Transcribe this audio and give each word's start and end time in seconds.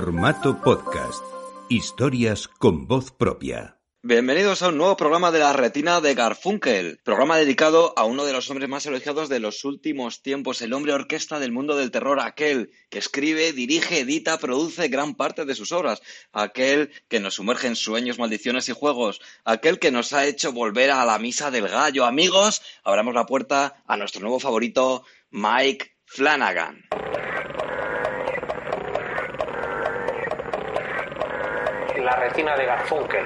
Formato 0.00 0.58
podcast. 0.62 1.22
Historias 1.68 2.48
con 2.48 2.86
voz 2.86 3.10
propia. 3.10 3.76
Bienvenidos 4.02 4.62
a 4.62 4.68
un 4.68 4.78
nuevo 4.78 4.96
programa 4.96 5.30
de 5.30 5.40
la 5.40 5.52
retina 5.52 6.00
de 6.00 6.14
Garfunkel, 6.14 7.00
programa 7.04 7.36
dedicado 7.36 7.92
a 7.98 8.04
uno 8.04 8.24
de 8.24 8.32
los 8.32 8.48
hombres 8.48 8.70
más 8.70 8.86
elogiados 8.86 9.28
de 9.28 9.40
los 9.40 9.62
últimos 9.66 10.22
tiempos, 10.22 10.62
el 10.62 10.72
hombre 10.72 10.94
orquesta 10.94 11.38
del 11.38 11.52
mundo 11.52 11.76
del 11.76 11.90
terror, 11.90 12.18
aquel 12.18 12.70
que 12.88 12.98
escribe, 12.98 13.52
dirige, 13.52 14.00
edita, 14.00 14.38
produce 14.38 14.88
gran 14.88 15.16
parte 15.16 15.44
de 15.44 15.54
sus 15.54 15.70
obras, 15.70 16.00
aquel 16.32 16.90
que 17.08 17.20
nos 17.20 17.34
sumerge 17.34 17.66
en 17.66 17.76
sueños, 17.76 18.18
maldiciones 18.18 18.70
y 18.70 18.72
juegos, 18.72 19.20
aquel 19.44 19.78
que 19.78 19.90
nos 19.90 20.14
ha 20.14 20.24
hecho 20.24 20.50
volver 20.50 20.92
a 20.92 21.04
la 21.04 21.18
misa 21.18 21.50
del 21.50 21.68
gallo. 21.68 22.06
Amigos, 22.06 22.62
abramos 22.84 23.12
la 23.12 23.26
puerta 23.26 23.82
a 23.86 23.98
nuestro 23.98 24.22
nuevo 24.22 24.40
favorito, 24.40 25.04
Mike 25.30 25.98
Flanagan. 26.06 26.88
La 32.04 32.09
retina 32.20 32.54
de 32.54 32.66
Garfunkel. 32.66 33.24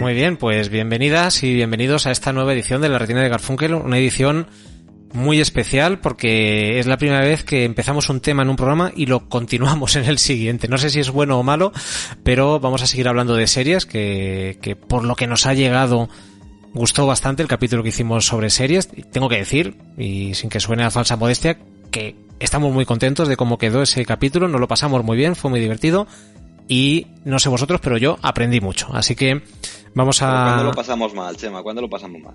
Muy 0.00 0.14
bien, 0.14 0.36
pues 0.36 0.68
bienvenidas 0.68 1.42
y 1.42 1.52
bienvenidos 1.52 2.06
a 2.06 2.12
esta 2.12 2.32
nueva 2.32 2.52
edición 2.52 2.80
de 2.80 2.88
la 2.88 2.98
Retina 2.98 3.22
de 3.22 3.28
Garfunkel, 3.28 3.74
una 3.74 3.98
edición 3.98 4.46
muy 5.12 5.40
especial 5.40 6.00
porque 6.00 6.78
es 6.78 6.86
la 6.86 6.96
primera 6.96 7.20
vez 7.20 7.44
que 7.44 7.64
empezamos 7.64 8.08
un 8.10 8.20
tema 8.20 8.42
en 8.42 8.50
un 8.50 8.56
programa 8.56 8.92
y 8.94 9.06
lo 9.06 9.28
continuamos 9.28 9.96
en 9.96 10.04
el 10.04 10.18
siguiente. 10.18 10.68
No 10.68 10.78
sé 10.78 10.90
si 10.90 11.00
es 11.00 11.10
bueno 11.10 11.38
o 11.38 11.42
malo, 11.42 11.72
pero 12.22 12.60
vamos 12.60 12.82
a 12.82 12.86
seguir 12.86 13.08
hablando 13.08 13.34
de 13.34 13.46
series 13.46 13.86
que, 13.86 14.58
que 14.60 14.76
por 14.76 15.04
lo 15.04 15.16
que 15.16 15.26
nos 15.26 15.46
ha 15.46 15.54
llegado 15.54 16.08
gustó 16.76 17.06
bastante 17.06 17.42
el 17.42 17.48
capítulo 17.48 17.82
que 17.82 17.88
hicimos 17.88 18.26
sobre 18.26 18.50
series. 18.50 18.88
Tengo 19.10 19.28
que 19.28 19.38
decir, 19.38 19.76
y 19.96 20.34
sin 20.34 20.50
que 20.50 20.60
suene 20.60 20.84
a 20.84 20.90
falsa 20.90 21.16
modestia, 21.16 21.58
que 21.90 22.16
estamos 22.38 22.72
muy 22.72 22.84
contentos 22.84 23.28
de 23.28 23.36
cómo 23.36 23.58
quedó 23.58 23.82
ese 23.82 24.04
capítulo, 24.04 24.46
nos 24.46 24.60
lo 24.60 24.68
pasamos 24.68 25.02
muy 25.02 25.16
bien, 25.16 25.34
fue 25.34 25.50
muy 25.50 25.60
divertido 25.60 26.06
y 26.68 27.06
no 27.24 27.38
sé 27.38 27.48
vosotros, 27.48 27.80
pero 27.82 27.96
yo 27.96 28.18
aprendí 28.22 28.60
mucho. 28.60 28.88
Así 28.92 29.14
que 29.14 29.42
vamos 29.94 30.22
a... 30.22 30.26
¿Cuándo 30.26 30.64
lo 30.64 30.72
pasamos 30.72 31.14
mal, 31.14 31.36
Chema? 31.36 31.62
¿Cuándo 31.62 31.82
lo 31.82 31.88
pasamos 31.88 32.20
mal? 32.20 32.34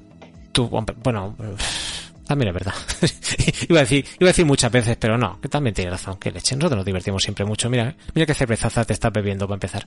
Tú, 0.51 0.67
bueno, 0.67 1.35
también 2.31 2.47
es 2.47 2.53
verdad. 2.53 2.73
iba 3.69 3.79
a 3.79 3.83
decir, 3.83 4.05
iba 4.17 4.29
a 4.29 4.31
decir 4.31 4.45
muchas 4.45 4.71
veces, 4.71 4.95
pero 4.97 5.17
no, 5.17 5.41
que 5.41 5.49
también 5.49 5.73
tiene 5.73 5.91
razón, 5.91 6.15
que 6.17 6.31
leche. 6.31 6.55
Nosotros 6.55 6.77
nos 6.77 6.85
divertimos 6.85 7.21
siempre 7.21 7.43
mucho. 7.43 7.69
Mira, 7.69 7.93
mira 8.15 8.25
qué 8.25 8.33
cervezaza 8.33 8.85
te 8.85 8.93
estás 8.93 9.11
bebiendo 9.11 9.47
para 9.47 9.55
empezar. 9.55 9.85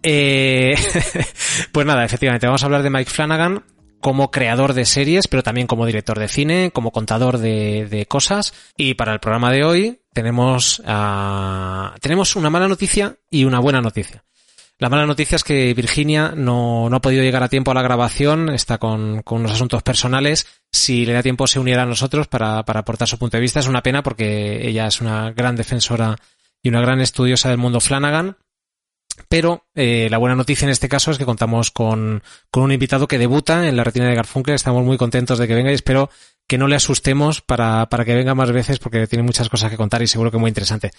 Eh, 0.00 0.76
pues 1.72 1.84
nada, 1.84 2.04
efectivamente, 2.04 2.46
vamos 2.46 2.62
a 2.62 2.66
hablar 2.66 2.84
de 2.84 2.90
Mike 2.90 3.10
Flanagan 3.10 3.64
como 4.00 4.30
creador 4.30 4.72
de 4.72 4.84
series, 4.84 5.26
pero 5.26 5.42
también 5.42 5.66
como 5.66 5.84
director 5.84 6.16
de 6.16 6.28
cine, 6.28 6.70
como 6.72 6.92
contador 6.92 7.38
de, 7.38 7.88
de 7.90 8.06
cosas. 8.06 8.54
Y 8.76 8.94
para 8.94 9.12
el 9.12 9.18
programa 9.18 9.50
de 9.50 9.64
hoy 9.64 10.00
tenemos, 10.12 10.78
uh, 10.78 11.98
tenemos 12.00 12.36
una 12.36 12.50
mala 12.50 12.68
noticia 12.68 13.16
y 13.30 13.46
una 13.46 13.58
buena 13.58 13.80
noticia. 13.80 14.22
La 14.78 14.88
mala 14.88 15.06
noticia 15.06 15.36
es 15.36 15.44
que 15.44 15.72
Virginia 15.72 16.32
no, 16.36 16.90
no 16.90 16.96
ha 16.96 17.00
podido 17.00 17.22
llegar 17.22 17.44
a 17.44 17.48
tiempo 17.48 17.70
a 17.70 17.74
la 17.74 17.82
grabación, 17.82 18.48
está 18.48 18.78
con, 18.78 19.22
con, 19.22 19.40
unos 19.40 19.52
asuntos 19.52 19.82
personales. 19.84 20.46
Si 20.72 21.06
le 21.06 21.12
da 21.12 21.22
tiempo 21.22 21.46
se 21.46 21.60
unirá 21.60 21.84
a 21.84 21.86
nosotros 21.86 22.26
para, 22.26 22.64
para 22.64 22.80
aportar 22.80 23.06
su 23.06 23.18
punto 23.18 23.36
de 23.36 23.40
vista. 23.40 23.60
Es 23.60 23.68
una 23.68 23.82
pena 23.82 24.02
porque 24.02 24.66
ella 24.68 24.88
es 24.88 25.00
una 25.00 25.30
gran 25.30 25.54
defensora 25.54 26.16
y 26.60 26.70
una 26.70 26.80
gran 26.80 27.00
estudiosa 27.00 27.50
del 27.50 27.58
mundo 27.58 27.80
Flanagan. 27.80 28.36
Pero 29.28 29.64
eh, 29.76 30.08
la 30.10 30.18
buena 30.18 30.34
noticia 30.34 30.66
en 30.66 30.72
este 30.72 30.88
caso 30.88 31.12
es 31.12 31.18
que 31.18 31.24
contamos 31.24 31.70
con, 31.70 32.24
con 32.50 32.64
un 32.64 32.72
invitado 32.72 33.06
que 33.06 33.18
debuta 33.18 33.68
en 33.68 33.76
la 33.76 33.84
retina 33.84 34.08
de 34.08 34.16
Garfunkel. 34.16 34.56
Estamos 34.56 34.84
muy 34.84 34.96
contentos 34.96 35.38
de 35.38 35.46
que 35.46 35.54
venga 35.54 35.70
y 35.70 35.74
espero 35.74 36.10
que 36.46 36.58
no 36.58 36.68
le 36.68 36.76
asustemos 36.76 37.40
para, 37.40 37.86
para 37.86 38.04
que 38.04 38.14
venga 38.14 38.34
más 38.34 38.52
veces 38.52 38.78
porque 38.78 39.06
tiene 39.06 39.22
muchas 39.22 39.48
cosas 39.48 39.70
que 39.70 39.76
contar 39.76 40.02
y 40.02 40.06
seguro 40.06 40.30
que 40.30 40.38
muy 40.38 40.48
interesante. 40.48 40.90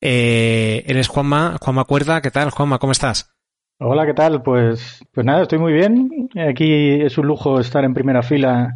Eh, 0.00 0.84
él 0.86 0.96
es 0.96 1.08
Juanma, 1.08 1.56
Juanma 1.60 1.84
Cuerda. 1.84 2.20
¿Qué 2.20 2.30
tal, 2.30 2.50
Juanma? 2.50 2.78
¿Cómo 2.78 2.92
estás? 2.92 3.34
Hola, 3.78 4.06
¿qué 4.06 4.14
tal? 4.14 4.42
Pues, 4.42 5.04
pues 5.12 5.26
nada, 5.26 5.42
estoy 5.42 5.58
muy 5.58 5.72
bien. 5.72 6.28
Aquí 6.48 7.00
es 7.02 7.18
un 7.18 7.26
lujo 7.26 7.60
estar 7.60 7.84
en 7.84 7.94
primera 7.94 8.22
fila. 8.22 8.74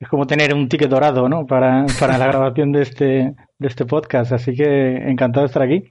Es 0.00 0.08
como 0.08 0.26
tener 0.26 0.54
un 0.54 0.68
ticket 0.68 0.88
dorado, 0.88 1.28
¿no? 1.28 1.46
Para, 1.46 1.84
para 1.98 2.18
la 2.18 2.26
grabación 2.28 2.72
de 2.72 2.82
este, 2.82 3.34
de 3.58 3.68
este 3.68 3.84
podcast. 3.84 4.32
Así 4.32 4.54
que 4.54 4.96
encantado 5.10 5.44
de 5.44 5.48
estar 5.48 5.62
aquí. 5.62 5.84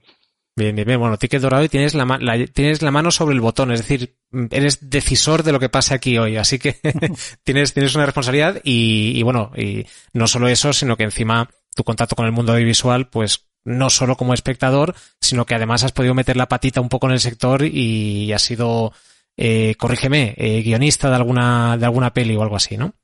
Bien, 0.58 0.74
bien. 0.74 0.98
Bueno, 0.98 1.16
ticket 1.16 1.40
dorado 1.40 1.62
y 1.62 1.68
tienes 1.68 1.94
la, 1.94 2.04
la, 2.20 2.46
tienes 2.46 2.82
la 2.82 2.90
mano 2.90 3.12
sobre 3.12 3.32
el 3.32 3.40
botón, 3.40 3.70
es 3.70 3.86
decir, 3.86 4.16
eres 4.50 4.90
decisor 4.90 5.44
de 5.44 5.52
lo 5.52 5.60
que 5.60 5.68
pase 5.68 5.94
aquí 5.94 6.18
hoy, 6.18 6.36
así 6.36 6.58
que 6.58 6.74
tienes, 7.44 7.72
tienes 7.72 7.94
una 7.94 8.06
responsabilidad 8.06 8.60
y, 8.64 9.12
y, 9.14 9.22
bueno, 9.22 9.52
y 9.56 9.86
no 10.12 10.26
solo 10.26 10.48
eso, 10.48 10.72
sino 10.72 10.96
que 10.96 11.04
encima 11.04 11.48
tu 11.76 11.84
contacto 11.84 12.16
con 12.16 12.26
el 12.26 12.32
mundo 12.32 12.52
audiovisual, 12.52 13.08
pues 13.08 13.48
no 13.64 13.88
solo 13.88 14.16
como 14.16 14.34
espectador, 14.34 14.94
sino 15.20 15.46
que 15.46 15.54
además 15.54 15.84
has 15.84 15.92
podido 15.92 16.14
meter 16.14 16.36
la 16.36 16.48
patita 16.48 16.80
un 16.80 16.88
poco 16.88 17.06
en 17.06 17.12
el 17.12 17.20
sector 17.20 17.62
y 17.62 18.32
has 18.32 18.42
sido, 18.42 18.92
eh, 19.36 19.76
corrígeme, 19.76 20.34
eh, 20.36 20.62
guionista 20.62 21.08
de 21.08 21.16
alguna, 21.16 21.76
de 21.76 21.84
alguna 21.84 22.12
peli 22.12 22.34
o 22.34 22.42
algo 22.42 22.56
así, 22.56 22.76
¿no? 22.76 22.94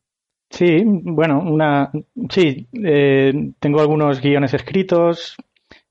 Sí, 0.50 0.82
bueno, 0.84 1.40
una, 1.40 1.92
sí, 2.30 2.68
eh, 2.84 3.32
tengo 3.60 3.80
algunos 3.80 4.20
guiones 4.20 4.54
escritos, 4.54 5.36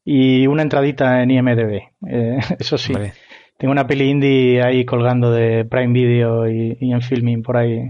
y 0.06 0.48
una 0.48 0.64
entradita 0.64 1.22
en 1.22 1.32
IMDB. 1.32 1.82
Eh, 2.08 2.40
eso 2.60 2.78
sí. 2.78 2.94
Vale. 2.94 3.14
Tengo 3.58 3.72
una 3.72 3.88
peli 3.88 4.10
indie 4.10 4.62
ahí 4.62 4.84
colgando 4.84 5.32
de 5.32 5.64
Prime 5.66 5.94
Video 5.94 6.50
y, 6.50 6.78
y, 6.80 6.92
en 6.92 7.02
filming 7.02 7.44
por 7.44 7.56
ahí. 7.56 7.82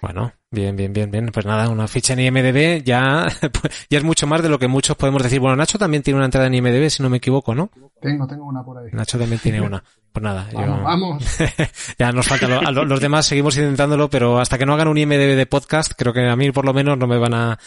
Bueno, 0.00 0.32
bien, 0.50 0.76
bien, 0.76 0.92
bien, 0.92 1.10
bien. 1.10 1.30
Pues 1.32 1.44
nada, 1.44 1.68
una 1.70 1.88
ficha 1.88 2.12
en 2.12 2.20
IMDB 2.20 2.84
ya, 2.84 3.26
ya 3.90 3.98
es 3.98 4.04
mucho 4.04 4.28
más 4.28 4.42
de 4.42 4.48
lo 4.48 4.58
que 4.58 4.68
muchos 4.68 4.96
podemos 4.96 5.22
decir. 5.22 5.40
Bueno, 5.40 5.56
Nacho 5.56 5.78
también 5.78 6.02
tiene 6.02 6.18
una 6.18 6.26
entrada 6.26 6.46
en 6.46 6.54
IMDB, 6.54 6.88
si 6.88 7.02
no 7.02 7.10
me 7.10 7.16
equivoco, 7.16 7.54
¿no? 7.54 7.70
Tengo, 8.00 8.28
tengo 8.28 8.46
una 8.46 8.62
por 8.62 8.78
ahí. 8.78 8.90
Nacho 8.92 9.18
también 9.18 9.40
tiene 9.40 9.60
una. 9.60 9.82
Pues 10.12 10.22
nada, 10.22 10.46
vamos, 10.52 10.78
yo... 10.78 10.84
vamos. 10.84 11.38
ya 11.98 12.12
nos 12.12 12.28
falta. 12.28 12.46
Lo, 12.46 12.70
lo, 12.70 12.84
los 12.84 13.00
demás 13.00 13.26
seguimos 13.26 13.56
intentándolo, 13.56 14.08
pero 14.08 14.38
hasta 14.38 14.56
que 14.56 14.66
no 14.66 14.74
hagan 14.74 14.88
un 14.88 14.98
IMDB 14.98 15.34
de 15.34 15.46
podcast, 15.46 15.94
creo 15.96 16.12
que 16.12 16.28
a 16.28 16.36
mí 16.36 16.52
por 16.52 16.64
lo 16.64 16.72
menos 16.72 16.96
no 16.96 17.08
me 17.08 17.18
van 17.18 17.34
a 17.34 17.58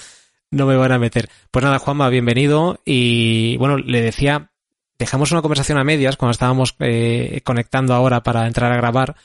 no 0.51 0.65
me 0.65 0.75
van 0.75 0.91
a 0.91 0.99
meter. 0.99 1.29
Pues 1.49 1.63
nada, 1.63 1.79
Juanma, 1.79 2.09
bienvenido. 2.09 2.79
Y 2.85 3.57
bueno, 3.57 3.77
le 3.77 4.01
decía, 4.01 4.51
dejamos 4.99 5.31
una 5.31 5.41
conversación 5.41 5.77
a 5.77 5.83
medias 5.83 6.17
cuando 6.17 6.31
estábamos 6.31 6.75
eh, 6.79 7.41
conectando 7.43 7.93
ahora 7.93 8.21
para 8.21 8.45
entrar 8.45 8.71
a 8.71 8.77
grabar. 8.77 9.15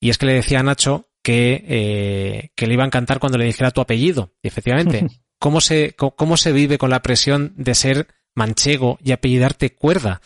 Y 0.00 0.10
es 0.10 0.18
que 0.18 0.26
le 0.26 0.34
decía 0.34 0.60
a 0.60 0.62
Nacho 0.62 1.08
que, 1.22 1.64
eh, 1.66 2.50
que 2.54 2.66
le 2.66 2.74
iba 2.74 2.84
a 2.84 2.86
encantar 2.86 3.18
cuando 3.18 3.36
le 3.36 3.44
dijera 3.44 3.72
tu 3.72 3.80
apellido. 3.80 4.30
Y 4.42 4.48
efectivamente, 4.48 5.06
¿cómo 5.38 5.60
se, 5.60 5.94
cómo 5.96 6.36
se 6.36 6.52
vive 6.52 6.78
con 6.78 6.90
la 6.90 7.02
presión 7.02 7.52
de 7.56 7.74
ser 7.74 8.06
manchego 8.34 8.98
y 9.02 9.10
apellidarte 9.10 9.74
cuerda? 9.74 10.20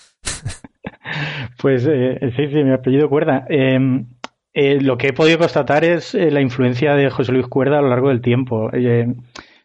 pues 1.63 1.87
eh, 1.89 2.19
sí, 2.37 2.49
sí, 2.49 2.63
mi 2.63 2.73
apellido 2.73 3.09
cuerda. 3.09 3.47
Eh, 3.49 3.79
lo 4.81 4.99
que 4.99 5.09
he 5.09 5.13
podido 5.15 5.39
constatar 5.39 5.85
es 5.85 6.13
la 6.13 6.41
influencia 6.43 6.95
de 6.95 7.09
José 7.09 7.33
Luis 7.33 7.47
Cuerda 7.47 7.79
a 7.79 7.83
lo 7.83 7.89
largo 7.89 8.09
del 8.09 8.21
tiempo 8.21 8.69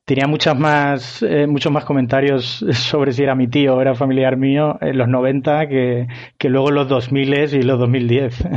tenía 0.06 0.28
muchas 0.28 0.58
más, 0.58 1.24
eh, 1.24 1.48
muchos 1.48 1.72
más 1.72 1.84
comentarios 1.84 2.64
sobre 2.72 3.12
si 3.12 3.24
era 3.24 3.36
mi 3.36 3.48
tío 3.48 3.76
o 3.76 3.82
era 3.82 3.96
familiar 3.96 4.38
mío 4.38 4.78
en 4.82 4.98
los 4.98 5.08
90 5.08 5.68
que, 5.68 6.08
que 6.38 6.50
luego 6.50 6.70
en 6.70 6.76
los 6.76 6.88
2000 6.88 7.34
y 7.54 7.62
los 7.64 7.80
2010. 7.80 8.48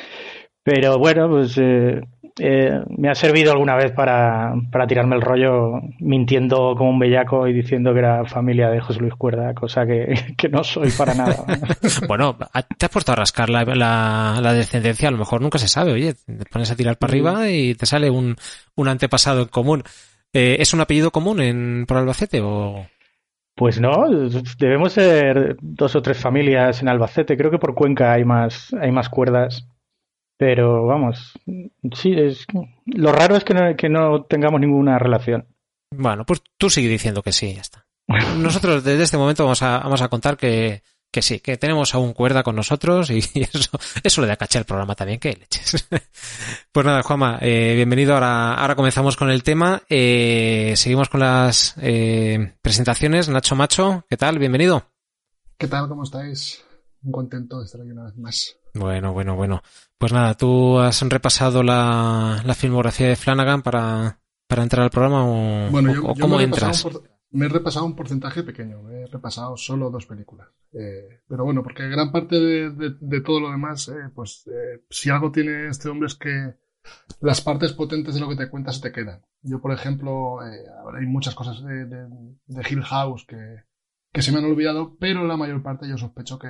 Pero 0.64 0.96
bueno, 0.96 1.28
pues 1.28 1.58
eh, 1.58 2.00
eh, 2.38 2.80
me 2.96 3.10
ha 3.10 3.16
servido 3.16 3.50
alguna 3.50 3.74
vez 3.74 3.90
para, 3.90 4.54
para 4.70 4.86
tirarme 4.86 5.16
el 5.16 5.22
rollo 5.22 5.80
mintiendo 5.98 6.74
como 6.76 6.90
un 6.90 6.98
bellaco 7.00 7.48
y 7.48 7.52
diciendo 7.52 7.92
que 7.92 7.98
era 7.98 8.24
familia 8.24 8.70
de 8.70 8.80
José 8.80 9.00
Luis 9.00 9.14
Cuerda, 9.14 9.52
cosa 9.54 9.84
que, 9.84 10.14
que 10.38 10.48
no 10.48 10.62
soy 10.62 10.90
para 10.92 11.14
nada. 11.14 11.44
bueno, 12.06 12.38
te 12.78 12.86
has 12.86 12.92
puesto 12.92 13.10
a 13.10 13.16
rascar 13.16 13.50
la, 13.50 13.64
la, 13.64 14.38
la, 14.40 14.52
descendencia, 14.54 15.08
a 15.08 15.10
lo 15.12 15.18
mejor 15.18 15.42
nunca 15.42 15.58
se 15.58 15.66
sabe, 15.66 15.92
oye, 15.92 16.14
te 16.14 16.44
pones 16.50 16.70
a 16.70 16.76
tirar 16.76 16.96
para 16.96 17.10
arriba 17.10 17.50
y 17.50 17.74
te 17.74 17.86
sale 17.86 18.08
un, 18.08 18.36
un 18.76 18.88
antepasado 18.88 19.42
en 19.42 19.48
común. 19.48 19.82
Eh, 20.32 20.56
¿Es 20.60 20.72
un 20.72 20.80
apellido 20.80 21.10
común 21.10 21.40
en, 21.40 21.84
por 21.86 21.96
Albacete 21.96 22.40
o...? 22.40 22.86
Pues 23.54 23.80
no, 23.80 24.06
debemos 24.58 24.94
ser 24.94 25.56
dos 25.60 25.94
o 25.94 26.00
tres 26.00 26.18
familias 26.18 26.80
en 26.80 26.88
Albacete. 26.88 27.36
Creo 27.36 27.50
que 27.50 27.58
por 27.58 27.74
Cuenca 27.74 28.12
hay 28.12 28.24
más, 28.24 28.72
hay 28.80 28.90
más 28.90 29.10
cuerdas. 29.10 29.68
Pero 30.38 30.86
vamos, 30.86 31.38
sí, 31.94 32.14
es, 32.14 32.46
lo 32.86 33.12
raro 33.12 33.36
es 33.36 33.44
que 33.44 33.54
no, 33.54 33.76
que 33.76 33.88
no 33.88 34.24
tengamos 34.24 34.60
ninguna 34.60 34.98
relación. 34.98 35.46
Bueno, 35.94 36.24
pues 36.24 36.42
tú 36.56 36.70
sigue 36.70 36.88
diciendo 36.88 37.22
que 37.22 37.32
sí, 37.32 37.54
ya 37.54 37.60
está. 37.60 37.86
Nosotros 38.38 38.82
desde 38.82 39.04
este 39.04 39.18
momento 39.18 39.44
vamos 39.44 39.62
a, 39.62 39.78
vamos 39.78 40.02
a 40.02 40.08
contar 40.08 40.36
que, 40.36 40.82
que 41.12 41.22
sí, 41.22 41.40
que 41.40 41.56
tenemos 41.58 41.94
aún 41.94 42.14
cuerda 42.14 42.42
con 42.42 42.56
nosotros 42.56 43.10
y 43.10 43.18
eso, 43.52 43.78
eso 44.02 44.20
le 44.22 44.26
da 44.26 44.36
caché 44.36 44.58
al 44.58 44.64
programa 44.64 44.94
también, 44.96 45.20
que 45.20 45.36
leches. 45.36 45.86
pues 46.72 46.86
nada, 46.86 47.02
Juanma, 47.02 47.38
eh, 47.42 47.74
bienvenido. 47.76 48.14
Ahora, 48.14 48.54
ahora 48.54 48.74
comenzamos 48.74 49.16
con 49.16 49.30
el 49.30 49.42
tema. 49.42 49.82
Eh, 49.88 50.72
seguimos 50.76 51.08
con 51.10 51.20
las 51.20 51.74
eh, 51.80 52.54
presentaciones. 52.62 53.28
Nacho 53.28 53.54
Macho, 53.54 54.04
¿qué 54.08 54.16
tal? 54.16 54.38
Bienvenido. 54.38 54.86
¿Qué 55.58 55.68
tal? 55.68 55.86
¿Cómo 55.88 56.02
estáis? 56.02 56.64
muy 57.02 57.12
contento 57.12 57.58
de 57.58 57.66
estar 57.66 57.80
aquí 57.80 57.90
una 57.90 58.04
vez 58.04 58.16
más. 58.16 58.56
Bueno, 58.74 59.12
bueno, 59.12 59.34
bueno. 59.36 59.62
Pues 59.98 60.12
nada, 60.12 60.34
¿tú 60.34 60.78
has 60.78 61.02
repasado 61.02 61.62
la, 61.62 62.40
la 62.44 62.54
filmografía 62.54 63.08
de 63.08 63.16
Flanagan 63.16 63.60
para, 63.62 64.20
para 64.48 64.62
entrar 64.62 64.84
al 64.84 64.90
programa 64.90 65.24
o, 65.26 65.68
Bueno, 65.70 65.92
yo, 65.94 66.00
o 66.04 66.14
yo 66.14 66.20
cómo 66.20 66.40
entras? 66.40 66.82
por- 66.84 67.02
me 67.32 67.46
he 67.46 67.48
repasado 67.48 67.84
un 67.86 67.96
porcentaje 67.96 68.42
pequeño, 68.42 68.82
me 68.82 69.02
he 69.02 69.06
repasado 69.06 69.56
solo 69.56 69.90
dos 69.90 70.06
películas. 70.06 70.48
Eh, 70.72 71.20
pero 71.28 71.44
bueno, 71.44 71.62
porque 71.62 71.88
gran 71.88 72.12
parte 72.12 72.36
de, 72.36 72.70
de- 72.70 72.96
de 73.00 73.20
todo 73.20 73.40
lo 73.40 73.50
demás, 73.50 73.88
eh, 73.88 74.10
pues 74.14 74.46
eh, 74.46 74.84
si 74.90 75.10
algo 75.10 75.32
tiene 75.32 75.68
este 75.68 75.88
hombre 75.88 76.06
es 76.06 76.14
que 76.14 76.54
las 77.20 77.40
partes 77.40 77.72
potentes 77.72 78.14
de 78.14 78.20
lo 78.20 78.28
que 78.28 78.36
te 78.36 78.50
cuenta 78.50 78.72
se 78.72 78.80
te 78.80 78.92
quedan. 78.92 79.22
Yo, 79.42 79.60
por 79.60 79.72
ejemplo, 79.72 80.44
eh, 80.46 80.64
ahora 80.82 80.98
hay 81.00 81.06
muchas 81.06 81.34
cosas 81.34 81.62
de, 81.64 82.08
Hill 82.70 82.82
House 82.82 83.24
que, 83.26 83.62
que 84.12 84.22
se 84.22 84.32
me 84.32 84.38
han 84.38 84.44
olvidado, 84.46 84.96
pero 84.98 85.24
la 85.26 85.36
mayor 85.36 85.62
parte 85.62 85.88
yo 85.88 85.96
sospecho 85.98 86.38
que 86.38 86.48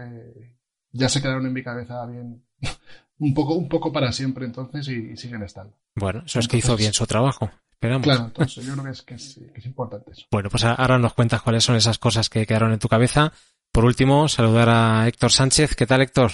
ya 0.92 1.08
se 1.08 1.20
quedaron 1.22 1.46
en 1.46 1.52
mi 1.52 1.62
cabeza 1.62 2.04
bien 2.06 2.44
un 3.18 3.34
poco, 3.34 3.54
un 3.54 3.68
poco 3.68 3.92
para 3.92 4.10
siempre 4.12 4.46
entonces 4.46 4.88
y, 4.88 5.12
y 5.12 5.16
siguen 5.16 5.42
estando. 5.42 5.76
Bueno, 5.94 6.22
eso 6.24 6.38
es 6.38 6.48
que 6.48 6.56
hizo 6.56 6.76
bien 6.76 6.92
su 6.94 7.06
trabajo. 7.06 7.50
Esperamos. 7.82 8.04
Claro, 8.04 8.24
entonces 8.26 8.64
yo 8.64 8.72
creo 8.74 8.84
que 8.84 8.90
es, 8.92 9.02
que 9.02 9.14
es, 9.14 9.40
que 9.52 9.58
es 9.58 9.66
importante 9.66 10.12
eso. 10.12 10.26
Bueno, 10.30 10.48
pues 10.50 10.62
ahora 10.62 11.00
nos 11.00 11.14
cuentas 11.14 11.42
cuáles 11.42 11.64
son 11.64 11.74
esas 11.74 11.98
cosas 11.98 12.30
que 12.30 12.46
quedaron 12.46 12.72
en 12.72 12.78
tu 12.78 12.86
cabeza. 12.86 13.32
Por 13.72 13.84
último, 13.84 14.28
saludar 14.28 14.68
a 14.68 15.08
Héctor 15.08 15.32
Sánchez. 15.32 15.74
¿Qué 15.74 15.84
tal, 15.84 16.00
Héctor? 16.00 16.30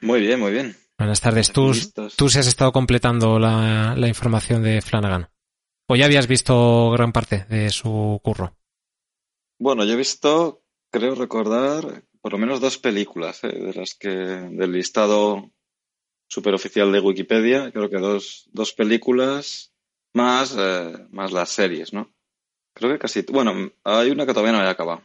Muy 0.00 0.20
bien, 0.20 0.40
muy 0.40 0.50
bien. 0.50 0.76
Buenas 0.98 1.20
tardes. 1.20 1.52
Tú, 1.52 1.70
tú 2.16 2.28
sí 2.28 2.40
has 2.40 2.48
estado 2.48 2.72
completando 2.72 3.38
la, 3.38 3.94
la 3.96 4.08
información 4.08 4.64
de 4.64 4.82
Flanagan. 4.82 5.28
¿O 5.86 5.94
ya 5.94 6.06
habías 6.06 6.26
visto 6.26 6.90
gran 6.90 7.12
parte 7.12 7.44
de 7.48 7.70
su 7.70 8.20
curro? 8.24 8.56
Bueno, 9.60 9.84
yo 9.84 9.92
he 9.92 9.96
visto, 9.96 10.64
creo 10.90 11.14
recordar, 11.14 12.02
por 12.20 12.32
lo 12.32 12.38
menos 12.38 12.60
dos 12.60 12.78
películas, 12.78 13.44
eh, 13.44 13.48
de 13.48 13.74
las 13.74 13.94
que, 13.94 14.08
del 14.08 14.72
listado 14.72 15.52
superoficial 16.26 16.90
de 16.90 16.98
Wikipedia, 16.98 17.70
creo 17.70 17.88
que 17.88 17.98
dos, 17.98 18.48
dos 18.52 18.72
películas 18.72 19.71
más, 20.14 20.54
eh, 20.58 21.06
más 21.10 21.32
las 21.32 21.50
series, 21.50 21.92
¿no? 21.92 22.10
Creo 22.74 22.92
que 22.92 22.98
casi, 22.98 23.24
bueno, 23.30 23.70
hay 23.84 24.10
una 24.10 24.26
que 24.26 24.32
todavía 24.32 24.52
no 24.52 24.64
he 24.64 24.68
acabado. 24.68 25.02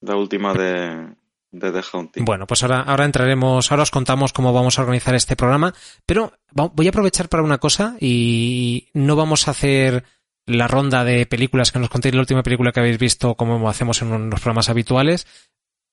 La 0.00 0.16
última 0.16 0.54
de, 0.54 1.14
de 1.50 1.72
The 1.72 1.82
Haunting. 1.92 2.24
Bueno, 2.24 2.46
pues 2.46 2.62
ahora, 2.62 2.80
ahora 2.82 3.04
entraremos, 3.04 3.70
ahora 3.70 3.82
os 3.82 3.90
contamos 3.90 4.32
cómo 4.32 4.52
vamos 4.52 4.78
a 4.78 4.82
organizar 4.82 5.14
este 5.14 5.36
programa, 5.36 5.74
pero 6.06 6.32
voy 6.52 6.86
a 6.86 6.90
aprovechar 6.90 7.28
para 7.28 7.42
una 7.42 7.58
cosa 7.58 7.96
y 8.00 8.88
no 8.94 9.16
vamos 9.16 9.46
a 9.46 9.50
hacer 9.50 10.04
la 10.46 10.68
ronda 10.68 11.04
de 11.04 11.26
películas 11.26 11.70
que 11.70 11.78
nos 11.78 11.90
contéis 11.90 12.14
la 12.14 12.22
última 12.22 12.42
película 12.42 12.72
que 12.72 12.80
habéis 12.80 12.98
visto 12.98 13.34
como 13.34 13.68
hacemos 13.68 14.00
en 14.02 14.30
los 14.30 14.40
programas 14.40 14.70
habituales. 14.70 15.26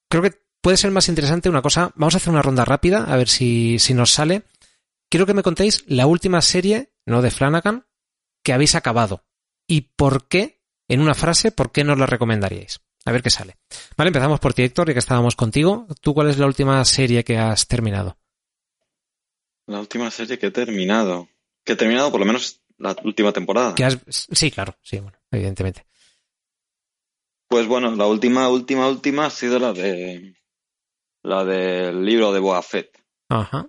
Creo 0.10 0.24
que 0.24 0.34
puede 0.62 0.78
ser 0.78 0.92
más 0.92 1.10
interesante 1.10 1.50
una 1.50 1.62
cosa, 1.62 1.92
vamos 1.96 2.14
a 2.14 2.18
hacer 2.18 2.32
una 2.32 2.42
ronda 2.42 2.66
rápida 2.66 3.04
a 3.04 3.18
ver 3.18 3.28
si, 3.28 3.78
si 3.80 3.94
nos 3.94 4.12
sale. 4.12 4.44
Quiero 5.10 5.26
que 5.26 5.34
me 5.34 5.44
contéis 5.44 5.86
la 5.88 6.08
última 6.08 6.42
serie, 6.42 6.92
no 7.06 7.22
de 7.22 7.32
Flanagan, 7.32 7.87
que 8.48 8.54
habéis 8.54 8.76
acabado 8.76 9.26
y 9.68 9.82
por 9.98 10.30
qué, 10.30 10.64
en 10.88 11.02
una 11.02 11.16
frase, 11.16 11.52
por 11.52 11.74
qué 11.74 11.84
nos 11.84 12.00
la 12.00 12.06
recomendaríais. 12.06 12.80
A 13.04 13.12
ver 13.12 13.22
qué 13.22 13.30
sale. 13.30 13.58
Vale, 13.98 14.08
empezamos 14.08 14.40
por 14.40 14.54
ti, 14.54 14.62
Héctor, 14.62 14.88
ya 14.88 14.94
que 14.94 15.00
estábamos 15.00 15.36
contigo. 15.36 15.86
¿Tú 16.00 16.14
cuál 16.14 16.30
es 16.30 16.38
la 16.38 16.46
última 16.46 16.86
serie 16.86 17.26
que 17.26 17.38
has 17.38 17.68
terminado? 17.68 18.18
La 19.66 19.82
última 19.82 20.10
serie 20.12 20.40
que 20.40 20.46
he 20.46 20.52
terminado. 20.52 21.28
Que 21.66 21.74
he 21.74 21.76
terminado 21.76 22.10
por 22.10 22.22
lo 22.22 22.26
menos 22.26 22.62
la 22.78 22.96
última 23.04 23.34
temporada. 23.34 23.76
Que 23.76 23.84
has... 23.84 24.00
Sí, 24.08 24.50
claro, 24.50 24.78
sí, 24.82 25.00
bueno, 25.00 25.18
evidentemente. 25.30 25.86
Pues 27.50 27.68
bueno, 27.68 27.94
la 27.98 28.08
última, 28.08 28.48
última, 28.48 28.88
última 28.88 29.26
ha 29.26 29.30
sido 29.30 29.60
la 29.60 29.74
de 29.74 30.38
la 31.22 31.44
del 31.44 32.06
libro 32.06 32.32
de 32.32 32.40
Boa 32.40 32.62
Fett. 32.62 32.98
Ajá. 33.28 33.68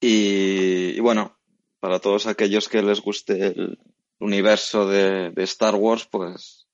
Y, 0.00 0.96
y 0.96 1.00
bueno, 1.00 1.41
para 1.82 1.98
todos 2.04 2.26
aquellos 2.26 2.68
que 2.70 2.80
les 2.88 3.00
guste 3.08 3.34
el 3.48 3.78
universo 4.20 4.86
de, 4.86 5.30
de 5.36 5.42
Star 5.54 5.74
Wars, 5.74 6.06
pues, 6.10 6.68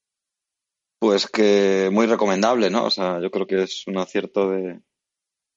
pues 0.99 1.27
que 1.27 1.89
muy 1.93 2.07
recomendable, 2.07 2.71
¿no? 2.71 2.85
O 2.85 2.91
sea, 2.91 3.21
yo 3.21 3.31
creo 3.31 3.47
que 3.47 3.63
es 3.63 3.87
un 3.87 3.99
acierto 3.99 4.51
de, 4.51 4.81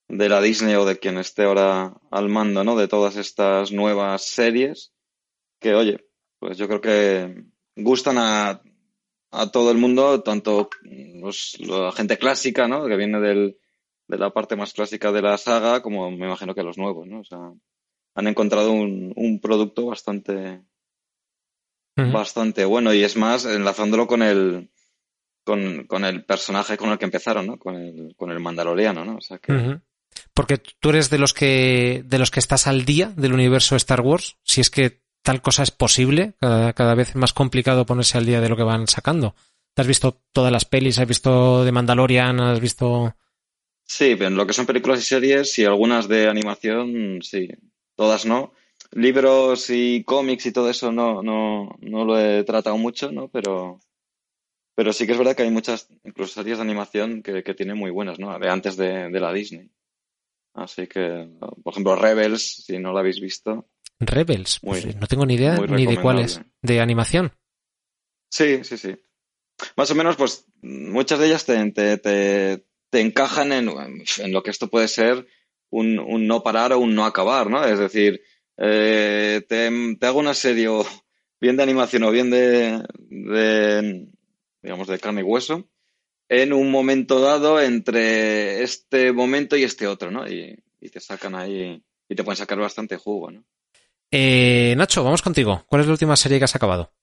de 0.09 0.29
la 0.29 0.41
Disney 0.41 0.75
o 0.75 0.85
de 0.85 0.99
quien 0.99 1.17
esté 1.17 1.43
ahora 1.45 1.93
al 2.11 2.29
mando, 2.29 2.63
¿no? 2.63 2.75
De 2.77 2.87
todas 2.87 3.17
estas 3.17 3.71
nuevas 3.71 4.23
series, 4.25 4.93
que 5.59 5.75
oye, 5.75 6.05
pues 6.39 6.57
yo 6.57 6.67
creo 6.67 6.81
que 6.81 7.45
gustan 7.77 8.17
a, 8.19 8.61
a 9.31 9.51
todo 9.51 9.71
el 9.71 9.77
mundo, 9.79 10.23
tanto 10.23 10.69
los- 10.83 11.57
la 11.61 11.91
gente 11.93 12.17
clásica, 12.17 12.67
¿no? 12.67 12.87
Que 12.87 12.97
viene 12.97 13.19
del, 13.21 13.59
de 14.07 14.17
la 14.17 14.31
parte 14.31 14.55
más 14.55 14.73
clásica 14.73 15.11
de 15.11 15.21
la 15.23 15.37
saga, 15.37 15.81
como 15.81 16.11
me 16.11 16.27
imagino 16.27 16.55
que 16.55 16.63
los 16.63 16.77
nuevos, 16.77 17.07
¿no? 17.07 17.21
O 17.21 17.25
sea, 17.25 17.39
han 18.15 18.27
encontrado 18.27 18.71
un, 18.71 19.13
un 19.15 19.39
producto 19.39 19.85
bastante, 19.85 20.61
bastante 21.95 22.65
bueno 22.65 22.93
y 22.93 23.03
es 23.03 23.15
más, 23.15 23.45
enlazándolo 23.45 24.07
con 24.07 24.21
el, 24.21 24.69
con, 25.43 25.85
con 25.85 26.05
el 26.05 26.23
personaje 26.25 26.77
con 26.77 26.89
el 26.91 26.97
que 26.97 27.05
empezaron, 27.05 27.47
¿no? 27.47 27.57
Con 27.57 27.75
el, 27.75 28.15
con 28.15 28.31
el 28.31 28.39
mandaloriano, 28.39 29.05
¿no? 29.05 29.17
O 29.17 29.21
sea 29.21 29.37
que. 29.37 29.79
Porque 30.33 30.57
tú 30.57 30.89
eres 30.89 31.09
de 31.09 31.17
los 31.17 31.33
que 31.33 32.03
de 32.05 32.19
los 32.19 32.31
que 32.31 32.39
estás 32.39 32.67
al 32.67 32.83
día 32.85 33.13
del 33.15 33.33
universo 33.33 33.75
Star 33.75 34.01
Wars, 34.01 34.37
si 34.43 34.61
es 34.61 34.69
que 34.69 35.01
tal 35.23 35.41
cosa 35.41 35.63
es 35.63 35.71
posible, 35.71 36.33
cada, 36.39 36.73
cada 36.73 36.95
vez 36.95 37.09
es 37.09 37.15
más 37.15 37.33
complicado 37.33 37.85
ponerse 37.85 38.17
al 38.17 38.25
día 38.25 38.41
de 38.41 38.49
lo 38.49 38.57
que 38.57 38.63
van 38.63 38.87
sacando. 38.87 39.35
¿Te 39.73 39.81
has 39.81 39.87
visto 39.87 40.21
todas 40.33 40.51
las 40.51 40.65
pelis? 40.65 40.99
¿Has 40.99 41.07
visto 41.07 41.63
de 41.63 41.71
Mandalorian? 41.71 42.41
¿Has 42.41 42.59
visto...? 42.59 43.15
Sí, 43.85 44.17
en 44.19 44.35
lo 44.35 44.45
que 44.45 44.53
son 44.53 44.65
películas 44.65 44.99
y 44.99 45.03
series 45.03 45.57
y 45.59 45.65
algunas 45.65 46.07
de 46.07 46.27
animación, 46.27 47.19
sí, 47.21 47.49
todas 47.95 48.25
no. 48.25 48.53
Libros 48.91 49.69
y 49.69 50.03
cómics 50.03 50.45
y 50.47 50.51
todo 50.51 50.69
eso 50.69 50.91
no, 50.91 51.21
no, 51.23 51.77
no 51.79 52.05
lo 52.05 52.19
he 52.19 52.43
tratado 52.43 52.77
mucho, 52.77 53.11
¿no? 53.11 53.29
Pero, 53.29 53.79
pero 54.75 54.91
sí 54.91 55.05
que 55.05 55.13
es 55.13 55.17
verdad 55.17 55.35
que 55.35 55.43
hay 55.43 55.51
muchas, 55.51 55.87
incluso 56.03 56.33
series 56.33 56.57
de 56.57 56.63
animación 56.63 57.21
que, 57.23 57.43
que 57.43 57.53
tienen 57.53 57.77
muy 57.77 57.91
buenas, 57.91 58.19
¿no? 58.19 58.37
De 58.37 58.49
antes 58.49 58.75
de, 58.77 59.09
de 59.09 59.19
la 59.19 59.31
Disney. 59.31 59.69
Así 60.53 60.87
que, 60.87 61.29
por 61.63 61.73
ejemplo, 61.73 61.95
Rebels, 61.95 62.63
si 62.65 62.77
no 62.79 62.91
la 62.91 62.99
habéis 62.99 63.21
visto. 63.21 63.69
Rebels. 63.99 64.59
Muy- 64.63 64.81
Pues 64.81 64.95
no 64.97 65.07
tengo 65.07 65.25
ni 65.25 65.35
idea 65.35 65.57
ni 65.59 65.85
de 65.85 66.01
cuáles. 66.01 66.41
¿De 66.61 66.81
animación? 66.81 67.31
Sí, 68.29 68.63
sí, 68.63 68.77
sí. 68.77 68.95
Más 69.77 69.91
o 69.91 69.95
menos, 69.95 70.15
pues 70.15 70.45
muchas 70.61 71.19
de 71.19 71.27
ellas 71.27 71.45
te, 71.45 71.71
te, 71.71 71.97
te, 71.97 72.65
te 72.89 72.99
encajan 72.99 73.51
en, 73.51 73.69
en 73.69 74.31
lo 74.33 74.43
que 74.43 74.49
esto 74.51 74.67
puede 74.69 74.87
ser 74.87 75.27
un, 75.71 75.97
un 75.99 76.27
no 76.27 76.43
parar 76.43 76.73
o 76.73 76.79
un 76.79 76.93
no 76.95 77.05
acabar, 77.05 77.49
¿no? 77.49 77.65
Es 77.65 77.79
decir, 77.79 78.21
eh, 78.57 79.43
te, 79.49 79.95
te 79.99 80.05
hago 80.05 80.19
una 80.19 80.33
serie 80.35 80.67
o 80.67 80.85
bien 81.39 81.57
de 81.57 81.63
animación 81.63 82.03
o 82.03 82.11
bien 82.11 82.29
de, 82.29 82.83
de, 83.09 84.07
digamos, 84.61 84.87
de 84.87 84.99
carne 84.99 85.21
y 85.21 85.23
hueso 85.23 85.67
en 86.29 86.53
un 86.53 86.71
momento 86.71 87.19
dado 87.19 87.59
entre 87.59 88.61
este 88.63 89.11
momento 89.11 89.57
y 89.57 89.63
este 89.63 89.87
otro, 89.87 90.11
¿no? 90.11 90.27
Y, 90.29 90.55
y 90.79 90.89
te 90.89 90.99
sacan 91.01 91.35
ahí 91.35 91.83
y 92.07 92.15
te 92.15 92.23
pueden 92.23 92.37
sacar 92.37 92.59
bastante 92.59 92.95
jugo, 92.97 93.31
¿no? 93.31 93.43
Eh, 94.11 94.73
Nacho, 94.77 95.03
vamos 95.03 95.21
contigo. 95.21 95.63
¿Cuál 95.67 95.81
es 95.81 95.87
la 95.87 95.93
última 95.93 96.15
serie 96.15 96.37
que 96.37 96.45
has 96.45 96.55
acabado? 96.55 96.93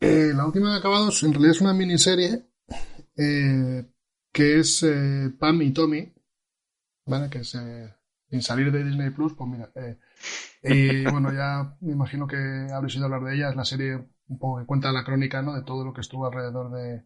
Eh, 0.00 0.32
la 0.34 0.46
última 0.46 0.70
que 0.70 0.74
he 0.76 0.78
acabado 0.80 1.08
es- 1.10 1.22
en 1.22 1.32
realidad 1.32 1.52
es 1.56 1.60
una 1.60 1.72
miniserie 1.74 2.42
eh, 3.16 3.84
que 4.32 4.58
es 4.60 4.82
eh, 4.82 5.30
Pam 5.38 5.62
y 5.62 5.72
Tommy, 5.72 6.12
¿vale? 7.06 7.30
Que 7.30 7.38
es 7.38 7.54
eh, 7.54 7.94
sin 8.34 8.42
salir 8.42 8.72
de 8.72 8.84
Disney 8.84 9.10
Plus, 9.10 9.34
pues 9.34 9.48
mira. 9.50 9.70
eh, 9.76 9.98
y 10.62 11.04
bueno, 11.10 11.32
ya 11.32 11.76
me 11.80 11.92
imagino 11.92 12.26
que 12.26 12.36
habréis 12.72 12.94
oído 12.96 13.06
hablar 13.06 13.22
de 13.24 13.36
ella. 13.36 13.50
Es 13.50 13.56
la 13.56 13.64
serie 13.64 13.96
un 14.28 14.38
poco 14.38 14.60
que 14.60 14.66
cuenta 14.66 14.92
la 14.92 15.04
crónica, 15.04 15.42
¿no? 15.42 15.54
De 15.54 15.62
todo 15.64 15.84
lo 15.84 15.92
que 15.94 16.00
estuvo 16.02 16.26
alrededor 16.26 16.70
de, 16.72 17.04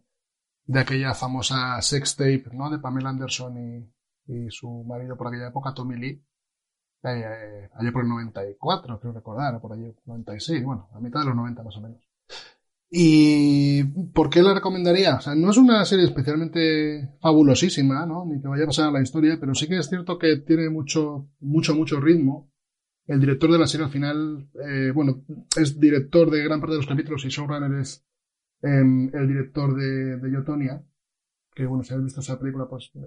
de 0.65 0.79
aquella 0.81 1.13
famosa 1.15 1.81
sex 1.81 2.15
tape, 2.17 2.45
¿no? 2.53 2.69
De 2.71 2.79
Pamela 2.79 3.09
Anderson 3.11 3.57
y, 3.57 3.93
y 4.47 4.51
su 4.51 4.83
marido 4.85 5.17
por 5.17 5.27
aquella 5.29 5.49
época, 5.49 5.73
Tommy 5.75 5.97
Lee. 5.97 6.25
Eh, 7.03 7.09
eh, 7.25 7.69
allá 7.75 7.91
por 7.93 8.03
el 8.03 8.09
94, 8.09 8.99
creo 8.99 9.13
recordar, 9.13 9.55
o 9.55 9.61
por 9.61 9.73
allí, 9.73 9.93
96, 10.05 10.63
bueno, 10.65 10.89
a 10.93 10.99
mitad 11.01 11.21
de 11.21 11.27
los 11.27 11.35
90 11.37 11.63
más 11.63 11.77
o 11.77 11.81
menos. 11.81 12.08
¿Y 12.91 13.83
por 14.13 14.29
qué 14.31 14.41
la 14.41 14.53
recomendaría? 14.55 15.15
O 15.17 15.21
sea, 15.21 15.35
no 15.35 15.51
es 15.51 15.57
una 15.57 15.85
serie 15.85 16.05
especialmente 16.05 17.11
fabulosísima, 17.21 18.05
¿no? 18.07 18.25
Ni 18.25 18.41
que 18.41 18.47
vaya 18.47 18.63
a 18.63 18.67
pasar 18.67 18.89
a 18.89 18.91
la 18.91 19.01
historia, 19.01 19.37
pero 19.39 19.53
sí 19.53 19.67
que 19.67 19.77
es 19.77 19.87
cierto 19.89 20.17
que 20.17 20.37
tiene 20.37 20.69
mucho, 20.69 21.29
mucho, 21.39 21.75
mucho 21.75 21.99
ritmo. 21.99 22.51
El 23.05 23.19
director 23.19 23.51
de 23.51 23.59
la 23.59 23.67
serie 23.67 23.85
al 23.85 23.91
final, 23.91 24.49
eh, 24.67 24.91
bueno, 24.93 25.23
es 25.59 25.79
director 25.79 26.29
de 26.31 26.43
gran 26.43 26.59
parte 26.59 26.73
de 26.73 26.77
los 26.79 26.87
capítulos 26.87 27.25
y 27.25 27.29
showrunner 27.29 27.79
es 27.79 28.05
em, 28.61 29.09
el 29.13 29.27
director 29.27 29.75
de, 29.75 30.17
de 30.17 30.31
Yotonia, 30.31 30.83
que 31.55 31.65
bueno, 31.65 31.83
si 31.83 31.93
habéis 31.93 32.05
visto 32.07 32.21
esa 32.21 32.39
película, 32.39 32.67
pues 32.69 32.91
eh, 32.95 32.99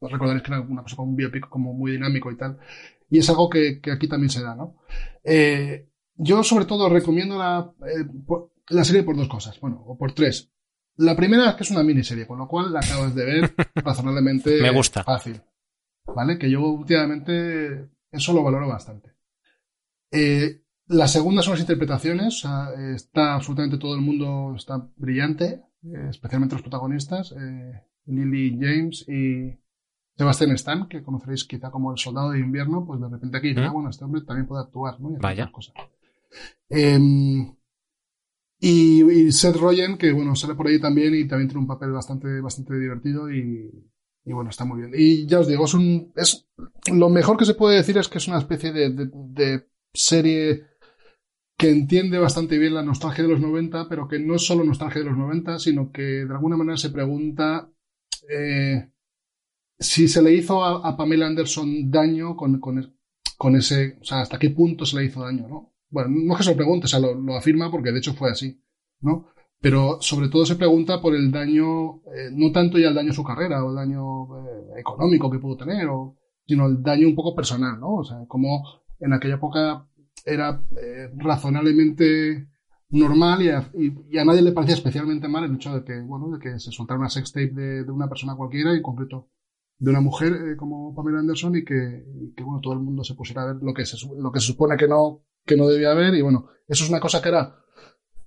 os 0.00 0.12
recordaréis 0.12 0.42
que 0.44 0.52
era 0.52 0.60
una 0.60 0.82
cosa 0.82 0.96
como 0.96 1.10
un 1.10 1.16
biopic 1.16 1.48
como 1.48 1.72
muy 1.72 1.92
dinámico 1.92 2.30
y 2.32 2.36
tal. 2.36 2.58
Y 3.10 3.18
es 3.18 3.28
algo 3.30 3.48
que, 3.50 3.80
que 3.80 3.92
aquí 3.92 4.08
también 4.08 4.30
se 4.30 4.42
da, 4.42 4.54
¿no? 4.56 4.76
Eh, 5.24 5.88
yo 6.16 6.42
sobre 6.42 6.64
todo 6.64 6.88
recomiendo 6.88 7.38
la, 7.38 7.72
eh, 7.86 8.04
por- 8.26 8.50
la 8.68 8.84
serie 8.84 9.02
por 9.02 9.16
dos 9.16 9.28
cosas, 9.28 9.58
bueno, 9.60 9.82
o 9.86 9.96
por 9.96 10.12
tres. 10.12 10.50
La 10.96 11.16
primera 11.16 11.50
es 11.50 11.56
que 11.56 11.64
es 11.64 11.70
una 11.70 11.82
miniserie, 11.82 12.26
con 12.26 12.38
lo 12.38 12.46
cual 12.46 12.72
la 12.72 12.80
acabas 12.80 13.14
de 13.14 13.24
ver 13.24 13.54
razonablemente 13.74 14.60
Me 14.62 14.70
gusta. 14.70 15.02
fácil. 15.02 15.40
¿vale? 16.06 16.38
Que 16.38 16.50
yo 16.50 16.60
últimamente 16.62 17.88
eso 18.10 18.32
lo 18.32 18.42
valoro 18.42 18.68
bastante. 18.68 19.10
Eh, 20.10 20.62
la 20.86 21.08
segunda 21.08 21.42
son 21.42 21.52
las 21.54 21.60
interpretaciones, 21.60 22.44
o 22.44 22.48
sea, 22.48 22.68
está 22.94 23.34
absolutamente 23.34 23.78
todo 23.78 23.94
el 23.94 24.02
mundo, 24.02 24.54
está 24.54 24.86
brillante, 24.96 25.62
eh, 25.82 26.08
especialmente 26.10 26.54
los 26.54 26.62
protagonistas, 26.62 27.32
eh, 27.32 27.82
Lily 28.06 28.58
James 28.60 29.08
y 29.08 29.58
Sebastian 30.16 30.52
Stan, 30.52 30.86
que 30.88 31.02
conoceréis 31.02 31.44
quizá 31.44 31.70
como 31.70 31.90
el 31.90 31.98
soldado 31.98 32.30
de 32.30 32.38
invierno, 32.38 32.84
pues 32.86 33.00
de 33.00 33.08
repente 33.08 33.38
aquí, 33.38 33.54
ah, 33.56 33.70
bueno, 33.72 33.88
este 33.90 34.04
hombre 34.04 34.20
también 34.20 34.46
puede 34.46 34.62
actuar, 34.62 35.00
¿no? 35.00 35.10
Y 35.10 35.16
Vaya. 35.16 35.50
Cosas. 35.50 35.74
Em, 36.68 37.52
y, 38.66 39.30
Seth 39.30 39.56
Rogen, 39.56 39.98
que 39.98 40.10
bueno, 40.12 40.34
sale 40.34 40.54
por 40.54 40.66
ahí 40.66 40.80
también 40.80 41.14
y 41.14 41.28
también 41.28 41.48
tiene 41.48 41.60
un 41.60 41.66
papel 41.66 41.90
bastante, 41.90 42.40
bastante 42.40 42.78
divertido 42.78 43.30
y, 43.30 43.70
bueno, 44.24 44.48
está 44.48 44.64
muy 44.64 44.78
bien. 44.80 44.92
Y 44.96 45.26
ya 45.26 45.40
os 45.40 45.48
digo, 45.48 45.66
es 45.66 45.74
un, 45.74 46.12
es, 46.16 46.48
lo 46.90 47.10
mejor 47.10 47.36
que 47.36 47.44
se 47.44 47.52
puede 47.52 47.76
decir 47.76 47.98
es 47.98 48.08
que 48.08 48.16
es 48.16 48.26
una 48.26 48.38
especie 48.38 48.72
de, 48.72 49.66
serie 49.92 50.64
que 51.58 51.68
entiende 51.68 52.18
bastante 52.18 52.56
bien 52.56 52.72
la 52.72 52.82
nostalgia 52.82 53.22
de 53.24 53.30
los 53.30 53.40
90, 53.40 53.86
pero 53.86 54.08
que 54.08 54.18
no 54.18 54.34
es 54.34 54.46
solo 54.46 54.64
nostalgia 54.64 55.02
de 55.02 55.10
los 55.10 55.18
90, 55.18 55.58
sino 55.58 55.92
que 55.92 56.02
de 56.02 56.32
alguna 56.32 56.56
manera 56.56 56.78
se 56.78 56.88
pregunta 56.88 57.70
eh, 58.30 58.90
si 59.78 60.08
se 60.08 60.22
le 60.22 60.32
hizo 60.32 60.64
a, 60.64 60.96
Pamela 60.96 61.26
Anderson 61.26 61.90
daño 61.90 62.34
con, 62.34 62.58
con, 62.60 62.96
con, 63.36 63.56
ese, 63.56 63.98
o 64.00 64.04
sea, 64.04 64.22
hasta 64.22 64.38
qué 64.38 64.50
punto 64.50 64.86
se 64.86 64.96
le 64.96 65.04
hizo 65.04 65.20
daño, 65.20 65.48
¿no? 65.48 65.73
Bueno, 65.94 66.08
no 66.10 66.32
es 66.32 66.38
que 66.38 66.44
se 66.44 66.50
lo 66.50 66.56
pregunte, 66.56 66.86
o 66.86 66.88
sea, 66.88 66.98
lo, 66.98 67.36
afirma 67.36 67.70
porque 67.70 67.92
de 67.92 67.98
hecho 67.98 68.14
fue 68.14 68.28
así, 68.28 68.60
¿no? 69.00 69.26
Pero 69.60 69.98
sobre 70.00 70.28
todo 70.28 70.44
se 70.44 70.56
pregunta 70.56 71.00
por 71.00 71.14
el 71.14 71.30
daño, 71.30 72.02
eh, 72.12 72.30
no 72.32 72.50
tanto 72.50 72.78
ya 72.78 72.88
el 72.88 72.96
daño 72.96 73.12
a 73.12 73.14
su 73.14 73.22
carrera 73.22 73.64
o 73.64 73.70
el 73.70 73.76
daño 73.76 74.24
eh, 74.40 74.80
económico 74.80 75.30
que 75.30 75.38
pudo 75.38 75.56
tener, 75.56 75.86
sino 76.44 76.66
el 76.66 76.82
daño 76.82 77.06
un 77.06 77.14
poco 77.14 77.32
personal, 77.36 77.78
¿no? 77.78 77.94
O 77.94 78.04
sea, 78.04 78.18
como 78.26 78.64
en 78.98 79.12
aquella 79.12 79.36
época 79.36 79.86
era 80.24 80.60
eh, 80.82 81.10
razonablemente 81.16 82.48
normal 82.90 83.42
y 83.42 84.18
a, 84.18 84.24
nadie 84.24 84.42
le 84.42 84.50
parecía 84.50 84.74
especialmente 84.74 85.28
mal 85.28 85.44
el 85.44 85.54
hecho 85.54 85.72
de 85.76 85.84
que, 85.84 86.00
bueno, 86.00 86.28
de 86.36 86.40
que 86.40 86.58
se 86.58 86.72
soltara 86.72 86.98
una 86.98 87.08
sextape 87.08 87.52
de, 87.52 87.84
de 87.84 87.90
una 87.92 88.08
persona 88.08 88.34
cualquiera, 88.34 88.74
en 88.74 88.82
concreto 88.82 89.28
de 89.78 89.90
una 89.90 90.00
mujer 90.00 90.56
como 90.56 90.92
Pamela 90.94 91.20
Anderson 91.20 91.56
y 91.56 91.64
que, 91.64 92.04
bueno, 92.42 92.60
todo 92.60 92.72
el 92.72 92.80
mundo 92.80 93.04
se 93.04 93.14
pusiera 93.14 93.42
a 93.42 93.52
ver 93.52 93.56
lo 93.62 93.72
que 93.72 93.84
se, 93.84 93.96
lo 94.18 94.32
que 94.32 94.40
se 94.40 94.46
supone 94.46 94.76
que 94.76 94.88
no, 94.88 95.22
que 95.44 95.56
no 95.56 95.66
debía 95.66 95.92
haber 95.92 96.14
y 96.14 96.22
bueno, 96.22 96.48
eso 96.68 96.84
es 96.84 96.90
una 96.90 97.00
cosa 97.00 97.20
que 97.20 97.28
era, 97.28 97.56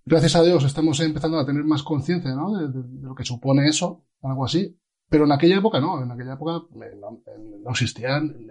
gracias 0.06 0.36
a 0.36 0.44
Dios 0.44 0.64
estamos 0.64 1.00
empezando 1.00 1.40
a 1.40 1.46
tener 1.46 1.64
más 1.64 1.84
conciencia, 1.84 2.32
¿no? 2.36 2.58
De, 2.58 2.84
lo 3.02 3.16
que 3.16 3.24
supone 3.24 3.68
eso, 3.68 4.06
algo 4.22 4.46
así, 4.46 4.78
pero 5.10 5.26
en 5.26 5.32
aquella 5.32 5.58
época 5.58 5.80
no, 5.80 6.02
en 6.04 6.12
aquella 6.12 6.34
época 6.34 6.66
eh, 6.86 6.96
no, 7.00 7.22
no 7.64 7.72
existían 7.72 8.48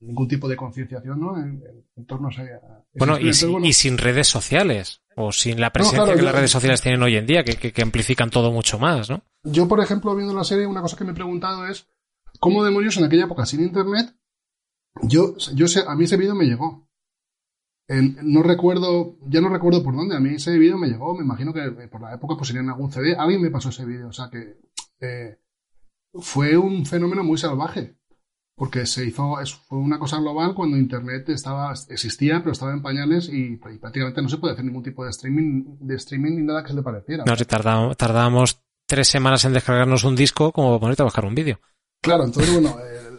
ningún 0.00 0.28
tipo 0.28 0.48
de 0.48 0.56
concienciación 0.56 1.20
¿no? 1.20 1.36
en, 1.36 1.62
torno 2.06 2.28
a, 2.28 2.84
bueno, 2.94 3.18
y, 3.18 3.28
y, 3.28 3.72
sin 3.74 3.98
redes 3.98 4.28
sociales 4.28 5.02
o 5.14 5.30
sin 5.30 5.60
la 5.60 5.70
presencia 5.72 6.14
que 6.14 6.22
las 6.22 6.34
redes 6.34 6.50
sociales 6.50 6.80
tienen 6.80 7.02
hoy 7.02 7.16
en 7.16 7.26
día 7.26 7.44
que, 7.44 7.72
que, 7.72 7.82
amplifican 7.82 8.30
todo 8.30 8.50
mucho 8.50 8.78
más 8.78 9.10
¿no? 9.10 9.22
yo 9.44 9.68
por 9.68 9.80
ejemplo 9.80 10.16
viendo 10.16 10.34
la 10.34 10.44
serie 10.44 10.66
una 10.66 10.80
cosa 10.80 10.96
que 10.96 11.04
me 11.04 11.10
he 11.10 11.14
preguntado 11.14 11.66
es 11.66 11.86
cómo 12.38 12.64
demonios 12.64 12.96
en 12.96 13.04
aquella 13.04 13.24
época 13.24 13.44
sin 13.44 13.60
internet 13.60 14.14
yo, 15.02 15.36
yo 15.54 15.68
sé, 15.68 15.82
a 15.86 15.94
mí 15.94 16.04
ese 16.04 16.16
vídeo 16.16 16.34
me 16.34 16.46
llegó 16.46 16.89
no 17.90 18.42
recuerdo, 18.42 19.16
ya 19.26 19.40
no 19.40 19.48
recuerdo 19.48 19.82
por 19.82 19.96
dónde, 19.96 20.16
a 20.16 20.20
mí 20.20 20.34
ese 20.34 20.56
vídeo 20.56 20.78
me 20.78 20.88
llegó, 20.88 21.14
me 21.14 21.24
imagino 21.24 21.52
que 21.52 21.62
por 21.88 22.00
la 22.00 22.14
época 22.14 22.36
pues 22.36 22.48
sería 22.48 22.62
en 22.62 22.70
algún 22.70 22.92
CD, 22.92 23.16
alguien 23.16 23.42
me 23.42 23.50
pasó 23.50 23.70
ese 23.70 23.84
vídeo, 23.84 24.08
o 24.08 24.12
sea 24.12 24.30
que 24.30 24.58
eh, 25.00 25.38
fue 26.14 26.56
un 26.56 26.86
fenómeno 26.86 27.24
muy 27.24 27.36
salvaje 27.36 27.96
porque 28.60 28.84
se 28.84 29.06
hizo, 29.06 29.36
fue 29.66 29.78
una 29.78 29.98
cosa 29.98 30.18
global 30.18 30.54
cuando 30.54 30.76
Internet 30.76 31.30
estaba, 31.30 31.72
existía, 31.88 32.40
pero 32.40 32.52
estaba 32.52 32.74
en 32.74 32.82
pañales 32.82 33.30
y, 33.32 33.56
prácticamente 33.56 34.20
no 34.20 34.28
se 34.28 34.36
puede 34.36 34.52
hacer 34.52 34.66
ningún 34.66 34.82
tipo 34.82 35.02
de 35.02 35.08
streaming, 35.08 35.78
de 35.80 35.94
streaming 35.96 36.32
ni 36.32 36.42
nada 36.42 36.62
que 36.62 36.68
se 36.68 36.74
le 36.74 36.82
pareciera. 36.82 37.24
No, 37.24 37.34
si 37.36 37.46
tardábamos, 37.46 38.60
tres 38.86 39.08
semanas 39.08 39.46
en 39.46 39.54
descargarnos 39.54 40.04
un 40.04 40.14
disco 40.14 40.52
como 40.52 40.78
ponerte 40.78 41.00
a 41.00 41.06
bajar 41.06 41.24
un 41.24 41.34
vídeo. 41.34 41.58
Claro, 42.02 42.24
entonces 42.24 42.52
bueno, 42.52 42.76
eh, 42.80 43.09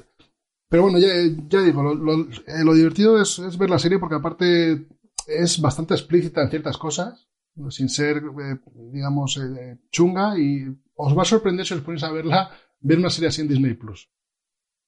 pero 0.71 0.83
bueno, 0.83 0.97
ya, 0.97 1.61
digo, 1.61 1.83
lo, 1.83 2.21
eh, 2.21 2.75
divertido 2.75 3.21
es, 3.21 3.57
ver 3.59 3.69
la 3.69 3.77
serie 3.77 3.99
porque 3.99 4.15
aparte 4.15 4.87
es 5.27 5.61
bastante 5.61 5.93
explícita 5.93 6.41
en 6.41 6.49
ciertas 6.49 6.77
cosas, 6.77 7.27
sin 7.69 7.89
ser, 7.89 8.17
eh, 8.17 8.57
digamos, 8.91 9.39
chunga 9.91 10.39
y 10.39 10.65
os 10.95 11.15
va 11.15 11.21
a 11.21 11.25
sorprender 11.25 11.67
si 11.67 11.75
os 11.75 11.81
ponéis 11.81 12.03
a 12.03 12.11
verla, 12.11 12.49
ver 12.79 12.97
una 12.97 13.11
serie 13.11 13.27
así 13.27 13.41
en 13.41 13.49
Disney 13.49 13.75
Plus 13.75 14.09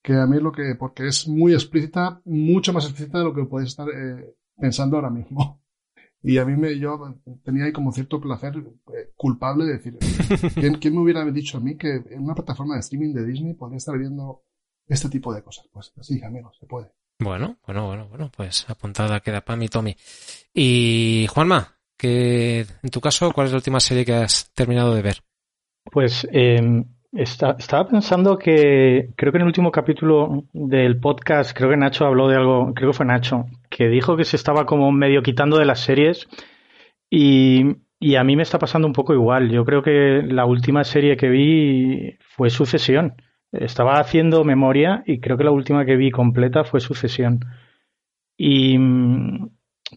que 0.04 0.14
a 0.14 0.28
mí 0.28 0.36
es 0.36 0.44
lo 0.44 0.52
que, 0.52 0.76
porque 0.78 1.08
es 1.08 1.28
muy 1.28 1.54
explícita, 1.54 2.22
mucho 2.26 2.74
más 2.74 2.84
explícita 2.84 3.20
de 3.20 3.24
lo 3.24 3.34
que 3.34 3.46
podéis 3.46 3.70
estar 3.70 3.88
eh, 3.90 4.36
pensando 4.58 4.98
ahora 4.98 5.10
mismo. 5.10 5.62
Y 6.26 6.38
a 6.38 6.46
mí 6.46 6.56
me, 6.56 6.80
yo 6.80 7.20
tenía 7.44 7.66
ahí 7.66 7.74
como 7.74 7.92
cierto 7.92 8.22
placer 8.22 8.56
eh, 8.56 9.12
culpable 9.18 9.66
de 9.66 9.74
decir, 9.74 9.98
¿quién, 10.54 10.76
¿quién, 10.76 10.94
me 10.94 11.02
hubiera 11.02 11.26
dicho 11.26 11.58
a 11.58 11.60
mí 11.60 11.76
que 11.76 11.96
en 11.96 12.24
una 12.24 12.34
plataforma 12.34 12.76
de 12.76 12.80
streaming 12.80 13.14
de 13.14 13.26
Disney 13.26 13.56
podría 13.56 13.76
estar 13.76 13.98
viendo 13.98 14.42
este 14.88 15.10
tipo 15.10 15.34
de 15.34 15.44
cosas? 15.44 15.68
Pues 15.72 15.92
sí, 16.02 16.22
amigos, 16.24 16.58
se 16.60 16.66
puede. 16.66 16.92
Bueno, 17.20 17.58
bueno, 17.66 17.88
bueno, 17.88 18.08
bueno, 18.10 18.32
pues 18.36 18.70
apuntada 18.70 19.20
queda 19.22 19.42
para 19.42 19.58
mi 19.58 19.68
Tommy. 19.68 19.96
Y 20.54 21.28
Juanma, 21.30 21.78
que 21.98 22.66
en 22.82 22.90
tu 22.90 23.00
caso, 23.00 23.32
¿cuál 23.32 23.48
es 23.48 23.54
la 23.54 23.58
última 23.58 23.80
serie 23.80 24.06
que 24.06 24.14
has 24.14 24.52
terminado 24.54 24.94
de 24.94 25.02
ver? 25.02 25.18
Pues 25.86 26.28
eh, 26.32 26.84
estaba 27.14 27.88
pensando 27.88 28.38
que 28.38 29.10
creo 29.16 29.32
que 29.32 29.38
en 29.38 29.44
el 29.44 29.48
último 29.48 29.72
capítulo 29.72 30.46
del 30.52 31.00
podcast, 31.00 31.56
creo 31.56 31.70
que 31.70 31.78
Nacho 31.78 32.06
habló 32.06 32.28
de 32.28 32.38
algo, 32.38 32.74
creo 32.74 32.92
que 32.92 32.98
fue 32.98 33.06
Nacho, 33.06 33.46
que 33.70 33.88
dijo 33.88 34.18
que 34.18 34.26
se 34.26 34.36
estaba 34.36 34.66
como 34.66 34.92
medio 34.92 35.22
quitando 35.22 35.58
de 35.58 35.66
las 35.66 35.82
series 35.82 36.28
y, 37.10 37.78
y 38.00 38.16
a 38.16 38.24
mí 38.24 38.36
me 38.36 38.44
está 38.44 38.58
pasando 38.58 38.88
un 38.88 38.94
poco 38.94 39.14
igual. 39.14 39.52
Yo 39.52 39.64
creo 39.64 39.84
que 39.84 40.24
la 40.24 40.46
última 40.46 40.84
serie 40.84 41.16
que 41.16 41.30
vi 41.30 42.18
fue 42.36 42.50
Sucesión. 42.50 43.16
Estaba 43.54 44.00
haciendo 44.00 44.44
memoria 44.44 45.04
y 45.06 45.20
creo 45.20 45.38
que 45.38 45.44
la 45.44 45.52
última 45.52 45.86
que 45.86 45.96
vi 45.96 46.12
completa 46.12 46.64
fue 46.64 46.80
Sucesión. 46.80 47.40
Y 48.38 48.78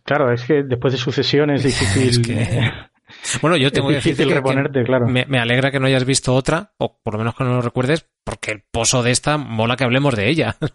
claro, 0.05 0.33
es 0.33 0.45
que 0.45 0.63
después 0.63 0.93
de 0.93 0.99
Sucesión 0.99 1.51
es 1.51 1.63
difícil. 1.65 2.37
Bueno, 3.41 3.57
yo 3.57 3.71
tengo 3.71 3.89
que 3.89 3.95
decir 3.95 4.17
que, 4.17 4.85
claro. 4.85 5.07
me, 5.07 5.39
alegra 5.39 5.71
que 5.71 5.79
no 5.79 5.87
hayas 5.87 6.05
visto 6.05 6.35
otra, 6.35 6.73
o 6.79 6.99
por 7.03 7.15
lo 7.15 7.19
menos 7.19 7.37
que 7.37 7.45
no 7.45 7.55
lo 7.55 7.63
recuerdes, 7.63 8.09
porque 8.25 8.51
el 8.51 8.65
pozo 8.69 9.03
de 9.05 9.13
esta 9.13 9.39
mola 9.39 9.77
que 9.77 9.85
hablemos 9.85 10.17
de 10.17 10.29
ella. 10.29 10.57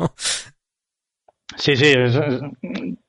Sí, 1.57 1.75
sí, 1.75 1.93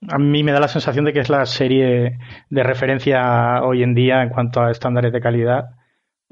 a 0.09 0.19
mí 0.19 0.43
me 0.43 0.51
da 0.51 0.59
la 0.59 0.67
sensación 0.67 1.05
de 1.05 1.13
que 1.13 1.21
es 1.21 1.29
la 1.29 1.47
serie 1.47 2.19
de 2.51 2.63
referencia 2.65 3.63
hoy 3.63 3.85
en 3.85 3.95
día 3.95 4.21
en 4.21 4.31
cuanto 4.31 4.61
a 4.61 4.73
estándares 4.73 5.13
de 5.13 5.21
calidad. 5.21 5.67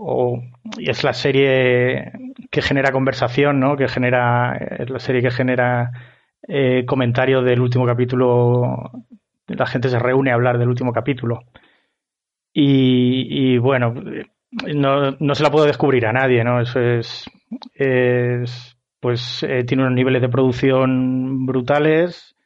O, 0.02 0.40
es 0.78 1.04
la 1.04 1.12
serie 1.12 2.12
que 2.50 2.62
genera 2.62 2.90
conversación, 2.90 3.60
¿no? 3.60 3.76
Que 3.76 3.86
genera, 3.86 4.56
es 4.56 4.88
la 4.88 4.98
serie 4.98 5.20
que 5.20 5.30
genera 5.30 5.90
eh, 6.48 6.84
comentarios 6.86 7.44
del 7.44 7.60
último 7.60 7.84
capítulo. 7.84 8.90
La 9.46 9.66
gente 9.66 9.90
se 9.90 9.98
reúne 9.98 10.30
a 10.30 10.34
hablar 10.34 10.58
del 10.58 10.68
último 10.68 10.92
capítulo. 10.92 11.40
Y, 12.52 13.58
bueno, 13.58 13.94
no, 14.74 15.10
no, 15.12 15.34
se 15.34 15.42
la 15.42 15.50
puedo 15.50 15.66
descubrir 15.66 16.06
a 16.06 16.12
nadie, 16.12 16.42
¿no? 16.44 16.60
Eso 16.60 16.80
es, 16.80 17.30
es 17.74 18.76
pues 19.00 19.42
eh, 19.42 19.64
tiene 19.64 19.82
unos 19.82 19.94
niveles 19.94 20.22
de 20.22 20.28
producción 20.28 21.46
brutales, 21.46 22.36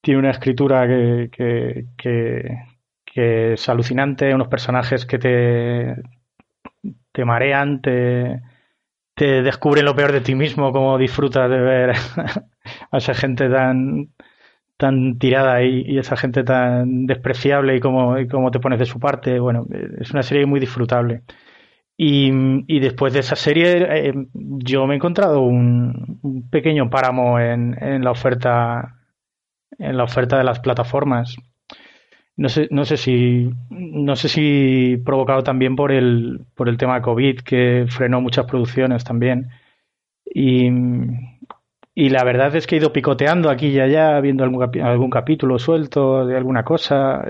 tiene 0.00 0.20
una 0.20 0.30
escritura 0.30 0.86
que, 0.86 1.86
que, 1.96 3.52
es 3.52 3.68
alucinante, 3.68 4.34
unos 4.34 4.48
personajes 4.48 5.04
que 5.04 5.18
te, 5.18 5.96
te 7.12 7.24
marean, 7.24 7.80
te, 7.80 8.40
te 9.14 9.42
descubren 9.42 9.84
lo 9.84 9.94
peor 9.94 10.12
de 10.12 10.20
ti 10.20 10.34
mismo, 10.34 10.72
como 10.72 10.98
disfrutas 10.98 11.50
de 11.50 11.60
ver 11.60 11.90
a 12.90 12.98
esa 12.98 13.14
gente 13.14 13.48
tan 13.48 14.10
tan 14.80 15.18
tirada 15.18 15.62
y, 15.62 15.98
esa 15.98 16.16
gente 16.16 16.42
tan 16.42 17.06
despreciable 17.06 17.76
y 17.76 17.80
cómo, 17.80 18.18
y 18.18 18.26
cómo 18.26 18.50
te 18.50 18.60
pones 18.60 18.78
de 18.78 18.86
su 18.86 18.98
parte. 18.98 19.38
Bueno, 19.38 19.66
es 20.00 20.10
una 20.12 20.22
serie 20.22 20.46
muy 20.46 20.58
disfrutable. 20.58 21.22
Y, 21.96 22.32
y 22.66 22.80
después 22.80 23.12
de 23.12 23.20
esa 23.20 23.36
serie 23.36 24.08
eh, 24.08 24.14
yo 24.32 24.86
me 24.86 24.94
he 24.94 24.96
encontrado 24.96 25.42
un, 25.42 26.48
pequeño 26.50 26.88
páramo 26.88 27.38
en, 27.38 27.76
en, 27.78 28.02
la 28.02 28.10
oferta 28.10 28.96
en 29.78 29.96
la 29.98 30.04
oferta 30.04 30.38
de 30.38 30.44
las 30.44 30.60
plataformas. 30.60 31.36
No 32.40 32.48
sé, 32.48 32.68
no 32.70 32.84
sé 32.84 32.96
si 32.96 33.50
no 33.68 34.16
sé 34.16 34.28
si 34.28 34.96
provocado 35.04 35.42
también 35.42 35.76
por 35.76 35.92
el 35.92 36.40
por 36.56 36.68
el 36.70 36.78
tema 36.78 37.02
COVID 37.02 37.40
que 37.40 37.86
frenó 37.88 38.20
muchas 38.20 38.46
producciones 38.46 39.04
también. 39.04 39.50
Y, 40.24 40.70
y 41.94 42.08
la 42.08 42.24
verdad 42.24 42.54
es 42.56 42.66
que 42.66 42.76
he 42.76 42.78
ido 42.78 42.92
picoteando 42.92 43.50
aquí 43.50 43.66
y 43.68 43.80
allá, 43.80 44.20
viendo 44.20 44.44
algún, 44.44 44.62
algún 44.80 45.10
capítulo 45.10 45.58
suelto 45.58 46.24
de 46.26 46.36
alguna 46.36 46.64
cosa. 46.64 47.22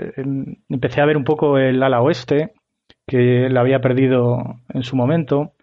Empecé 0.69 1.01
a 1.01 1.05
ver 1.05 1.17
un 1.17 1.23
poco 1.25 1.57
el 1.57 1.81
ala 1.83 2.01
oeste, 2.01 2.53
que 3.07 3.49
la 3.49 3.61
había 3.61 3.81
perdido 3.81 4.59
en 4.73 4.83
su 4.83 4.95
momento. 4.95 5.53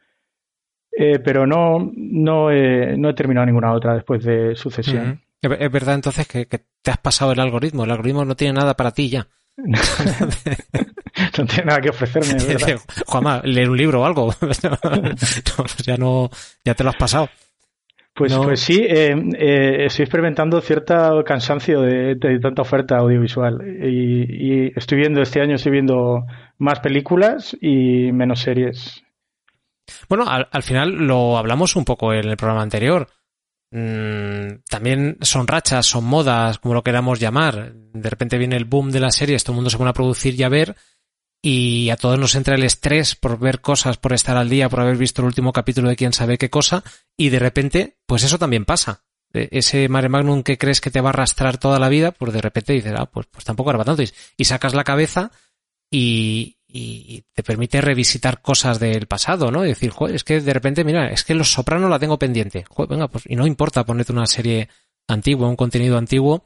eh, 0.93 1.21
pero 1.21 1.47
no, 1.47 1.91
no, 1.95 2.51
no 2.51 3.09
he 3.09 3.15
terminado 3.15 3.47
ninguna 3.47 3.73
otra 3.73 3.95
después 3.95 4.25
de 4.25 4.57
Sucesión. 4.57 5.21
Es 5.23 5.28
es 5.43 5.71
verdad 5.73 5.95
entonces 5.95 6.27
que, 6.27 6.47
que 6.47 6.61
te 6.83 6.91
has 6.91 6.99
pasado 6.99 7.33
el 7.33 7.41
algoritmo. 7.41 7.85
El 7.85 7.91
algoritmo 7.91 8.25
no 8.25 8.37
tiene 8.37 8.55
nada 8.55 8.75
para 8.75 8.93
ti 8.93 9.09
ya. 9.09 9.27
no 9.57 11.45
tiene 11.47 11.65
nada 11.65 11.81
que 11.81 11.91
ofrecerme, 11.91 12.35
verdad. 12.45 12.81
Juanma, 13.07 13.41
leer 13.45 13.71
un 13.71 13.77
libro 13.77 14.03
o 14.03 14.05
algo. 14.05 14.35
No, 14.63 15.65
ya 15.85 15.97
no, 15.97 16.31
ya 16.65 16.75
te 16.75 16.85
lo 16.85 16.91
has 16.91 16.97
pasado. 16.97 17.29
Pues, 18.15 18.33
No. 18.33 18.43
pues 18.43 18.61
sí, 18.61 18.81
eh, 18.83 19.15
eh, 19.39 19.85
estoy 19.87 20.05
experimentando 20.05 20.61
cierto 20.61 21.23
cansancio 21.25 21.81
de, 21.83 22.17
de 22.17 22.41
tanta 22.41 22.63
oferta 22.63 22.97
audiovisual. 22.99 23.59
Y, 23.85 24.67
y 24.67 24.73
estoy 24.75 24.99
viendo, 24.99 25.23
este 25.23 25.41
año 25.41 25.55
estoy 25.55 25.73
viendo 25.73 26.25
más 26.59 26.81
películas 26.81 27.57
y 27.61 28.11
menos 28.13 28.41
series. 28.41 29.03
Bueno, 30.09 30.25
al, 30.29 30.49
al 30.51 30.63
final 30.63 30.91
lo 31.07 31.39
hablamos 31.39 31.77
un 31.77 31.85
poco 31.85 32.13
en 32.13 32.29
el 32.29 32.37
programa 32.37 32.63
anterior. 32.63 33.09
Mm, 33.71 34.61
también 34.69 35.19
son 35.21 35.47
rachas, 35.47 35.87
son 35.87 36.05
modas, 36.05 36.59
como 36.59 36.75
lo 36.75 36.83
queramos 36.83 37.21
llamar. 37.21 37.75
De 37.75 38.11
repente 38.11 38.39
viene 38.39 38.57
el 38.57 38.65
boom 38.65 38.91
de 38.91 39.01
las 39.01 39.17
series, 39.17 39.45
todo 39.45 39.53
el 39.53 39.57
mundo 39.57 39.71
se 39.71 39.77
pone 39.79 39.91
a 39.91 39.95
producir 39.95 40.35
y 40.39 40.43
a 40.43 40.49
ver, 40.49 40.77
y 41.43 41.91
a 41.91 41.97
todos 41.97 42.19
nos 42.19 42.35
entra 42.35 42.55
el 42.55 42.65
estrés 42.65 43.15
por 43.15 43.39
ver 43.39 43.61
cosas, 43.61 43.97
por 43.99 44.13
estar 44.13 44.37
al 44.37 44.49
día, 44.49 44.69
por 44.69 44.81
haber 44.81 44.97
visto 44.97 45.23
el 45.23 45.27
último 45.27 45.53
capítulo 45.53 45.89
de 45.89 45.97
quién 45.97 46.13
sabe 46.13 46.39
qué 46.39 46.51
cosa, 46.51 46.83
y 47.17 47.29
de 47.29 47.39
repente, 47.39 47.99
pues 48.07 48.25
eso 48.25 48.39
también 48.39 48.65
pasa. 48.65 49.05
E- 49.33 49.49
Ese 49.53 49.89
mare 49.89 50.09
magnum 50.09 50.43
que 50.43 50.59
crees 50.59 50.81
que 50.81 50.91
te 50.91 51.01
va 51.01 51.11
a 51.11 51.13
arrastrar 51.13 51.59
toda 51.59 51.79
la 51.79 51.89
vida, 51.91 52.13
pues 52.13 52.33
de 52.33 52.41
repente 52.41 52.73
dices, 52.73 52.95
ah, 52.97 53.07
pues, 53.07 53.27
pues 53.31 53.45
tampoco 53.45 53.71
era 53.71 53.85
tanto. 53.85 54.03
Y 54.37 54.45
sacas 54.45 54.75
la 54.75 54.85
cabeza 54.85 55.31
y, 55.91 56.58
y 56.71 57.25
te 57.33 57.43
permite 57.43 57.81
revisitar 57.81 58.43
cosas 58.43 58.79
del 58.79 59.07
pasado, 59.07 59.51
¿no? 59.51 59.65
Y 59.65 59.69
decir, 59.69 59.91
joder, 59.91 60.15
es 60.15 60.23
que 60.23 60.41
de 60.41 60.53
repente, 60.53 60.85
mira, 60.85 61.09
es 61.11 61.25
que 61.25 61.35
Los 61.35 61.51
Sopranos 61.51 61.89
la 61.89 61.99
tengo 61.99 62.19
pendiente. 62.19 62.65
Joder, 62.69 62.91
venga, 62.91 63.09
pues, 63.09 63.25
y 63.27 63.37
no 63.37 63.47
importa 63.47 63.87
ponerte 63.87 64.13
una 64.13 64.27
serie 64.27 64.69
antigua, 65.09 65.49
un 65.49 65.57
contenido 65.57 65.97
antiguo, 65.97 66.45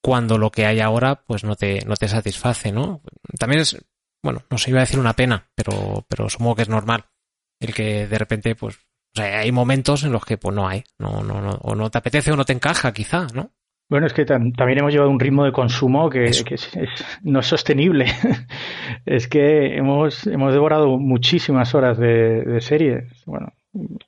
cuando 0.00 0.38
lo 0.38 0.50
que 0.50 0.64
hay 0.64 0.78
ahora, 0.78 1.22
pues 1.26 1.42
no 1.42 1.56
te, 1.56 1.84
no 1.84 1.96
te 1.96 2.08
satisface, 2.08 2.70
¿no? 2.70 3.02
También 3.38 3.62
es, 3.62 3.76
bueno, 4.22 4.44
no 4.48 4.58
sé, 4.58 4.70
iba 4.70 4.78
a 4.78 4.84
decir 4.84 5.00
una 5.00 5.16
pena, 5.16 5.50
pero, 5.56 6.06
pero 6.08 6.30
supongo 6.30 6.54
que 6.54 6.62
es 6.62 6.68
normal. 6.68 7.06
El 7.58 7.74
que 7.74 8.06
de 8.06 8.18
repente, 8.18 8.54
pues, 8.54 8.76
o 8.76 9.16
sea, 9.16 9.40
hay 9.40 9.50
momentos 9.50 10.04
en 10.04 10.12
los 10.12 10.24
que, 10.24 10.38
pues, 10.38 10.54
no 10.54 10.68
hay, 10.68 10.84
no, 10.98 11.22
no, 11.24 11.40
no, 11.40 11.58
o 11.62 11.74
no 11.74 11.90
te 11.90 11.98
apetece 11.98 12.30
o 12.30 12.36
no 12.36 12.44
te 12.44 12.52
encaja, 12.52 12.92
quizá, 12.92 13.26
¿no? 13.34 13.52
Bueno, 13.88 14.06
es 14.06 14.12
que 14.12 14.26
tam- 14.26 14.54
también 14.54 14.78
hemos 14.80 14.92
llevado 14.92 15.10
un 15.10 15.18
ritmo 15.20 15.44
de 15.44 15.52
consumo 15.52 16.10
que, 16.10 16.24
Eso. 16.24 16.44
que 16.44 16.54
es- 16.56 16.76
es- 16.76 17.18
no 17.22 17.40
es 17.40 17.46
sostenible. 17.46 18.04
es 19.06 19.28
que 19.28 19.76
hemos, 19.76 20.26
hemos 20.26 20.52
devorado 20.52 20.98
muchísimas 20.98 21.74
horas 21.74 21.98
de, 21.98 22.42
de 22.44 22.60
series. 22.60 23.04
Bueno, 23.24 23.52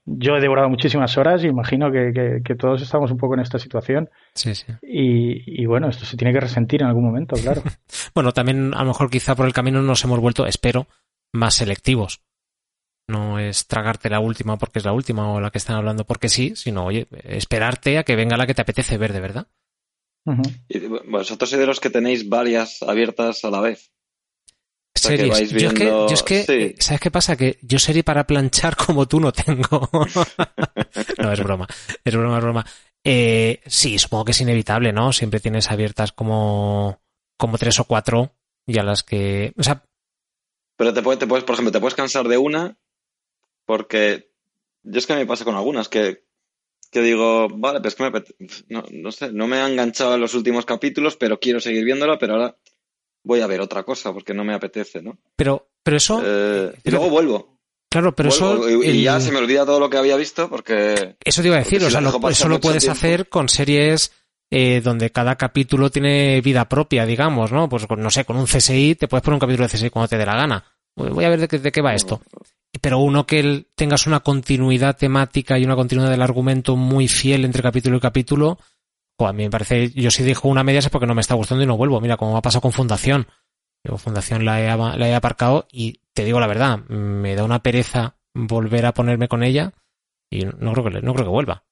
yo 0.05 0.37
he 0.37 0.41
devorado 0.41 0.69
muchísimas 0.69 1.17
horas 1.17 1.43
y 1.45 1.47
imagino 1.47 1.91
que, 1.91 2.13
que- 2.13 2.41
que 2.45 2.55
todos 2.57 2.83
estamos 2.83 3.11
un 3.11 3.17
poco 3.17 3.35
en 3.35 3.41
esta 3.41 3.59
situación. 3.59 4.11
Sí, 4.35 4.55
sí. 4.55 4.67
Y, 4.83 5.63
y 5.63 5.67
bueno, 5.67 5.89
esto 5.89 6.05
se 6.05 6.17
tiene 6.17 6.33
que 6.35 6.41
resentir 6.41 6.83
en 6.83 6.89
algún 6.89 7.05
momento, 7.05 7.37
claro. 7.37 7.63
Bueno, 8.15 8.33
también 8.33 8.75
a 8.75 8.81
lo 8.81 8.87
mejor 8.89 9.09
quizá 9.11 9.35
por 9.35 9.47
el 9.47 9.53
camino 9.53 9.81
nos 9.83 10.05
hemos 10.05 10.21
vuelto, 10.21 10.45
espero, 10.47 10.89
más 11.33 11.55
selectivos. 11.55 12.21
No 13.09 13.39
es 13.39 13.67
tragarte 13.67 14.09
la 14.11 14.21
última 14.21 14.57
porque 14.57 14.79
es 14.79 14.85
la 14.85 14.93
última 14.93 15.33
o 15.33 15.41
la 15.41 15.51
que 15.51 15.59
están 15.59 15.77
hablando 15.77 16.05
porque 16.05 16.29
sí, 16.29 16.55
sino, 16.55 16.85
oye, 16.85 17.07
esperarte 17.25 17.99
a 17.99 18.05
que 18.05 18.15
venga 18.15 18.37
la 18.37 18.47
que 18.47 18.55
te 18.55 18.63
apetece 18.63 18.99
ver 18.99 19.13
de 19.13 19.21
verdad. 19.21 19.47
Y 20.69 20.79
vosotros 20.87 21.51
sois 21.51 21.61
de 21.61 21.67
los 21.67 21.81
que 21.81 21.91
tenéis 21.91 22.29
varias 22.29 22.83
abiertas 22.83 23.45
a 23.45 23.51
la 23.51 23.61
vez. 23.61 23.93
O 24.95 24.99
sea, 24.99 25.17
que 25.17 25.33
Series. 25.33 25.51
Yo 25.51 25.69
es 25.69 25.75
que, 25.75 25.85
yo 25.85 26.07
es 26.07 26.23
que 26.23 26.43
sí. 26.43 26.75
¿sabes 26.79 27.01
qué 27.01 27.11
pasa? 27.11 27.37
Que 27.37 27.59
yo 27.63 27.79
serie 27.79 28.03
para 28.03 28.27
planchar 28.27 28.77
como 28.77 29.07
tú 29.07 29.21
no 29.21 29.33
tengo. 29.33 29.89
no, 31.19 31.33
es 31.33 31.43
broma. 31.43 31.67
Es 32.05 32.15
broma, 32.15 32.39
es 32.39 32.45
broma. 32.45 32.67
Eh, 33.05 33.61
sí, 33.67 33.99
supongo 33.99 34.27
que 34.27 34.33
es 34.33 34.41
inevitable, 34.41 34.93
¿no? 34.93 35.13
Siempre 35.13 35.41
tienes 35.41 35.71
abiertas 35.71 36.13
como, 36.13 37.01
como 37.39 37.57
tres 37.57 37.81
o 37.81 37.85
cuatro 37.85 38.35
y 38.67 38.79
a 38.79 38.83
las 38.83 39.03
que, 39.03 39.53
o 39.57 39.63
sea, 39.63 39.83
Pero 40.77 40.93
te 40.93 41.03
puedes, 41.03 41.19
te 41.19 41.27
puedes, 41.27 41.45
por 41.45 41.55
ejemplo, 41.55 41.73
te 41.73 41.81
puedes 41.81 41.95
cansar 41.95 42.29
de 42.29 42.37
una 42.37 42.77
porque 43.65 44.33
yo 44.83 44.99
es 44.99 45.07
que 45.07 45.15
me 45.15 45.27
pasa 45.27 45.45
con 45.45 45.55
algunas 45.55 45.89
que, 45.89 46.25
que 46.91 47.01
digo, 47.03 47.49
vale, 47.49 47.81
pues 47.81 47.95
que 47.95 48.11
me 48.11 48.23
no, 48.69 48.85
no 48.91 49.13
sé, 49.13 49.33
no 49.33 49.47
me 49.47 49.57
ha 49.59 49.69
enganchado 49.69 50.15
en 50.15 50.21
los 50.21 50.35
últimos 50.35 50.65
capítulos, 50.67 51.17
pero 51.17 51.39
quiero 51.39 51.61
seguir 51.61 51.85
viéndola, 51.85 52.19
pero 52.19 52.35
ahora 52.35 52.57
voy 53.25 53.41
a 53.41 53.47
ver 53.47 53.61
otra 53.61 53.83
cosa 53.85 54.13
porque 54.13 54.35
no 54.35 54.45
me 54.45 54.55
apetece, 54.55 55.01
¿no? 55.03 55.19
pero, 55.37 55.69
pero 55.83 55.97
eso, 55.97 56.21
Eh, 56.25 56.73
y 56.85 56.91
luego 56.91 57.09
vuelvo. 57.11 57.59
claro, 57.91 58.15
pero 58.15 58.31
Vuelvo 58.31 58.67
eso, 58.69 58.83
y, 58.83 58.91
y 58.91 59.03
ya 59.03 59.21
se 59.21 59.31
me 59.33 59.39
olvida 59.39 59.65
todo 59.67 59.79
lo 59.81 59.89
que 59.91 59.99
había 59.99 60.17
visto 60.17 60.49
porque 60.49 61.17
Eso 61.25 61.43
te 61.43 61.49
iba 61.49 61.57
a 61.57 61.61
decir, 61.61 61.83
o 61.85 61.91
sea, 61.91 62.01
lo- 62.01 62.29
eso 62.29 62.49
lo 62.49 62.61
puedes 62.61 62.83
tiempo- 62.85 62.99
hacer 62.99 63.29
con 63.29 63.49
series 63.49 64.13
eh, 64.53 64.81
donde 64.81 65.11
cada 65.11 65.37
capítulo 65.37 65.91
tiene 65.91 66.41
vida 66.41 66.69
propia, 66.69 67.07
digamos, 67.07 67.53
¿no? 67.53 67.69
Pues 67.69 67.87
con, 67.87 68.01
no 68.03 68.11
sé, 68.11 68.25
con 68.25 68.37
un 68.37 68.47
CSI 68.47 68.97
te 68.97 69.07
puedes 69.07 69.23
poner 69.23 69.35
un 69.35 69.41
capítulo 69.41 69.69
de 69.69 69.77
CSI 69.77 69.91
cuando 69.91 70.09
te 70.09 70.19
dé 70.19 70.27
la 70.27 70.35
gana. 70.35 70.65
Voy 70.97 71.11
voy 71.11 71.25
a 71.25 71.29
ver 71.29 71.39
de 71.41 71.47
qué, 71.47 71.59
de 71.61 71.71
qué 71.71 71.81
va 71.81 71.95
esto. 71.95 72.21
Pero 72.81 72.99
uno 72.99 73.27
que 73.27 73.67
tengas 73.75 74.07
una 74.07 74.21
continuidad 74.21 74.97
temática 74.97 75.59
y 75.59 75.65
una 75.65 75.77
continuidad 75.77 76.11
del 76.11 76.23
argumento 76.23 76.77
muy 76.77 77.09
fiel 77.09 77.45
entre 77.45 77.63
capítulo 77.63 77.97
y 77.97 78.01
capítulo, 78.01 78.59
jo, 79.19 79.27
a 79.27 79.33
mí 79.33 79.43
me 79.45 79.51
parece, 79.51 79.91
yo 79.91 80.11
si 80.11 80.23
dejo 80.23 80.49
una 80.49 80.63
media 80.65 80.79
es 80.79 80.89
porque 80.89 81.07
no 81.07 81.15
me 81.15 81.21
está 81.21 81.35
gustando 81.35 81.65
y 81.65 81.67
no 81.67 81.77
vuelvo. 81.77 82.01
Mira, 82.01 82.17
como 82.17 82.33
me 82.33 82.39
ha 82.39 82.43
pasado 82.43 82.63
con 82.63 82.73
Fundación. 82.73 83.27
Yo 83.85 83.97
Fundación 83.97 84.45
la 84.45 84.61
he, 84.61 84.77
la 84.99 85.09
he 85.09 85.15
aparcado 85.15 85.67
y 85.73 86.01
te 86.15 86.25
digo 86.25 86.39
la 86.39 86.47
verdad, 86.47 86.79
me 86.89 87.35
da 87.35 87.45
una 87.45 87.63
pereza 87.63 88.17
volver 88.35 88.87
a 88.87 88.93
ponerme 88.93 89.27
con 89.29 89.43
ella 89.43 89.73
y 90.31 90.45
no 90.45 90.73
creo 90.73 90.85
que, 90.85 90.91
le- 90.91 91.03
no 91.03 91.13
creo 91.15 91.27
que 91.27 91.33
vuelva. 91.33 91.65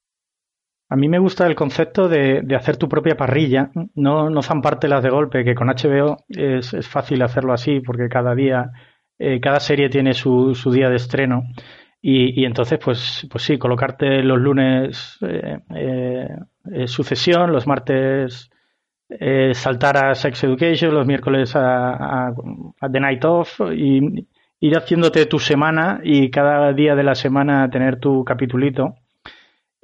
A 0.91 0.95
mí 0.95 1.07
me 1.07 1.19
gusta 1.19 1.45
el 1.45 1.53
concepto 1.55 2.07
de, 2.09 2.41
de 2.43 2.55
hacer 2.55 2.77
tu 2.77 2.89
propia 2.89 3.15
parrilla, 3.15 3.71
no, 3.93 4.29
no 4.31 4.41
zampártelas 4.41 5.03
de 5.03 5.11
golpe, 5.11 5.43
que 5.45 5.53
con 5.53 5.69
HBO 5.69 6.25
es, 6.27 6.73
es 6.73 6.87
fácil 6.87 7.21
hacerlo 7.21 7.53
así, 7.53 7.79
porque 7.79 8.09
cada 8.09 8.33
día, 8.33 8.71
eh, 9.19 9.39
cada 9.41 9.59
serie 9.59 9.89
tiene 9.89 10.13
su, 10.13 10.55
su 10.55 10.71
día 10.71 10.89
de 10.89 10.95
estreno. 10.95 11.43
Y, 12.01 12.41
y 12.41 12.45
entonces, 12.45 12.79
pues, 12.83 13.27
pues 13.29 13.43
sí, 13.43 13.57
colocarte 13.57 14.23
los 14.23 14.39
lunes 14.39 15.17
eh, 15.21 15.59
eh, 15.75 16.27
eh, 16.73 16.87
sucesión, 16.87 17.51
los 17.51 17.67
martes 17.67 18.49
saltar 19.53 19.97
a 19.97 20.13
Sex 20.15 20.43
Education, 20.43 20.93
los 20.93 21.07
miércoles 21.07 21.55
a, 21.55 22.27
a- 22.27 22.33
a 22.79 22.89
The 22.91 22.99
Night 22.99 23.25
Off 23.25 23.59
y 23.75 24.27
ir 24.59 24.77
haciéndote 24.77 25.25
tu 25.25 25.39
semana 25.39 25.99
y 26.03 26.29
cada 26.29 26.73
día 26.73 26.95
de 26.95 27.03
la 27.03 27.15
semana 27.15 27.69
tener 27.69 27.99
tu 27.99 28.23
capitulito 28.23 28.95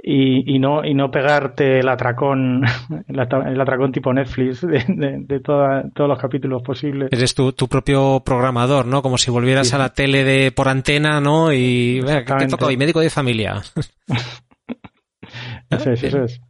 y, 0.08 0.56
y 0.56 0.60
no 0.60 0.86
y 0.86 0.94
no 0.94 1.10
pegarte 1.10 1.80
el 1.80 1.89
atracón 1.89 2.63
el, 3.08 3.15
atra- 3.18 3.52
el 3.52 3.60
atracón 3.60 3.91
tipo 3.91 4.13
Netflix 4.13 4.62
de, 4.62 4.84
de- 4.88 5.18
de 5.26 5.39
toda- 5.39 5.89
todos 5.96 6.08
los 6.08 6.20
capítulos 6.20 6.62
posibles 6.62 7.10
Eres 7.12 7.34
tu, 7.34 7.54
tu 7.54 7.68
propio 7.68 8.22
programador, 8.24 8.86
¿no? 8.86 9.02
Como 9.02 9.18
si 9.18 9.32
volvieras 9.32 9.70
Sí. 9.70 9.76
a 9.76 9.80
la 9.80 9.94
tele 9.94 10.24
de 10.24 10.52
por 10.52 10.68
antena, 10.68 11.20
¿no? 11.22 11.52
Y 11.52 12.02
¿qué- 12.02 12.06
¿qué 12.06 12.12
Exactamente. 12.12 12.52
toca 12.52 12.65
hoy? 12.68 12.78
Médico 12.78 13.00
de 13.00 13.10
familia. 13.10 13.63
eso 15.70 15.91
es, 15.91 16.04
eso 16.04 16.24
es. 16.24 16.41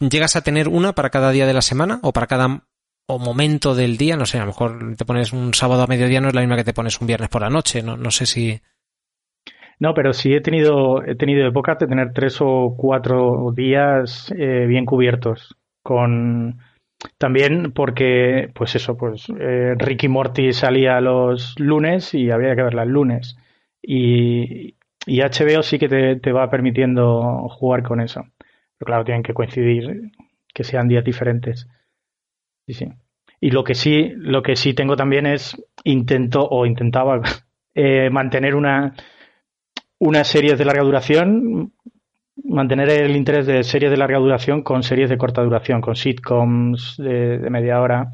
¿Llegas 0.00 0.36
a 0.36 0.40
tener 0.40 0.68
una 0.68 0.94
para 0.94 1.10
cada 1.10 1.30
día 1.32 1.46
de 1.46 1.52
la 1.52 1.60
semana 1.60 1.98
o 2.02 2.12
para 2.14 2.26
cada 2.26 2.62
o 3.08 3.18
momento 3.18 3.74
del 3.74 3.98
día? 3.98 4.16
No 4.16 4.24
sé, 4.24 4.38
a 4.38 4.40
lo 4.40 4.46
mejor 4.46 4.96
te 4.96 5.04
pones 5.04 5.34
un 5.34 5.52
sábado 5.52 5.82
a 5.82 5.86
mediodía, 5.86 6.20
no 6.22 6.28
es 6.28 6.34
la 6.34 6.40
misma 6.40 6.56
que 6.56 6.64
te 6.64 6.72
pones 6.72 6.98
un 7.00 7.06
viernes 7.06 7.28
por 7.28 7.42
la 7.42 7.50
noche. 7.50 7.82
No, 7.82 7.96
no 7.98 8.10
sé 8.10 8.24
si. 8.24 8.58
No, 9.78 9.92
pero 9.94 10.12
sí 10.12 10.32
he 10.34 10.40
tenido, 10.40 11.02
he 11.04 11.16
tenido 11.16 11.46
épocas 11.46 11.78
de 11.78 11.86
tener 11.86 12.12
tres 12.12 12.38
o 12.40 12.74
cuatro 12.76 13.52
días 13.54 14.32
eh, 14.36 14.64
bien 14.66 14.86
cubiertos. 14.86 15.56
Con 15.82 16.58
también 17.18 17.72
porque, 17.72 18.50
pues 18.54 18.74
eso, 18.74 18.96
pues 18.96 19.26
eh, 19.38 19.74
Ricky 19.76 20.08
Morty 20.08 20.52
salía 20.52 21.00
los 21.00 21.58
lunes 21.58 22.14
y 22.14 22.30
había 22.30 22.56
que 22.56 22.62
verla 22.62 22.84
el 22.84 22.90
lunes. 22.90 23.36
Y, 23.82 24.76
y 25.06 25.20
HBO 25.20 25.62
sí 25.62 25.78
que 25.78 25.88
te, 25.88 26.16
te 26.16 26.32
va 26.32 26.50
permitiendo 26.50 27.48
jugar 27.50 27.82
con 27.82 28.00
eso. 28.00 28.24
Pero 28.78 28.86
claro, 28.86 29.04
tienen 29.04 29.22
que 29.22 29.34
coincidir, 29.34 30.10
que 30.54 30.64
sean 30.64 30.88
días 30.88 31.04
diferentes. 31.04 31.68
Sí, 32.66 32.74
sí. 32.74 32.88
Y 33.40 33.50
lo 33.50 33.64
que 33.64 33.74
sí, 33.74 34.12
lo 34.16 34.42
que 34.42 34.56
sí 34.56 34.74
tengo 34.74 34.96
también 34.96 35.26
es 35.26 35.56
intento 35.84 36.46
o 36.48 36.66
intentaba 36.66 37.20
eh, 37.74 38.10
mantener 38.10 38.54
una 38.54 38.94
unas 39.98 40.28
series 40.28 40.58
de 40.58 40.64
larga 40.64 40.82
duración, 40.82 41.72
mantener 42.44 42.90
el 42.90 43.16
interés 43.16 43.46
de 43.46 43.64
series 43.64 43.90
de 43.90 43.96
larga 43.96 44.18
duración 44.18 44.62
con 44.62 44.82
series 44.82 45.08
de 45.10 45.18
corta 45.18 45.42
duración, 45.42 45.80
con 45.80 45.96
sitcoms 45.96 46.96
de, 46.98 47.38
de 47.38 47.50
media 47.50 47.80
hora, 47.80 48.10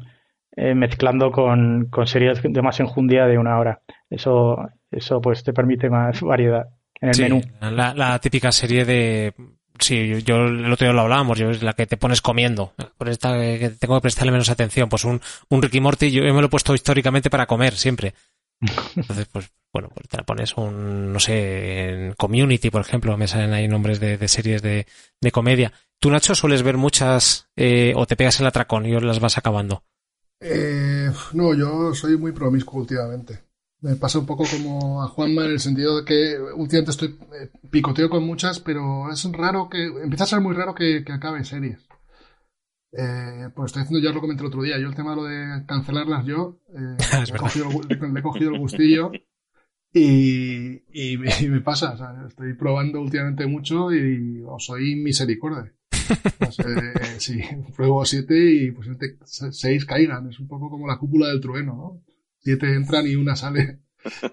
eh, 0.55 0.75
mezclando 0.75 1.31
con, 1.31 1.87
con 1.89 2.07
series 2.07 2.41
de 2.41 2.61
más 2.61 2.79
enjundia 2.79 3.25
de 3.25 3.37
una 3.37 3.57
hora. 3.59 3.81
Eso, 4.09 4.57
eso 4.91 5.19
pues 5.19 5.43
te 5.43 5.53
permite 5.53 5.89
más 5.89 6.21
variedad 6.21 6.67
en 7.01 7.09
el 7.09 7.15
Sí, 7.15 7.23
menú. 7.23 7.41
La, 7.59 7.93
la 7.93 8.19
típica 8.19 8.51
serie 8.51 8.85
de. 8.85 9.33
Sí, 9.79 10.07
yo, 10.07 10.19
yo 10.19 10.35
el 10.45 10.71
otro 10.71 10.85
día 10.85 10.93
lo 10.93 11.01
hablábamos, 11.01 11.39
yo 11.39 11.49
es 11.49 11.63
la 11.63 11.73
que 11.73 11.87
te 11.87 11.97
pones 11.97 12.21
comiendo. 12.21 12.73
Por 12.97 13.09
esta 13.09 13.33
que 13.33 13.71
tengo 13.79 13.95
que 13.95 14.03
prestarle 14.03 14.31
menos 14.31 14.49
atención. 14.49 14.87
Pues 14.87 15.03
un, 15.03 15.19
un 15.49 15.61
Ricky 15.61 15.81
Morty, 15.81 16.11
yo 16.11 16.21
me 16.21 16.39
lo 16.39 16.45
he 16.45 16.49
puesto 16.49 16.75
históricamente 16.75 17.31
para 17.31 17.47
comer 17.47 17.73
siempre. 17.73 18.13
Entonces, 18.95 19.27
pues, 19.31 19.51
bueno, 19.73 19.89
pues 19.93 20.07
te 20.07 20.17
la 20.17 20.23
pones 20.23 20.55
un, 20.55 21.11
no 21.11 21.19
sé, 21.19 21.89
en 21.89 22.13
Community, 22.13 22.69
por 22.69 22.81
ejemplo, 22.81 23.17
me 23.17 23.27
salen 23.27 23.53
ahí 23.53 23.67
nombres 23.67 23.99
de, 23.99 24.27
series 24.27 24.61
de, 24.61 24.85
de, 25.19 25.31
comedia. 25.31 25.73
¿Tú, 25.99 26.11
Nacho, 26.11 26.35
sueles 26.35 26.63
ver 26.63 26.77
muchas 26.77 27.47
eh, 27.55 27.93
o 27.95 28.05
te 28.05 28.15
pegas 28.15 28.39
el 28.39 28.45
atracón 28.45 28.85
y 28.85 28.91
las 28.99 29.19
vas 29.19 29.37
acabando? 29.37 29.83
Eh, 30.39 31.09
no, 31.33 31.53
yo 31.55 31.93
soy 31.95 32.17
muy 32.17 32.31
promiscuo 32.33 32.81
últimamente. 32.81 33.39
Me 33.81 33.95
pasa 33.95 34.19
un 34.19 34.25
poco 34.25 34.45
como 34.45 35.01
a 35.01 35.07
Juanma 35.07 35.45
en 35.45 35.51
el 35.51 35.59
sentido 35.59 35.97
de 35.97 36.05
que 36.05 36.37
últimamente 36.55 36.91
estoy 36.91 37.17
eh, 37.33 37.49
picoteo 37.69 38.09
con 38.09 38.23
muchas, 38.23 38.59
pero 38.59 39.11
es 39.11 39.23
raro 39.31 39.69
que, 39.69 39.85
empieza 39.85 40.25
a 40.25 40.27
ser 40.27 40.41
muy 40.41 40.53
raro 40.53 40.75
que, 40.75 41.03
que 41.03 41.13
acabe 41.13 41.43
series. 41.43 41.79
Eh, 42.95 43.49
pues 43.55 43.69
estoy 43.69 43.83
haciendo, 43.83 44.07
ya 44.07 44.13
lo 44.13 44.21
comenté 44.21 44.43
el 44.43 44.47
otro 44.47 44.61
día, 44.61 44.77
yo 44.77 44.87
el 44.87 44.95
tema 44.95 45.11
de 45.11 45.15
lo 45.15 45.23
de 45.23 45.65
cancelarlas 45.65 46.25
yo, 46.25 46.59
eh, 46.69 46.97
he 47.33 47.37
cogido, 47.37 47.69
le 47.89 48.19
he 48.19 48.23
cogido 48.23 48.51
el 48.51 48.59
gustillo 48.59 49.11
y, 49.91 50.83
y, 50.93 51.17
me, 51.17 51.29
y 51.39 51.49
me 51.49 51.61
pasa, 51.61 51.93
o 51.93 51.97
sea, 51.97 52.25
estoy 52.27 52.53
probando 52.53 53.01
últimamente 53.01 53.47
mucho 53.47 53.91
y 53.91 54.43
os 54.45 54.65
soy 54.65 54.95
misericordia. 54.95 55.73
Pues, 56.37 56.59
eh, 56.59 56.93
sí, 57.17 57.41
pruebo 57.75 58.05
siete 58.05 58.35
y 58.35 58.71
pues 58.71 58.87
seis 59.51 59.85
caigan, 59.85 60.29
es 60.29 60.39
un 60.39 60.47
poco 60.47 60.69
como 60.69 60.87
la 60.87 60.97
cúpula 60.97 61.27
del 61.27 61.41
trueno, 61.41 61.73
¿no? 61.75 62.01
Siete 62.39 62.73
entran 62.73 63.07
y 63.07 63.15
una 63.15 63.35
sale. 63.35 63.79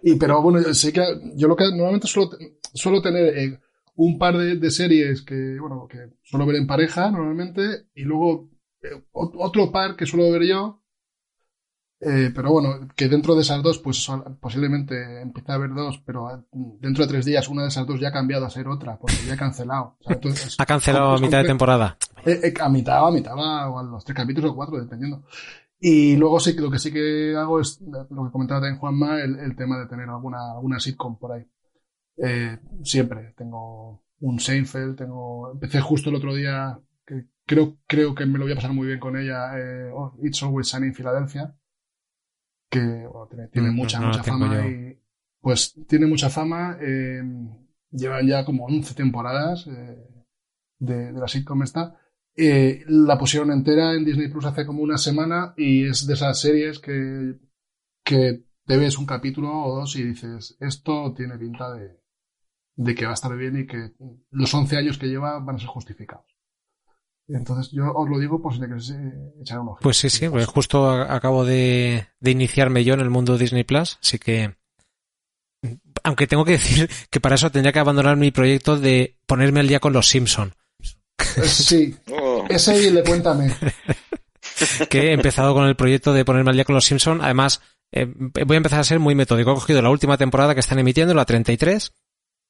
Y, 0.02 0.16
pero 0.16 0.42
bueno, 0.42 0.60
sé 0.74 0.92
que 0.92 1.02
yo 1.36 1.46
lo 1.46 1.56
que 1.56 1.64
normalmente 1.64 2.08
suelo, 2.08 2.30
suelo 2.74 3.00
tener 3.00 3.38
eh, 3.38 3.60
un 4.00 4.18
par 4.18 4.36
de, 4.36 4.56
de, 4.56 4.70
series 4.70 5.22
que, 5.22 5.58
bueno, 5.60 5.86
que 5.86 5.98
suelo 6.22 6.46
ver 6.46 6.56
en 6.56 6.66
pareja 6.66 7.10
normalmente 7.10 7.88
y 7.94 8.04
luego 8.04 8.48
eh, 8.82 9.04
otro 9.12 9.70
par 9.70 9.94
que 9.94 10.06
suelo 10.06 10.30
ver 10.32 10.44
yo. 10.46 10.82
Eh, 12.02 12.32
pero 12.34 12.50
bueno, 12.50 12.88
que 12.96 13.08
dentro 13.08 13.34
de 13.34 13.42
esas 13.42 13.62
dos, 13.62 13.78
pues 13.78 14.10
posiblemente 14.40 15.20
empiece 15.20 15.52
a 15.52 15.58
ver 15.58 15.74
dos, 15.74 16.02
pero 16.06 16.30
eh, 16.30 16.42
dentro 16.80 17.04
de 17.04 17.10
tres 17.10 17.26
días 17.26 17.46
una 17.50 17.60
de 17.62 17.68
esas 17.68 17.86
dos 17.86 18.00
ya 18.00 18.08
ha 18.08 18.12
cambiado 18.12 18.46
a 18.46 18.50
ser 18.50 18.68
otra, 18.68 18.98
porque 18.98 19.16
ya 19.26 19.34
ha 19.34 19.36
cancelado. 19.36 19.98
O 20.00 20.04
sea, 20.04 20.14
entonces, 20.14 20.56
ha 20.58 20.64
cancelado 20.64 21.16
a 21.16 21.18
mitad 21.18 21.42
de 21.42 21.48
temporada. 21.48 21.98
Eh, 22.24 22.54
a 22.58 22.70
mitad 22.70 23.06
a 23.06 23.10
mitad 23.10 23.34
o 23.36 23.78
a 23.78 23.82
los 23.82 24.02
tres 24.02 24.16
capítulos 24.16 24.52
o 24.52 24.56
cuatro, 24.56 24.80
dependiendo. 24.80 25.24
Y 25.78 26.16
luego 26.16 26.40
sí 26.40 26.56
que 26.56 26.62
lo 26.62 26.70
que 26.70 26.78
sí 26.78 26.90
que 26.90 27.34
hago 27.36 27.60
es 27.60 27.78
lo 27.82 28.24
que 28.24 28.32
comentaba 28.32 28.62
también 28.62 28.78
Juanma, 28.78 29.20
el, 29.20 29.38
el 29.38 29.54
tema 29.54 29.78
de 29.78 29.86
tener 29.86 30.08
alguna, 30.08 30.52
alguna 30.52 30.80
sitcom 30.80 31.18
por 31.18 31.32
ahí. 31.32 31.46
Eh, 32.22 32.58
siempre. 32.82 33.34
Tengo 33.36 34.04
un 34.20 34.38
Seinfeld, 34.38 34.96
tengo, 34.96 35.52
empecé 35.52 35.80
justo 35.80 36.10
el 36.10 36.16
otro 36.16 36.34
día, 36.34 36.78
que 37.06 37.26
creo, 37.46 37.78
creo 37.86 38.14
que 38.14 38.26
me 38.26 38.38
lo 38.38 38.44
voy 38.44 38.52
a 38.52 38.56
pasar 38.56 38.72
muy 38.72 38.86
bien 38.86 39.00
con 39.00 39.16
ella, 39.16 39.58
eh, 39.58 39.90
It's 40.22 40.42
Always 40.42 40.68
Sunny 40.68 40.88
in 40.88 40.94
Philadelphia, 40.94 41.54
que 42.68 42.80
bueno, 42.80 43.26
tiene, 43.28 43.48
tiene, 43.48 43.70
mucha, 43.70 43.98
no, 43.98 44.06
no 44.06 44.12
mucha 44.12 44.22
fama 44.22 44.68
y, 44.68 44.98
pues 45.40 45.74
tiene 45.88 46.06
mucha 46.06 46.28
fama, 46.28 46.76
eh, 46.80 47.22
llevan 47.90 48.26
ya 48.26 48.44
como 48.44 48.66
11 48.66 48.94
temporadas 48.94 49.66
eh, 49.66 50.06
de, 50.78 51.12
de 51.12 51.20
la 51.20 51.26
sitcom 51.26 51.62
esta, 51.62 51.98
eh, 52.36 52.84
la 52.86 53.18
pusieron 53.18 53.50
entera 53.50 53.94
en 53.94 54.04
Disney 54.04 54.28
Plus 54.28 54.44
hace 54.44 54.64
como 54.64 54.82
una 54.82 54.98
semana 54.98 55.54
y 55.56 55.86
es 55.86 56.06
de 56.06 56.14
esas 56.14 56.40
series 56.40 56.78
que, 56.78 57.38
que 58.04 58.44
te 58.66 58.76
ves 58.76 58.98
un 58.98 59.06
capítulo 59.06 59.50
o 59.50 59.76
dos 59.76 59.96
y 59.96 60.04
dices, 60.04 60.56
esto 60.60 61.12
tiene 61.14 61.36
pinta 61.38 61.72
de, 61.74 61.99
de 62.80 62.94
que 62.94 63.04
va 63.04 63.10
a 63.10 63.14
estar 63.14 63.36
bien 63.36 63.58
y 63.58 63.66
que 63.66 63.92
los 64.30 64.54
11 64.54 64.78
años 64.78 64.96
que 64.96 65.06
lleva 65.06 65.38
van 65.38 65.56
a 65.56 65.58
ser 65.58 65.68
justificados. 65.68 66.24
Entonces 67.28 67.70
yo 67.72 67.92
os 67.92 68.08
lo 68.08 68.18
digo 68.18 68.40
por 68.40 68.54
si 68.54 68.60
le 68.60 68.66
queréis 68.66 68.94
echar 69.40 69.60
un 69.60 69.68
ojo. 69.68 69.78
Pues 69.82 69.98
sí, 69.98 70.08
sí, 70.08 70.28
pues 70.28 70.46
justo 70.46 70.90
acabo 70.90 71.44
de, 71.44 72.08
de 72.18 72.30
iniciarme 72.30 72.82
yo 72.82 72.94
en 72.94 73.00
el 73.00 73.10
mundo 73.10 73.36
Disney 73.36 73.64
Plus, 73.64 73.98
así 74.02 74.18
que 74.18 74.54
aunque 76.02 76.26
tengo 76.26 76.46
que 76.46 76.52
decir 76.52 76.88
que 77.10 77.20
para 77.20 77.34
eso 77.34 77.50
tendría 77.50 77.72
que 77.72 77.78
abandonar 77.78 78.16
mi 78.16 78.30
proyecto 78.30 78.78
de 78.78 79.18
ponerme 79.26 79.60
al 79.60 79.68
día 79.68 79.78
con 79.78 79.92
los 79.92 80.08
Simpson. 80.08 80.54
Sí, 81.44 81.94
oh. 82.10 82.46
ese 82.48 82.82
y 82.82 82.90
le 82.90 83.04
cuéntame. 83.04 83.54
que 84.88 85.08
he 85.08 85.12
empezado 85.12 85.52
con 85.52 85.66
el 85.66 85.76
proyecto 85.76 86.14
de 86.14 86.24
ponerme 86.24 86.50
al 86.50 86.56
día 86.56 86.64
con 86.64 86.74
los 86.74 86.86
Simpson. 86.86 87.20
Además, 87.20 87.60
eh, 87.92 88.06
voy 88.06 88.54
a 88.54 88.56
empezar 88.56 88.80
a 88.80 88.84
ser 88.84 89.00
muy 89.00 89.14
metódico. 89.14 89.50
He 89.52 89.54
cogido 89.54 89.82
la 89.82 89.90
última 89.90 90.16
temporada 90.16 90.54
que 90.54 90.60
están 90.60 90.78
emitiendo, 90.78 91.12
la 91.12 91.26
33, 91.26 91.92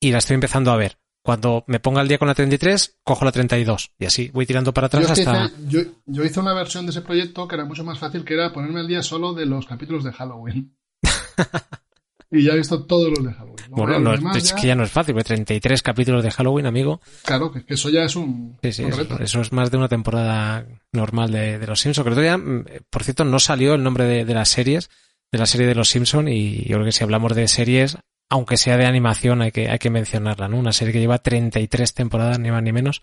y 0.00 0.10
la 0.10 0.18
estoy 0.18 0.34
empezando 0.34 0.72
a 0.72 0.76
ver. 0.76 0.98
Cuando 1.22 1.64
me 1.66 1.80
ponga 1.80 2.00
al 2.00 2.08
día 2.08 2.16
con 2.16 2.28
la 2.28 2.34
33, 2.34 2.98
cojo 3.04 3.26
la 3.26 3.32
32. 3.32 3.92
Y 3.98 4.06
así 4.06 4.30
voy 4.32 4.46
tirando 4.46 4.72
para 4.72 4.86
atrás 4.86 5.06
yo 5.06 5.12
hasta... 5.12 5.44
Hice, 5.44 5.54
yo, 5.68 5.80
yo, 6.06 6.24
hice 6.24 6.40
una 6.40 6.54
versión 6.54 6.86
de 6.86 6.90
ese 6.90 7.02
proyecto 7.02 7.46
que 7.46 7.56
era 7.56 7.66
mucho 7.66 7.84
más 7.84 7.98
fácil, 7.98 8.24
que 8.24 8.34
era 8.34 8.52
ponerme 8.52 8.80
al 8.80 8.88
día 8.88 9.02
solo 9.02 9.34
de 9.34 9.44
los 9.44 9.66
capítulos 9.66 10.02
de 10.02 10.12
Halloween. 10.12 10.74
y 12.30 12.42
ya 12.42 12.54
he 12.54 12.56
visto 12.56 12.84
todos 12.84 13.10
los 13.10 13.22
de 13.22 13.34
Halloween. 13.34 13.56
Bueno, 13.68 13.98
no, 13.98 14.14
es, 14.14 14.36
es 14.36 14.50
ya... 14.50 14.56
que 14.56 14.66
ya 14.68 14.74
no 14.74 14.82
es 14.82 14.90
fácil, 14.90 15.14
porque 15.14 15.34
33 15.34 15.82
capítulos 15.82 16.24
de 16.24 16.30
Halloween, 16.30 16.64
amigo. 16.64 17.02
Claro, 17.22 17.52
que, 17.52 17.66
que 17.66 17.74
eso 17.74 17.90
ya 17.90 18.04
es 18.04 18.16
un... 18.16 18.56
Sí, 18.62 18.72
sí, 18.72 18.84
eso, 18.84 19.02
eso, 19.20 19.40
es 19.42 19.52
más 19.52 19.70
de 19.70 19.76
una 19.76 19.88
temporada 19.88 20.66
normal 20.90 21.30
de, 21.30 21.58
de 21.58 21.66
Los 21.66 21.80
Simpsons. 21.80 22.06
Creo 22.06 22.16
que 22.16 22.24
ya, 22.24 22.80
por 22.88 23.04
cierto, 23.04 23.26
no 23.26 23.38
salió 23.38 23.74
el 23.74 23.82
nombre 23.82 24.04
de, 24.04 24.24
de 24.24 24.34
las 24.34 24.48
series, 24.48 24.88
de 25.30 25.38
la 25.38 25.44
serie 25.44 25.66
de 25.66 25.74
Los 25.74 25.90
Simpsons, 25.90 26.30
y 26.30 26.64
yo 26.66 26.76
creo 26.76 26.86
que 26.86 26.92
si 26.92 27.04
hablamos 27.04 27.34
de 27.34 27.46
series, 27.46 27.98
aunque 28.30 28.56
sea 28.56 28.76
de 28.76 28.86
animación, 28.86 29.42
hay 29.42 29.50
que, 29.50 29.68
hay 29.68 29.78
que 29.78 29.90
mencionarla, 29.90 30.48
¿no? 30.48 30.56
Una 30.56 30.72
serie 30.72 30.92
que 30.92 31.00
lleva 31.00 31.18
33 31.18 31.92
temporadas, 31.92 32.38
ni 32.38 32.50
más 32.50 32.62
ni 32.62 32.72
menos, 32.72 33.02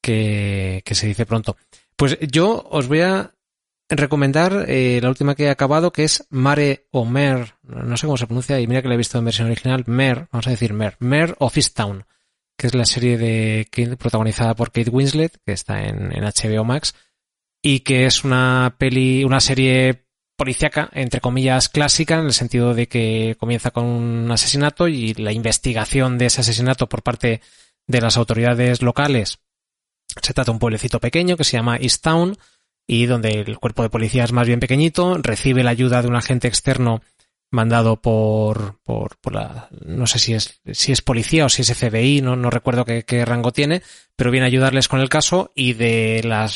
que, 0.00 0.82
se 0.92 1.06
dice 1.08 1.26
pronto. 1.26 1.56
Pues 1.96 2.18
yo 2.20 2.66
os 2.70 2.86
voy 2.86 3.00
a 3.00 3.34
recomendar 3.88 4.64
eh, 4.68 5.00
la 5.02 5.08
última 5.08 5.34
que 5.34 5.44
he 5.44 5.50
acabado, 5.50 5.92
que 5.92 6.04
es 6.04 6.26
Mare 6.30 6.86
o 6.92 7.04
Mer, 7.04 7.56
no 7.64 7.96
sé 7.96 8.06
cómo 8.06 8.16
se 8.16 8.26
pronuncia, 8.26 8.60
y 8.60 8.66
mira 8.68 8.80
que 8.80 8.88
la 8.88 8.94
he 8.94 8.98
visto 8.98 9.18
en 9.18 9.24
versión 9.24 9.48
original, 9.48 9.84
Mer, 9.86 10.28
vamos 10.30 10.46
a 10.46 10.50
decir 10.50 10.72
Mer, 10.72 10.96
Mer 11.00 11.34
of 11.40 11.56
Easttown, 11.56 12.06
que 12.56 12.68
es 12.68 12.74
la 12.74 12.86
serie 12.86 13.18
de 13.18 13.96
protagonizada 13.98 14.54
por 14.54 14.70
Kate 14.70 14.90
Winslet, 14.90 15.36
que 15.44 15.52
está 15.52 15.82
en, 15.82 16.12
en 16.16 16.24
HBO 16.24 16.64
Max, 16.64 16.94
y 17.60 17.80
que 17.80 18.06
es 18.06 18.22
una 18.22 18.76
peli, 18.78 19.24
una 19.24 19.40
serie 19.40 20.04
policíaca, 20.36 20.90
entre 20.92 21.20
comillas, 21.20 21.68
clásica, 21.68 22.18
en 22.18 22.26
el 22.26 22.32
sentido 22.32 22.74
de 22.74 22.88
que 22.88 23.36
comienza 23.38 23.70
con 23.70 23.84
un 23.84 24.30
asesinato 24.30 24.88
y 24.88 25.14
la 25.14 25.32
investigación 25.32 26.18
de 26.18 26.26
ese 26.26 26.40
asesinato 26.40 26.88
por 26.88 27.02
parte 27.02 27.40
de 27.86 28.00
las 28.00 28.16
autoridades 28.16 28.82
locales. 28.82 29.38
Se 30.20 30.32
trata 30.32 30.44
de 30.44 30.50
un 30.52 30.58
pueblecito 30.58 31.00
pequeño 31.00 31.36
que 31.36 31.44
se 31.44 31.56
llama 31.56 31.76
East 31.76 32.02
Town 32.02 32.36
y 32.86 33.06
donde 33.06 33.40
el 33.40 33.58
cuerpo 33.58 33.82
de 33.82 33.90
policía 33.90 34.24
es 34.24 34.32
más 34.32 34.46
bien 34.46 34.60
pequeñito, 34.60 35.16
recibe 35.18 35.64
la 35.64 35.70
ayuda 35.70 36.02
de 36.02 36.08
un 36.08 36.16
agente 36.16 36.48
externo 36.48 37.02
mandado 37.54 38.02
por, 38.02 38.80
por, 38.82 39.16
por 39.16 39.34
la, 39.34 39.68
no 39.86 40.06
sé 40.06 40.18
si 40.18 40.34
es, 40.34 40.60
si 40.72 40.92
es 40.92 41.00
policía 41.00 41.46
o 41.46 41.48
si 41.48 41.62
es 41.62 41.72
FBI, 41.72 42.20
no, 42.20 42.36
no 42.36 42.50
recuerdo 42.50 42.84
qué, 42.84 43.04
qué, 43.04 43.24
rango 43.24 43.52
tiene, 43.52 43.82
pero 44.16 44.30
viene 44.30 44.44
a 44.44 44.48
ayudarles 44.48 44.88
con 44.88 45.00
el 45.00 45.08
caso 45.08 45.50
y 45.54 45.72
de 45.72 46.20
la 46.24 46.50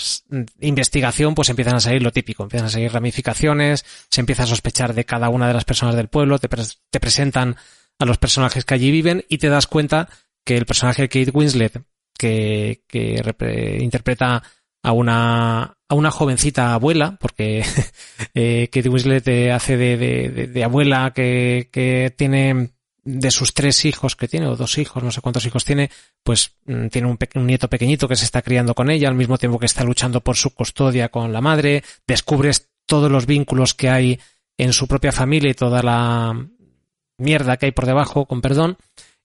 investigación 0.60 1.34
pues 1.34 1.48
empiezan 1.48 1.76
a 1.76 1.80
salir 1.80 2.02
lo 2.02 2.12
típico, 2.12 2.42
empiezan 2.42 2.66
a 2.66 2.70
salir 2.70 2.92
ramificaciones, 2.92 3.84
se 4.10 4.20
empieza 4.20 4.42
a 4.42 4.46
sospechar 4.46 4.92
de 4.92 5.06
cada 5.06 5.30
una 5.30 5.48
de 5.48 5.54
las 5.54 5.64
personas 5.64 5.94
del 5.94 6.08
pueblo, 6.08 6.38
te, 6.38 6.48
te 6.48 7.00
presentan 7.00 7.56
a 7.98 8.04
los 8.04 8.18
personajes 8.18 8.64
que 8.64 8.74
allí 8.74 8.90
viven 8.90 9.24
y 9.28 9.38
te 9.38 9.48
das 9.48 9.66
cuenta 9.66 10.08
que 10.44 10.56
el 10.56 10.66
personaje 10.66 11.02
de 11.02 11.08
Kate 11.08 11.30
Winslet 11.30 11.82
que, 12.18 12.82
que 12.86 13.78
interpreta 13.80 14.42
a 14.82 14.92
una, 14.92 15.74
a 15.88 15.94
una 15.94 16.10
jovencita 16.10 16.74
abuela, 16.74 17.16
porque 17.20 17.64
eh, 18.34 18.68
Kate 18.72 18.88
Winslet 18.88 19.50
hace 19.52 19.76
de, 19.76 19.96
de, 19.96 20.46
de, 20.46 20.64
abuela 20.64 21.12
que, 21.14 21.68
que 21.72 22.14
tiene 22.16 22.70
de 23.04 23.30
sus 23.30 23.54
tres 23.54 23.84
hijos 23.84 24.16
que 24.16 24.28
tiene, 24.28 24.46
o 24.46 24.56
dos 24.56 24.76
hijos, 24.78 25.02
no 25.02 25.10
sé 25.10 25.20
cuántos 25.20 25.46
hijos 25.46 25.64
tiene, 25.64 25.90
pues 26.22 26.56
mm, 26.66 26.88
tiene 26.88 27.08
un, 27.08 27.18
un, 27.34 27.46
nieto 27.46 27.68
pequeñito 27.68 28.06
que 28.06 28.16
se 28.16 28.24
está 28.24 28.42
criando 28.42 28.74
con 28.74 28.90
ella, 28.90 29.08
al 29.08 29.14
mismo 29.14 29.38
tiempo 29.38 29.58
que 29.58 29.66
está 29.66 29.82
luchando 29.84 30.20
por 30.20 30.36
su 30.36 30.50
custodia 30.50 31.08
con 31.08 31.32
la 31.32 31.40
madre, 31.40 31.82
descubres 32.06 32.68
todos 32.86 33.10
los 33.10 33.26
vínculos 33.26 33.74
que 33.74 33.88
hay 33.88 34.20
en 34.58 34.72
su 34.72 34.88
propia 34.88 35.12
familia 35.12 35.50
y 35.50 35.54
toda 35.54 35.82
la 35.82 36.48
mierda 37.16 37.56
que 37.56 37.66
hay 37.66 37.72
por 37.72 37.86
debajo, 37.86 38.26
con 38.26 38.40
perdón, 38.40 38.76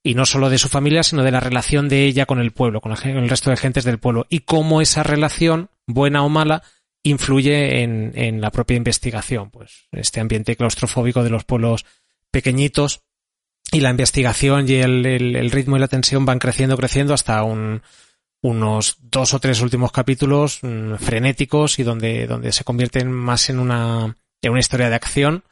y 0.03 0.15
no 0.15 0.25
solo 0.25 0.49
de 0.49 0.57
su 0.57 0.67
familia, 0.67 1.01
sino 1.01 1.23
de 1.23 1.31
la 1.31 1.39
relación 1.39 1.87
de 1.87 2.03
ella 2.03 2.25
con 2.25 2.39
el 2.39 2.51
pueblo, 2.51 2.81
con 2.81 2.91
el 2.91 3.29
resto 3.29 3.49
de 3.49 3.57
gentes 3.57 3.85
del 3.85 3.99
pueblo, 3.99 4.27
y 4.29 4.39
cómo 4.39 4.81
esa 4.81 5.01
relación, 5.01 5.69
buena 5.87 6.23
o 6.23 6.29
mala, 6.29 6.61
influye 7.03 7.81
en, 7.81 8.11
en 8.15 8.41
la 8.41 8.51
propia 8.51 8.77
investigación. 8.77 9.49
Pues 9.49 9.87
este 9.93 10.19
ambiente 10.19 10.57
claustrofóbico 10.57 11.23
de 11.23 11.29
los 11.29 11.45
pueblos 11.45 11.85
pequeñitos 12.31 13.01
y 13.71 13.79
la 13.79 13.91
investigación 13.91 14.67
y 14.67 14.75
el, 14.75 15.05
el, 15.05 15.51
ritmo 15.51 15.77
y 15.77 15.79
la 15.79 15.87
tensión 15.87 16.25
van 16.25 16.39
creciendo, 16.39 16.77
creciendo 16.77 17.13
hasta 17.13 17.43
un, 17.43 17.81
unos 18.41 18.97
dos 19.01 19.33
o 19.33 19.39
tres 19.39 19.61
últimos 19.61 19.91
capítulos 19.91 20.59
mmm, 20.61 20.95
frenéticos 20.95 21.79
y 21.79 21.83
donde, 21.83 22.27
donde 22.27 22.51
se 22.51 22.63
convierten 22.63 23.11
más 23.11 23.49
en 23.49 23.59
una, 23.59 24.17
en 24.41 24.51
una 24.51 24.59
historia 24.59 24.89
de 24.89 24.95
acción 24.95 25.43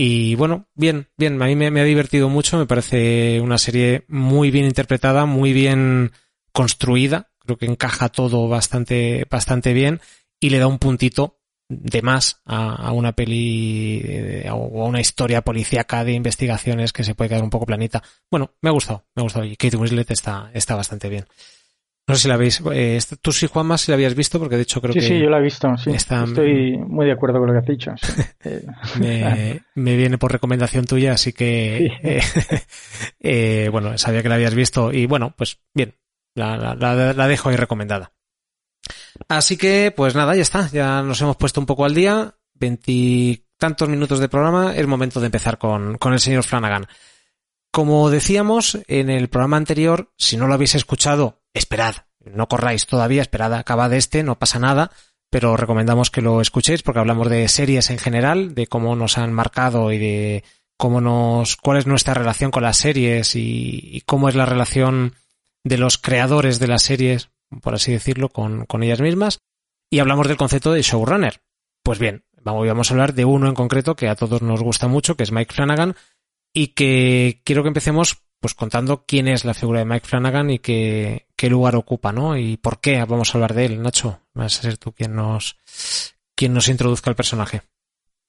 y 0.00 0.36
bueno, 0.36 0.68
bien, 0.76 1.08
bien, 1.16 1.42
a 1.42 1.46
mí 1.46 1.56
me, 1.56 1.80
ha 1.80 1.84
divertido 1.84 2.28
mucho, 2.28 2.56
me 2.56 2.66
parece 2.66 3.40
una 3.40 3.58
serie 3.58 4.04
muy 4.06 4.52
bien 4.52 4.64
interpretada, 4.64 5.26
muy 5.26 5.52
bien 5.52 6.12
construida, 6.52 7.32
creo 7.40 7.56
que 7.56 7.66
encaja 7.66 8.08
todo 8.08 8.46
bastante, 8.46 9.26
bastante 9.28 9.72
bien 9.72 10.00
y 10.38 10.50
le 10.50 10.60
da 10.60 10.68
un 10.68 10.78
puntito 10.78 11.40
de 11.68 12.00
más 12.00 12.40
a, 12.44 12.92
una 12.92 13.10
peli 13.10 14.00
eh, 14.04 14.48
o 14.52 14.84
a 14.84 14.86
una 14.86 15.00
historia 15.00 15.42
policíaca 15.42 16.04
de 16.04 16.12
investigaciones 16.12 16.92
que 16.92 17.02
se 17.02 17.16
puede 17.16 17.30
quedar 17.30 17.42
un 17.42 17.50
poco 17.50 17.66
planita. 17.66 18.00
Bueno, 18.30 18.52
me 18.60 18.70
ha 18.70 18.72
gustado, 18.72 19.04
me 19.16 19.22
ha 19.22 19.24
gustado 19.24 19.46
y 19.46 19.56
Kate 19.56 19.76
Winslet 19.76 20.12
está, 20.12 20.52
está 20.54 20.76
bastante 20.76 21.08
bien. 21.08 21.26
No 22.08 22.14
sé 22.14 22.22
si 22.22 22.28
la 22.28 22.34
habéis, 22.34 22.62
eh, 22.72 22.98
tú 23.20 23.32
sí 23.32 23.46
Juanma 23.46 23.76
si 23.76 23.90
la 23.90 23.96
habías 23.96 24.14
visto 24.14 24.38
porque 24.38 24.56
de 24.56 24.62
hecho 24.62 24.80
creo 24.80 24.94
que... 24.94 25.02
Sí, 25.02 25.08
sí, 25.08 25.20
yo 25.20 25.28
la 25.28 25.38
he 25.38 25.42
visto, 25.42 25.76
sí. 25.76 25.90
Estoy 25.90 26.78
muy 26.78 27.04
de 27.04 27.12
acuerdo 27.12 27.38
con 27.38 27.48
lo 27.48 27.52
que 27.52 27.58
has 27.58 27.66
dicho. 27.66 27.92
me, 28.98 29.60
me, 29.74 29.96
viene 29.96 30.16
por 30.16 30.32
recomendación 30.32 30.86
tuya, 30.86 31.12
así 31.12 31.34
que, 31.34 31.90
eh, 32.02 32.22
eh, 33.20 33.68
bueno, 33.70 33.98
sabía 33.98 34.22
que 34.22 34.30
la 34.30 34.36
habías 34.36 34.54
visto 34.54 34.90
y 34.90 35.04
bueno, 35.04 35.34
pues 35.36 35.60
bien, 35.74 35.96
la, 36.34 36.56
la, 36.56 36.74
la 37.12 37.28
dejo 37.28 37.50
ahí 37.50 37.56
recomendada. 37.56 38.12
Así 39.28 39.58
que, 39.58 39.92
pues 39.94 40.14
nada, 40.14 40.34
ya 40.34 40.42
está. 40.42 40.68
Ya 40.70 41.02
nos 41.02 41.20
hemos 41.20 41.36
puesto 41.36 41.60
un 41.60 41.66
poco 41.66 41.84
al 41.84 41.94
día. 41.94 42.34
Veintitantos 42.54 43.88
minutos 43.88 44.20
de 44.20 44.28
programa. 44.28 44.74
Es 44.74 44.86
momento 44.86 45.20
de 45.20 45.26
empezar 45.26 45.58
con, 45.58 45.98
con 45.98 46.12
el 46.12 46.20
señor 46.20 46.44
Flanagan. 46.44 46.86
Como 47.70 48.08
decíamos 48.10 48.78
en 48.86 49.10
el 49.10 49.28
programa 49.28 49.58
anterior, 49.58 50.12
si 50.16 50.36
no 50.36 50.46
lo 50.46 50.54
habéis 50.54 50.74
escuchado, 50.74 51.37
esperad. 51.54 51.96
No 52.20 52.48
corráis 52.48 52.86
todavía, 52.86 53.22
esperad, 53.22 53.54
acaba 53.54 53.88
de 53.88 53.96
este, 53.96 54.22
no 54.22 54.38
pasa 54.38 54.58
nada. 54.58 54.90
Pero 55.30 55.56
recomendamos 55.56 56.10
que 56.10 56.22
lo 56.22 56.40
escuchéis 56.40 56.82
porque 56.82 57.00
hablamos 57.00 57.28
de 57.28 57.46
series 57.48 57.90
en 57.90 57.98
general, 57.98 58.54
de 58.54 58.66
cómo 58.66 58.96
nos 58.96 59.18
han 59.18 59.32
marcado 59.32 59.92
y 59.92 59.98
de 59.98 60.44
cómo 60.78 61.00
nos, 61.00 61.56
cuál 61.56 61.78
es 61.78 61.86
nuestra 61.86 62.14
relación 62.14 62.50
con 62.50 62.62
las 62.62 62.78
series 62.78 63.36
y, 63.36 64.02
cómo 64.06 64.28
es 64.28 64.34
la 64.34 64.46
relación 64.46 65.14
de 65.64 65.76
los 65.76 65.98
creadores 65.98 66.58
de 66.60 66.68
las 66.68 66.82
series 66.82 67.30
por 67.62 67.74
así 67.74 67.92
decirlo, 67.92 68.28
con 68.28 68.82
ellas 68.82 69.00
mismas. 69.00 69.40
Y 69.90 70.00
hablamos 70.00 70.28
del 70.28 70.36
concepto 70.36 70.72
de 70.72 70.82
showrunner. 70.82 71.40
Pues 71.82 71.98
bien, 71.98 72.24
vamos 72.42 72.90
a 72.90 72.94
hablar 72.94 73.14
de 73.14 73.24
uno 73.24 73.48
en 73.48 73.54
concreto 73.54 73.96
que 73.96 74.08
a 74.08 74.16
todos 74.16 74.42
nos 74.42 74.62
gusta 74.62 74.88
mucho, 74.88 75.16
que 75.16 75.22
es 75.22 75.32
Mike 75.32 75.54
Flanagan, 75.54 75.96
y 76.52 76.68
que 76.68 77.40
quiero 77.44 77.62
que 77.62 77.68
empecemos 77.68 78.22
pues 78.40 78.54
contando 78.54 79.04
quién 79.06 79.28
es 79.28 79.44
la 79.44 79.54
figura 79.54 79.80
de 79.80 79.84
Mike 79.84 80.06
Flanagan 80.06 80.50
y 80.50 80.58
qué, 80.58 81.26
qué 81.36 81.50
lugar 81.50 81.76
ocupa, 81.76 82.12
¿no? 82.12 82.36
Y 82.36 82.56
por 82.56 82.80
qué 82.80 83.04
vamos 83.04 83.30
a 83.34 83.38
hablar 83.38 83.54
de 83.54 83.66
él, 83.66 83.82
Nacho. 83.82 84.20
Vas 84.34 84.58
a 84.58 84.62
ser 84.62 84.78
tú 84.78 84.92
quien 84.92 85.14
nos, 85.14 85.56
quien 86.34 86.52
nos 86.52 86.68
introduzca 86.68 87.10
al 87.10 87.16
personaje. 87.16 87.62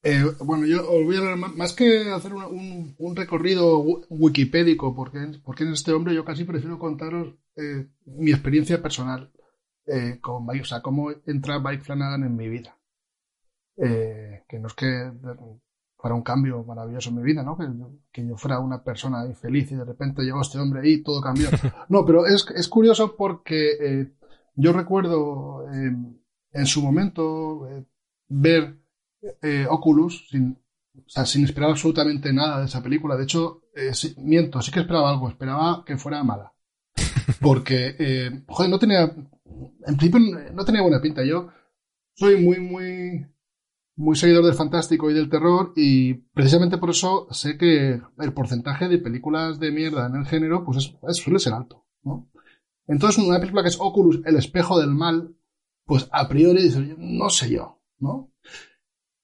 Eh, 0.02 0.24
bueno, 0.40 0.66
yo 0.66 0.80
os 0.90 1.04
voy 1.04 1.16
a 1.16 1.18
hablar 1.18 1.36
más, 1.36 1.74
que 1.74 2.10
hacer 2.10 2.32
un, 2.32 2.96
recorrido 3.14 3.78
wikipédico, 4.08 4.94
porque, 4.94 5.18
porque 5.44 5.64
en 5.64 5.72
este 5.72 5.92
hombre 5.92 6.14
yo 6.14 6.24
casi 6.24 6.44
prefiero 6.44 6.78
contaros 6.78 7.34
eh, 7.56 7.86
mi 8.06 8.30
experiencia 8.30 8.80
personal 8.80 9.30
eh, 9.86 10.18
con 10.20 10.46
Mike, 10.46 10.62
o 10.62 10.64
sea, 10.64 10.80
cómo 10.80 11.10
entra 11.26 11.58
Mike 11.58 11.84
Flanagan 11.84 12.24
en 12.24 12.36
mi 12.36 12.48
vida. 12.48 12.76
Que 13.76 14.58
no 14.58 14.66
es 14.66 14.74
que 14.74 15.10
fuera 16.00 16.14
un 16.14 16.22
cambio 16.22 16.64
maravilloso 16.64 17.10
en 17.10 17.16
mi 17.16 17.22
vida, 17.22 17.42
¿no? 17.42 17.56
Que, 17.56 17.66
que 18.12 18.26
yo 18.26 18.36
fuera 18.36 18.60
una 18.60 18.82
persona 18.82 19.26
infeliz 19.26 19.70
y 19.72 19.76
de 19.76 19.84
repente 19.84 20.22
llegó 20.22 20.40
este 20.40 20.58
hombre 20.58 20.88
y 20.88 21.02
todo 21.02 21.20
cambió. 21.20 21.48
No, 21.88 22.04
pero 22.04 22.26
es, 22.26 22.46
es 22.54 22.68
curioso 22.68 23.16
porque 23.16 23.70
eh, 23.80 24.12
yo 24.54 24.72
recuerdo 24.72 25.66
en 25.70 26.66
su 26.66 26.82
momento 26.82 27.68
ver 28.28 28.78
Oculus 29.68 30.28
sin, 30.30 30.60
o 30.96 31.08
sea, 31.08 31.26
sin 31.26 31.44
esperar 31.44 31.70
absolutamente 31.70 32.32
nada 32.32 32.60
de 32.60 32.66
esa 32.66 32.82
película. 32.82 33.16
De 33.16 33.24
hecho, 33.24 33.62
miento, 34.18 34.60
sí 34.62 34.70
que 34.70 34.80
esperaba 34.80 35.10
algo, 35.10 35.28
esperaba 35.28 35.84
que 35.84 35.96
fuera 35.96 36.22
mala. 36.22 36.52
Porque, 37.40 37.96
eh, 37.98 38.42
joder, 38.48 38.70
no 38.70 38.78
tenía, 38.78 39.02
en 39.02 39.96
principio 39.96 40.20
no 40.52 40.64
tenía 40.64 40.82
buena 40.82 41.00
pinta. 41.00 41.24
Yo 41.24 41.48
soy 42.14 42.42
muy, 42.42 42.60
muy, 42.60 43.26
muy 43.96 44.16
seguidor 44.16 44.44
del 44.44 44.54
fantástico 44.54 45.10
y 45.10 45.14
del 45.14 45.28
terror 45.28 45.72
y 45.76 46.14
precisamente 46.14 46.78
por 46.78 46.90
eso 46.90 47.26
sé 47.30 47.58
que 47.58 48.00
el 48.18 48.32
porcentaje 48.32 48.88
de 48.88 48.98
películas 48.98 49.58
de 49.60 49.72
mierda 49.72 50.06
en 50.06 50.16
el 50.16 50.26
género 50.26 50.64
pues 50.64 50.94
es, 51.08 51.16
suele 51.16 51.38
ser 51.38 51.52
alto, 51.52 51.86
¿no? 52.02 52.30
Entonces 52.86 53.24
una 53.24 53.38
película 53.38 53.62
que 53.62 53.68
es 53.68 53.78
Oculus, 53.78 54.20
el 54.24 54.36
espejo 54.36 54.80
del 54.80 54.90
mal, 54.90 55.36
pues 55.84 56.08
a 56.12 56.28
priori 56.28 56.70
no 56.98 57.30
sé 57.30 57.50
yo, 57.50 57.80
¿no? 57.98 58.32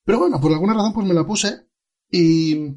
Pero 0.04 0.20
bueno, 0.20 0.40
por 0.40 0.52
alguna 0.52 0.74
razón 0.74 0.92
pues 0.92 1.06
me 1.06 1.14
la 1.14 1.26
puse 1.26 1.66
y, 2.10 2.76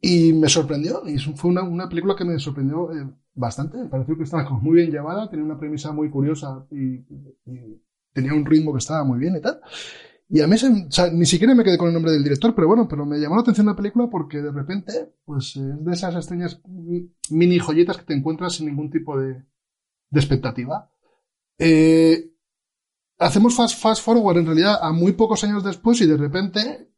y 0.00 0.32
me 0.32 0.48
sorprendió. 0.48 1.06
Y 1.06 1.18
fue 1.18 1.50
una, 1.50 1.62
una 1.62 1.88
película 1.88 2.16
que 2.16 2.24
me 2.24 2.38
sorprendió 2.38 2.92
eh, 2.92 3.08
bastante. 3.34 3.78
Me 3.78 3.88
pareció 3.88 4.16
que 4.16 4.24
estaba 4.24 4.48
muy 4.50 4.76
bien 4.76 4.90
llevada, 4.90 5.30
tenía 5.30 5.44
una 5.44 5.58
premisa 5.58 5.92
muy 5.92 6.10
curiosa 6.10 6.66
y, 6.70 7.04
tenía 8.12 8.34
un 8.34 8.44
ritmo 8.44 8.72
que 8.72 8.78
estaba 8.78 9.04
muy 9.04 9.18
bien 9.18 9.36
y 9.36 9.40
tal. 9.40 9.60
Y 10.32 10.40
a 10.42 10.46
mí 10.46 10.54
ni 11.12 11.26
siquiera 11.26 11.56
me 11.56 11.64
quedé 11.64 11.76
con 11.76 11.88
el 11.88 11.94
nombre 11.94 12.12
del 12.12 12.22
director, 12.22 12.54
pero 12.54 12.68
bueno, 12.68 12.86
pero 12.86 13.04
me 13.04 13.18
llamó 13.18 13.34
la 13.34 13.40
atención 13.40 13.66
la 13.66 13.74
película 13.74 14.08
porque 14.08 14.40
de 14.40 14.52
repente, 14.52 15.12
pues 15.24 15.56
es 15.56 15.84
de 15.84 15.92
esas 15.92 16.14
extrañas 16.14 16.62
mini 17.30 17.58
joyitas 17.58 17.96
que 17.96 18.04
te 18.04 18.14
encuentras 18.14 18.54
sin 18.54 18.66
ningún 18.66 18.90
tipo 18.90 19.18
de, 19.18 19.44
expectativa. 20.12 20.88
Eh, 21.58 22.32
hacemos 23.18 23.56
fast, 23.56 23.76
fast 23.76 24.04
forward 24.04 24.38
en 24.38 24.46
realidad 24.46 24.78
a 24.80 24.92
muy 24.92 25.12
pocos 25.12 25.42
años 25.42 25.64
después 25.64 26.00
y 26.00 26.06
de 26.06 26.16
repente 26.16 26.92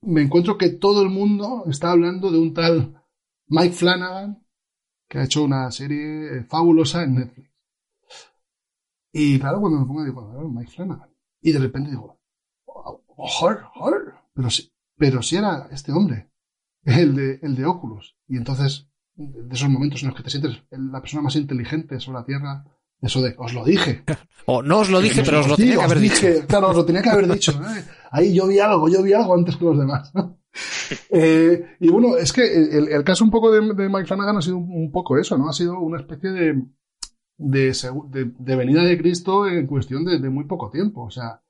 me 0.00 0.22
encuentro 0.22 0.56
que 0.56 0.70
todo 0.70 1.02
el 1.02 1.10
mundo 1.10 1.64
está 1.68 1.90
hablando 1.90 2.32
de 2.32 2.38
un 2.38 2.54
tal 2.54 3.04
Mike 3.48 3.74
Flanagan 3.74 4.42
que 5.06 5.18
ha 5.18 5.24
hecho 5.24 5.44
una 5.44 5.70
serie 5.70 6.44
fabulosa 6.44 7.02
en 7.02 7.16
Netflix. 7.16 7.50
Y 9.12 9.38
claro, 9.38 9.60
cuando 9.60 9.80
me 9.80 9.86
pongo, 9.86 10.04
digo, 10.04 10.48
Mike 10.48 10.70
Flanagan. 10.70 11.10
Y 11.42 11.52
de 11.52 11.58
repente 11.58 11.90
digo, 11.90 12.19
oh, 13.22 13.62
horror, 13.76 14.14
Pero 14.34 14.50
si, 14.50 14.72
pero 14.96 15.22
si 15.22 15.36
era 15.36 15.68
este 15.70 15.92
hombre, 15.92 16.30
el 16.84 17.14
de, 17.14 17.40
el 17.42 17.54
de 17.54 17.66
Oculus. 17.66 18.16
Y 18.28 18.36
entonces, 18.36 18.88
de 19.14 19.54
esos 19.54 19.68
momentos 19.68 20.02
en 20.02 20.08
los 20.08 20.16
que 20.16 20.22
te 20.22 20.30
sientes 20.30 20.62
la 20.70 21.00
persona 21.00 21.22
más 21.22 21.36
inteligente 21.36 22.00
sobre 22.00 22.18
la 22.18 22.24
Tierra, 22.24 22.64
eso 23.00 23.22
de, 23.22 23.34
os 23.38 23.54
lo 23.54 23.64
dije. 23.64 24.04
O 24.46 24.62
no 24.62 24.78
os 24.78 24.90
lo 24.90 25.00
dije, 25.00 25.22
pero 25.22 25.40
os 25.40 25.48
lo 25.48 25.54
tenía 25.54 25.76
que 25.76 25.82
haber 25.82 26.00
dicho. 26.00 26.26
Claro, 26.48 26.70
os 26.70 26.76
lo 26.76 26.84
tenía 26.84 27.02
que 27.02 27.10
haber 27.10 27.30
dicho. 27.30 27.60
Ahí 28.10 28.34
yo 28.34 28.48
vi 28.48 28.58
algo, 28.58 28.88
yo 28.88 29.02
vi 29.02 29.12
algo 29.12 29.34
antes 29.34 29.56
que 29.56 29.64
los 29.64 29.78
demás. 29.78 30.12
Eh, 31.08 31.76
y 31.78 31.88
bueno, 31.88 32.16
es 32.16 32.32
que 32.32 32.42
el, 32.42 33.04
caso 33.04 33.22
un 33.22 33.30
poco 33.30 33.52
de, 33.52 33.60
Mike 33.60 34.06
Flanagan 34.06 34.38
ha 34.38 34.42
sido 34.42 34.56
un, 34.56 34.90
poco 34.90 35.16
eso, 35.16 35.38
¿no? 35.38 35.48
Ha 35.48 35.52
sido 35.52 35.78
una 35.78 36.00
especie 36.00 36.30
de, 36.30 36.64
de, 37.38 38.56
venida 38.56 38.82
de 38.82 38.98
Cristo 38.98 39.46
en 39.46 39.68
cuestión 39.68 40.04
de, 40.04 40.18
muy 40.28 40.46
poco 40.46 40.68
tiempo. 40.68 41.04
O 41.04 41.10
sea, 41.10 41.40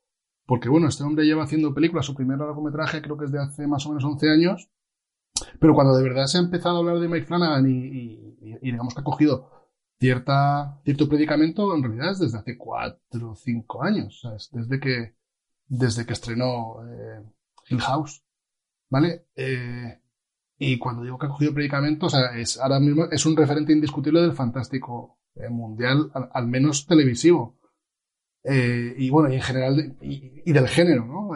porque 0.51 0.67
bueno, 0.67 0.89
este 0.89 1.05
hombre 1.05 1.23
lleva 1.23 1.45
haciendo 1.45 1.73
películas, 1.73 2.05
su 2.05 2.13
primer 2.13 2.37
largometraje 2.37 3.01
creo 3.01 3.15
que 3.15 3.23
es 3.23 3.31
de 3.31 3.39
hace 3.39 3.67
más 3.67 3.85
o 3.85 3.89
menos 3.89 4.03
11 4.03 4.29
años, 4.29 4.69
pero 5.61 5.73
cuando 5.73 5.95
de 5.95 6.03
verdad 6.03 6.25
se 6.25 6.39
ha 6.39 6.41
empezado 6.41 6.75
a 6.75 6.79
hablar 6.79 6.99
de 6.99 7.07
Mike 7.07 7.25
Flanagan 7.25 7.69
y, 7.69 8.35
digamos 8.61 8.93
que 8.93 8.99
ha 8.99 9.05
cogido 9.05 9.49
cierta, 9.97 10.81
cierto 10.83 11.07
predicamento, 11.07 11.73
en 11.73 11.83
realidad 11.83 12.11
es 12.11 12.19
desde 12.19 12.39
hace 12.39 12.57
4 12.57 13.31
o 13.31 13.33
5 13.33 13.81
años, 13.81 14.27
desde 14.51 14.81
que, 14.81 15.15
desde 15.67 16.05
que 16.05 16.11
estrenó 16.11 16.85
eh, 16.85 17.23
Hill 17.69 17.79
House. 17.79 18.21
¿vale? 18.89 19.27
Eh, 19.37 20.01
y 20.57 20.77
cuando 20.79 21.03
digo 21.03 21.17
que 21.17 21.27
ha 21.27 21.29
cogido 21.29 21.53
predicamentos, 21.53 22.13
o 22.13 22.17
sea, 22.17 22.37
es, 22.37 22.59
ahora 22.59 22.81
mismo 22.81 23.05
es 23.09 23.25
un 23.25 23.37
referente 23.37 23.71
indiscutible 23.71 24.19
del 24.19 24.33
fantástico 24.33 25.17
eh, 25.35 25.47
mundial, 25.47 26.11
al, 26.13 26.47
menos 26.47 26.85
televisivo. 26.85 27.57
Eh, 28.43 28.95
y 28.97 29.09
bueno, 29.09 29.31
y 29.31 29.35
en 29.35 29.41
general, 29.41 29.97
y, 30.01 30.51
del 30.51 30.67
género, 30.67 31.05
¿no? 31.05 31.31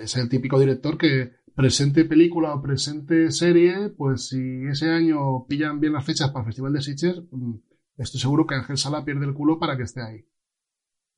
es 0.00 0.16
el 0.16 0.28
típico 0.28 0.58
director 0.58 0.96
que 0.96 1.32
presente 1.54 2.04
película 2.04 2.54
o 2.54 2.62
presente 2.62 3.30
serie, 3.30 3.90
pues 3.90 4.28
si 4.28 4.64
ese 4.70 4.90
año 4.90 5.44
pillan 5.46 5.80
bien 5.80 5.92
las 5.92 6.04
fechas 6.04 6.30
para 6.30 6.40
el 6.40 6.46
Festival 6.46 6.72
de 6.72 6.82
Sitges, 6.82 7.22
mm, 7.30 7.54
estoy 7.98 8.20
seguro 8.20 8.46
que 8.46 8.54
Ángel 8.54 8.78
Sala 8.78 9.04
pierde 9.04 9.26
el 9.26 9.34
culo 9.34 9.58
para 9.58 9.76
que 9.76 9.82
esté 9.82 10.00
ahí. 10.00 10.24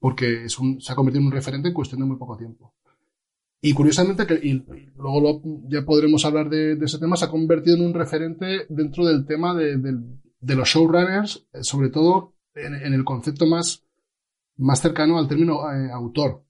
Porque 0.01 0.45
es 0.45 0.59
un, 0.59 0.81
se 0.81 0.93
ha 0.93 0.97
convertido 0.97 1.21
en 1.21 1.27
un 1.27 1.33
referente 1.33 1.69
en 1.69 1.75
cuestión 1.75 2.01
de 2.01 2.07
muy 2.07 2.17
poco 2.17 2.37
tiempo. 2.37 2.75
Y 3.65 3.75
curiosamente, 3.75 4.27
que, 4.27 4.35
y 4.35 4.65
luego 4.97 5.41
ya 5.69 5.85
podremos 5.85 6.25
hablar 6.25 6.51
de, 6.51 6.73
ese 6.73 6.99
tema, 6.99 7.17
se 7.17 7.27
ha 7.27 7.31
convertido 7.31 7.77
en 7.77 7.87
un 7.87 7.95
referente 7.95 8.67
dentro 8.69 9.07
del 9.07 9.25
tema 9.25 9.55
de, 9.55 10.57
los 10.57 10.69
showrunners, 10.69 11.47
eh, 11.53 11.63
sobre 11.63 11.91
todo 11.91 12.35
en, 12.57 12.75
el 12.75 13.05
concepto 13.05 13.47
más, 13.47 13.85
más 14.63 14.81
cercano 14.81 15.19
al 15.19 15.29
término 15.29 15.71
eh, 15.73 15.91
autor. 15.93 16.45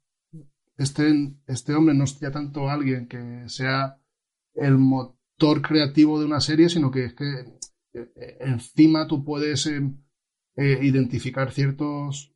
Este, 0.77 1.35
este 1.47 1.75
hombre 1.75 1.95
no 1.95 2.05
es 2.05 2.19
ya 2.19 2.31
tanto 2.31 2.69
alguien 2.69 3.07
que 3.07 3.45
sea 3.49 3.99
el 4.55 4.79
motor 4.79 5.63
creativo 5.63 6.19
de 6.19 6.27
una 6.27 6.41
serie, 6.41 6.69
sino 6.69 6.91
que 6.91 7.07
es 7.07 7.15
que 7.15 7.25
eh, 7.95 8.39
encima 8.41 9.07
tú 9.07 9.25
puedes 9.25 9.71
identificar 10.55 11.51
ciertos, 11.51 12.35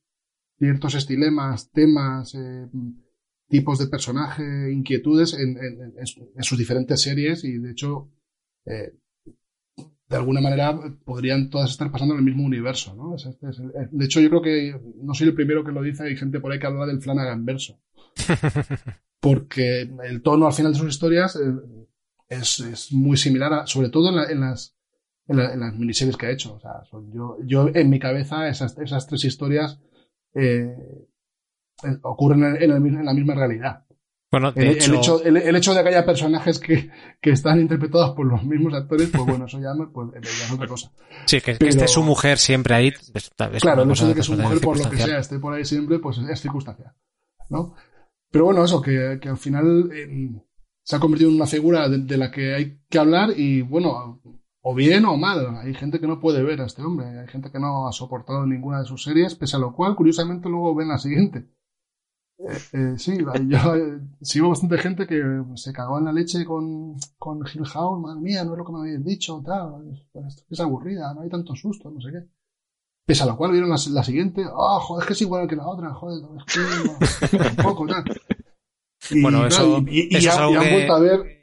ciertos 0.59 0.95
estilemas, 0.95 1.71
temas, 1.71 2.35
tipos 3.49 3.79
de 3.79 3.87
personaje, 3.87 4.73
inquietudes 4.73 5.35
en, 5.35 5.57
sus 6.43 6.59
diferentes 6.59 7.01
series 7.01 7.45
y 7.45 7.59
de 7.59 7.71
hecho, 7.71 8.11
eh, 8.65 8.95
de 10.09 10.17
alguna 10.17 10.41
manera 10.41 10.79
podrían 11.05 11.51
todas 11.51 11.71
estar 11.71 11.91
pasando 11.91 12.15
en 12.15 12.21
el 12.21 12.27
mismo 12.27 12.45
universo. 12.45 12.95
¿no? 12.95 13.17
Este 13.17 13.47
de 13.91 14.05
hecho, 14.05 14.21
yo 14.21 14.29
creo 14.29 14.43
que 14.43 14.81
no 15.03 15.15
soy 15.15 15.29
el 15.29 15.35
primero 15.35 15.65
que 15.65 15.73
lo 15.73 15.83
dice, 15.83 16.05
hay 16.05 16.17
gente 16.17 16.41
por 16.41 16.53
ahí 16.53 16.59
que 16.59 16.67
habla 16.67 16.87
del 16.87 17.03
Flanagan 17.03 17.45
verso. 17.45 17.81
porque 19.21 19.91
el 20.05 20.23
tono 20.23 20.47
al 20.47 20.53
final 20.53 20.73
de 20.73 20.79
sus 20.79 20.89
historias 20.89 21.37
eh, 21.37 21.53
es, 22.29 22.61
es, 22.61 22.93
muy 22.93 23.17
similar, 23.17 23.53
a, 23.53 23.67
sobre 23.67 23.89
todo 23.89 24.11
en, 24.11 24.17
la, 24.17 24.25
en 24.25 24.41
las 24.41 24.77
en, 25.27 25.37
la, 25.39 25.53
en, 25.53 25.61
las 25.61 25.75
miniseries 25.75 26.17
que 26.17 26.27
ha 26.27 26.31
hecho. 26.31 26.55
O 26.55 26.61
sea, 26.61 26.85
son, 26.89 27.13
yo, 27.13 27.37
yo 27.45 27.69
en 27.75 27.91
mi 27.91 27.99
cabeza 27.99 28.49
esas, 28.49 28.79
esas 28.79 29.07
tres 29.07 29.25
historias 29.25 29.81
eh, 30.35 30.77
ocurren 32.03 32.45
en, 32.45 32.71
en, 32.71 32.87
en, 32.87 33.05
la 33.05 33.15
misma 33.15 33.35
realidad. 33.35 33.86
Bueno, 34.39 34.53
de 34.53 34.63
el, 34.63 34.77
hecho... 34.77 34.93
el, 34.93 34.99
hecho, 34.99 35.25
el, 35.25 35.37
el, 35.39 35.57
hecho 35.57 35.73
de 35.73 35.83
que 35.83 35.89
haya 35.89 36.05
personajes 36.05 36.59
que, 36.59 36.91
que, 37.23 37.31
están 37.31 37.59
interpretados 37.59 38.15
por 38.15 38.27
los 38.27 38.45
mismos 38.45 38.75
actores, 38.75 39.09
pues 39.09 39.25
bueno, 39.25 39.47
eso 39.47 39.59
ya, 39.59 39.71
pues, 39.91 40.11
ya 40.13 40.45
es 40.45 40.53
otra 40.53 40.67
cosa. 40.67 40.93
Sí, 41.25 41.41
que, 41.41 41.53
Pero, 41.55 41.59
que 41.59 41.69
esté 41.69 41.89
su 41.89 42.03
mujer 42.03 42.37
siempre 42.37 42.75
ahí. 42.75 42.89
Es, 42.89 43.13
es 43.15 43.63
claro, 43.63 43.85
el 43.85 43.91
hecho 43.91 44.07
de 44.07 44.15
que 44.15 44.23
su 44.23 44.35
mujer, 44.35 44.61
por 44.61 44.79
lo 44.79 44.91
que 44.91 44.99
sea, 44.99 45.19
esté 45.21 45.39
por 45.39 45.55
ahí 45.55 45.65
siempre, 45.65 45.99
pues 46.01 46.19
es 46.19 46.39
circunstancial. 46.39 46.93
¿no? 47.49 47.75
Pero 48.31 48.45
bueno, 48.45 48.63
eso, 48.63 48.83
que, 48.83 49.19
que 49.23 49.29
al 49.31 49.39
final 49.39 49.91
eh, 49.91 50.31
se 50.83 50.97
ha 50.97 51.01
convertido 51.01 51.31
en 51.31 51.37
una 51.37 51.47
figura 51.47 51.89
de, 51.89 51.97
de, 51.97 52.17
la 52.19 52.31
que 52.31 52.55
hay 52.55 52.81
que 52.91 52.99
hablar 52.99 53.31
y 53.35 53.63
bueno, 53.63 54.21
o 54.61 54.75
bien 54.75 55.07
o 55.07 55.17
mal. 55.17 55.57
Hay 55.63 55.73
gente 55.73 55.99
que 55.99 56.07
no 56.07 56.21
puede 56.21 56.43
ver 56.43 56.61
a 56.61 56.67
este 56.67 56.83
hombre, 56.83 57.21
hay 57.21 57.29
gente 57.29 57.51
que 57.51 57.59
no 57.59 57.89
ha 57.89 57.93
soportado 57.93 58.45
ninguna 58.45 58.81
de 58.81 58.85
sus 58.85 59.03
series, 59.03 59.35
pese 59.35 59.57
a 59.57 59.61
lo 59.61 59.75
cual, 59.75 59.97
curiosamente, 59.97 60.51
luego 60.51 60.75
ven 60.75 60.89
la 60.89 60.99
siguiente. 60.99 61.49
Eh, 62.39 62.59
eh, 62.73 62.95
sí, 62.99 63.17
yo 63.47 63.77
eh, 63.77 63.99
sigo 64.21 64.51
bastante 64.51 64.77
gente 64.77 65.07
que 65.07 65.23
se 65.55 65.73
cagó 65.73 65.99
en 65.99 66.05
la 66.05 66.13
leche 66.13 66.45
con, 66.45 66.97
con 67.19 67.39
Hill 67.39 67.65
House, 67.65 68.01
madre 68.01 68.21
mía, 68.21 68.45
no 68.45 68.53
es 68.53 68.59
lo 68.59 68.65
que 68.65 68.73
me 68.73 68.79
habéis 68.81 69.05
dicho, 69.05 69.43
tal, 69.45 69.99
es, 70.13 70.45
es 70.51 70.61
aburrida, 70.61 71.15
no 71.15 71.23
hay 71.23 71.31
tanto 71.31 71.55
susto, 71.55 71.91
no 71.91 72.01
sé 72.01 72.11
qué. 72.13 72.29
Pese 73.07 73.23
a 73.23 73.27
lo 73.27 73.37
cual 73.37 73.53
vieron 73.53 73.71
la, 73.71 73.77
la 73.91 74.05
siguiente, 74.05 74.45
oh, 74.53 74.81
joder, 74.81 75.03
es 75.03 75.07
que 75.07 75.13
es 75.15 75.23
igual 75.23 75.49
que 75.49 75.57
la 75.57 75.67
otra, 75.67 75.95
joder, 75.95 76.25
es 76.37 77.31
que 77.31 77.37
un 77.37 77.57
poco, 77.57 77.87
tal. 77.87 78.05
Y, 79.11 79.23
bueno, 79.23 79.47
eso, 79.47 79.79
y, 79.87 80.09
y, 80.13 80.17
eso 80.17 80.27
y, 80.27 80.29
es 80.29 80.37
algo 80.37 80.53
y 80.53 80.57
han 80.57 80.63
que... 80.65 80.73
vuelto 80.73 80.95
a 80.95 81.01
ver 81.01 81.36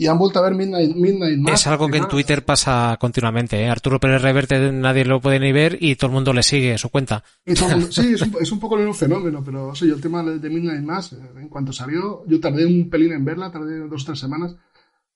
y 0.00 0.06
han 0.06 0.16
vuelto 0.16 0.38
a 0.38 0.42
ver 0.42 0.54
Midnight, 0.54 0.94
Midnight 0.94 1.38
Mass. 1.40 1.60
Es 1.60 1.66
algo 1.66 1.88
que 1.88 1.98
en 1.98 2.06
Twitter 2.06 2.44
pasa 2.44 2.96
continuamente. 3.00 3.60
¿eh? 3.60 3.68
Arturo 3.68 3.98
Pérez 3.98 4.22
Reverte 4.22 4.70
nadie 4.70 5.04
lo 5.04 5.20
puede 5.20 5.40
ni 5.40 5.50
ver 5.50 5.76
y 5.80 5.96
todo 5.96 6.06
el 6.06 6.14
mundo 6.14 6.32
le 6.32 6.44
sigue 6.44 6.78
su 6.78 6.88
cuenta. 6.88 7.24
Mundo, 7.44 7.86
sí, 7.90 8.14
es 8.14 8.22
un, 8.22 8.36
es 8.40 8.52
un, 8.52 8.60
poco 8.60 8.76
el 8.76 8.82
mismo 8.82 8.94
fenómeno, 8.94 9.42
pero 9.44 9.74
sí, 9.74 9.90
el 9.90 10.00
tema 10.00 10.22
de 10.22 10.48
Midnight 10.48 10.84
Mass, 10.84 11.12
en 11.12 11.48
cuanto 11.48 11.72
salió, 11.72 12.24
yo 12.28 12.38
tardé 12.38 12.64
un 12.64 12.88
pelín 12.88 13.12
en 13.12 13.24
verla, 13.24 13.50
tardé 13.50 13.88
dos 13.88 14.02
o 14.04 14.06
tres 14.06 14.20
semanas 14.20 14.54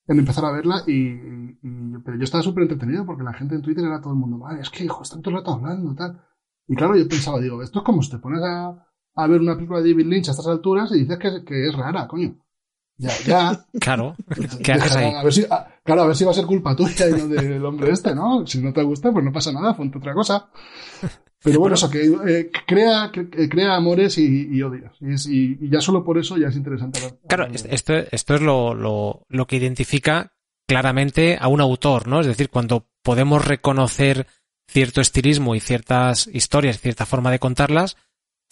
en 0.05 0.19
empezar 0.19 0.43
a 0.43 0.51
verla 0.51 0.83
y, 0.85 0.91
y 0.91 1.97
pero 2.03 2.17
yo 2.17 2.25
estaba 2.25 2.43
súper 2.43 2.63
entretenido 2.63 3.05
porque 3.05 3.23
la 3.23 3.31
gente 3.31 3.55
en 3.55 3.61
Twitter 3.61 3.85
era 3.85 4.01
todo 4.01 4.11
el 4.11 4.19
mundo, 4.19 4.37
vale, 4.37 4.59
es 4.59 4.69
que 4.69 4.83
hijo, 4.83 5.01
están 5.01 5.21
todo 5.21 5.31
el 5.31 5.39
rato 5.39 5.53
hablando, 5.53 5.95
tal. 5.95 6.21
Y 6.67 6.75
claro, 6.75 6.97
yo 6.97 7.07
pensaba, 7.07 7.39
digo, 7.39 7.63
esto 7.63 7.79
es 7.79 7.85
como 7.85 8.01
si 8.01 8.11
te 8.11 8.17
pones 8.17 8.41
a, 8.43 8.85
a 9.15 9.27
ver 9.27 9.39
una 9.39 9.55
película 9.55 9.79
de 9.79 9.91
David 9.91 10.07
Lynch 10.07 10.27
a 10.27 10.31
estas 10.31 10.47
alturas 10.47 10.91
y 10.91 10.99
dices 10.99 11.17
que, 11.17 11.45
que 11.45 11.67
es 11.67 11.73
rara, 11.73 12.05
coño. 12.05 12.35
Ya, 12.97 13.11
ya. 13.25 13.65
Claro. 13.79 14.15
¿Qué 14.63 14.73
haces 14.73 14.95
ahí? 14.95 15.13
A 15.13 15.23
ver 15.23 15.33
si, 15.33 15.43
a, 15.49 15.67
claro, 15.83 16.03
a 16.03 16.07
ver 16.07 16.15
si 16.15 16.25
va 16.25 16.31
a 16.31 16.35
ser 16.35 16.45
culpa 16.45 16.75
tuya 16.75 17.09
y 17.09 17.13
no 17.13 17.27
del 17.27 17.65
hombre 17.65 17.91
este, 17.91 18.13
¿no? 18.13 18.45
Si 18.45 18.59
no 18.59 18.71
te 18.71 18.83
gusta, 18.83 19.11
pues 19.11 19.25
no 19.25 19.31
pasa 19.31 19.51
nada, 19.51 19.75
ponte 19.75 19.97
otra 19.97 20.13
cosa. 20.13 20.49
Pero 21.43 21.59
bueno, 21.59 21.59
bueno 21.59 21.75
eso, 21.75 21.89
que 21.89 22.39
eh, 22.39 22.51
crea, 22.65 23.11
que, 23.11 23.49
crea 23.49 23.75
amores 23.75 24.17
y, 24.17 24.47
y 24.49 24.61
odios. 24.61 24.95
Y, 25.01 25.65
y, 25.65 25.69
ya 25.69 25.81
solo 25.81 26.03
por 26.03 26.17
eso 26.17 26.37
ya 26.37 26.47
es 26.47 26.55
interesante. 26.55 26.99
Claro, 27.27 27.47
esto, 27.51 27.93
esto 27.95 28.35
es 28.35 28.41
lo, 28.41 28.73
lo, 28.73 29.25
lo 29.27 29.47
que 29.47 29.57
identifica 29.57 30.31
claramente 30.67 31.37
a 31.39 31.49
un 31.49 31.59
autor, 31.59 32.07
¿no? 32.07 32.21
Es 32.21 32.27
decir, 32.27 32.49
cuando 32.49 32.87
podemos 33.01 33.45
reconocer 33.45 34.27
cierto 34.69 35.01
estilismo 35.01 35.55
y 35.55 35.59
ciertas 35.59 36.27
historias, 36.27 36.79
cierta 36.79 37.05
forma 37.05 37.31
de 37.31 37.39
contarlas, 37.39 37.97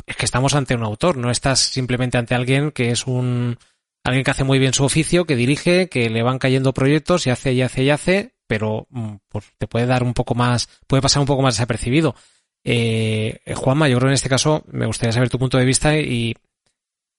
es 0.06 0.18
que 0.18 0.26
estamos 0.26 0.54
ante 0.56 0.76
un 0.76 0.84
autor, 0.84 1.16
no 1.16 1.32
estás 1.32 1.60
simplemente 1.60 2.18
ante 2.18 2.36
alguien 2.36 2.72
que 2.72 2.92
es 2.92 3.08
un, 3.08 3.58
alguien 4.04 4.24
que 4.24 4.32
hace 4.32 4.44
muy 4.44 4.60
bien 4.60 4.74
su 4.74 4.84
oficio, 4.84 5.26
que 5.26 5.36
dirige, 5.36 5.90
que 5.90 6.10
le 6.10 6.24
van 6.24 6.40
cayendo 6.40 6.74
proyectos 6.74 7.28
y 7.28 7.30
hace 7.30 7.54
y 7.54 7.62
hace 7.62 7.84
y 7.84 7.90
hace, 7.90 8.36
pero 8.48 8.88
pues, 9.30 9.46
te 9.58 9.68
puede 9.68 9.86
dar 9.86 10.04
un 10.04 10.14
poco 10.14 10.36
más, 10.36 10.68
puede 10.88 11.02
pasar 11.02 11.22
un 11.22 11.28
poco 11.28 11.42
más 11.42 11.56
desapercibido. 11.56 12.16
Eh, 12.64 13.42
Juanma, 13.56 13.88
yo 13.88 13.98
creo 13.98 14.10
en 14.10 14.16
este 14.16 14.30
caso 14.30 14.64
me 14.68 14.86
gustaría 14.86 15.14
saber 15.14 15.30
tu 15.30 15.40
punto 15.40 15.58
de 15.58 15.66
vista 15.66 15.98
y, 15.98 16.36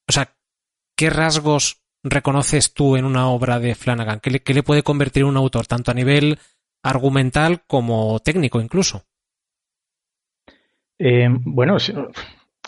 o 0.07 0.11
sea, 0.11 0.35
¿qué 0.95 1.09
rasgos 1.09 1.81
reconoces 2.03 2.73
tú 2.73 2.97
en 2.97 3.05
una 3.05 3.29
obra 3.29 3.59
de 3.59 3.75
Flanagan? 3.75 4.19
¿Qué 4.19 4.29
le, 4.29 4.39
qué 4.41 4.53
le 4.53 4.63
puede 4.63 4.83
convertir 4.83 5.25
un 5.25 5.37
autor, 5.37 5.67
tanto 5.67 5.91
a 5.91 5.95
nivel 5.95 6.39
argumental 6.83 7.63
como 7.65 8.19
técnico 8.19 8.61
incluso? 8.61 9.05
Eh, 10.99 11.27
bueno, 11.29 11.77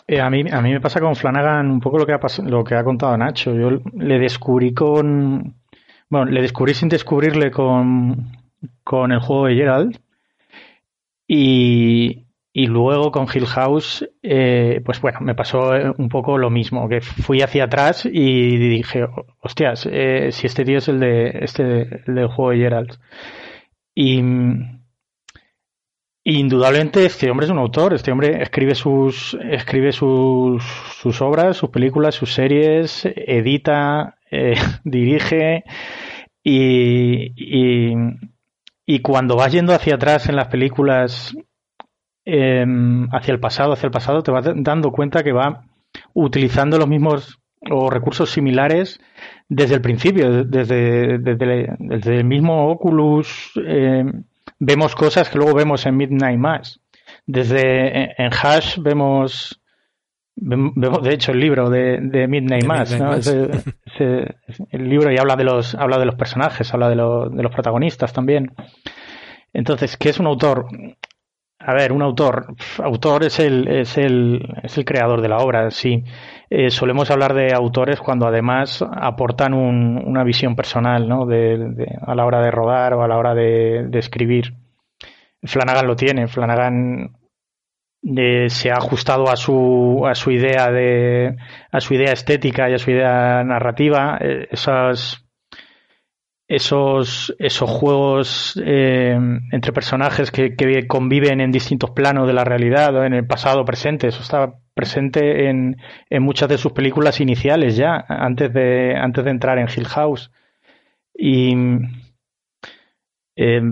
eh, 0.06 0.20
a, 0.20 0.30
mí, 0.30 0.44
a 0.50 0.60
mí 0.60 0.72
me 0.72 0.80
pasa 0.80 1.00
con 1.00 1.16
Flanagan 1.16 1.70
un 1.70 1.80
poco 1.80 1.98
lo 1.98 2.06
que 2.06 2.12
ha, 2.12 2.20
lo 2.44 2.64
que 2.64 2.74
ha 2.74 2.84
contado 2.84 3.16
Nacho. 3.16 3.54
Yo 3.54 3.70
le 3.94 4.18
descubrí 4.18 4.72
con. 4.74 5.56
Bueno, 6.08 6.30
le 6.30 6.42
descubrí 6.42 6.74
sin 6.74 6.88
descubrirle 6.88 7.50
con, 7.50 8.32
con 8.84 9.12
el 9.12 9.20
juego 9.20 9.46
de 9.46 9.54
Gerald. 9.56 10.00
Y, 11.28 12.26
y 12.52 12.68
luego 12.68 13.10
con 13.10 13.26
Hill 13.32 13.46
House, 13.46 14.08
eh, 14.22 14.80
pues 14.82 15.00
bueno, 15.02 15.18
me 15.20 15.34
pasó 15.34 15.72
un 15.98 16.08
poco 16.08 16.38
lo 16.38 16.48
mismo, 16.48 16.88
que 16.88 17.02
fui 17.02 17.42
hacia 17.42 17.64
atrás 17.64 18.06
y 18.06 18.56
dije, 18.56 19.06
hostias, 19.40 19.86
eh, 19.92 20.30
si 20.32 20.46
este 20.46 20.64
tío 20.64 20.78
es 20.78 20.88
el 20.88 21.00
de 21.00 21.38
este 21.42 22.02
el 22.06 22.14
del 22.14 22.28
juego 22.28 22.52
de 22.52 22.56
Gerald. 22.56 22.98
Y, 23.94 24.22
Indudablemente 26.28 27.06
este 27.06 27.30
hombre 27.30 27.46
es 27.46 27.52
un 27.52 27.58
autor, 27.58 27.94
este 27.94 28.10
hombre 28.10 28.42
escribe 28.42 28.74
sus 28.74 29.38
escribe 29.48 29.92
sus, 29.92 30.60
sus 31.00 31.22
obras, 31.22 31.56
sus 31.56 31.70
películas, 31.70 32.16
sus 32.16 32.34
series, 32.34 33.04
edita, 33.04 34.18
eh, 34.28 34.54
dirige 34.84 35.62
y, 36.42 37.32
y, 38.84 38.98
cuando 39.02 39.36
vas 39.36 39.52
yendo 39.52 39.72
hacia 39.72 39.94
atrás 39.94 40.28
en 40.28 40.34
las 40.34 40.48
películas, 40.48 41.32
eh, 42.24 42.66
hacia 43.12 43.32
el 43.32 43.38
pasado, 43.38 43.74
hacia 43.74 43.86
el 43.86 43.92
pasado, 43.92 44.24
te 44.24 44.32
vas 44.32 44.46
dando 44.52 44.90
cuenta 44.90 45.22
que 45.22 45.32
va 45.32 45.62
utilizando 46.12 46.76
los 46.76 46.88
mismos 46.88 47.38
o 47.70 47.88
recursos 47.88 48.30
similares 48.30 48.98
desde 49.48 49.76
el 49.76 49.80
principio, 49.80 50.44
desde, 50.44 51.18
desde, 51.18 51.76
desde 51.78 52.16
el 52.16 52.24
mismo 52.24 52.68
Oculus. 52.68 53.52
Eh, 53.64 54.02
vemos 54.58 54.94
cosas 54.94 55.28
que 55.28 55.38
luego 55.38 55.54
vemos 55.54 55.86
en 55.86 55.96
Midnight 55.96 56.38
Mass. 56.38 56.80
Desde 57.26 58.20
en 58.22 58.30
Hash 58.32 58.78
vemos, 58.78 59.60
vemos 60.34 61.02
de 61.02 61.14
hecho 61.14 61.32
el 61.32 61.40
libro 61.40 61.70
de, 61.70 61.98
de 62.00 62.26
Midnight 62.28 62.62
de 62.62 62.68
Mass, 62.68 62.90
Midnight 62.92 63.10
¿no? 63.10 63.16
Mass. 63.16 63.26
Ese, 63.26 64.34
ese, 64.46 64.66
el 64.70 64.88
libro 64.88 65.12
y 65.12 65.18
habla 65.18 65.36
de 65.36 65.44
los 65.44 65.74
habla 65.74 65.98
de 65.98 66.06
los 66.06 66.14
personajes, 66.14 66.72
habla 66.72 66.88
de, 66.88 66.96
lo, 66.96 67.28
de 67.28 67.42
los 67.42 67.52
protagonistas 67.52 68.12
también. 68.12 68.54
Entonces, 69.52 69.96
¿qué 69.96 70.10
es 70.10 70.20
un 70.20 70.26
autor? 70.26 70.66
A 71.58 71.72
ver, 71.74 71.90
un 71.90 72.02
autor, 72.02 72.54
autor 72.82 73.24
es 73.24 73.40
el, 73.40 73.66
es 73.66 73.96
el, 73.96 74.42
es 74.62 74.76
el 74.76 74.84
creador 74.84 75.22
de 75.22 75.28
la 75.28 75.38
obra, 75.38 75.70
sí. 75.70 76.04
Eh, 76.50 76.70
solemos 76.70 77.10
hablar 77.10 77.34
de 77.34 77.52
autores 77.54 77.98
cuando 78.00 78.26
además 78.26 78.82
aportan 78.82 79.54
un, 79.54 79.96
una 80.06 80.22
visión 80.22 80.54
personal, 80.54 81.08
¿no? 81.08 81.26
De, 81.26 81.88
a 82.06 82.14
la 82.14 82.24
hora 82.26 82.40
de 82.42 82.50
rodar 82.50 82.94
o 82.94 83.02
a 83.02 83.08
la 83.08 83.16
hora 83.16 83.34
de, 83.34 83.86
de 83.88 83.98
escribir. 83.98 84.54
Flanagan 85.42 85.86
lo 85.86 85.96
tiene. 85.96 86.28
Flanagan 86.28 87.16
eh, 88.16 88.48
se 88.48 88.70
ha 88.70 88.74
ajustado 88.74 89.28
a 89.28 89.36
su, 89.36 90.04
a 90.06 90.14
su 90.14 90.30
idea 90.30 90.70
de, 90.70 91.36
a 91.72 91.80
su 91.80 91.94
idea 91.94 92.12
estética 92.12 92.68
y 92.70 92.74
a 92.74 92.78
su 92.78 92.90
idea 92.90 93.42
narrativa. 93.42 94.18
Eh, 94.20 94.46
esas, 94.50 95.25
esos, 96.48 97.34
esos 97.38 97.68
juegos 97.68 98.60
eh, 98.64 99.18
entre 99.50 99.72
personajes 99.72 100.30
que, 100.30 100.54
conviven 100.86 101.40
en 101.40 101.50
distintos 101.50 101.90
planos 101.90 102.26
de 102.26 102.34
la 102.34 102.44
realidad, 102.44 103.04
en 103.04 103.14
el 103.14 103.26
pasado, 103.26 103.64
presente, 103.64 104.06
eso 104.08 104.22
está 104.22 104.54
presente 104.74 105.48
en, 105.48 105.76
en, 106.08 106.22
muchas 106.22 106.48
de 106.48 106.58
sus 106.58 106.72
películas 106.72 107.20
iniciales 107.20 107.76
ya, 107.76 108.04
antes 108.08 108.52
de, 108.52 108.94
antes 108.96 109.24
de 109.24 109.30
entrar 109.30 109.58
en 109.58 109.68
Hill 109.68 109.86
House. 109.86 110.30
Y 111.18 111.54
eh, 113.34 113.62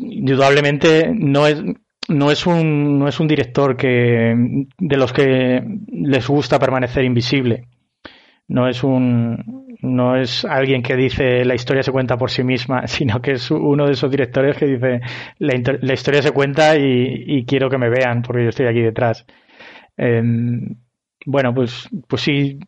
indudablemente 0.00 1.12
no 1.14 1.46
es, 1.46 1.62
no 2.08 2.30
es 2.30 2.46
un, 2.46 2.98
no 2.98 3.08
es 3.08 3.20
un 3.20 3.28
director 3.28 3.76
que, 3.76 4.66
de 4.78 4.96
los 4.96 5.12
que 5.12 5.62
les 5.88 6.28
gusta 6.28 6.58
permanecer 6.58 7.04
invisible. 7.04 7.68
No 8.48 8.68
es 8.68 8.82
un, 8.82 9.69
no 9.82 10.16
es 10.16 10.44
alguien 10.44 10.82
que 10.82 10.96
dice 10.96 11.44
la 11.44 11.54
historia 11.54 11.82
se 11.82 11.92
cuenta 11.92 12.16
por 12.16 12.30
sí 12.30 12.42
misma, 12.44 12.86
sino 12.86 13.20
que 13.20 13.32
es 13.32 13.50
uno 13.50 13.86
de 13.86 13.92
esos 13.92 14.10
directores 14.10 14.56
que 14.56 14.66
dice 14.66 15.00
la, 15.38 15.78
la 15.80 15.94
historia 15.94 16.22
se 16.22 16.32
cuenta 16.32 16.76
y, 16.76 17.24
y, 17.26 17.44
quiero 17.44 17.68
que 17.70 17.78
me 17.78 17.90
vean 17.90 18.22
porque 18.22 18.44
yo 18.44 18.48
estoy 18.50 18.66
aquí 18.66 18.80
detrás. 18.80 19.24
Eh, 19.96 20.22
bueno, 21.26 21.54
pues, 21.54 21.88
pues 22.08 22.22
sí. 22.22 22.58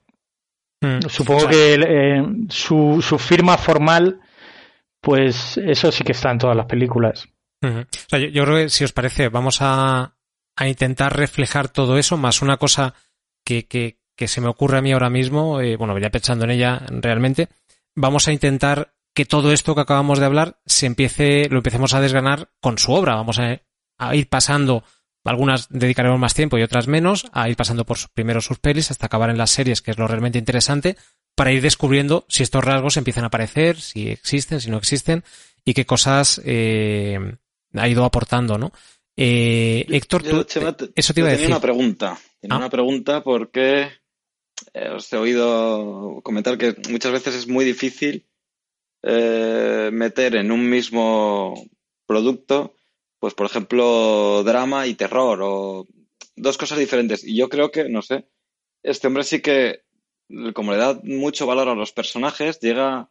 Mm, 0.80 1.08
supongo 1.08 1.48
que 1.48 1.74
eh, 1.74 2.22
su, 2.48 3.00
su, 3.00 3.18
firma 3.18 3.56
formal, 3.56 4.20
pues 5.00 5.56
eso 5.58 5.92
sí 5.92 6.02
que 6.02 6.12
está 6.12 6.30
en 6.30 6.38
todas 6.38 6.56
las 6.56 6.66
películas. 6.66 7.28
Uh 7.62 7.66
-huh. 7.66 7.84
o 7.84 8.08
sea, 8.08 8.18
yo, 8.18 8.28
yo, 8.28 8.44
creo 8.44 8.56
que 8.56 8.68
si 8.68 8.84
os 8.84 8.92
parece, 8.92 9.28
vamos 9.28 9.58
a, 9.60 10.16
a 10.56 10.68
intentar 10.68 11.16
reflejar 11.16 11.68
todo 11.68 11.98
eso, 11.98 12.16
más 12.16 12.42
una 12.42 12.56
cosa 12.56 12.94
que, 13.44 13.66
que, 13.66 13.98
que 14.22 14.28
se 14.28 14.40
me 14.40 14.46
ocurre 14.46 14.78
a 14.78 14.82
mí 14.82 14.92
ahora 14.92 15.10
mismo, 15.10 15.60
eh, 15.60 15.74
bueno, 15.76 15.98
ya 15.98 16.08
pensando 16.08 16.44
en 16.44 16.52
ella 16.52 16.80
realmente, 16.88 17.48
vamos 17.96 18.28
a 18.28 18.32
intentar 18.32 18.94
que 19.14 19.24
todo 19.24 19.52
esto 19.52 19.74
que 19.74 19.80
acabamos 19.80 20.20
de 20.20 20.26
hablar 20.26 20.60
se 20.64 20.86
empiece, 20.86 21.48
lo 21.50 21.56
empecemos 21.56 21.92
a 21.92 22.00
desgranar 22.00 22.50
con 22.60 22.78
su 22.78 22.92
obra. 22.92 23.16
Vamos 23.16 23.40
a, 23.40 23.60
a 23.98 24.14
ir 24.14 24.28
pasando, 24.28 24.84
algunas 25.24 25.68
dedicaremos 25.70 26.20
más 26.20 26.34
tiempo 26.34 26.56
y 26.56 26.62
otras 26.62 26.86
menos, 26.86 27.26
a 27.32 27.48
ir 27.48 27.56
pasando 27.56 27.84
por 27.84 27.98
primero 28.14 28.40
sus 28.40 28.60
pelis 28.60 28.92
hasta 28.92 29.06
acabar 29.06 29.28
en 29.28 29.38
las 29.38 29.50
series, 29.50 29.82
que 29.82 29.90
es 29.90 29.98
lo 29.98 30.06
realmente 30.06 30.38
interesante, 30.38 30.96
para 31.34 31.50
ir 31.50 31.60
descubriendo 31.62 32.24
si 32.28 32.44
estos 32.44 32.62
rasgos 32.62 32.96
empiezan 32.96 33.24
a 33.24 33.26
aparecer, 33.26 33.80
si 33.80 34.08
existen, 34.08 34.60
si 34.60 34.70
no 34.70 34.76
existen, 34.76 35.24
y 35.64 35.74
qué 35.74 35.84
cosas 35.84 36.40
eh, 36.44 37.18
ha 37.74 37.88
ido 37.88 38.04
aportando, 38.04 38.56
¿no? 38.56 38.70
Eh, 39.16 39.84
Héctor, 39.88 40.22
tú, 40.22 40.46
eso 40.94 41.12
te 41.12 41.20
iba 41.20 41.28
a 41.28 41.32
decir. 41.32 41.48
una 41.48 41.60
pregunta. 41.60 42.16
Tenía 42.40 42.54
Ah. 42.54 42.58
una 42.58 42.70
pregunta 42.70 43.22
porque 43.22 43.88
eh, 44.74 44.90
os 44.90 45.12
he 45.12 45.16
oído 45.16 46.20
comentar 46.22 46.58
que 46.58 46.74
muchas 46.90 47.12
veces 47.12 47.34
es 47.34 47.48
muy 47.48 47.64
difícil 47.64 48.26
eh, 49.02 49.90
meter 49.92 50.36
en 50.36 50.52
un 50.52 50.68
mismo 50.68 51.54
producto, 52.06 52.74
pues 53.18 53.34
por 53.34 53.46
ejemplo, 53.46 54.42
drama 54.44 54.86
y 54.86 54.94
terror 54.94 55.40
o 55.42 55.86
dos 56.36 56.58
cosas 56.58 56.78
diferentes. 56.78 57.24
Y 57.24 57.36
yo 57.36 57.48
creo 57.48 57.70
que, 57.70 57.88
no 57.88 58.02
sé, 58.02 58.28
este 58.82 59.06
hombre 59.06 59.24
sí 59.24 59.40
que, 59.40 59.82
como 60.54 60.72
le 60.72 60.78
da 60.78 61.00
mucho 61.02 61.46
valor 61.46 61.68
a 61.68 61.74
los 61.74 61.92
personajes, 61.92 62.60
llega 62.60 63.10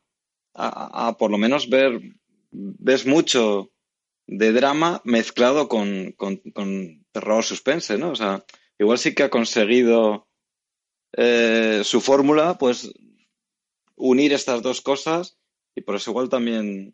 a, 0.54 1.16
por 1.18 1.32
lo 1.32 1.38
menos 1.38 1.70
ver, 1.70 1.99
ves 2.52 3.06
mucho 3.06 3.72
de 4.28 4.52
drama 4.52 5.02
mezclado 5.04 5.68
con, 5.68 6.14
con 6.14 7.06
terror 7.12 7.43
suspense, 7.43 7.97
¿no? 7.97 8.12
O 8.12 8.16
sea, 8.16 8.45
igual 8.80 8.97
sí 8.97 9.14
que 9.14 9.24
ha 9.24 9.30
conseguido 9.30 10.28
eh, 11.18 11.82
su 11.84 12.01
fórmula, 12.01 12.57
pues 12.57 12.91
unir 13.95 14.34
estas 14.34 14.62
dos 14.62 14.82
cosas 14.82 15.38
y 15.76 15.82
por 15.82 15.95
eso 15.95 16.12
igual 16.12 16.30
también 16.30 16.93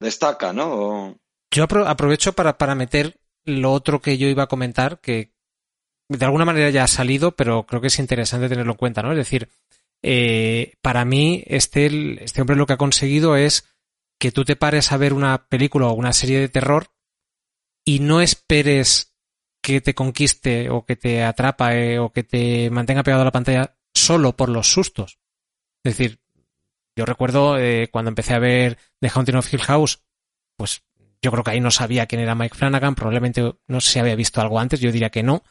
destaca, 0.00 0.52
¿no? 0.52 1.18
Yo 1.50 1.66
apro- 1.66 1.86
aprovecho 1.86 2.32
para, 2.32 2.58
para 2.58 2.74
meter 2.74 3.20
lo 3.44 3.72
otro 3.72 4.00
que 4.00 4.18
yo 4.18 4.28
iba 4.28 4.42
a 4.44 4.48
comentar, 4.48 5.00
que 5.00 5.32
de 6.10 6.24
alguna 6.24 6.44
manera 6.44 6.70
ya 6.70 6.84
ha 6.84 6.88
salido, 6.88 7.36
pero 7.36 7.64
creo 7.66 7.80
que 7.80 7.86
es 7.88 7.98
interesante 7.98 8.48
tenerlo 8.48 8.72
en 8.72 8.78
cuenta, 8.78 9.02
¿no? 9.02 9.12
Es 9.12 9.18
decir, 9.18 9.48
eh, 10.02 10.74
para 10.82 11.04
mí, 11.04 11.42
este, 11.46 12.22
este 12.24 12.40
hombre 12.40 12.56
lo 12.56 12.66
que 12.66 12.74
ha 12.74 12.78
conseguido 12.78 13.36
es 13.36 13.68
que 14.20 14.32
tú 14.32 14.44
te 14.44 14.56
pares 14.56 14.92
a 14.92 14.96
ver 14.96 15.12
una 15.12 15.46
película 15.48 15.88
o 15.88 15.92
una 15.94 16.12
serie 16.12 16.40
de 16.40 16.48
terror 16.48 16.88
y 17.84 18.00
no 18.00 18.20
esperes 18.20 19.16
que 19.68 19.82
te 19.82 19.94
conquiste 19.94 20.70
o 20.70 20.86
que 20.86 20.96
te 20.96 21.22
atrapa 21.22 21.72
o 22.00 22.10
que 22.10 22.22
te 22.22 22.70
mantenga 22.70 23.02
pegado 23.02 23.20
a 23.20 23.26
la 23.26 23.32
pantalla 23.32 23.76
solo 23.94 24.34
por 24.34 24.48
los 24.48 24.72
sustos. 24.72 25.18
Es 25.84 25.96
decir, 25.96 26.20
yo 26.96 27.04
recuerdo 27.04 27.58
eh, 27.58 27.88
cuando 27.92 28.08
empecé 28.08 28.32
a 28.32 28.38
ver 28.38 28.78
The 28.98 29.10
Haunting 29.14 29.36
of 29.36 29.52
Hill 29.52 29.60
House, 29.60 30.02
pues 30.56 30.82
yo 31.20 31.30
creo 31.30 31.44
que 31.44 31.50
ahí 31.50 31.60
no 31.60 31.70
sabía 31.70 32.06
quién 32.06 32.22
era 32.22 32.34
Mike 32.34 32.56
Flanagan, 32.56 32.94
probablemente 32.94 33.42
no 33.66 33.80
sé 33.82 33.92
si 33.92 33.98
había 33.98 34.16
visto 34.16 34.40
algo 34.40 34.58
antes, 34.58 34.80
yo 34.80 34.90
diría 34.90 35.10
que 35.10 35.22
no. 35.22 35.42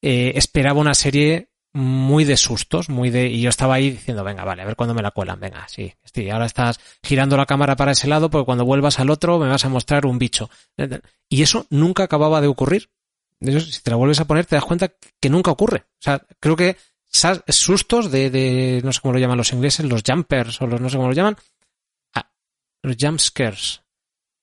Eh, 0.00 0.32
esperaba 0.36 0.78
una 0.78 0.94
serie 0.94 1.50
muy 1.72 2.24
de 2.24 2.36
sustos, 2.36 2.88
muy 2.88 3.10
de. 3.10 3.26
Y 3.26 3.40
yo 3.40 3.50
estaba 3.50 3.74
ahí 3.74 3.90
diciendo, 3.90 4.22
venga, 4.22 4.44
vale, 4.44 4.62
a 4.62 4.66
ver 4.66 4.76
cuándo 4.76 4.94
me 4.94 5.02
la 5.02 5.10
cuelan, 5.10 5.40
venga, 5.40 5.66
sí, 5.68 5.92
sí, 6.04 6.30
ahora 6.30 6.46
estás 6.46 6.78
girando 7.02 7.36
la 7.36 7.46
cámara 7.46 7.74
para 7.74 7.92
ese 7.92 8.06
lado, 8.06 8.30
porque 8.30 8.46
cuando 8.46 8.64
vuelvas 8.64 9.00
al 9.00 9.10
otro 9.10 9.40
me 9.40 9.48
vas 9.48 9.64
a 9.64 9.68
mostrar 9.68 10.06
un 10.06 10.20
bicho. 10.20 10.50
Y 11.28 11.42
eso 11.42 11.66
nunca 11.68 12.04
acababa 12.04 12.40
de 12.40 12.46
ocurrir. 12.46 12.90
Eso, 13.40 13.60
si 13.60 13.82
te 13.82 13.90
la 13.90 13.96
vuelves 13.96 14.20
a 14.20 14.26
poner, 14.26 14.46
te 14.46 14.56
das 14.56 14.64
cuenta 14.64 14.92
que 15.20 15.30
nunca 15.30 15.50
ocurre. 15.50 15.86
O 15.86 16.02
sea, 16.02 16.24
creo 16.38 16.56
que 16.56 16.76
sustos 17.48 18.10
de, 18.10 18.30
de 18.30 18.80
no 18.84 18.92
sé 18.92 19.00
cómo 19.00 19.14
lo 19.14 19.20
llaman 19.20 19.38
los 19.38 19.52
ingleses, 19.52 19.86
los 19.86 20.02
jumpers 20.06 20.60
o 20.60 20.66
los 20.66 20.80
no 20.80 20.88
sé 20.88 20.96
cómo 20.96 21.08
lo 21.08 21.14
llaman, 21.14 21.36
ah, 22.14 22.30
los 22.82 22.96
jump 23.00 23.18
scares. 23.18 23.82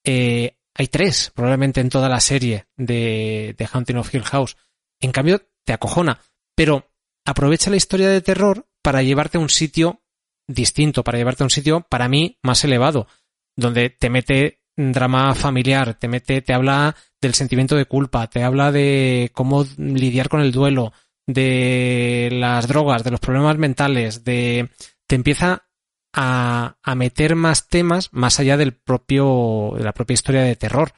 Eh, 0.03 0.57
hay 0.73 0.87
tres, 0.87 1.31
probablemente 1.33 1.81
en 1.81 1.89
toda 1.89 2.09
la 2.09 2.19
serie 2.19 2.67
de, 2.75 3.55
de 3.57 3.69
Haunting 3.71 3.97
of 3.97 4.13
Hill 4.13 4.23
House. 4.23 4.57
En 4.99 5.11
cambio, 5.11 5.41
te 5.63 5.73
acojona. 5.73 6.19
Pero 6.55 6.91
aprovecha 7.25 7.69
la 7.69 7.77
historia 7.77 8.09
de 8.09 8.21
terror 8.21 8.67
para 8.81 9.01
llevarte 9.01 9.37
a 9.37 9.41
un 9.41 9.49
sitio 9.49 10.01
distinto, 10.47 11.03
para 11.03 11.17
llevarte 11.17 11.43
a 11.43 11.45
un 11.45 11.51
sitio, 11.51 11.81
para 11.81 12.07
mí, 12.07 12.39
más 12.41 12.63
elevado, 12.63 13.07
donde 13.55 13.89
te 13.89 14.09
mete 14.09 14.61
drama 14.75 15.33
familiar, 15.35 15.95
te 15.95 16.07
mete, 16.07 16.41
te 16.41 16.53
habla 16.53 16.95
del 17.21 17.33
sentimiento 17.33 17.75
de 17.75 17.85
culpa, 17.85 18.27
te 18.27 18.43
habla 18.43 18.71
de 18.71 19.31
cómo 19.33 19.65
lidiar 19.77 20.29
con 20.29 20.41
el 20.41 20.51
duelo, 20.51 20.93
de 21.25 22.29
las 22.31 22.67
drogas, 22.67 23.03
de 23.03 23.11
los 23.11 23.19
problemas 23.19 23.57
mentales, 23.57 24.23
de 24.23 24.69
te 25.07 25.15
empieza 25.15 25.67
a, 26.13 26.77
a 26.81 26.95
meter 26.95 27.35
más 27.35 27.67
temas 27.67 28.09
más 28.11 28.39
allá 28.39 28.57
del 28.57 28.73
propio, 28.73 29.73
de 29.77 29.83
la 29.83 29.93
propia 29.93 30.13
historia 30.15 30.41
de 30.41 30.55
terror. 30.55 30.93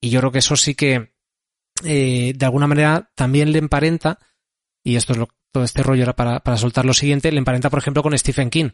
Y 0.00 0.10
yo 0.10 0.20
creo 0.20 0.32
que 0.32 0.38
eso 0.38 0.56
sí 0.56 0.74
que 0.74 1.14
eh, 1.82 2.32
de 2.34 2.44
alguna 2.44 2.66
manera 2.66 3.10
también 3.14 3.52
le 3.52 3.58
emparenta, 3.58 4.18
y 4.84 4.96
esto 4.96 5.12
es 5.12 5.18
lo, 5.18 5.28
todo 5.52 5.64
este 5.64 5.82
rollo 5.82 6.02
era 6.02 6.16
para, 6.16 6.40
para 6.40 6.56
soltar 6.56 6.84
lo 6.84 6.94
siguiente, 6.94 7.32
le 7.32 7.38
emparenta, 7.38 7.70
por 7.70 7.78
ejemplo, 7.78 8.02
con 8.02 8.16
Stephen 8.18 8.50
King. 8.50 8.70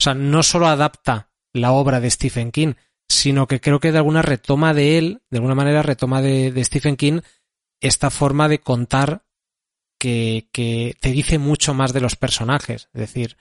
O 0.00 0.02
sea, 0.02 0.14
no 0.14 0.42
solo 0.42 0.66
adapta 0.66 1.30
la 1.52 1.72
obra 1.72 2.00
de 2.00 2.10
Stephen 2.10 2.50
King, 2.50 2.74
sino 3.12 3.46
que 3.46 3.60
creo 3.60 3.80
que 3.80 3.92
de 3.92 3.98
alguna 3.98 4.22
retoma 4.22 4.74
de 4.74 4.98
él, 4.98 5.22
de 5.30 5.38
alguna 5.38 5.54
manera 5.54 5.82
retoma 5.82 6.22
de, 6.22 6.50
de 6.50 6.64
Stephen 6.64 6.96
King 6.96 7.20
esta 7.80 8.10
forma 8.10 8.48
de 8.48 8.60
contar 8.60 9.24
que, 9.98 10.48
que 10.52 10.96
te 11.00 11.10
dice 11.10 11.38
mucho 11.38 11.74
más 11.74 11.92
de 11.92 12.00
los 12.00 12.16
personajes. 12.16 12.88
Es 12.92 13.00
decir, 13.00 13.36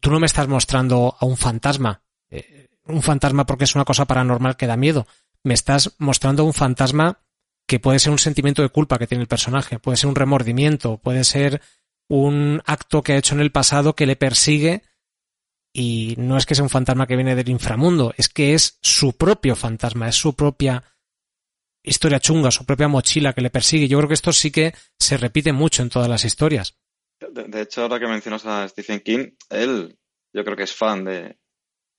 tú 0.00 0.10
no 0.10 0.20
me 0.20 0.26
estás 0.26 0.48
mostrando 0.48 1.16
a 1.18 1.24
un 1.26 1.36
fantasma, 1.36 2.02
eh, 2.30 2.68
un 2.84 3.02
fantasma 3.02 3.46
porque 3.46 3.64
es 3.64 3.74
una 3.74 3.84
cosa 3.84 4.06
paranormal 4.06 4.56
que 4.56 4.66
da 4.66 4.76
miedo. 4.76 5.06
Me 5.44 5.54
estás 5.54 5.94
mostrando 5.98 6.44
un 6.44 6.54
fantasma 6.54 7.20
que 7.66 7.80
puede 7.80 7.98
ser 7.98 8.12
un 8.12 8.18
sentimiento 8.18 8.62
de 8.62 8.70
culpa 8.70 8.98
que 8.98 9.06
tiene 9.06 9.22
el 9.22 9.28
personaje, 9.28 9.78
puede 9.78 9.98
ser 9.98 10.08
un 10.08 10.16
remordimiento, 10.16 10.96
puede 10.96 11.24
ser 11.24 11.60
un 12.08 12.62
acto 12.64 13.02
que 13.02 13.12
ha 13.12 13.18
hecho 13.18 13.34
en 13.34 13.40
el 13.40 13.52
pasado 13.52 13.94
que 13.94 14.06
le 14.06 14.16
persigue 14.16 14.82
y 15.72 16.14
no 16.18 16.36
es 16.36 16.46
que 16.46 16.54
sea 16.54 16.64
un 16.64 16.70
fantasma 16.70 17.06
que 17.06 17.16
viene 17.16 17.34
del 17.36 17.48
inframundo, 17.48 18.12
es 18.16 18.28
que 18.28 18.54
es 18.54 18.78
su 18.82 19.12
propio 19.16 19.54
fantasma, 19.56 20.08
es 20.08 20.16
su 20.16 20.34
propia 20.34 20.82
historia 21.84 22.20
chunga, 22.20 22.50
su 22.50 22.64
propia 22.64 22.88
mochila 22.88 23.32
que 23.32 23.40
le 23.40 23.50
persigue. 23.50 23.88
Yo 23.88 23.98
creo 23.98 24.08
que 24.08 24.14
esto 24.14 24.32
sí 24.32 24.50
que 24.50 24.74
se 24.98 25.16
repite 25.16 25.52
mucho 25.52 25.82
en 25.82 25.88
todas 25.90 26.08
las 26.08 26.24
historias. 26.24 26.76
De, 27.32 27.44
de 27.44 27.62
hecho, 27.62 27.82
ahora 27.82 27.98
que 27.98 28.06
mencionas 28.06 28.44
a 28.46 28.68
Stephen 28.68 29.00
King, 29.00 29.30
él 29.50 29.98
yo 30.34 30.44
creo 30.44 30.56
que 30.56 30.64
es 30.64 30.74
fan 30.74 31.04
de, 31.04 31.38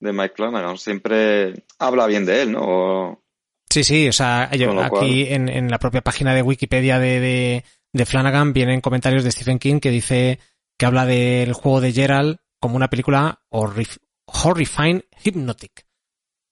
de 0.00 0.12
Mike 0.12 0.34
Flanagan. 0.36 0.78
Siempre 0.78 1.64
habla 1.78 2.06
bien 2.06 2.24
de 2.24 2.42
él, 2.42 2.52
¿no? 2.52 2.60
O- 2.62 3.24
Sí, 3.72 3.84
sí, 3.84 4.08
o 4.08 4.12
sea, 4.12 4.50
yo- 4.52 4.66
aquí 5.00 5.26
en, 5.32 5.48
en 5.48 5.70
la 5.70 5.78
propia 5.78 6.00
página 6.00 6.34
de 6.34 6.42
Wikipedia 6.42 6.98
de, 6.98 7.20
de, 7.20 7.64
de 7.92 8.06
Flanagan 8.06 8.52
vienen 8.52 8.80
comentarios 8.80 9.22
de 9.22 9.30
Stephen 9.30 9.58
King 9.60 9.78
que 9.78 9.90
dice 9.90 10.40
que 10.76 10.86
habla 10.86 11.06
del 11.06 11.52
juego 11.52 11.80
de 11.80 11.92
Gerald 11.92 12.38
como 12.60 12.76
una 12.76 12.88
película 12.90 13.42
horrif- 13.50 13.98
horrifying 14.26 15.04
hypnotic. 15.24 15.86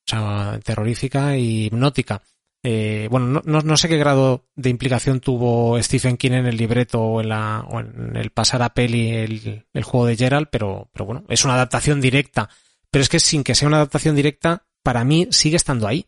O 0.06 0.10
sea, 0.10 0.58
terrorífica 0.64 1.36
y 1.36 1.66
hipnótica. 1.66 2.22
Eh, 2.64 3.06
bueno, 3.10 3.26
no, 3.26 3.42
no, 3.44 3.60
no 3.60 3.76
sé 3.76 3.88
qué 3.88 3.98
grado 3.98 4.46
de 4.56 4.70
implicación 4.70 5.20
tuvo 5.20 5.80
Stephen 5.80 6.16
King 6.16 6.32
en 6.32 6.46
el 6.46 6.56
libreto 6.56 7.00
o 7.00 7.20
en, 7.20 7.28
la, 7.28 7.64
o 7.68 7.78
en 7.78 8.16
el 8.16 8.30
pasar 8.30 8.62
a 8.62 8.74
peli 8.74 9.10
el, 9.10 9.66
el 9.72 9.84
juego 9.84 10.06
de 10.06 10.16
Gerald, 10.16 10.48
pero, 10.50 10.88
pero 10.92 11.04
bueno, 11.04 11.24
es 11.28 11.44
una 11.44 11.54
adaptación 11.54 12.00
directa. 12.00 12.48
Pero 12.90 13.02
es 13.02 13.08
que 13.08 13.20
sin 13.20 13.44
que 13.44 13.54
sea 13.54 13.68
una 13.68 13.76
adaptación 13.76 14.16
directa, 14.16 14.64
para 14.82 15.04
mí 15.04 15.28
sigue 15.30 15.56
estando 15.56 15.86
ahí. 15.86 16.06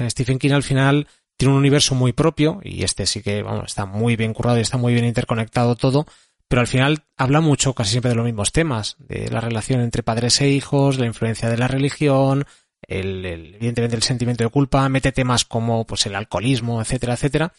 Stephen 0.00 0.38
King 0.38 0.50
al 0.50 0.64
final 0.64 1.06
tiene 1.36 1.54
un 1.54 1.60
universo 1.60 1.94
muy 1.94 2.12
propio 2.12 2.60
y 2.62 2.82
este 2.82 3.06
sí 3.06 3.22
que 3.22 3.42
vamos, 3.42 3.66
está 3.66 3.86
muy 3.86 4.16
bien 4.16 4.34
currado 4.34 4.58
y 4.58 4.62
está 4.62 4.76
muy 4.76 4.92
bien 4.92 5.04
interconectado 5.04 5.76
todo, 5.76 6.06
pero 6.52 6.60
al 6.60 6.66
final 6.66 7.06
habla 7.16 7.40
mucho 7.40 7.72
casi 7.72 7.92
siempre 7.92 8.10
de 8.10 8.14
los 8.14 8.26
mismos 8.26 8.52
temas, 8.52 8.96
de 8.98 9.30
la 9.30 9.40
relación 9.40 9.80
entre 9.80 10.02
padres 10.02 10.38
e 10.42 10.50
hijos, 10.50 10.98
la 10.98 11.06
influencia 11.06 11.48
de 11.48 11.56
la 11.56 11.66
religión, 11.66 12.44
el, 12.82 13.24
evidentemente 13.24 13.96
el 13.96 14.02
sentimiento 14.02 14.44
de 14.44 14.50
culpa, 14.50 14.86
mete 14.90 15.12
temas 15.12 15.46
como 15.46 15.86
pues 15.86 16.04
el 16.04 16.14
alcoholismo, 16.14 16.82
etcétera, 16.82 17.14
etcétera. 17.14 17.54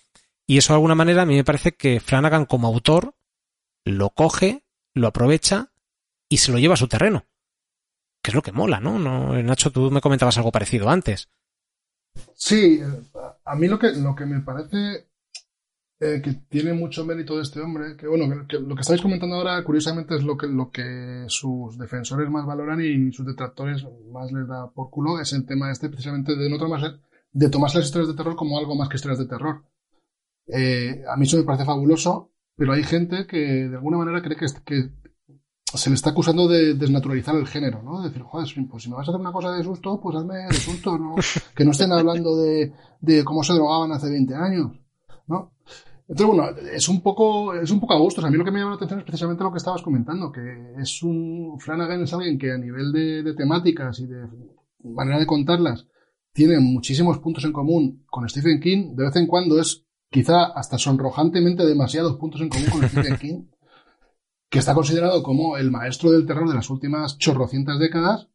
Y 0.46 0.60
eso 0.60 0.74
de 0.74 0.76
alguna 0.76 0.94
manera 0.94 1.24
a 1.24 1.26
mí 1.26 1.34
me 1.34 1.44
parece 1.44 1.72
que 1.72 2.00
Flanagan 2.02 2.46
como 2.46 2.68
autor 2.68 3.16
lo 3.84 4.12
coge, 4.12 4.64
lo 4.94 5.08
aprovecha 5.08 5.72
y 6.30 6.38
se 6.38 6.52
lo 6.52 6.60
lleva 6.60 6.76
a 6.76 6.78
su 6.78 6.88
terreno. 6.88 7.26
Que 8.22 8.30
es 8.30 8.36
lo 8.36 8.44
que 8.44 8.52
mola, 8.52 8.80
¿no? 8.80 9.00
no 9.00 9.34
Nacho, 9.42 9.72
tú 9.72 9.90
me 9.90 10.02
comentabas 10.02 10.38
algo 10.38 10.52
parecido 10.52 10.92
antes. 10.92 11.30
Sí, 12.36 12.80
a 13.44 13.56
mí 13.56 13.68
lo 13.68 13.80
que, 13.80 13.94
lo 13.94 14.14
que 14.14 14.28
me 14.28 14.42
parece 14.42 15.08
eh, 16.00 16.22
que 16.22 16.34
tiene 16.50 16.74
mucho 16.74 17.06
mérito 17.06 17.38
de 17.38 17.44
este 17.44 17.62
hombre, 17.62 17.96
que 17.96 18.08
bueno, 18.08 18.46
que, 18.48 18.60
lo 18.60 18.76
que 18.76 18.82
estáis 18.82 19.02
comentando 19.02 19.36
ahora, 19.36 19.64
curiosamente, 19.64 20.16
es 20.16 20.24
lo 20.24 20.36
que, 20.36 20.48
lo 20.48 20.70
que 20.70 21.26
sus 21.28 21.78
defensores 21.78 22.30
más 22.30 22.46
valoran 22.46 22.82
y 22.82 23.12
sus 23.12 23.26
detractores 23.26 23.86
más 24.12 24.32
les 24.32 24.48
da 24.48 24.70
por 24.72 24.90
culo, 24.90 25.20
es 25.22 25.32
el 25.34 25.46
tema 25.46 25.72
este 25.72 25.90
precisamente 25.90 26.36
de 26.36 26.50
no 26.50 26.58
tomarse, 26.58 26.98
de 27.32 27.50
tomarse 27.50 27.78
las 27.78 27.88
historias 27.88 28.10
de 28.10 28.16
terror 28.16 28.36
como 28.36 28.58
algo 28.58 28.76
más 28.76 28.90
que 28.90 28.98
historias 28.98 29.20
de 29.20 29.28
terror. 29.28 29.64
Eh, 30.48 31.04
a 31.08 31.16
mí 31.16 31.24
eso 31.24 31.38
me 31.38 31.44
parece 31.44 31.64
fabuloso, 31.64 32.32
pero 32.56 32.74
hay 32.74 32.84
gente 32.84 33.26
que 33.26 33.70
de 33.70 33.76
alguna 33.76 33.98
manera 33.98 34.22
cree 34.22 34.36
que, 34.36 34.48
se 34.48 35.90
le 35.90 35.96
está 35.96 36.10
acusando 36.10 36.48
de 36.48 36.74
desnaturalizar 36.74 37.36
el 37.36 37.48
género, 37.48 37.82
¿no? 37.82 38.02
De 38.02 38.10
decir, 38.10 38.24
joder, 38.24 38.48
pues 38.70 38.84
si 38.84 38.90
me 38.90 38.96
vas 38.96 39.08
a 39.08 39.12
hacer 39.12 39.22
una 39.22 39.32
cosa 39.32 39.52
de 39.52 39.64
susto, 39.64 40.00
pues 40.02 40.18
hazme 40.18 40.36
de 40.36 40.54
susto, 40.54 40.98
¿no? 40.98 41.16
Que 41.56 41.64
no 41.64 41.72
estén 41.72 41.92
hablando 41.92 42.36
de, 42.36 42.74
de 43.00 43.24
cómo 43.24 43.42
se 43.42 43.54
drogaban 43.54 43.92
hace 43.92 44.10
20 44.10 44.36
años, 44.36 44.72
¿no? 45.28 45.53
Entonces, 46.14 46.28
bueno, 46.28 46.58
es 46.72 46.88
un 46.90 47.02
poco, 47.02 47.56
es 47.56 47.72
un 47.72 47.80
poco 47.80 47.96
a 47.96 47.98
gusto. 47.98 48.24
a 48.24 48.30
mí 48.30 48.38
lo 48.38 48.46
que 48.46 48.52
me 48.52 48.60
llama 48.60 48.72
la 48.72 48.76
atención 48.76 49.00
es 49.00 49.06
precisamente 49.06 49.44
lo 49.44 49.52
que 49.52 49.58
estabas 49.58 49.82
comentando, 49.82 50.32
que 50.32 50.76
es 50.80 51.02
un, 51.02 51.60
Flanagan 51.60 52.04
es 52.04 52.14
alguien 52.14 52.38
que 52.38 52.52
a 52.52 52.58
nivel 52.60 52.92
de, 52.92 53.24
de 53.24 53.34
temáticas 53.34 54.00
y 54.00 54.06
de 54.06 54.28
manera 54.84 55.18
de 55.18 55.26
contarlas 55.26 55.88
tiene 56.32 56.60
muchísimos 56.60 57.18
puntos 57.18 57.46
en 57.46 57.52
común 57.52 58.06
con 58.12 58.30
Stephen 58.30 58.60
King. 58.60 58.96
De 58.96 59.06
vez 59.06 59.16
en 59.16 59.26
cuando 59.26 59.60
es 59.60 59.88
quizá 60.12 60.44
hasta 60.44 60.78
sonrojantemente 60.78 61.66
demasiados 61.66 62.16
puntos 62.18 62.42
en 62.42 62.50
común 62.50 62.70
con 62.70 62.84
Stephen 62.90 63.18
King 63.18 63.46
que 64.52 64.60
está 64.60 64.76
considerado 64.76 65.24
como 65.24 65.58
el 65.58 65.72
maestro 65.72 66.12
del 66.12 66.28
terror 66.28 66.48
de 66.48 66.54
las 66.54 66.70
últimas 66.70 67.18
chorrocientas 67.18 67.80
décadas. 67.80 68.30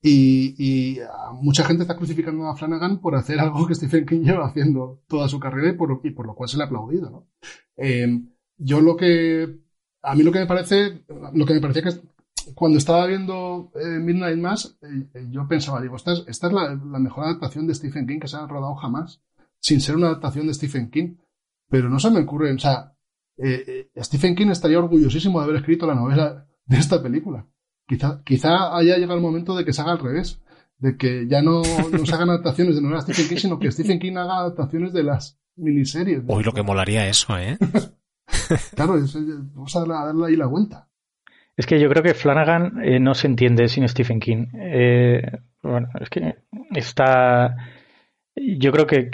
Y, 0.00 0.98
mucha 1.40 1.64
gente 1.64 1.82
está 1.82 1.96
crucificando 1.96 2.46
a 2.46 2.56
Flanagan 2.56 3.00
por 3.00 3.16
hacer 3.16 3.40
algo 3.40 3.66
que 3.66 3.74
Stephen 3.74 4.06
King 4.06 4.22
lleva 4.22 4.46
haciendo 4.46 5.02
toda 5.08 5.28
su 5.28 5.40
carrera 5.40 5.70
y 5.70 5.72
por, 5.72 6.26
lo 6.26 6.34
cual 6.34 6.48
se 6.48 6.56
le 6.56 6.62
ha 6.62 6.66
aplaudido. 6.66 7.10
¿no? 7.10 7.28
Em, 7.76 8.30
yo 8.56 8.80
lo 8.80 8.96
que. 8.96 9.60
A 10.02 10.14
mí 10.14 10.22
lo 10.22 10.32
que 10.32 10.40
me 10.40 10.46
parece. 10.46 11.04
Lo 11.34 11.44
que 11.44 11.54
me 11.54 11.60
parecía 11.60 11.82
que 11.82 12.00
cuando 12.54 12.78
estaba 12.78 13.06
viendo 13.06 13.70
eh, 13.74 13.98
Midnight 13.98 14.38
Mass, 14.38 14.78
eh, 14.80 15.26
yo 15.30 15.46
pensaba, 15.46 15.82
digo, 15.82 15.96
esta 15.96 16.12
es, 16.12 16.24
esta 16.28 16.46
es 16.46 16.52
la, 16.52 16.68
la, 16.68 16.98
mejor 16.98 17.24
adaptación 17.24 17.66
de 17.66 17.74
Stephen 17.74 18.06
King 18.06 18.20
que 18.20 18.28
se 18.28 18.36
ha 18.36 18.46
rodado 18.46 18.74
jamás, 18.76 19.20
sin 19.60 19.82
ser 19.82 19.96
una 19.96 20.06
adaptación 20.06 20.46
de 20.46 20.54
Stephen 20.54 20.90
King. 20.90 21.16
Pero 21.68 21.90
no 21.90 21.98
se 21.98 22.10
me 22.10 22.20
ocurre, 22.20 22.50
o 22.52 22.58
sea, 22.58 22.94
eh, 23.38 23.90
eh, 23.94 24.04
Stephen 24.04 24.34
King 24.34 24.48
estaría 24.48 24.78
orgullosísimo 24.78 25.38
de 25.38 25.44
haber 25.44 25.56
escrito 25.56 25.86
la 25.86 25.94
novela 25.94 26.46
de 26.66 26.76
esta 26.76 27.02
película. 27.02 27.46
Quizá, 27.88 28.20
quizá 28.22 28.76
haya 28.76 28.96
llegado 28.96 29.16
el 29.16 29.22
momento 29.22 29.56
de 29.56 29.64
que 29.64 29.72
se 29.72 29.80
haga 29.80 29.92
al 29.92 29.98
revés, 29.98 30.40
de 30.78 30.96
que 30.96 31.26
ya 31.26 31.42
no, 31.42 31.62
no 31.92 32.06
se 32.06 32.14
hagan 32.14 32.30
adaptaciones 32.30 32.76
de 32.76 32.82
novelas 32.82 33.06
de 33.06 33.14
Stephen 33.14 33.30
King, 33.30 33.40
sino 33.40 33.58
que 33.58 33.72
Stephen 33.72 33.98
King 33.98 34.16
haga 34.16 34.38
adaptaciones 34.38 34.92
de 34.92 35.02
las 35.02 35.40
miniseries. 35.56 36.22
Uy, 36.26 36.44
lo 36.44 36.52
que 36.52 36.62
molaría 36.62 37.08
eso, 37.08 37.36
¿eh? 37.38 37.56
claro, 38.76 38.94
vamos 39.54 39.76
a 39.76 39.84
darle, 39.84 40.26
ahí 40.26 40.36
la 40.36 40.46
vuelta. 40.46 40.88
Es 41.56 41.66
que 41.66 41.80
yo 41.80 41.88
creo 41.88 42.02
que 42.02 42.14
Flanagan 42.14 42.84
eh, 42.84 43.00
no 43.00 43.14
se 43.14 43.26
entiende 43.26 43.68
sin 43.68 43.88
Stephen 43.88 44.20
King. 44.20 44.46
bueno, 45.62 45.88
es 46.00 46.10
que 46.10 46.36
está 46.70 47.56
yo 48.40 48.72
creo 48.72 48.86
que, 48.86 49.10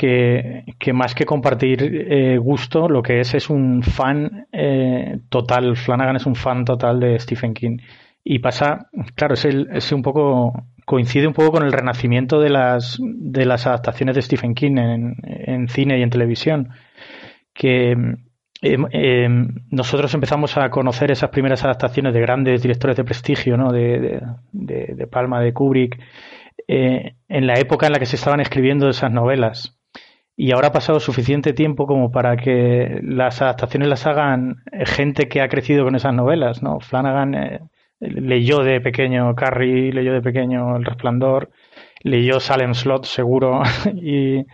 que, 0.79 0.93
más 0.93 1.14
que 1.14 1.25
compartir 1.25 1.83
eh, 1.83 2.39
gusto, 2.39 2.89
lo 2.89 3.03
que 3.03 3.20
es 3.20 3.35
es 3.35 3.51
un 3.51 3.83
fan 3.83 4.47
eh, 4.53 5.20
total. 5.29 5.77
Flanagan 5.77 6.16
es 6.16 6.27
un 6.27 6.35
fan 6.35 6.64
total 6.64 7.01
de 7.01 7.18
Stephen 7.18 7.55
King. 7.55 7.79
Y 8.25 8.39
pasa, 8.39 8.89
claro, 9.14 9.35
es, 9.35 9.45
el, 9.45 9.68
es 9.72 9.93
un 9.93 10.03
poco, 10.03 10.64
coincide 10.87 11.27
un 11.27 11.35
poco 11.35 11.53
con 11.53 11.62
el 11.62 11.72
renacimiento 11.72 12.41
de 12.41 12.49
las, 12.49 12.99
de 13.01 13.45
las 13.45 13.66
adaptaciones 13.66 14.16
de 14.16 14.22
Stephen 14.22 14.55
King 14.55 14.79
en, 14.79 15.16
en 15.25 15.68
cine 15.68 15.99
y 15.99 16.03
en 16.03 16.09
televisión. 16.09 16.70
Que 17.53 17.91
em, 17.93 18.16
em, 18.62 19.49
nosotros 19.70 20.14
empezamos 20.14 20.57
a 20.57 20.70
conocer 20.70 21.11
esas 21.11 21.29
primeras 21.29 21.64
adaptaciones 21.64 22.14
de 22.14 22.20
grandes 22.20 22.62
directores 22.62 22.97
de 22.97 23.05
prestigio, 23.05 23.59
¿no? 23.59 23.72
de, 23.72 24.22
de, 24.53 24.95
de 24.97 25.07
Palma, 25.07 25.41
de 25.41 25.53
Kubrick 25.53 26.01
eh, 26.66 27.16
en 27.29 27.47
la 27.47 27.59
época 27.59 27.87
en 27.87 27.93
la 27.93 27.99
que 27.99 28.07
se 28.07 28.16
estaban 28.16 28.41
escribiendo 28.41 28.89
esas 28.89 29.12
novelas. 29.12 29.79
Y 30.37 30.53
ahora 30.53 30.68
ha 30.68 30.72
pasado 30.72 30.99
suficiente 30.99 31.53
tiempo 31.53 31.87
como 31.87 32.11
para 32.11 32.37
que 32.37 33.01
las 33.03 33.41
adaptaciones 33.43 33.89
las 33.89 34.07
hagan 34.07 34.62
gente 34.85 35.29
que 35.29 35.43
ha 35.43 35.49
crecido 35.49 35.85
con 35.85 35.95
esas 35.95 36.14
novelas, 36.14 36.62
¿no? 36.62 36.81
Flanagan 36.81 37.35
eh, 37.35 37.61
leyó 38.09 38.61
de 38.61 38.81
pequeño 38.81 39.35
Carrie, 39.35 39.93
leyó 39.93 40.13
de 40.13 40.23
pequeño 40.23 40.77
El 40.77 40.85
Resplandor, 40.85 41.51
leyó 42.03 42.41
Salem 42.41 42.75
Slot 42.75 43.05
seguro 43.07 43.63
y, 43.95 44.45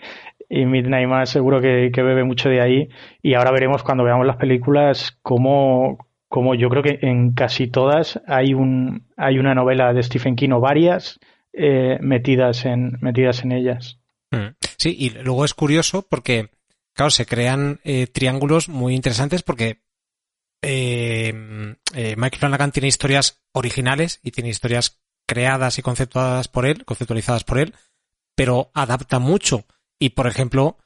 Midnight 0.48 1.08
Mass 1.08 1.30
seguro 1.30 1.60
que, 1.60 1.90
bebe 1.94 2.24
mucho 2.24 2.48
de 2.48 2.60
ahí. 2.60 2.88
Y 3.22 3.34
ahora 3.34 3.52
veremos 3.52 3.82
cuando 3.82 4.04
veamos 4.04 4.26
las 4.26 4.36
películas 4.36 5.16
cómo, 5.22 5.98
cómo 6.28 6.54
yo 6.54 6.68
creo 6.68 6.82
que 6.82 6.98
en 7.02 7.32
casi 7.32 7.68
todas 7.68 8.20
hay, 8.26 8.54
un, 8.54 9.04
hay 9.16 9.38
una 9.38 9.54
novela 9.54 9.92
de 9.92 10.02
Stephen 10.02 10.34
King 10.34 10.50
o 10.50 10.60
varias 10.60 11.20
eh, 11.52 11.98
metidas, 12.00 12.64
en, 12.64 12.98
metidas 13.00 13.44
en 13.44 13.52
ellas. 13.52 13.98
Mm. 14.32 14.54
Sí, 14.76 14.96
y 14.98 15.10
luego 15.10 15.44
es 15.44 15.54
curioso 15.54 16.06
porque, 16.08 16.48
claro, 16.94 17.10
se 17.10 17.26
crean 17.26 17.78
eh, 17.84 18.06
triángulos 18.06 18.68
muy 18.68 18.94
interesantes 18.94 19.42
porque 19.42 19.78
eh, 20.62 21.74
Mike 22.16 22.38
Flanagan 22.38 22.72
tiene 22.72 22.88
historias 22.88 23.42
originales 23.52 24.20
y 24.22 24.30
tiene 24.30 24.50
historias 24.50 25.00
creadas 25.26 25.78
y 25.78 25.82
conceptuadas 25.82 26.48
por 26.48 26.66
él, 26.66 26.84
conceptualizadas 26.84 27.44
por 27.44 27.58
él, 27.58 27.74
pero 28.34 28.70
adapta 28.74 29.18
mucho. 29.18 29.66
Y, 29.98 30.10
por 30.10 30.26
ejemplo, 30.26 30.78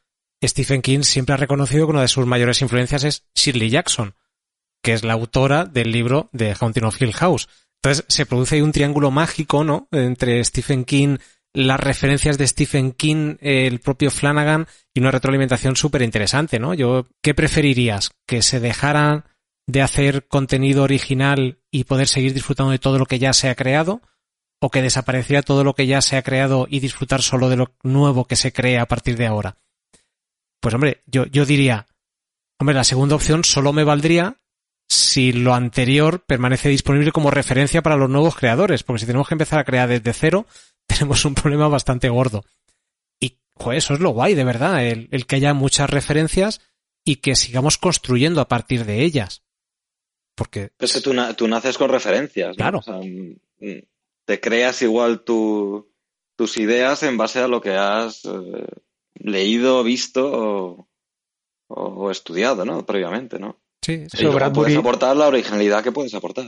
Stephen 0.42 0.82
King 0.82 1.02
siempre 1.02 1.34
ha 1.34 1.38
reconocido 1.38 1.86
que 1.86 1.92
una 1.92 2.02
de 2.02 2.08
sus 2.08 2.26
mayores 2.26 2.60
influencias 2.62 3.04
es 3.04 3.26
Shirley 3.34 3.70
Jackson, 3.70 4.14
que 4.82 4.92
es 4.92 5.04
la 5.04 5.14
autora 5.14 5.64
del 5.64 5.92
libro 5.92 6.28
de 6.32 6.54
Haunting 6.54 6.84
of 6.84 7.00
Hill 7.00 7.14
House. 7.14 7.48
Entonces 7.82 8.04
se 8.08 8.26
produce 8.26 8.56
ahí 8.56 8.60
un 8.60 8.72
triángulo 8.72 9.10
mágico, 9.10 9.64
¿no? 9.64 9.88
Entre 9.92 10.42
Stephen 10.44 10.84
King, 10.84 11.18
las 11.52 11.80
referencias 11.80 12.36
de 12.36 12.46
Stephen 12.46 12.92
King, 12.92 13.36
el 13.40 13.80
propio 13.80 14.10
Flanagan 14.10 14.66
y 14.92 15.00
una 15.00 15.10
retroalimentación 15.10 15.76
súper 15.76 16.02
interesante, 16.02 16.58
¿no? 16.58 16.74
Yo, 16.74 17.06
¿qué 17.22 17.34
preferirías? 17.34 18.10
¿Que 18.26 18.42
se 18.42 18.60
dejaran 18.60 19.24
de 19.66 19.82
hacer 19.82 20.26
contenido 20.28 20.82
original 20.82 21.58
y 21.70 21.84
poder 21.84 22.08
seguir 22.08 22.34
disfrutando 22.34 22.72
de 22.72 22.78
todo 22.78 22.98
lo 22.98 23.06
que 23.06 23.18
ya 23.18 23.32
se 23.32 23.48
ha 23.48 23.54
creado? 23.54 24.02
¿O 24.60 24.70
que 24.70 24.82
desapareciera 24.82 25.42
todo 25.42 25.64
lo 25.64 25.74
que 25.74 25.86
ya 25.86 26.00
se 26.00 26.16
ha 26.16 26.22
creado 26.22 26.66
y 26.70 26.80
disfrutar 26.80 27.22
solo 27.22 27.48
de 27.48 27.56
lo 27.56 27.74
nuevo 27.82 28.26
que 28.26 28.36
se 28.36 28.52
crea 28.52 28.82
a 28.82 28.88
partir 28.88 29.16
de 29.16 29.26
ahora? 29.26 29.58
Pues 30.60 30.74
hombre, 30.74 31.02
yo, 31.06 31.26
yo 31.26 31.44
diría, 31.44 31.86
hombre, 32.58 32.74
la 32.74 32.84
segunda 32.84 33.14
opción 33.14 33.44
solo 33.44 33.72
me 33.72 33.84
valdría 33.84 34.38
si 34.88 35.32
lo 35.32 35.54
anterior 35.54 36.24
permanece 36.24 36.68
disponible 36.68 37.12
como 37.12 37.30
referencia 37.30 37.82
para 37.82 37.96
los 37.96 38.10
nuevos 38.10 38.36
creadores, 38.36 38.82
porque 38.82 39.00
si 39.00 39.06
tenemos 39.06 39.28
que 39.28 39.34
empezar 39.34 39.58
a 39.58 39.64
crear 39.64 39.88
desde 39.88 40.12
cero, 40.12 40.46
tenemos 40.86 41.24
un 41.24 41.34
problema 41.34 41.68
bastante 41.68 42.08
gordo. 42.08 42.44
Y 43.20 43.38
pues 43.54 43.78
eso 43.78 43.94
es 43.94 44.00
lo 44.00 44.10
guay, 44.10 44.34
de 44.34 44.44
verdad, 44.44 44.84
el, 44.84 45.26
que 45.26 45.36
haya 45.36 45.54
muchas 45.54 45.88
referencias 45.88 46.60
y 47.04 47.16
que 47.16 47.36
sigamos 47.36 47.78
construyendo 47.78 48.40
a 48.40 48.48
partir 48.48 48.84
de 48.84 49.04
ellas. 49.04 49.43
Porque... 50.34 50.70
Pues 50.76 51.00
tú, 51.02 51.14
tú 51.36 51.48
naces 51.48 51.78
con 51.78 51.90
referencias, 51.90 52.56
Claro. 52.56 52.80
Mm, 52.86 53.78
te 54.24 54.40
creas 54.40 54.82
igual 54.82 55.20
tu, 55.22 55.88
tus 56.36 56.58
ideas 56.58 57.02
en 57.02 57.16
base 57.16 57.40
a 57.40 57.48
lo 57.48 57.60
que 57.60 57.74
has 57.74 58.24
eh, 58.24 58.66
leído, 59.14 59.84
visto 59.84 60.30
o, 60.32 60.88
o, 61.68 62.10
estudiado, 62.10 62.64
¿no? 62.64 62.84
Previamente, 62.84 63.38
¿no? 63.38 63.60
Sí, 63.82 64.06
puedes 64.54 64.76
aportar 64.78 65.14
la 65.14 65.28
originalidad 65.28 65.84
que 65.84 65.92
puedes 65.92 66.14
aportar. 66.14 66.46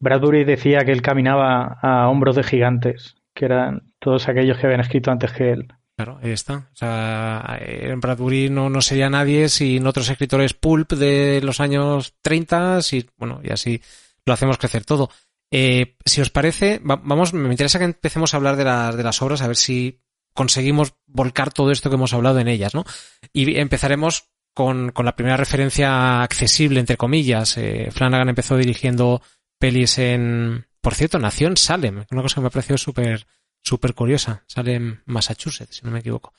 Bradbury 0.00 0.44
decía 0.44 0.78
que 0.86 0.92
él 0.92 1.02
caminaba 1.02 1.78
a 1.82 2.08
hombros 2.08 2.36
de 2.36 2.44
gigantes, 2.44 3.16
que 3.34 3.44
eran 3.44 3.92
todos 3.98 4.26
aquellos 4.26 4.56
que 4.56 4.66
habían 4.66 4.80
escrito 4.80 5.10
antes 5.10 5.32
que 5.32 5.50
él. 5.52 5.68
Claro, 5.98 6.20
ahí 6.22 6.30
está. 6.30 6.68
O 6.72 6.76
sea, 6.76 7.58
en 7.60 7.98
Bradbury 7.98 8.50
no, 8.50 8.70
no 8.70 8.80
sería 8.80 9.10
nadie 9.10 9.48
sin 9.48 9.84
otros 9.84 10.08
escritores 10.08 10.54
pulp 10.54 10.92
de 10.92 11.40
los 11.42 11.58
años 11.58 12.14
30 12.20 12.78
y, 12.92 13.10
bueno, 13.16 13.40
y 13.42 13.50
así 13.50 13.82
lo 14.24 14.32
hacemos 14.32 14.58
crecer 14.58 14.84
todo. 14.84 15.10
Eh, 15.50 15.96
si 16.04 16.20
os 16.20 16.30
parece, 16.30 16.80
vamos, 16.84 17.34
me 17.34 17.50
interesa 17.50 17.80
que 17.80 17.86
empecemos 17.86 18.32
a 18.32 18.36
hablar 18.36 18.54
de 18.54 18.62
las, 18.62 18.96
de 18.96 19.02
las 19.02 19.20
obras, 19.22 19.42
a 19.42 19.48
ver 19.48 19.56
si 19.56 20.00
conseguimos 20.34 20.94
volcar 21.08 21.52
todo 21.52 21.72
esto 21.72 21.90
que 21.90 21.96
hemos 21.96 22.14
hablado 22.14 22.38
en 22.38 22.46
ellas, 22.46 22.76
¿no? 22.76 22.84
Y 23.32 23.58
empezaremos 23.58 24.30
con, 24.54 24.92
con 24.92 25.04
la 25.04 25.16
primera 25.16 25.36
referencia 25.36 26.22
accesible, 26.22 26.78
entre 26.78 26.96
comillas. 26.96 27.58
Eh, 27.58 27.88
Flanagan 27.90 28.28
empezó 28.28 28.56
dirigiendo 28.56 29.20
pelis 29.58 29.98
en... 29.98 30.64
Por 30.80 30.94
cierto, 30.94 31.18
nació 31.18 31.48
en 31.48 31.56
Salem, 31.56 32.04
una 32.12 32.22
cosa 32.22 32.36
que 32.36 32.42
me 32.42 32.46
ha 32.46 32.50
parecido 32.50 32.78
súper 32.78 33.26
súper 33.62 33.94
curiosa. 33.94 34.44
Salem, 34.46 35.00
Massachusetts, 35.06 35.76
si 35.76 35.84
no 35.84 35.90
me 35.90 36.00
equivoco. 36.00 36.32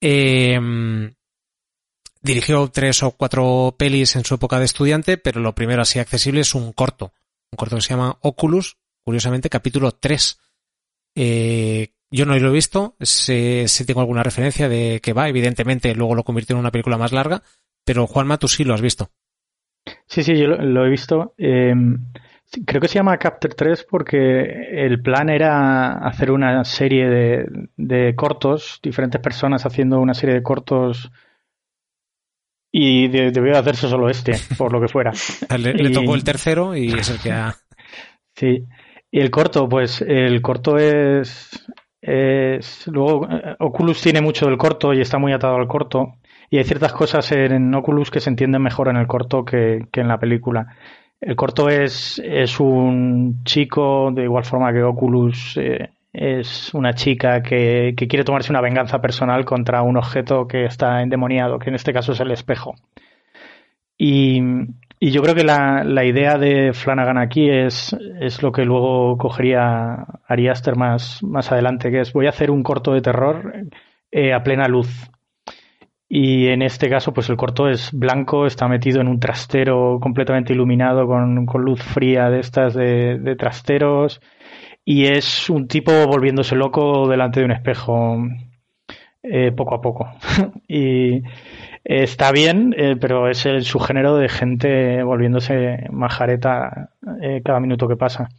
Eh, 0.00 0.58
dirigió 2.22 2.68
tres 2.68 3.02
o 3.02 3.12
cuatro 3.12 3.74
pelis 3.78 4.16
en 4.16 4.24
su 4.24 4.34
época 4.34 4.58
de 4.58 4.64
estudiante, 4.66 5.18
pero 5.18 5.40
lo 5.40 5.54
primero 5.54 5.82
así 5.82 5.98
accesible 5.98 6.40
es 6.40 6.54
un 6.54 6.72
corto. 6.72 7.12
Un 7.50 7.56
corto 7.56 7.76
que 7.76 7.82
se 7.82 7.90
llama 7.90 8.18
Oculus, 8.20 8.76
curiosamente 9.02 9.50
capítulo 9.50 9.92
3. 9.92 10.38
Eh, 11.16 11.92
yo 12.10 12.26
no 12.26 12.36
lo 12.38 12.48
he 12.48 12.52
visto, 12.52 12.96
sé, 13.00 13.66
tengo 13.86 14.00
alguna 14.00 14.22
referencia 14.22 14.68
de 14.68 15.00
que 15.00 15.12
va, 15.12 15.28
evidentemente 15.28 15.94
luego 15.94 16.14
lo 16.14 16.24
convirtió 16.24 16.54
en 16.54 16.60
una 16.60 16.72
película 16.72 16.98
más 16.98 17.12
larga, 17.12 17.42
pero 17.84 18.06
Juanma, 18.06 18.38
tú 18.38 18.48
sí 18.48 18.64
lo 18.64 18.74
has 18.74 18.80
visto. 18.80 19.10
Sí, 20.06 20.22
sí, 20.22 20.36
yo 20.36 20.48
lo, 20.48 20.84
he 20.84 20.90
visto. 20.90 21.34
Em, 21.38 21.98
creo 22.66 22.80
que 22.80 22.88
se 22.88 22.94
llama 22.94 23.18
Capture 23.18 23.54
3 23.54 23.86
porque 23.88 24.84
el 24.84 25.00
plan 25.02 25.28
era 25.28 25.92
hacer 25.98 26.30
una 26.30 26.64
serie 26.64 27.08
de, 27.08 27.46
de 27.76 28.14
cortos, 28.14 28.80
diferentes 28.82 29.20
personas 29.20 29.64
haciendo 29.66 30.00
una 30.00 30.14
serie 30.14 30.34
de 30.34 30.42
cortos 30.42 31.10
y 32.72 33.08
debió 33.08 33.58
hacerse 33.58 33.88
solo 33.88 34.08
este, 34.08 34.32
por 34.56 34.72
lo 34.72 34.80
que 34.80 34.88
fuera. 34.88 35.12
le, 35.58 35.90
tocó 35.90 36.14
el 36.14 36.24
tercero 36.24 36.76
y 36.76 36.92
es 36.92 37.10
el 37.10 37.20
que 37.20 37.32
ha... 37.32 37.54
Sí. 38.36 38.64
Y 39.10 39.20
el 39.20 39.30
corto, 39.30 39.68
pues 39.68 40.00
el 40.00 40.40
corto 40.40 40.78
es, 40.78 41.50
es 42.00 42.86
luego 42.86 43.28
eh, 43.28 43.56
Oculus 43.58 44.00
tiene 44.00 44.22
mucho 44.22 44.46
del 44.46 44.56
corto 44.56 44.94
y 44.94 45.00
está 45.00 45.18
muy 45.18 45.32
atado 45.32 45.56
al 45.56 45.66
corto 45.66 46.14
y 46.48 46.56
hay 46.56 46.64
ciertas 46.64 46.92
cosas 46.92 47.30
en 47.32 47.74
Oculus 47.74 48.10
que 48.10 48.20
se 48.20 48.30
entienden 48.30 48.62
mejor 48.62 48.88
en 48.88 48.96
el 48.96 49.06
corto 49.06 49.44
que, 49.44 49.88
que 49.92 50.00
en 50.00 50.08
la 50.08 50.18
película. 50.18 50.76
El 51.20 51.36
corto 51.36 51.68
es, 51.68 52.20
es 52.24 52.58
un 52.60 53.44
chico, 53.44 54.10
de 54.12 54.24
igual 54.24 54.44
forma 54.44 54.72
que 54.72 54.82
Oculus 54.82 55.56
eh, 55.58 55.90
es 56.12 56.72
una 56.72 56.94
chica 56.94 57.42
que, 57.42 57.94
que, 57.96 58.08
quiere 58.08 58.24
tomarse 58.24 58.50
una 58.52 58.62
venganza 58.62 59.00
personal 59.00 59.44
contra 59.44 59.82
un 59.82 59.98
objeto 59.98 60.48
que 60.48 60.64
está 60.64 61.02
endemoniado, 61.02 61.58
que 61.58 61.68
en 61.68 61.74
este 61.74 61.92
caso 61.92 62.12
es 62.12 62.20
el 62.20 62.30
espejo. 62.30 62.74
Y, 63.98 64.40
y 64.98 65.10
yo 65.10 65.22
creo 65.22 65.34
que 65.34 65.44
la, 65.44 65.84
la, 65.84 66.04
idea 66.04 66.38
de 66.38 66.72
Flanagan 66.72 67.18
aquí 67.18 67.50
es, 67.50 67.94
es 68.18 68.42
lo 68.42 68.50
que 68.50 68.64
luego 68.64 69.18
cogería 69.18 70.06
Ari 70.26 70.48
Aster 70.48 70.76
más, 70.76 71.22
más 71.22 71.52
adelante, 71.52 71.90
que 71.90 72.00
es 72.00 72.12
voy 72.14 72.26
a 72.26 72.30
hacer 72.30 72.50
un 72.50 72.62
corto 72.62 72.94
de 72.94 73.02
terror 73.02 73.66
eh, 74.10 74.32
a 74.32 74.42
plena 74.42 74.68
luz. 74.68 74.88
Y 76.12 76.48
en 76.48 76.62
este 76.62 76.90
caso, 76.90 77.14
pues 77.14 77.30
el 77.30 77.36
corto 77.36 77.68
es 77.68 77.92
blanco, 77.92 78.44
está 78.44 78.66
metido 78.66 79.00
en 79.00 79.06
un 79.06 79.20
trastero 79.20 80.00
completamente 80.02 80.52
iluminado 80.52 81.06
con, 81.06 81.46
luz 81.64 81.80
fría 81.80 82.28
de 82.30 82.40
estas 82.40 82.74
de, 82.74 83.20
de, 83.20 83.36
trasteros. 83.36 84.20
Y 84.84 85.06
es 85.06 85.48
un 85.48 85.68
tipo 85.68 85.92
volviéndose 86.08 86.56
loco 86.56 87.06
delante 87.08 87.38
de 87.38 87.46
un 87.46 87.52
espejo 87.52 88.18
eh, 89.22 89.52
poco 89.52 89.74
a 89.76 89.80
poco. 89.80 90.10
y 90.68 91.22
está 91.84 92.32
bien, 92.32 92.74
eh, 92.76 92.96
pero 93.00 93.28
es 93.28 93.46
el 93.46 93.64
subgénero 93.64 94.16
de 94.16 94.28
gente 94.28 95.04
volviéndose 95.04 95.86
majareta 95.92 96.90
eh, 97.22 97.40
cada 97.44 97.60
minuto 97.60 97.86
que 97.86 97.96
pasa. 97.96 98.30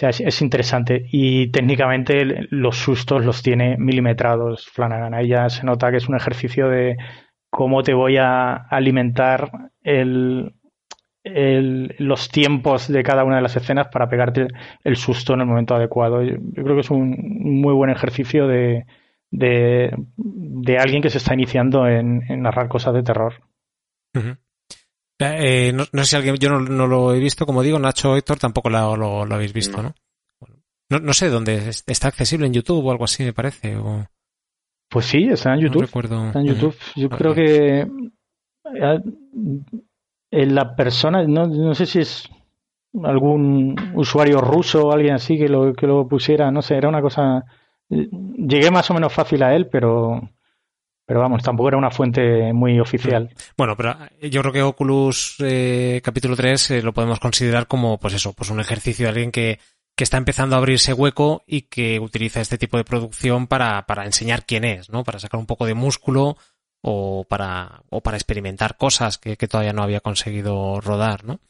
Sea, 0.00 0.08
es, 0.08 0.20
es, 0.20 0.40
interesante. 0.40 1.06
Y 1.12 1.48
técnicamente 1.48 2.46
los 2.48 2.78
sustos 2.78 3.22
los 3.22 3.42
tiene 3.42 3.76
milimetrados 3.76 4.66
Flanagan. 4.66 5.12
Ahí 5.12 5.28
ya 5.28 5.50
se 5.50 5.66
nota 5.66 5.90
que 5.90 5.98
es 5.98 6.08
un 6.08 6.16
ejercicio 6.16 6.70
de 6.70 6.96
cómo 7.50 7.82
te 7.82 7.92
voy 7.92 8.16
a 8.16 8.54
alimentar 8.54 9.70
el, 9.82 10.54
los 11.22 12.30
tiempos 12.30 12.88
de 12.88 13.02
cada 13.02 13.24
una 13.24 13.36
de 13.36 13.42
las 13.42 13.56
escenas 13.56 13.88
para 13.88 14.08
pegarte 14.08 14.48
el 14.84 14.96
susto 14.96 15.34
en 15.34 15.40
el 15.40 15.46
momento 15.46 15.74
adecuado. 15.74 16.22
Yo, 16.22 16.36
creo 16.54 16.74
que 16.76 16.80
es 16.80 16.90
un 16.90 17.14
muy 17.60 17.74
buen 17.74 17.90
ejercicio 17.90 18.48
de, 18.48 18.86
de, 19.30 19.94
de 20.16 20.78
alguien 20.78 21.02
que 21.02 21.10
se 21.10 21.18
está 21.18 21.34
iniciando 21.34 21.86
en, 21.86 22.22
narrar 22.40 22.68
cosas 22.68 22.94
de 22.94 23.02
terror. 23.02 23.34
Uh. 24.14 24.34
Eh, 25.20 25.72
no, 25.72 25.84
no, 25.92 26.04
sé 26.04 26.10
si 26.10 26.16
alguien, 26.16 26.36
yo 26.36 26.50
no, 26.50 26.60
no, 26.60 26.86
lo 26.86 27.14
he 27.14 27.18
visto, 27.18 27.46
como 27.46 27.62
digo, 27.62 27.78
Nacho 27.78 28.16
Héctor 28.16 28.38
tampoco 28.38 28.70
lo, 28.70 28.96
lo, 28.96 29.24
lo 29.24 29.34
habéis 29.34 29.52
visto, 29.52 29.82
¿no? 29.82 29.94
¿no? 30.88 30.98
No, 30.98 31.12
sé 31.12 31.28
dónde 31.28 31.68
está 31.68 32.08
accesible 32.08 32.46
en 32.46 32.52
YouTube 32.52 32.84
o 32.84 32.90
algo 32.90 33.04
así, 33.04 33.22
me 33.22 33.32
parece. 33.32 33.76
O... 33.76 34.06
Pues 34.88 35.06
sí, 35.06 35.28
está 35.30 35.54
en 35.54 35.60
YouTube. 35.60 35.82
recuerdo. 35.82 36.26
Está 36.26 36.40
en 36.40 36.46
YouTube. 36.46 36.76
Yo 36.96 37.08
creo 37.08 37.34
que 37.34 37.86
eh, 40.30 40.46
la 40.46 40.74
persona, 40.74 41.22
no, 41.24 41.46
no 41.46 41.74
sé 41.74 41.86
si 41.86 42.00
es 42.00 42.28
algún 43.04 43.76
usuario 43.94 44.40
ruso 44.40 44.86
o 44.86 44.92
alguien 44.92 45.14
así 45.14 45.38
que 45.38 45.48
lo, 45.48 45.72
que 45.74 45.86
lo 45.86 46.08
pusiera, 46.08 46.50
no 46.50 46.60
sé, 46.60 46.76
era 46.76 46.88
una 46.88 47.00
cosa 47.00 47.44
llegué 47.90 48.70
más 48.70 48.90
o 48.90 48.94
menos 48.94 49.12
fácil 49.12 49.42
a 49.42 49.54
él, 49.54 49.66
pero 49.66 50.30
pero 51.10 51.22
vamos, 51.22 51.42
tampoco 51.42 51.66
era 51.66 51.76
una 51.76 51.90
fuente 51.90 52.52
muy 52.52 52.78
oficial. 52.78 53.34
Bueno, 53.56 53.76
pero 53.76 53.96
yo 54.22 54.42
creo 54.42 54.52
que 54.52 54.62
Oculus 54.62 55.34
eh, 55.40 56.00
capítulo 56.04 56.36
3 56.36 56.70
eh, 56.70 56.82
lo 56.82 56.92
podemos 56.92 57.18
considerar 57.18 57.66
como, 57.66 57.98
pues 57.98 58.14
eso, 58.14 58.32
pues 58.32 58.48
un 58.48 58.60
ejercicio 58.60 59.06
de 59.06 59.08
alguien 59.08 59.32
que, 59.32 59.58
que 59.96 60.04
está 60.04 60.18
empezando 60.18 60.54
a 60.54 60.58
abrirse 60.60 60.92
hueco 60.92 61.42
y 61.48 61.62
que 61.62 61.98
utiliza 61.98 62.40
este 62.40 62.58
tipo 62.58 62.76
de 62.76 62.84
producción 62.84 63.48
para, 63.48 63.86
para 63.86 64.04
enseñar 64.04 64.46
quién 64.46 64.62
es, 64.62 64.88
¿no? 64.88 65.02
Para 65.02 65.18
sacar 65.18 65.40
un 65.40 65.46
poco 65.46 65.66
de 65.66 65.74
músculo 65.74 66.36
o 66.80 67.24
para, 67.28 67.82
o 67.88 68.02
para 68.02 68.16
experimentar 68.16 68.76
cosas 68.76 69.18
que, 69.18 69.36
que 69.36 69.48
todavía 69.48 69.72
no 69.72 69.82
había 69.82 69.98
conseguido 69.98 70.80
rodar, 70.80 71.24
¿no? 71.24 71.40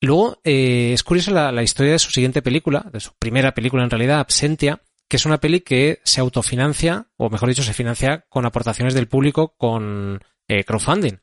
Luego, 0.00 0.38
eh, 0.44 0.92
es 0.92 1.02
curiosa 1.02 1.50
la 1.50 1.62
historia 1.64 1.94
de 1.94 1.98
su 1.98 2.12
siguiente 2.12 2.42
película, 2.42 2.86
de 2.92 3.00
su 3.00 3.10
primera 3.18 3.54
película 3.54 3.82
en 3.82 3.90
realidad, 3.90 4.20
Absentia, 4.20 4.80
que 5.08 5.16
es 5.16 5.26
una 5.26 5.38
peli 5.38 5.60
que 5.60 6.00
se 6.04 6.20
autofinancia, 6.20 7.08
o 7.16 7.30
mejor 7.30 7.48
dicho, 7.48 7.62
se 7.62 7.72
financia 7.72 8.26
con 8.28 8.44
aportaciones 8.44 8.94
del 8.94 9.08
público 9.08 9.56
con 9.56 10.20
eh, 10.46 10.64
crowdfunding. 10.64 11.18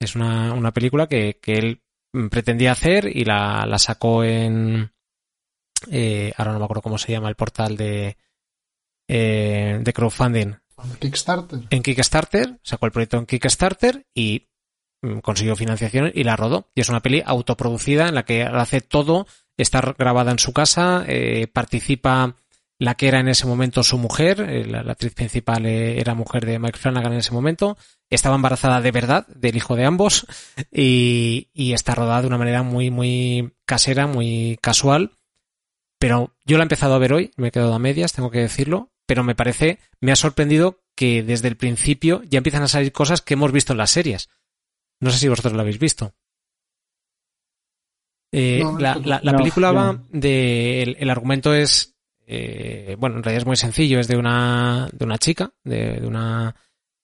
Es 0.00 0.16
una, 0.16 0.54
una 0.54 0.72
película 0.72 1.06
que, 1.06 1.38
que, 1.40 1.54
él 1.54 1.82
pretendía 2.30 2.72
hacer 2.72 3.14
y 3.14 3.24
la, 3.24 3.66
la 3.66 3.78
sacó 3.78 4.24
en... 4.24 4.92
Eh, 5.90 6.32
ahora 6.36 6.52
no 6.52 6.58
me 6.58 6.64
acuerdo 6.64 6.82
cómo 6.82 6.98
se 6.98 7.12
llama 7.12 7.28
el 7.28 7.36
portal 7.36 7.76
de, 7.76 8.16
eh, 9.08 9.78
de 9.80 9.92
crowdfunding. 9.92 10.54
Kickstarter. 10.98 11.60
En 11.68 11.82
Kickstarter, 11.82 12.58
sacó 12.62 12.86
el 12.86 12.92
proyecto 12.92 13.18
en 13.18 13.26
Kickstarter 13.26 14.06
y 14.14 14.48
consiguió 15.22 15.56
financiación 15.56 16.10
y 16.14 16.24
la 16.24 16.36
rodó. 16.36 16.70
Y 16.74 16.80
es 16.80 16.88
una 16.88 17.00
peli 17.00 17.22
autoproducida 17.24 18.08
en 18.08 18.14
la 18.14 18.24
que 18.24 18.42
hace 18.44 18.80
todo, 18.80 19.26
está 19.56 19.94
grabada 19.98 20.32
en 20.32 20.38
su 20.38 20.52
casa, 20.52 21.04
eh, 21.06 21.46
participa 21.48 22.36
la 22.80 22.94
que 22.94 23.08
era 23.08 23.20
en 23.20 23.28
ese 23.28 23.46
momento 23.46 23.82
su 23.82 23.98
mujer, 23.98 24.40
eh, 24.40 24.64
la, 24.64 24.82
la, 24.82 24.92
actriz 24.92 25.12
principal 25.12 25.66
eh, 25.66 26.00
era 26.00 26.14
mujer 26.14 26.46
de 26.46 26.58
Mike 26.58 26.78
Flanagan 26.78 27.12
en 27.12 27.18
ese 27.18 27.32
momento, 27.32 27.76
estaba 28.08 28.36
embarazada 28.36 28.80
de 28.80 28.90
verdad 28.90 29.26
del 29.28 29.54
hijo 29.56 29.76
de 29.76 29.84
ambos 29.84 30.26
y, 30.72 31.50
y, 31.52 31.74
está 31.74 31.94
rodada 31.94 32.22
de 32.22 32.28
una 32.28 32.38
manera 32.38 32.62
muy, 32.62 32.90
muy 32.90 33.52
casera, 33.66 34.06
muy 34.06 34.58
casual. 34.62 35.12
Pero 35.98 36.34
yo 36.46 36.56
la 36.56 36.62
he 36.62 36.64
empezado 36.64 36.94
a 36.94 36.98
ver 36.98 37.12
hoy, 37.12 37.32
me 37.36 37.48
he 37.48 37.50
quedado 37.50 37.74
a 37.74 37.78
medias, 37.78 38.14
tengo 38.14 38.30
que 38.30 38.40
decirlo, 38.40 38.90
pero 39.06 39.24
me 39.24 39.34
parece, 39.34 39.78
me 40.00 40.12
ha 40.12 40.16
sorprendido 40.16 40.80
que 40.96 41.22
desde 41.22 41.48
el 41.48 41.58
principio 41.58 42.22
ya 42.30 42.38
empiezan 42.38 42.62
a 42.62 42.68
salir 42.68 42.92
cosas 42.92 43.20
que 43.20 43.34
hemos 43.34 43.52
visto 43.52 43.74
en 43.74 43.78
las 43.78 43.90
series. 43.90 44.30
No 45.00 45.10
sé 45.10 45.18
si 45.18 45.28
vosotros 45.28 45.52
lo 45.52 45.60
habéis 45.60 45.78
visto. 45.78 46.14
Eh, 48.32 48.60
no, 48.62 48.78
la, 48.78 48.94
la, 48.94 49.20
la, 49.22 49.36
película 49.36 49.68
no, 49.68 49.74
va 49.74 50.04
de. 50.08 50.82
El, 50.82 50.96
el, 51.00 51.10
argumento 51.10 51.52
es 51.52 51.89
eh, 52.32 52.94
bueno, 52.96 53.16
en 53.16 53.24
realidad 53.24 53.42
es 53.42 53.46
muy 53.46 53.56
sencillo, 53.56 53.98
es 53.98 54.06
de 54.06 54.16
una, 54.16 54.88
de 54.92 55.04
una 55.04 55.18
chica, 55.18 55.52
de, 55.64 56.00
una 56.06 56.54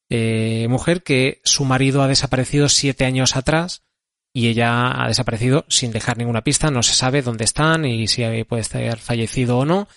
eh, 0.09 0.68
mujer 0.68 1.03
que 1.03 1.41
su 1.43 1.64
marido 1.64 2.01
ha 2.01 2.07
desaparecido 2.07 2.68
siete 2.68 3.05
años 3.05 3.35
atrás 3.35 3.83
y 4.33 4.47
ella 4.47 5.03
ha 5.03 5.09
desaparecido 5.09 5.64
sin 5.68 5.91
dejar 5.91 6.16
ninguna 6.16 6.45
pista, 6.45 6.70
no 6.70 6.85
se 6.85 6.95
sabe 6.95 7.22
dónde 7.22 7.43
están 7.43 7.85
y 7.87 8.07
si 8.07 8.22
puede 8.45 8.62
estar 8.62 8.99
fallecido 8.99 9.59
o 9.59 9.64
no. 9.64 9.89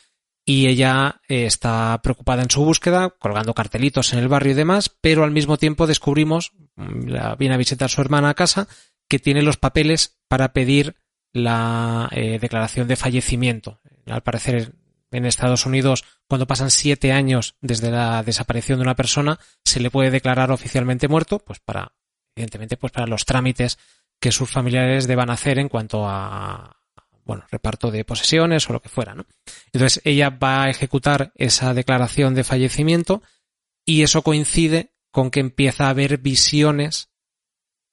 Y 0.46 0.66
ella 0.66 1.22
eh, 1.28 1.46
está 1.46 2.00
preocupada 2.02 2.42
en 2.42 2.50
su 2.50 2.66
búsqueda, 2.66 3.12
colgando 3.20 3.54
cartelitos 3.54 4.14
en 4.14 4.20
el 4.20 4.30
barrio 4.30 4.54
y 4.54 4.56
demás, 4.56 4.90
pero 5.00 5.24
al 5.24 5.32
mismo 5.32 5.58
tiempo 5.58 5.86
descubrimos, 5.86 6.54
mm, 6.76 7.08
la, 7.08 7.36
viene 7.36 7.54
a 7.54 7.60
visitar 7.60 7.92
su 7.92 8.02
hermana 8.02 8.30
a 8.30 8.34
casa, 8.34 8.68
que 9.08 9.20
tiene 9.20 9.44
los 9.44 9.58
papeles 9.58 10.18
para 10.28 10.54
pedir 10.54 10.96
la 11.34 12.10
eh, 12.14 12.40
declaración 12.40 12.88
de 12.88 12.96
fallecimiento. 12.96 13.80
Al 14.08 14.24
parecer 14.24 14.74
en 15.12 15.26
Estados 15.26 15.66
Unidos, 15.66 16.06
cuando 16.28 16.48
pasan 16.48 16.70
siete 16.70 17.12
años 17.12 17.56
desde 17.62 17.92
la 17.92 18.24
desaparición 18.24 18.80
de 18.80 18.84
una 18.84 18.96
persona, 18.96 19.40
se 19.64 19.80
le 19.80 19.90
puede 19.90 20.12
declarar 20.12 20.52
oficialmente 20.52 21.08
muerto, 21.08 21.40
pues 21.40 21.60
para, 21.60 21.94
evidentemente, 22.36 22.78
pues 22.78 22.92
para 22.92 23.08
los 23.08 23.26
trámites 23.26 23.80
que 24.20 24.32
sus 24.32 24.50
familiares 24.50 25.08
deban 25.08 25.30
hacer 25.30 25.60
en 25.60 25.70
cuanto 25.70 26.08
a, 26.08 26.78
bueno, 27.26 27.46
reparto 27.52 27.92
de 27.92 28.06
posesiones 28.06 28.70
o 28.70 28.74
lo 28.74 28.82
que 28.82 28.90
fuera, 28.90 29.16
¿no? 29.16 29.26
Entonces 29.72 30.02
ella 30.04 30.30
va 30.30 30.64
a 30.64 30.70
ejecutar 30.70 31.32
esa 31.36 31.74
declaración 31.74 32.36
de 32.36 32.44
fallecimiento 32.44 33.24
y 33.86 34.04
eso 34.04 34.22
coincide 34.22 34.94
con 35.12 35.32
que 35.32 35.40
empieza 35.40 35.86
a 35.86 35.90
haber 35.90 36.18
visiones 36.18 37.10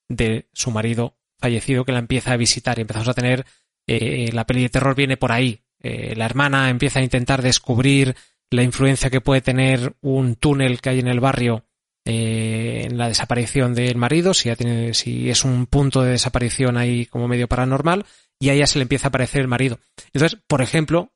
de 0.08 0.48
su 0.52 0.70
marido 0.70 1.18
fallecido 1.38 1.84
que 1.84 1.92
la 1.92 1.98
empieza 1.98 2.32
a 2.32 2.36
visitar. 2.36 2.78
Y 2.78 2.82
empezamos 2.82 3.08
a 3.08 3.14
tener 3.14 3.46
eh, 3.86 4.30
la 4.32 4.46
peli 4.46 4.62
de 4.62 4.68
terror 4.68 4.94
viene 4.94 5.16
por 5.16 5.32
ahí 5.32 5.65
eh, 5.82 6.14
la 6.16 6.26
hermana 6.26 6.70
empieza 6.70 7.00
a 7.00 7.02
intentar 7.02 7.42
descubrir 7.42 8.16
la 8.50 8.62
influencia 8.62 9.10
que 9.10 9.20
puede 9.20 9.40
tener 9.40 9.94
un 10.00 10.36
túnel 10.36 10.80
que 10.80 10.90
hay 10.90 11.00
en 11.00 11.08
el 11.08 11.20
barrio 11.20 11.64
eh, 12.08 12.84
en 12.84 12.98
la 12.98 13.08
desaparición 13.08 13.74
del 13.74 13.96
marido, 13.96 14.32
si, 14.32 14.48
es 14.48 15.44
un 15.44 15.66
punto 15.66 16.02
de 16.02 16.12
desaparición 16.12 16.76
ahí 16.76 17.06
como 17.06 17.26
medio 17.26 17.48
paranormal, 17.48 18.06
y 18.38 18.50
a 18.50 18.52
ella 18.52 18.68
se 18.68 18.78
le 18.78 18.82
empieza 18.82 19.08
a 19.08 19.10
aparecer 19.10 19.40
el 19.40 19.48
marido. 19.48 19.80
Entonces, 20.12 20.38
por 20.46 20.62
ejemplo, 20.62 21.12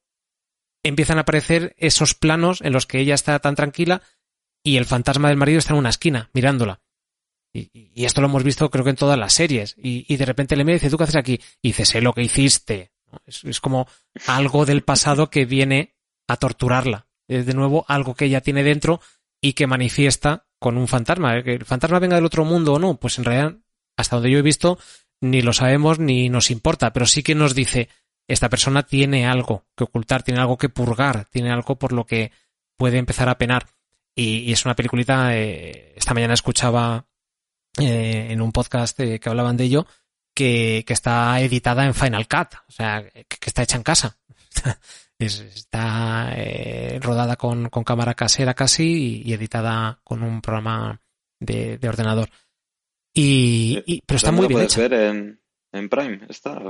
empiezan 0.83 1.19
a 1.19 1.21
aparecer 1.21 1.77
esos 1.79 2.15
planos 2.15 2.61
en 2.61 2.73
los 2.73 2.87
que 2.87 2.99
ella 2.99 3.15
está 3.15 3.39
tan 3.39 3.55
tranquila 3.55 4.03
y 4.65 4.79
el 4.79 4.85
fantasma 4.85 5.29
del 5.29 5.37
marido 5.37 5.61
está 5.61 5.75
en 5.75 5.79
una 5.79 5.91
esquina 5.91 6.29
mirándola. 6.33 6.81
Y, 7.53 8.05
esto 8.05 8.21
lo 8.21 8.27
hemos 8.27 8.43
visto 8.43 8.69
creo 8.71 8.85
que 8.85 8.91
en 8.91 8.97
todas 8.97 9.19
las 9.19 9.33
series. 9.33 9.77
Y, 9.79 10.17
de 10.17 10.25
repente 10.25 10.57
le 10.57 10.65
mira 10.65 10.75
y 10.77 10.79
dice, 10.79 10.91
¿tú 10.91 10.97
qué 10.97 11.05
haces 11.05 11.17
aquí? 11.17 11.41
Y 11.63 11.73
sé 11.73 12.01
lo 12.01 12.13
que 12.13 12.23
hiciste. 12.23 12.90
Es, 13.27 13.45
es, 13.45 13.61
como 13.61 13.87
algo 14.27 14.67
del 14.67 14.83
pasado 14.83 15.31
que 15.31 15.45
viene 15.45 15.95
a 16.29 16.37
torturarla. 16.37 17.07
Es 17.29 17.47
de 17.47 17.55
nuevo 17.55 17.85
algo 17.89 18.15
que 18.15 18.27
ella 18.27 18.41
tiene 18.41 18.63
dentro 18.63 19.01
y 19.41 19.55
que 19.55 19.67
manifiesta 19.67 20.47
con 20.59 20.77
un 20.77 20.87
fantasma. 20.87 21.43
Que 21.43 21.55
el 21.55 21.65
fantasma 21.65 21.99
venga 21.99 22.17
del 22.17 22.25
otro 22.25 22.45
mundo 22.45 22.75
o 22.75 22.79
no, 22.79 22.97
pues 22.97 23.19
en 23.19 23.25
realidad, 23.25 23.57
hasta 23.97 24.17
donde 24.17 24.31
yo 24.31 24.39
he 24.39 24.43
visto, 24.43 24.79
ni 25.21 25.43
lo 25.43 25.53
sabemos 25.53 25.99
ni 25.99 26.29
nos 26.29 26.51
importa, 26.51 26.93
pero 26.93 27.07
sí 27.07 27.23
que 27.23 27.35
nos 27.35 27.55
dice, 27.55 27.89
esta 28.29 28.49
persona 28.49 28.85
tiene 28.85 29.27
algo 29.27 29.67
que 29.77 29.85
ocultar, 29.85 30.23
tiene 30.23 30.41
algo 30.41 30.57
que 30.57 30.69
purgar, 30.69 31.25
tiene 31.27 31.51
algo 31.51 31.79
por 31.79 31.93
lo 31.93 32.07
que 32.07 32.31
puede 32.77 32.99
empezar 32.99 33.29
a 33.29 33.39
penar. 33.39 33.67
Y, 34.15 34.53
es 34.53 34.65
una 34.65 34.77
peliculita, 34.77 35.37
eh, 35.37 35.95
esta 35.97 36.15
mañana 36.15 36.35
escuchaba 36.35 37.07
eh, 37.79 38.29
en 38.31 38.41
un 38.41 38.53
podcast 38.53 38.99
que 38.99 39.21
hablaban 39.25 39.57
de 39.57 39.65
ello, 39.65 39.87
que, 40.35 40.85
está 40.89 41.41
editada 41.41 41.85
en 41.87 41.95
Final 41.95 42.29
Cut, 42.29 42.55
o 42.69 42.73
sea, 42.73 43.05
que, 43.11 43.37
está 43.47 43.63
hecha 43.63 43.77
en 43.77 43.83
casa. 43.83 44.19
está 45.19 46.35
rodada 47.01 47.37
con, 47.37 47.69
cámara 47.69 48.15
casera 48.15 48.55
casi 48.55 49.23
y, 49.25 49.33
editada 49.33 50.01
con 50.03 50.23
un 50.23 50.41
programa 50.41 51.01
de, 51.39 51.79
ordenador. 51.87 52.31
Y, 53.13 54.03
pero 54.07 54.17
está 54.17 54.33
muy 54.33 54.47
bien 54.47 54.63
hecha. 54.63 54.81
ver 54.81 54.93
en, 54.95 55.41
en 55.73 55.89
Prime? 55.89 56.21
¿Está? 56.29 56.61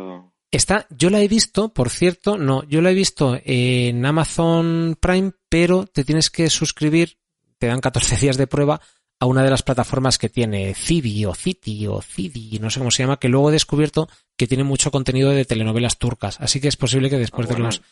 Está, 0.50 0.86
yo 0.90 1.10
la 1.10 1.20
he 1.20 1.28
visto, 1.28 1.72
por 1.72 1.90
cierto, 1.90 2.36
no, 2.36 2.64
yo 2.64 2.82
la 2.82 2.90
he 2.90 2.94
visto 2.94 3.38
en 3.44 4.04
Amazon 4.04 4.98
Prime, 5.00 5.32
pero 5.48 5.86
te 5.86 6.04
tienes 6.04 6.28
que 6.28 6.50
suscribir, 6.50 7.18
te 7.58 7.68
dan 7.68 7.80
14 7.80 8.16
días 8.20 8.36
de 8.36 8.48
prueba 8.48 8.80
a 9.20 9.26
una 9.26 9.44
de 9.44 9.50
las 9.50 9.62
plataformas 9.62 10.18
que 10.18 10.28
tiene 10.28 10.74
Cidi 10.74 11.24
o 11.26 11.34
Citi 11.34 11.86
o 11.86 12.00
Cidi, 12.00 12.58
no 12.58 12.70
sé 12.70 12.80
cómo 12.80 12.90
se 12.90 13.02
llama, 13.02 13.18
que 13.18 13.28
luego 13.28 13.50
he 13.50 13.52
descubierto 13.52 14.08
que 14.36 14.46
tiene 14.46 14.64
mucho 14.64 14.90
contenido 14.90 15.30
de 15.30 15.44
telenovelas 15.44 15.98
turcas. 15.98 16.40
Así 16.40 16.60
que 16.60 16.68
es 16.68 16.76
posible 16.76 17.10
que 17.10 17.18
después 17.18 17.48
de 17.48 17.58
los 17.58 17.82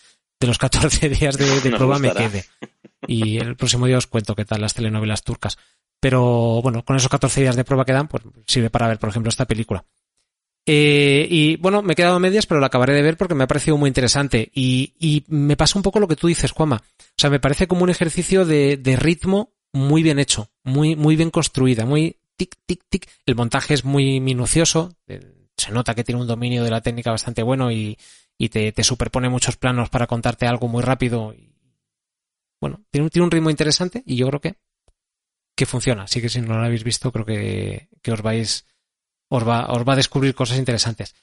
de 0.40 0.46
los 0.46 0.58
14 0.58 1.08
días 1.08 1.36
de, 1.36 1.70
prueba 1.70 1.98
me 1.98 2.12
quede. 2.12 2.44
Y 3.06 3.38
el 3.38 3.56
próximo 3.56 3.86
día 3.86 3.98
os 3.98 4.06
cuento 4.06 4.34
qué 4.34 4.44
tal 4.44 4.60
las 4.60 4.74
telenovelas 4.74 5.22
turcas. 5.22 5.58
Pero 6.00 6.62
bueno, 6.62 6.84
con 6.84 6.96
esos 6.96 7.08
14 7.08 7.40
días 7.40 7.56
de 7.56 7.64
prueba 7.64 7.84
que 7.84 7.92
dan, 7.92 8.08
pues 8.08 8.22
sirve 8.46 8.70
para 8.70 8.88
ver, 8.88 8.98
por 8.98 9.08
ejemplo, 9.08 9.28
esta 9.28 9.46
película. 9.46 9.84
Eh, 10.70 11.26
y 11.30 11.56
bueno, 11.56 11.82
me 11.82 11.94
he 11.94 11.96
quedado 11.96 12.16
a 12.16 12.20
medias, 12.20 12.46
pero 12.46 12.60
la 12.60 12.66
acabaré 12.66 12.92
de 12.92 13.02
ver 13.02 13.16
porque 13.16 13.34
me 13.34 13.44
ha 13.44 13.48
parecido 13.48 13.76
muy 13.76 13.88
interesante. 13.88 14.50
Y, 14.54 15.24
me 15.28 15.56
pasa 15.56 15.78
un 15.78 15.82
poco 15.82 15.98
lo 15.98 16.06
que 16.06 16.16
tú 16.16 16.28
dices, 16.28 16.52
Juanma. 16.52 16.76
O 16.76 17.14
sea, 17.16 17.30
me 17.30 17.40
parece 17.40 17.66
como 17.66 17.82
un 17.82 17.90
ejercicio 17.90 18.44
de, 18.44 18.96
ritmo 18.98 19.54
muy 19.72 20.02
bien 20.02 20.18
hecho, 20.18 20.50
muy, 20.64 20.96
muy 20.96 21.16
bien 21.16 21.30
construida, 21.30 21.84
muy 21.84 22.16
tic, 22.36 22.56
tic, 22.66 22.84
tic. 22.88 23.08
El 23.26 23.36
montaje 23.36 23.74
es 23.74 23.84
muy 23.84 24.20
minucioso. 24.20 24.96
Eh, 25.06 25.20
se 25.56 25.72
nota 25.72 25.94
que 25.94 26.04
tiene 26.04 26.20
un 26.20 26.26
dominio 26.26 26.64
de 26.64 26.70
la 26.70 26.80
técnica 26.80 27.10
bastante 27.10 27.42
bueno 27.42 27.70
y, 27.70 27.98
te, 28.38 28.72
superpone 28.84 29.28
muchos 29.28 29.56
planos 29.56 29.90
para 29.90 30.06
contarte 30.06 30.46
algo 30.46 30.68
muy 30.68 30.82
rápido. 30.82 31.34
Bueno, 32.60 32.84
tiene, 32.90 33.10
tiene 33.10 33.24
un 33.24 33.30
ritmo 33.30 33.50
interesante 33.50 34.02
y 34.06 34.16
yo 34.16 34.28
creo 34.28 34.40
que, 34.40 34.54
que 35.56 35.66
funciona. 35.66 36.04
Así 36.04 36.20
que 36.20 36.28
si 36.28 36.40
no 36.40 36.56
lo 36.56 36.64
habéis 36.64 36.84
visto, 36.84 37.12
creo 37.12 37.26
que, 37.26 37.88
que 38.02 38.12
os 38.12 38.22
vais 38.22 38.64
os 39.28 39.46
va, 39.46 39.66
os 39.68 39.86
va 39.86 39.92
a 39.92 39.96
descubrir 39.96 40.34
cosas 40.34 40.58
interesantes. 40.58 41.14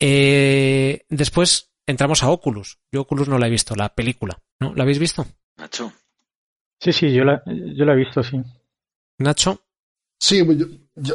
Eh, 0.00 1.04
después 1.08 1.72
entramos 1.86 2.22
a 2.22 2.30
Oculus. 2.30 2.78
Yo 2.90 3.02
Oculus 3.02 3.28
no 3.28 3.38
la 3.38 3.46
he 3.46 3.50
visto, 3.50 3.74
la 3.74 3.94
película. 3.94 4.40
¿No? 4.60 4.74
¿La 4.74 4.82
habéis 4.82 4.98
visto? 4.98 5.26
Nacho. 5.56 5.92
Sí, 6.84 6.92
sí, 6.92 7.14
yo 7.14 7.24
la, 7.24 7.42
yo 7.46 7.86
la 7.86 7.94
he 7.94 7.96
visto, 7.96 8.22
sí. 8.22 8.38
Nacho. 9.16 9.58
Sí, 10.18 10.44
pues 10.44 10.58
yo, 10.58 11.14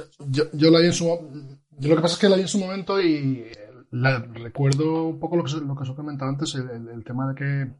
yo, 0.51 0.71
la 0.71 0.79
vi 0.79 0.87
en 0.87 0.93
su 0.93 1.05
yo 1.05 1.89
lo 1.89 1.95
que 1.95 2.01
pasa 2.01 2.15
es 2.15 2.19
que 2.19 2.27
la 2.27 2.37
vi 2.37 2.41
en 2.41 2.47
su 2.47 2.57
momento 2.57 2.99
y 2.99 3.45
la, 3.91 4.17
recuerdo 4.17 5.03
un 5.09 5.19
poco 5.19 5.37
lo 5.37 5.43
que, 5.43 5.51
lo 5.51 5.75
que 5.75 5.83
os 5.83 5.89
he 5.89 5.95
comentado 5.95 6.31
antes, 6.31 6.55
el, 6.55 7.03
tema 7.03 7.31
de 7.31 7.35
que 7.35 7.71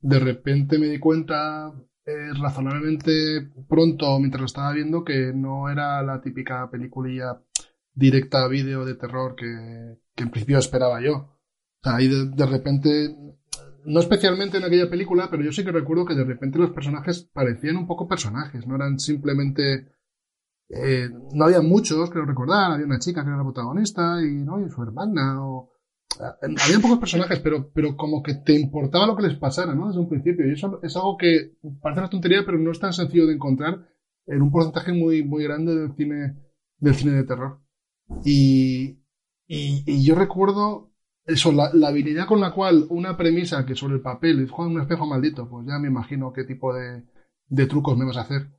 de 0.00 0.18
repente 0.18 0.78
me 0.78 0.86
di 0.86 0.98
cuenta 0.98 1.70
eh, 2.06 2.32
razonablemente 2.40 3.50
pronto 3.68 4.18
mientras 4.18 4.40
lo 4.40 4.46
estaba 4.46 4.72
viendo 4.72 5.04
que 5.04 5.34
no 5.34 5.68
era 5.68 6.02
la 6.02 6.22
típica 6.22 6.70
peliculilla 6.70 7.38
directa 7.92 8.44
a 8.44 8.48
vídeo 8.48 8.86
de 8.86 8.94
terror 8.94 9.36
que, 9.36 9.44
en 9.44 10.30
principio 10.30 10.58
esperaba 10.58 11.02
yo. 11.02 11.16
O 11.16 11.82
sea, 11.82 11.96
ahí 11.96 12.08
de, 12.08 12.46
repente, 12.46 13.14
no 13.84 14.00
especialmente 14.00 14.58
en 14.58 14.64
aquella 14.64 14.90
película, 14.90 15.28
pero 15.30 15.42
yo 15.42 15.52
sí 15.52 15.64
que 15.64 15.72
recuerdo 15.72 16.04
que 16.04 16.14
de 16.14 16.24
repente 16.24 16.58
los 16.58 16.70
personajes 16.70 17.28
parecían 17.32 17.76
un 17.76 17.86
poco 17.86 18.08
personajes, 18.08 18.66
no 18.66 18.76
eran 18.76 18.98
simplemente... 18.98 19.92
Eh, 20.68 21.08
no 21.34 21.46
había 21.46 21.60
muchos, 21.60 22.10
creo 22.10 22.24
recordar, 22.24 22.72
había 22.72 22.86
una 22.86 23.00
chica 23.00 23.22
que 23.22 23.28
era 23.28 23.38
la 23.38 23.42
protagonista 23.42 24.20
y, 24.22 24.44
¿no? 24.44 24.64
y 24.64 24.70
su 24.70 24.82
hermana, 24.82 25.44
o... 25.44 25.72
Eh, 26.20 26.54
había 26.64 26.80
pocos 26.80 26.98
personajes, 26.98 27.40
pero, 27.40 27.70
pero 27.72 27.96
como 27.96 28.22
que 28.22 28.34
te 28.34 28.54
importaba 28.54 29.06
lo 29.06 29.16
que 29.16 29.24
les 29.24 29.36
pasara, 29.36 29.74
¿no? 29.74 29.88
Desde 29.88 30.00
un 30.00 30.08
principio. 30.08 30.46
Y 30.46 30.52
eso 30.52 30.80
es 30.82 30.94
algo 30.96 31.16
que 31.16 31.56
parece 31.80 32.00
una 32.00 32.10
tontería, 32.10 32.42
pero 32.44 32.58
no 32.58 32.70
es 32.70 32.78
tan 32.78 32.92
sencillo 32.92 33.26
de 33.26 33.34
encontrar 33.34 33.86
en 34.26 34.42
un 34.42 34.50
porcentaje 34.50 34.92
muy, 34.92 35.24
muy 35.24 35.44
grande 35.44 35.74
del 35.74 35.94
cine, 35.96 36.36
del 36.78 36.94
cine 36.94 37.12
de 37.12 37.24
terror. 37.24 37.60
Y, 38.24 39.00
y, 39.46 40.04
yo 40.04 40.14
recuerdo 40.14 40.89
eso, 41.32 41.52
la, 41.52 41.70
habilidad 41.88 42.26
con 42.26 42.40
la 42.40 42.52
cual 42.52 42.86
una 42.90 43.16
premisa 43.16 43.64
que 43.64 43.74
sobre 43.74 43.94
el 43.94 44.00
papel 44.00 44.42
es 44.42 44.50
un 44.52 44.80
espejo 44.80 45.06
maldito, 45.06 45.48
pues 45.48 45.66
ya 45.66 45.78
me 45.78 45.88
imagino 45.88 46.32
qué 46.32 46.44
tipo 46.44 46.74
de, 46.74 47.02
de 47.48 47.66
trucos 47.66 47.96
me 47.96 48.04
vas 48.04 48.16
a 48.16 48.22
hacer. 48.22 48.50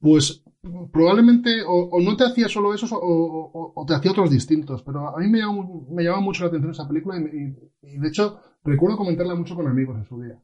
Pues 0.00 0.44
probablemente 0.92 1.62
o, 1.66 2.00
no 2.00 2.16
te 2.16 2.24
hacía 2.24 2.48
solo 2.48 2.74
eso 2.74 2.86
o, 2.90 3.84
te 3.86 3.94
hacía 3.94 4.10
otros 4.10 4.30
distintos, 4.30 4.82
pero 4.82 5.16
a 5.16 5.18
mí 5.20 5.28
me 5.28 5.38
llamaba, 5.38 5.68
me 5.90 6.02
llamaba 6.02 6.22
mucho 6.22 6.44
la 6.44 6.48
atención 6.48 6.72
esa 6.72 6.88
película 6.88 7.18
y, 7.18 7.56
y, 7.82 7.98
de 7.98 8.08
hecho 8.08 8.38
recuerdo 8.64 8.96
comentarla 8.96 9.34
mucho 9.34 9.54
con 9.54 9.66
amigos 9.66 9.96
en 9.98 10.04
su 10.06 10.20
día. 10.20 10.42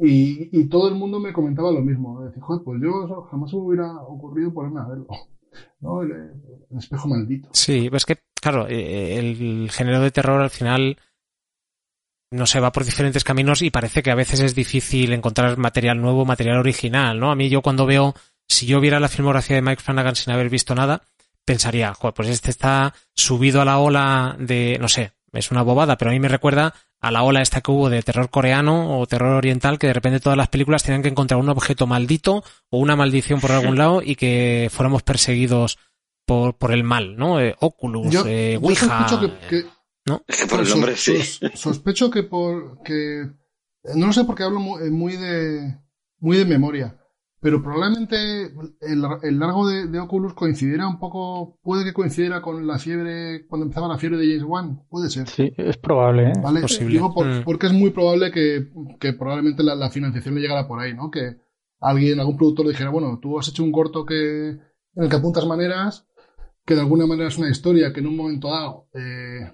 Y, 0.00 0.56
y 0.56 0.68
todo 0.68 0.88
el 0.88 0.94
mundo 0.94 1.18
me 1.18 1.32
comentaba 1.32 1.72
lo 1.72 1.80
mismo. 1.80 2.20
Pues 2.64 2.80
yo 2.80 3.22
jamás 3.30 3.52
me 3.52 3.58
hubiera 3.58 3.96
ocurrido 4.02 4.52
ponerme 4.52 4.80
a 4.80 4.86
verlo. 4.86 5.06
¿no? 5.80 6.02
El, 6.02 6.30
espejo 6.76 7.08
maldito. 7.08 7.48
Sí, 7.52 7.88
pues 7.90 8.04
que, 8.04 8.18
claro, 8.40 8.66
eh, 8.68 9.18
el 9.18 9.70
género 9.70 10.00
de 10.00 10.10
terror 10.10 10.40
al 10.40 10.50
final 10.50 10.98
no 12.30 12.46
se 12.46 12.60
va 12.60 12.72
por 12.72 12.84
diferentes 12.84 13.24
caminos 13.24 13.62
y 13.62 13.70
parece 13.70 14.02
que 14.02 14.10
a 14.10 14.14
veces 14.14 14.40
es 14.40 14.54
difícil 14.54 15.12
encontrar 15.12 15.56
material 15.56 16.00
nuevo, 16.00 16.24
material 16.24 16.58
original, 16.58 17.18
¿no? 17.18 17.30
A 17.30 17.34
mí 17.34 17.48
yo 17.48 17.62
cuando 17.62 17.86
veo, 17.86 18.14
si 18.48 18.66
yo 18.66 18.80
viera 18.80 19.00
la 19.00 19.08
filmografía 19.08 19.56
de 19.56 19.62
Mike 19.62 19.82
Flanagan 19.82 20.16
sin 20.16 20.32
haber 20.32 20.50
visto 20.50 20.74
nada, 20.74 21.02
pensaría, 21.44 21.94
joder, 21.94 22.14
pues 22.14 22.28
este 22.28 22.50
está 22.50 22.94
subido 23.14 23.62
a 23.62 23.64
la 23.64 23.78
ola 23.78 24.36
de, 24.38 24.76
no 24.80 24.88
sé, 24.88 25.12
es 25.32 25.50
una 25.50 25.62
bobada, 25.62 25.96
pero 25.96 26.10
a 26.10 26.14
mí 26.14 26.20
me 26.20 26.28
recuerda 26.28 26.74
a 27.00 27.10
la 27.10 27.22
ola 27.22 27.40
esta 27.40 27.60
que 27.60 27.70
hubo 27.70 27.88
de 27.88 28.02
terror 28.02 28.28
coreano 28.28 28.98
o 28.98 29.06
terror 29.06 29.34
oriental, 29.34 29.78
que 29.78 29.86
de 29.86 29.92
repente 29.92 30.20
todas 30.20 30.36
las 30.36 30.48
películas 30.48 30.82
tenían 30.82 31.02
que 31.02 31.08
encontrar 31.08 31.40
un 31.40 31.48
objeto 31.48 31.86
maldito 31.86 32.44
o 32.70 32.78
una 32.78 32.96
maldición 32.96 33.40
por 33.40 33.52
algún 33.52 33.78
lado 33.78 34.02
y 34.02 34.16
que 34.16 34.68
fuéramos 34.70 35.02
perseguidos 35.02 35.78
por, 36.28 36.58
por 36.58 36.72
el 36.72 36.84
mal, 36.84 37.16
¿no? 37.16 37.40
Eh, 37.40 37.56
Oculus, 37.58 38.14
eh, 38.26 38.58
Ouija. 38.60 39.06
que, 39.48 39.64
¿no? 40.06 40.22
por 40.50 40.60
el 40.60 40.68
nombre, 40.68 40.94
sí. 40.94 41.16
sospecho 41.54 42.10
que 42.10 42.22
por 42.22 42.82
que 42.82 43.30
no 43.94 44.06
lo 44.08 44.12
sé 44.12 44.24
porque 44.24 44.42
hablo 44.42 44.60
muy, 44.60 44.90
muy 44.90 45.16
de 45.16 45.78
muy 46.20 46.36
de 46.36 46.44
memoria, 46.44 47.00
pero 47.40 47.62
probablemente 47.62 48.42
el, 48.42 49.04
el 49.22 49.38
largo 49.38 49.66
de, 49.66 49.86
de, 49.86 50.00
Oculus 50.00 50.34
coincidiera 50.34 50.86
un 50.86 50.98
poco, 50.98 51.58
puede 51.62 51.84
que 51.84 51.94
coincidiera 51.94 52.42
con 52.42 52.66
la 52.66 52.78
fiebre, 52.78 53.46
cuando 53.46 53.64
empezaba 53.64 53.88
la 53.88 53.96
fiebre 53.96 54.18
de 54.18 54.26
James 54.26 54.44
Wan, 54.44 54.86
puede 54.90 55.08
ser. 55.08 55.28
Sí, 55.28 55.50
es 55.56 55.78
probable, 55.78 56.30
¿eh? 56.30 56.32
¿Vale? 56.42 56.60
Posible. 56.60 56.92
Digo 56.92 57.08
mm. 57.08 57.44
porque 57.44 57.68
es 57.68 57.72
muy 57.72 57.88
probable 57.88 58.32
que, 58.32 58.68
que 59.00 59.14
probablemente 59.14 59.62
la, 59.62 59.74
la, 59.76 59.88
financiación 59.88 60.34
le 60.34 60.42
llegara 60.42 60.68
por 60.68 60.78
ahí, 60.78 60.92
¿no? 60.92 61.10
Que 61.10 61.36
alguien, 61.80 62.20
algún 62.20 62.36
productor 62.36 62.66
le 62.66 62.72
dijera, 62.72 62.90
bueno, 62.90 63.18
tú 63.22 63.38
has 63.38 63.48
hecho 63.48 63.64
un 63.64 63.72
corto 63.72 64.04
que, 64.04 64.48
en 64.50 65.04
el 65.04 65.08
que 65.08 65.16
apuntas 65.16 65.46
maneras, 65.46 66.07
que 66.68 66.74
de 66.74 66.82
alguna 66.82 67.06
manera 67.06 67.28
es 67.28 67.38
una 67.38 67.48
historia 67.48 67.94
que 67.94 68.00
en 68.00 68.08
un 68.08 68.16
momento 68.16 68.50
dado 68.50 68.88
eh, 68.92 69.50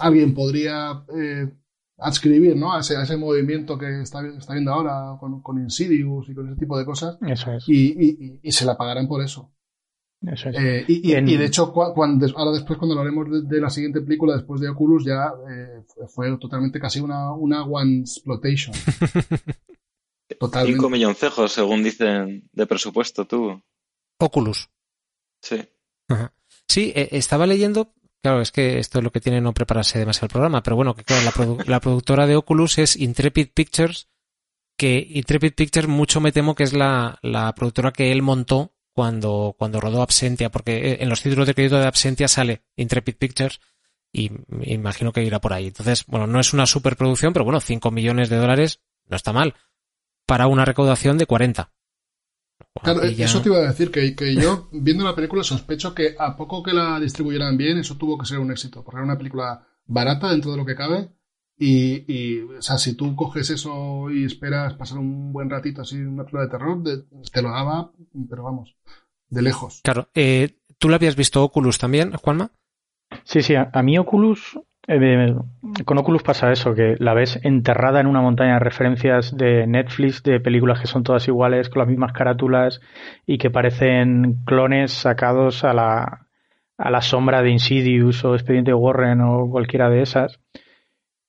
alguien 0.00 0.32
podría 0.32 1.04
eh, 1.14 1.52
adscribir 1.98 2.56
¿no? 2.56 2.72
a, 2.72 2.80
ese, 2.80 2.96
a 2.96 3.02
ese 3.02 3.18
movimiento 3.18 3.76
que 3.76 4.00
está, 4.00 4.26
está 4.26 4.54
viendo 4.54 4.72
ahora 4.72 5.18
con, 5.20 5.42
con, 5.42 5.58
Insidious 5.58 6.26
y 6.30 6.34
con 6.34 6.48
ese 6.48 6.58
tipo 6.58 6.78
de 6.78 6.86
cosas. 6.86 7.18
Eso 7.20 7.52
es. 7.52 7.68
Y, 7.68 8.40
y, 8.42 8.52
se 8.52 8.64
la 8.64 8.74
pagarán 8.74 9.06
por 9.06 9.22
eso. 9.22 9.52
Eso 10.22 10.48
es. 10.48 10.56
Eh, 10.56 10.84
y, 10.88 11.14
y, 11.14 11.36
de 11.36 11.44
hecho, 11.44 11.70
cuando, 11.70 12.26
ahora 12.38 12.52
después, 12.52 12.78
cuando 12.78 12.98
hablaremos 12.98 13.46
de, 13.46 13.60
la 13.60 13.68
siguiente 13.68 14.00
película, 14.00 14.34
después 14.34 14.62
de 14.62 14.70
Oculus, 14.70 15.04
ya 15.04 15.30
eh, 15.50 15.84
fue 16.08 16.34
totalmente 16.38 16.80
casi 16.80 17.00
una, 17.00 17.34
una 17.34 17.64
one 17.64 18.00
exploitation. 18.00 18.74
Totalmente. 20.40 20.78
5 20.78 20.88
milloncejos, 20.88 21.52
según 21.52 21.82
dicen, 21.82 22.48
de 22.50 22.66
presupuesto 22.66 23.26
tú. 23.26 23.60
Oculus. 24.18 24.70
Sí. 25.42 25.60
Sí, 26.68 26.92
eh, 26.94 27.08
estaba 27.12 27.46
leyendo 27.46 27.94
Claro, 28.24 28.40
es 28.40 28.52
que 28.52 28.78
esto 28.78 29.00
es 29.00 29.04
lo 29.04 29.12
que 29.12 29.20
tiene 29.20 29.42
no 29.42 29.52
prepararse 29.52 29.98
demasiado 29.98 30.24
el 30.24 30.30
programa, 30.32 30.62
pero 30.62 30.76
bueno, 30.76 30.94
que 30.94 31.04
claro, 31.04 31.58
la, 31.66 31.78
productora 31.78 32.26
de 32.26 32.36
Oculus 32.36 32.78
es 32.78 32.96
Intrepid 32.96 33.48
Pictures, 33.52 34.08
que 34.78 35.06
Intrepid 35.10 35.52
Pictures 35.52 35.88
mucho 35.88 36.22
me 36.22 36.32
temo 36.32 36.54
que 36.54 36.62
es 36.62 36.72
la, 36.72 37.18
productora 37.54 37.92
que 37.92 38.12
él 38.12 38.22
montó 38.22 38.72
cuando, 38.94 39.54
cuando 39.58 39.78
rodó 39.78 40.00
Absentia, 40.00 40.50
porque 40.50 40.92
eh, 40.92 40.96
en 41.00 41.10
los 41.10 41.20
títulos 41.20 41.46
de 41.46 41.52
crédito 41.52 41.76
de 41.76 41.84
Absentia 41.84 42.26
sale 42.26 42.62
Intrepid 42.76 43.16
Pictures 43.16 43.60
y 44.10 44.30
me 44.48 44.72
imagino 44.72 45.12
que 45.12 45.22
irá 45.22 45.38
por 45.38 45.52
ahí. 45.52 45.66
Entonces, 45.66 46.06
bueno, 46.06 46.26
no 46.26 46.40
es 46.40 46.54
una 46.54 46.64
superproducción, 46.64 47.34
pero 47.34 47.44
bueno, 47.44 47.60
5 47.60 47.90
millones 47.90 48.30
de 48.30 48.36
dólares 48.36 48.80
no 49.04 49.16
está 49.16 49.34
mal 49.34 49.54
para 50.24 50.46
una 50.46 50.64
recaudación 50.64 51.18
de 51.18 51.26
40. 51.26 51.74
Claro, 52.82 53.02
eso 53.02 53.40
te 53.40 53.48
iba 53.48 53.58
a 53.58 53.68
decir, 53.68 53.90
que, 53.90 54.14
que, 54.14 54.34
yo 54.34 54.68
viendo 54.72 55.04
la 55.04 55.14
película 55.14 55.42
sospecho 55.44 55.94
que 55.94 56.16
a 56.18 56.36
poco 56.36 56.62
que 56.62 56.72
la 56.72 57.00
distribuyeran 57.00 57.56
bien, 57.56 57.78
eso 57.78 57.96
tuvo 57.96 58.18
que 58.18 58.26
ser 58.26 58.38
un 58.40 58.50
éxito, 58.50 58.82
porque 58.82 58.96
era 58.98 59.04
una 59.04 59.16
película 59.16 59.66
barata 59.86 60.30
dentro 60.30 60.50
de 60.50 60.56
lo 60.58 60.66
que 60.66 60.74
cabe 60.74 61.10
Y, 61.56 62.04
y, 62.12 62.40
o 62.42 62.60
sea, 62.60 62.76
si 62.78 62.94
tú 62.94 63.14
coges 63.14 63.48
eso 63.50 64.10
y 64.10 64.24
esperas 64.24 64.74
pasar 64.74 64.98
un 64.98 65.32
buen 65.32 65.48
ratito 65.48 65.82
así 65.82 65.96
en 65.96 66.08
una 66.08 66.24
película 66.24 66.42
de 66.42 66.50
terror, 66.50 66.82
de- 66.82 67.04
te 67.32 67.42
lo 67.42 67.50
daba, 67.50 67.92
pero 68.28 68.42
vamos, 68.42 68.74
de 69.30 69.42
lejos. 69.42 69.80
Claro, 69.84 70.08
eh, 70.14 70.58
¿tú 70.78 70.88
lo 70.88 70.96
habías 70.96 71.16
visto 71.16 71.42
Oculus 71.44 71.78
también, 71.78 72.12
Juanma? 72.12 72.50
Sí, 73.24 73.42
sí, 73.42 73.54
a, 73.54 73.70
a 73.72 73.82
mí 73.82 73.96
Oculus, 73.98 74.58
eh, 74.86 75.34
con 75.84 75.98
Oculus 75.98 76.22
pasa 76.22 76.52
eso, 76.52 76.74
que 76.74 76.96
la 76.98 77.14
ves 77.14 77.40
enterrada 77.42 78.00
en 78.00 78.06
una 78.06 78.20
montaña 78.20 78.54
de 78.54 78.60
referencias 78.60 79.36
de 79.36 79.66
Netflix, 79.66 80.22
de 80.22 80.40
películas 80.40 80.80
que 80.80 80.86
son 80.86 81.02
todas 81.02 81.26
iguales, 81.28 81.68
con 81.68 81.80
las 81.80 81.88
mismas 81.88 82.12
carátulas 82.12 82.80
y 83.26 83.38
que 83.38 83.50
parecen 83.50 84.44
clones 84.44 84.92
sacados 84.92 85.64
a 85.64 85.72
la, 85.72 86.26
a 86.76 86.90
la 86.90 87.00
sombra 87.00 87.42
de 87.42 87.50
Insidious 87.50 88.24
o 88.24 88.34
Expediente 88.34 88.74
Warren 88.74 89.20
o 89.22 89.48
cualquiera 89.50 89.88
de 89.88 90.02
esas. 90.02 90.40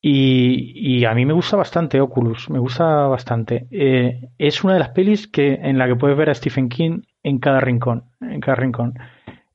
Y, 0.01 0.99
y 0.99 1.05
a 1.05 1.15
mí 1.15 1.25
me 1.25 1.33
gusta 1.33 1.57
bastante 1.57 1.99
Oculus, 1.99 2.49
me 2.51 2.59
gusta 2.59 3.07
bastante. 3.07 3.67
Eh, 3.71 4.29
es 4.37 4.63
una 4.63 4.73
de 4.73 4.79
las 4.79 4.89
pelis 4.89 5.27
que, 5.27 5.53
en 5.53 5.79
la 5.79 5.87
que 5.87 5.95
puedes 5.95 6.15
ver 6.15 6.29
a 6.29 6.35
Stephen 6.35 6.69
King 6.69 7.01
en 7.23 7.39
cada 7.39 7.59
rincón, 7.59 8.03
en 8.21 8.39
cada 8.39 8.55
rincón. 8.55 8.93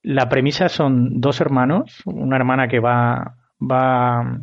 La 0.02 0.28
premisa 0.28 0.68
son 0.68 1.20
dos 1.20 1.40
hermanos, 1.40 2.02
una 2.04 2.36
hermana 2.36 2.66
que 2.66 2.80
va, 2.80 3.36
va, 3.60 4.40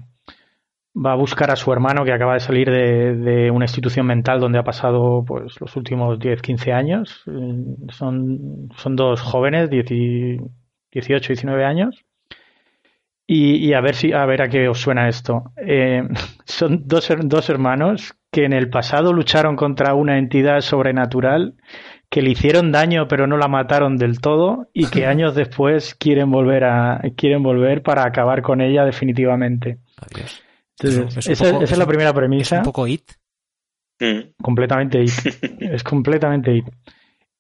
va 0.96 1.12
a 1.12 1.16
buscar 1.16 1.52
a 1.52 1.56
su 1.56 1.72
hermano 1.72 2.04
que 2.06 2.12
acaba 2.14 2.34
de 2.34 2.40
salir 2.40 2.70
de, 2.72 3.16
de 3.16 3.52
una 3.52 3.66
institución 3.66 4.06
mental 4.08 4.40
donde 4.40 4.60
ha 4.60 4.64
pasado 4.64 5.24
pues, 5.26 5.60
los 5.62 5.76
últimos 5.76 6.20
10, 6.20 6.42
15 6.42 6.74
años. 6.74 7.24
Eh, 7.28 7.66
Son, 7.92 8.70
son 8.78 8.96
dos 8.96 9.22
jóvenes, 9.22 9.70
10 9.70 9.92
y- 9.92 10.38
18, 10.92 11.28
19 11.34 11.66
años. 11.66 12.04
Y, 13.30 13.56
y 13.58 13.74
a 13.74 13.82
ver 13.82 13.96
si 13.96 14.14
a 14.14 14.26
ver 14.26 14.42
a 14.42 14.48
qué 14.50 14.70
os 14.70 14.80
suena 14.80 15.10
esto. 15.10 15.52
Eh, 15.58 16.04
son 16.46 16.84
dos, 16.88 17.10
dos 17.26 17.50
hermanos 17.50 18.14
que 18.32 18.46
en 18.46 18.54
el 18.54 18.70
pasado 18.70 19.14
lucharon 19.14 19.56
contra 19.56 19.94
una 19.94 20.18
entidad 20.18 20.62
sobrenatural 20.62 21.56
que 22.10 22.22
le 22.22 22.30
hicieron 22.32 22.72
daño 22.72 23.08
pero 23.08 23.28
no 23.28 23.38
la 23.38 23.48
mataron 23.48 23.98
del 23.98 24.20
todo 24.20 24.70
y 24.74 24.88
que 24.88 25.06
años 25.08 25.36
después 25.36 25.96
quieren 25.96 26.32
volver 26.32 26.64
a 26.64 27.02
quieren 27.16 27.44
volver 27.44 27.82
para 27.84 28.06
acabar 28.06 28.42
con 28.42 28.62
ella 28.62 28.86
definitivamente. 28.86 29.80
Adiós. 30.00 30.42
Entonces, 30.80 31.18
Es 31.18 31.28
esa, 31.42 31.52
poco- 31.52 31.64
esa 31.64 31.74
es 31.74 31.80
la 31.80 31.86
primera 31.88 32.14
premisa 32.14 32.58
Un 32.60 32.64
poco 32.64 32.88
it. 32.88 33.02
Mm. 34.00 34.34
completamente 34.42 35.02
it. 35.04 35.10
es 35.62 35.84
completamente 35.84 36.56
it. 36.56 36.66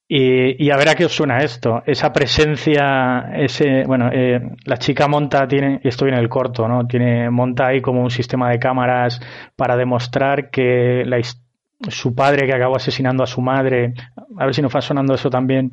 Y, 0.10 0.64
y 0.66 0.72
a 0.72 0.78
ver 0.78 0.88
a 0.90 0.96
qué 0.96 1.04
os 1.06 1.12
suena 1.12 1.40
esto. 1.40 1.84
Esa 1.86 2.14
presencia, 2.14 3.30
ese, 3.36 3.84
bueno, 3.86 4.10
eh, 4.12 4.40
la 4.66 4.78
chica 4.78 5.08
monta, 5.10 5.46
tiene, 5.48 5.82
y 5.84 5.88
esto 5.90 6.06
viene 6.06 6.20
el 6.22 6.30
corto, 6.30 6.66
¿no? 6.68 6.88
Tiene, 6.88 7.30
monta 7.30 7.68
ahí 7.68 7.82
como 7.82 8.02
un 8.04 8.10
sistema 8.10 8.50
de 8.50 8.58
cámaras 8.58 9.20
para 9.58 9.76
demostrar 9.76 10.50
que 10.50 11.04
la, 11.06 11.20
his- 11.20 11.44
su 11.90 12.16
padre 12.16 12.48
que 12.48 12.54
acabó 12.54 12.76
asesinando 12.76 13.24
a 13.24 13.28
su 13.28 13.42
madre, 13.42 13.94
a 14.38 14.46
ver 14.46 14.54
si 14.54 14.62
nos 14.62 14.76
va 14.76 14.82
sonando 14.82 15.14
eso 15.14 15.30
también, 15.30 15.72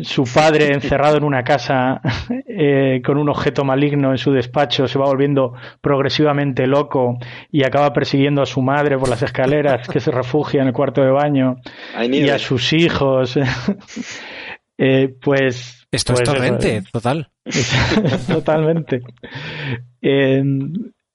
su 0.00 0.24
padre 0.24 0.72
encerrado 0.72 1.18
en 1.18 1.24
una 1.24 1.44
casa 1.44 2.00
eh, 2.46 3.02
con 3.04 3.18
un 3.18 3.28
objeto 3.28 3.62
maligno 3.64 4.10
en 4.10 4.18
su 4.18 4.32
despacho 4.32 4.88
se 4.88 4.98
va 4.98 5.04
volviendo 5.04 5.52
progresivamente 5.82 6.66
loco 6.66 7.18
y 7.50 7.62
acaba 7.64 7.92
persiguiendo 7.92 8.40
a 8.40 8.46
su 8.46 8.62
madre 8.62 8.96
por 8.98 9.10
las 9.10 9.22
escaleras 9.22 9.86
que 9.88 10.00
se 10.00 10.10
refugia 10.10 10.62
en 10.62 10.68
el 10.68 10.72
cuarto 10.72 11.02
de 11.02 11.10
baño 11.10 11.56
y 12.10 12.28
a 12.30 12.38
sus 12.38 12.72
hijos. 12.72 13.38
Eh, 14.84 15.14
pues. 15.20 15.86
Esto 15.92 16.14
pues 16.14 16.22
es 16.22 16.28
eso, 16.28 16.34
torrente, 16.34 16.82
total. 16.90 17.30
Totalmente. 18.26 19.02
Eh, 20.00 20.42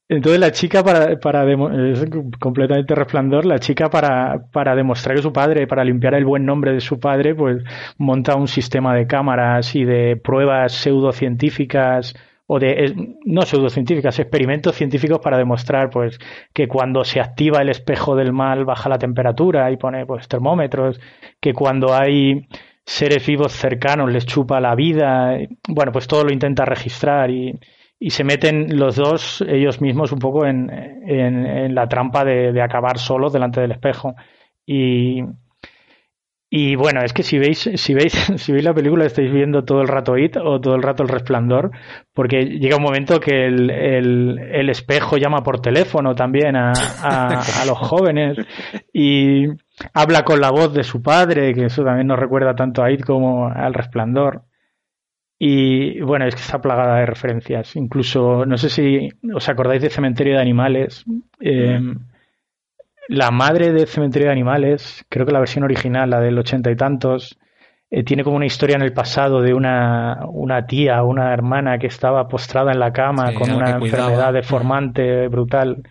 entonces 0.10 0.40
la 0.40 0.52
chica 0.52 0.84
para, 0.84 1.20
para 1.20 1.44
es 1.52 2.06
completamente 2.40 2.96
resplandor, 2.96 3.46
la 3.46 3.60
chica 3.60 3.90
para, 3.90 4.46
para 4.54 4.74
demostrar 4.74 5.18
que 5.18 5.22
su 5.22 5.34
padre, 5.34 5.68
para 5.68 5.84
limpiar 5.84 6.14
el 6.14 6.24
buen 6.24 6.46
nombre 6.46 6.72
de 6.72 6.80
su 6.80 7.00
padre, 7.00 7.36
pues 7.36 7.62
monta 7.98 8.36
un 8.36 8.48
sistema 8.48 8.96
de 8.96 9.06
cámaras 9.06 9.76
y 9.76 9.84
de 9.84 10.16
pruebas 10.16 10.72
pseudocientíficas 10.74 12.16
o 12.46 12.58
de 12.58 12.86
eh, 12.86 12.96
no 13.26 13.42
pseudocientíficas, 13.42 14.18
experimentos 14.20 14.76
científicos 14.76 15.20
para 15.20 15.38
demostrar 15.38 15.90
pues 15.90 16.18
que 16.54 16.70
cuando 16.70 17.04
se 17.04 17.20
activa 17.20 17.62
el 17.62 17.68
espejo 17.68 18.16
del 18.16 18.32
mal 18.32 18.64
baja 18.64 18.88
la 18.88 18.98
temperatura 18.98 19.70
y 19.72 19.78
pone 19.78 20.06
pues 20.06 20.30
termómetros, 20.30 21.02
que 21.42 21.54
cuando 21.54 21.94
hay 21.94 22.48
seres 22.86 23.28
vivos 23.28 23.52
cercanos 23.52 24.10
les 24.10 24.26
chupa 24.26 24.62
la 24.62 24.74
vida, 24.74 25.38
bueno, 25.68 25.92
pues 25.92 26.08
todo 26.08 26.24
lo 26.24 26.32
intenta 26.32 26.64
registrar 26.64 27.30
y, 27.30 27.60
y 28.00 28.12
se 28.12 28.24
meten 28.24 28.78
los 28.78 28.96
dos, 28.96 29.44
ellos 29.48 29.82
mismos, 29.82 30.12
un 30.12 30.20
poco 30.20 30.46
en, 30.46 30.70
en, 30.70 31.74
la 31.74 31.88
trampa 31.88 32.24
de, 32.24 32.52
de, 32.52 32.62
acabar 32.62 33.00
solos 33.00 33.34
delante 33.34 33.60
del 33.60 33.72
espejo. 33.72 34.16
Y, 34.66 35.24
y 36.50 36.76
bueno, 36.76 37.02
es 37.04 37.12
que 37.12 37.24
si 37.24 37.40
veis, 37.40 37.70
si 37.76 37.94
veis, 37.94 38.14
si 38.38 38.52
veis 38.52 38.64
la 38.64 38.74
película 38.74 39.06
estáis 39.06 39.32
viendo 39.32 39.66
todo 39.66 39.82
el 39.82 39.88
rato 39.88 40.18
It 40.18 40.38
o 40.38 40.62
todo 40.62 40.76
el 40.76 40.84
rato 40.84 41.04
el 41.04 41.10
resplandor, 41.10 41.72
porque 42.14 42.46
llega 42.46 42.78
un 42.78 42.84
momento 42.84 43.20
que 43.20 43.48
el, 43.48 43.70
el, 43.72 44.40
el 44.40 44.70
espejo 44.70 45.18
llama 45.18 45.44
por 45.44 45.60
teléfono 45.60 46.14
también 46.16 46.56
a, 46.56 46.74
a, 47.02 47.42
a 47.62 47.66
los 47.66 47.78
jóvenes 47.78 48.38
y 48.94 49.48
habla 49.94 50.24
con 50.24 50.40
la 50.40 50.52
voz 50.52 50.74
de 50.74 50.84
su 50.84 51.02
padre, 51.02 51.54
que 51.54 51.66
eso 51.66 51.84
también 51.84 52.08
nos 52.08 52.20
recuerda 52.20 52.56
tanto 52.56 52.84
a 52.84 52.92
It 52.92 53.04
como 53.04 53.48
al 53.48 53.74
resplandor. 53.74 54.44
Y 55.40 56.02
bueno, 56.02 56.26
es 56.26 56.34
que 56.34 56.42
está 56.42 56.60
plagada 56.60 57.00
de 57.00 57.06
referencias. 57.06 57.76
Incluso, 57.76 58.46
no 58.46 58.58
sé 58.58 58.70
si 58.70 59.10
os 59.34 59.48
acordáis 59.50 59.82
de 59.82 59.90
Cementerio 59.90 60.36
de 60.36 60.42
Animales. 60.42 61.06
Eh, 61.40 61.80
la 63.08 63.32
madre 63.32 63.72
de 63.72 63.86
Cementerio 63.86 64.28
de 64.28 64.34
Animales, 64.34 65.06
creo 65.10 65.26
que 65.26 65.32
la 65.32 65.40
versión 65.40 65.64
original, 65.64 66.10
la 66.10 66.20
del 66.20 66.38
ochenta 66.40 66.72
y 66.72 66.76
tantos, 66.76 67.38
eh, 67.90 68.04
tiene 68.04 68.24
como 68.24 68.36
una 68.36 68.48
historia 68.48 68.76
en 68.76 68.82
el 68.82 68.94
pasado 68.94 69.42
de 69.42 69.54
una, 69.54 70.26
una 70.28 70.66
tía, 70.66 71.04
una 71.04 71.32
hermana 71.34 71.78
que 71.78 71.88
estaba 71.88 72.28
postrada 72.28 72.72
en 72.72 72.80
la 72.80 72.92
cama 72.92 73.30
Sí, 73.30 73.36
con 73.36 73.52
una 73.52 73.78
enfermedad 73.78 74.34
deformante 74.34 75.28
brutal. 75.30 75.84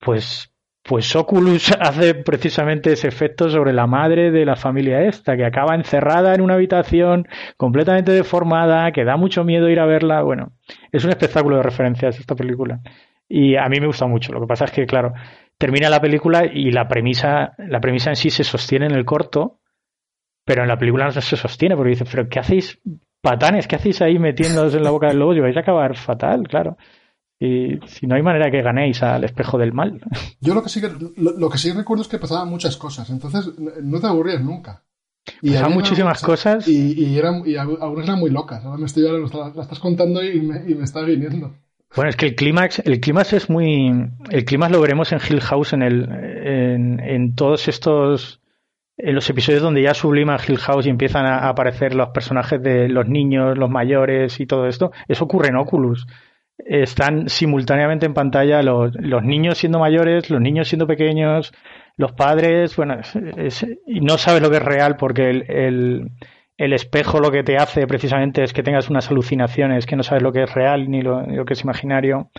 Pues, 0.00 0.52
pues 0.86 1.14
Oculus 1.16 1.72
hace 1.80 2.14
precisamente 2.14 2.92
ese 2.92 3.08
efecto 3.08 3.48
sobre 3.50 3.72
la 3.72 3.86
madre 3.86 4.30
de 4.30 4.44
la 4.44 4.56
familia 4.56 5.02
esta, 5.02 5.36
que 5.36 5.44
acaba 5.44 5.74
encerrada 5.74 6.34
en 6.34 6.40
una 6.40 6.54
habitación 6.54 7.26
completamente 7.56 8.12
deformada, 8.12 8.92
que 8.92 9.04
da 9.04 9.16
mucho 9.16 9.44
miedo 9.44 9.68
ir 9.68 9.80
a 9.80 9.86
verla. 9.86 10.22
Bueno, 10.22 10.52
es 10.92 11.04
un 11.04 11.10
espectáculo 11.10 11.56
de 11.56 11.62
referencias 11.62 12.18
esta 12.18 12.34
película. 12.34 12.80
Y 13.28 13.56
a 13.56 13.68
mí 13.68 13.80
me 13.80 13.86
gusta 13.86 14.06
mucho. 14.06 14.32
Lo 14.32 14.40
que 14.40 14.46
pasa 14.46 14.66
es 14.66 14.70
que, 14.70 14.86
claro, 14.86 15.12
termina 15.58 15.90
la 15.90 16.00
película 16.00 16.44
y 16.46 16.70
la 16.70 16.86
premisa, 16.86 17.54
la 17.58 17.80
premisa 17.80 18.10
en 18.10 18.16
sí 18.16 18.30
se 18.30 18.44
sostiene 18.44 18.86
en 18.86 18.94
el 18.94 19.04
corto, 19.04 19.58
pero 20.44 20.62
en 20.62 20.68
la 20.68 20.78
película 20.78 21.06
no 21.06 21.10
se 21.10 21.36
sostiene, 21.36 21.74
porque 21.74 21.90
dices, 21.90 22.08
pero 22.08 22.28
¿qué 22.28 22.38
hacéis, 22.38 22.80
patanes? 23.20 23.66
¿Qué 23.66 23.74
hacéis 23.74 24.00
ahí 24.02 24.20
metiéndoos 24.20 24.74
en 24.76 24.84
la 24.84 24.90
boca 24.90 25.08
del 25.08 25.18
lobo? 25.18 25.34
Y 25.34 25.40
vais 25.40 25.56
a 25.56 25.60
acabar 25.60 25.96
fatal, 25.96 26.46
claro. 26.46 26.76
Y 27.38 27.78
si 27.86 28.06
no 28.06 28.14
hay 28.14 28.22
manera 28.22 28.50
que 28.50 28.62
ganéis 28.62 29.02
al 29.02 29.24
espejo 29.24 29.58
del 29.58 29.72
mal. 29.72 30.00
Yo 30.40 30.54
lo 30.54 30.62
que 30.62 30.68
sí 30.68 30.80
lo, 31.16 31.32
lo 31.32 31.50
que 31.50 31.58
sí 31.58 31.70
recuerdo 31.72 32.02
es 32.02 32.08
que 32.08 32.18
pasaban 32.18 32.48
muchas 32.48 32.76
cosas, 32.76 33.10
entonces 33.10 33.50
no 33.82 34.00
te 34.00 34.06
aburrías 34.06 34.42
nunca. 34.42 34.82
Y 35.42 35.50
pasaban 35.50 35.74
muchísimas 35.74 36.22
una, 36.22 36.26
cosas. 36.26 36.68
Y, 36.68 36.92
y, 36.92 37.18
eran, 37.18 37.42
y 37.44 37.56
algunas 37.56 38.06
eran 38.06 38.20
muy 38.20 38.30
locas. 38.30 38.64
Ahora 38.64 38.78
me 38.78 38.86
estoy, 38.86 39.06
ahora 39.06 39.52
la 39.54 39.62
estás 39.62 39.80
contando 39.80 40.22
y 40.22 40.40
me, 40.40 40.62
y 40.66 40.74
me 40.74 40.84
está 40.84 41.02
viniendo. 41.02 41.52
Bueno, 41.94 42.10
es 42.10 42.16
que 42.16 42.26
el 42.26 42.34
clímax, 42.34 42.80
el 42.80 43.00
clímax 43.00 43.32
es 43.32 43.50
muy, 43.50 43.88
el 44.30 44.44
clímax 44.44 44.72
lo 44.72 44.80
veremos 44.80 45.12
en 45.12 45.18
Hill 45.18 45.40
House 45.40 45.72
en 45.72 45.82
el, 45.82 46.08
en, 46.10 47.00
en 47.00 47.34
todos 47.34 47.68
estos, 47.68 48.40
en 48.98 49.14
los 49.14 49.28
episodios 49.30 49.62
donde 49.62 49.82
ya 49.82 49.94
sublima 49.94 50.36
Hill 50.46 50.58
House 50.58 50.86
y 50.86 50.90
empiezan 50.90 51.26
a 51.26 51.48
aparecer 51.48 51.94
los 51.94 52.10
personajes 52.10 52.62
de 52.62 52.88
los 52.88 53.08
niños, 53.08 53.56
los 53.56 53.70
mayores 53.70 54.40
y 54.40 54.46
todo 54.46 54.66
esto. 54.66 54.92
Eso 55.08 55.24
ocurre 55.24 55.48
en 55.48 55.56
Oculus. 55.56 56.06
Están 56.58 57.28
simultáneamente 57.28 58.06
en 58.06 58.14
pantalla 58.14 58.62
los, 58.62 58.94
los 58.94 59.22
niños 59.22 59.58
siendo 59.58 59.78
mayores, 59.78 60.30
los 60.30 60.40
niños 60.40 60.68
siendo 60.68 60.86
pequeños, 60.86 61.52
los 61.96 62.12
padres, 62.12 62.76
bueno, 62.76 62.98
y 63.86 64.00
no 64.00 64.18
sabes 64.18 64.42
lo 64.42 64.50
que 64.50 64.56
es 64.56 64.62
real 64.62 64.96
porque 64.96 65.30
el, 65.30 66.10
el 66.56 66.72
espejo 66.72 67.20
lo 67.20 67.30
que 67.30 67.42
te 67.42 67.56
hace 67.56 67.86
precisamente 67.86 68.42
es 68.42 68.52
que 68.52 68.62
tengas 68.62 68.88
unas 68.88 69.10
alucinaciones 69.10 69.86
que 69.86 69.96
no 69.96 70.02
sabes 70.02 70.22
lo 70.22 70.32
que 70.32 70.44
es 70.44 70.54
real 70.54 70.90
ni 70.90 71.02
lo, 71.02 71.22
ni 71.22 71.36
lo 71.36 71.44
que 71.44 71.52
es 71.52 71.62
imaginario. 71.62 72.30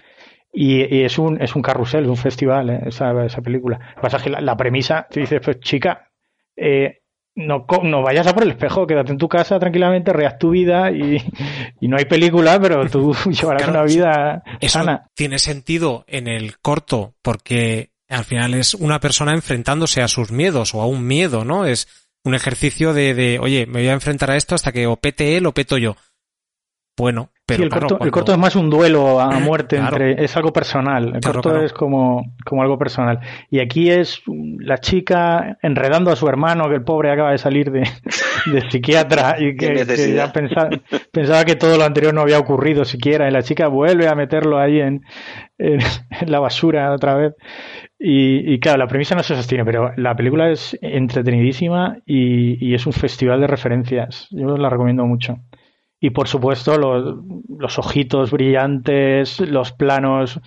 Y, 0.51 0.95
y, 0.95 1.03
es 1.03 1.19
un 1.19 1.39
es 1.41 1.55
un 1.55 1.61
carrusel, 1.61 2.05
es 2.05 2.09
un 2.09 2.17
festival 2.17 2.69
eh, 2.69 2.79
esa, 2.85 3.25
esa 3.25 3.41
película. 3.41 3.77
Lo 3.77 3.95
que 3.95 4.01
pasa 4.01 4.17
es 4.17 4.23
que 4.23 4.29
la, 4.29 4.41
la 4.41 4.57
premisa, 4.57 5.05
te 5.09 5.19
dices, 5.19 5.39
pues 5.43 5.59
chica, 5.59 6.09
eh, 6.55 7.01
no, 7.37 7.67
no 7.83 8.01
vayas 8.01 8.25
a 8.25 8.33
por 8.33 8.43
el 8.43 8.51
espejo, 8.51 8.87
quédate 8.87 9.11
en 9.11 9.19
tu 9.19 9.29
casa 9.29 9.59
tranquilamente, 9.59 10.11
reas 10.11 10.39
tu 10.39 10.49
vida 10.49 10.91
y, 10.91 11.17
y 11.79 11.87
no 11.87 11.97
hay 11.97 12.05
película, 12.05 12.59
pero 12.59 12.89
tú 12.89 13.15
llevarás 13.29 13.63
claro, 13.63 13.79
una 13.79 13.83
vida 13.83 14.43
eso 14.59 14.79
sana. 14.79 15.07
Tiene 15.13 15.37
sentido 15.37 16.03
en 16.07 16.27
el 16.27 16.57
corto 16.57 17.13
porque 17.21 17.91
al 18.09 18.25
final 18.25 18.55
es 18.55 18.73
una 18.73 18.99
persona 18.99 19.33
enfrentándose 19.33 20.01
a 20.01 20.07
sus 20.07 20.31
miedos 20.31 20.73
o 20.73 20.81
a 20.81 20.87
un 20.87 21.05
miedo, 21.05 21.45
¿no? 21.45 21.65
Es 21.65 21.87
un 22.23 22.33
ejercicio 22.33 22.93
de, 22.93 23.13
de, 23.13 23.39
oye, 23.39 23.67
me 23.67 23.81
voy 23.81 23.89
a 23.89 23.93
enfrentar 23.93 24.31
a 24.31 24.35
esto 24.35 24.55
hasta 24.55 24.71
que 24.71 24.87
o 24.87 24.97
pete 24.97 25.37
él 25.37 25.45
o 25.45 25.53
peto 25.53 25.77
yo. 25.77 25.95
Bueno, 26.97 27.29
pero 27.45 27.57
sí, 27.57 27.63
el, 27.63 27.69
claro, 27.69 27.81
corto, 27.81 27.93
el 27.95 27.97
cuando- 27.99 28.11
corto 28.13 28.31
es 28.33 28.37
más 28.39 28.55
un 28.55 28.69
duelo 28.69 29.19
a 29.21 29.39
muerte 29.39 29.77
Claro. 29.77 29.97
entre. 29.97 30.23
Es 30.23 30.35
algo 30.35 30.51
personal. 30.51 31.05
El 31.15 31.21
Claro, 31.21 31.33
corto 31.35 31.49
claro. 31.51 31.65
es 31.65 31.71
como, 31.73 32.33
como 32.43 32.61
algo 32.63 32.77
personal. 32.77 33.19
Y 33.51 33.59
aquí 33.59 33.89
es 33.89 34.21
la 34.59 34.79
chica 34.79 35.57
enredando 35.61 36.11
a 36.11 36.15
su 36.15 36.27
hermano, 36.27 36.67
que 36.69 36.75
el 36.75 36.83
pobre 36.83 37.11
acaba 37.11 37.31
de 37.31 37.37
salir 37.37 37.71
de, 37.71 37.81
de 38.51 38.69
psiquiatra 38.69 39.37
y 39.39 39.55
que, 39.55 39.85
ya 40.15 40.33
pensaba, 40.33 40.69
pensaba 41.11 41.45
que 41.45 41.55
todo 41.55 41.77
lo 41.77 41.83
anterior 41.83 42.13
no 42.13 42.21
había 42.21 42.39
ocurrido 42.39 42.83
siquiera. 42.83 43.27
Y 43.27 43.31
la 43.31 43.43
chica 43.43 43.67
vuelve 43.67 44.07
a 44.07 44.15
meterlo 44.15 44.57
ahí 44.59 44.79
en, 44.81 45.01
en, 45.59 45.79
en 46.21 46.31
la 46.31 46.39
basura 46.39 46.91
otra 46.91 47.15
vez. 47.15 47.33
Y, 47.99 48.53
y 48.53 48.59
claro, 48.59 48.77
la 48.79 48.87
premisa 48.87 49.15
no 49.15 49.23
se 49.23 49.35
sostiene, 49.35 49.63
pero 49.65 49.91
la 49.97 50.15
película 50.15 50.49
es 50.51 50.77
entretenidísima 50.81 51.97
y, 52.05 52.63
y 52.63 52.73
es 52.75 52.85
un 52.85 52.93
festival 52.93 53.39
de 53.41 53.47
referencias. 53.47 54.27
Yo 54.31 54.57
la 54.57 54.69
recomiendo 54.69 55.05
mucho. 55.05 55.37
Y 55.99 56.11
por 56.11 56.27
supuesto, 56.27 56.77
los, 56.77 57.15
los 57.49 57.79
ojitos 57.79 58.31
brillantes, 58.31 59.39
los 59.39 59.71
planos 59.71 60.39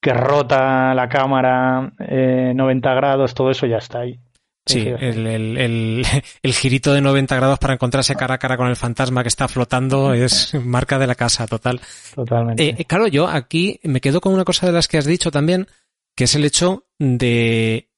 que 0.00 0.12
rota 0.12 0.94
la 0.94 1.08
cámara, 1.08 1.92
eh, 1.98 2.52
90 2.54 2.94
grados, 2.94 3.34
todo 3.34 3.50
eso 3.50 3.66
ya 3.66 3.78
está 3.78 4.00
ahí. 4.00 4.20
Sí, 4.68 4.86
el, 4.86 5.26
el, 5.26 6.06
el 6.42 6.52
girito 6.52 6.92
de 6.92 7.00
90 7.00 7.34
grados 7.36 7.58
para 7.58 7.74
encontrarse 7.74 8.14
cara 8.14 8.34
a 8.34 8.38
cara 8.38 8.56
con 8.56 8.68
el 8.68 8.76
fantasma 8.76 9.22
que 9.22 9.28
está 9.28 9.48
flotando 9.48 10.12
es 10.12 10.54
marca 10.62 10.98
de 10.98 11.06
la 11.06 11.14
casa, 11.14 11.46
total. 11.46 11.80
Totalmente. 12.14 12.68
Eh, 12.68 12.84
claro, 12.84 13.06
yo 13.06 13.26
aquí 13.28 13.80
me 13.84 14.00
quedo 14.00 14.20
con 14.20 14.34
una 14.34 14.44
cosa 14.44 14.66
de 14.66 14.72
las 14.72 14.88
que 14.88 14.98
has 14.98 15.06
dicho 15.06 15.30
también, 15.30 15.66
que 16.14 16.24
es 16.24 16.34
el 16.34 16.44
hecho 16.44 16.84
de... 16.98 17.88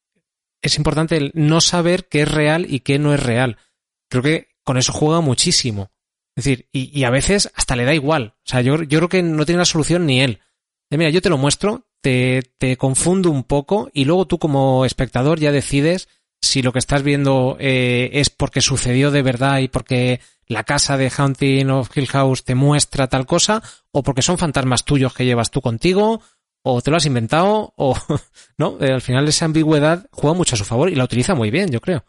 Es 0.62 0.76
importante 0.76 1.16
el 1.16 1.32
no 1.34 1.61
saber 1.61 2.06
qué 2.08 2.22
es 2.22 2.30
real 2.30 2.66
y 2.68 2.80
qué 2.80 2.98
no 2.98 3.14
es 3.14 3.22
real. 3.22 3.56
Creo 4.11 4.22
que 4.22 4.48
con 4.62 4.76
eso 4.76 4.92
juega 4.92 5.20
muchísimo. 5.22 5.90
Es 6.36 6.44
decir, 6.44 6.68
y, 6.72 6.98
y 6.98 7.04
a 7.04 7.10
veces 7.10 7.50
hasta 7.54 7.76
le 7.76 7.84
da 7.84 7.94
igual. 7.94 8.34
O 8.38 8.48
sea, 8.48 8.60
yo, 8.60 8.82
yo 8.82 8.98
creo 8.98 9.08
que 9.08 9.22
no 9.22 9.44
tiene 9.44 9.58
la 9.58 9.64
solución 9.64 10.06
ni 10.06 10.20
él. 10.20 10.40
De, 10.90 10.98
mira, 10.98 11.10
yo 11.10 11.22
te 11.22 11.30
lo 11.30 11.38
muestro, 11.38 11.86
te, 12.00 12.42
te 12.58 12.76
confundo 12.76 13.30
un 13.30 13.44
poco 13.44 13.90
y 13.92 14.04
luego 14.04 14.26
tú 14.26 14.38
como 14.38 14.84
espectador 14.84 15.38
ya 15.38 15.52
decides 15.52 16.08
si 16.42 16.62
lo 16.62 16.72
que 16.72 16.78
estás 16.78 17.02
viendo 17.02 17.56
eh, 17.60 18.10
es 18.14 18.30
porque 18.30 18.60
sucedió 18.60 19.10
de 19.10 19.22
verdad 19.22 19.58
y 19.58 19.68
porque 19.68 20.20
la 20.46 20.64
casa 20.64 20.96
de 20.96 21.10
Haunting 21.10 21.70
of 21.70 21.96
Hill 21.96 22.08
House 22.08 22.44
te 22.44 22.54
muestra 22.54 23.08
tal 23.08 23.26
cosa 23.26 23.62
o 23.92 24.02
porque 24.02 24.22
son 24.22 24.38
fantasmas 24.38 24.84
tuyos 24.84 25.14
que 25.14 25.24
llevas 25.24 25.50
tú 25.50 25.60
contigo 25.60 26.22
o 26.62 26.82
te 26.82 26.90
lo 26.90 26.96
has 26.96 27.06
inventado 27.06 27.72
o 27.76 27.96
no 28.58 28.78
Eh, 28.80 28.92
al 28.92 29.02
final 29.02 29.28
esa 29.28 29.44
ambigüedad 29.44 30.08
juega 30.10 30.36
mucho 30.36 30.54
a 30.54 30.58
su 30.58 30.64
favor 30.64 30.90
y 30.90 30.94
la 30.94 31.04
utiliza 31.04 31.34
muy 31.34 31.50
bien 31.50 31.70
yo 31.70 31.80
creo 31.80 32.04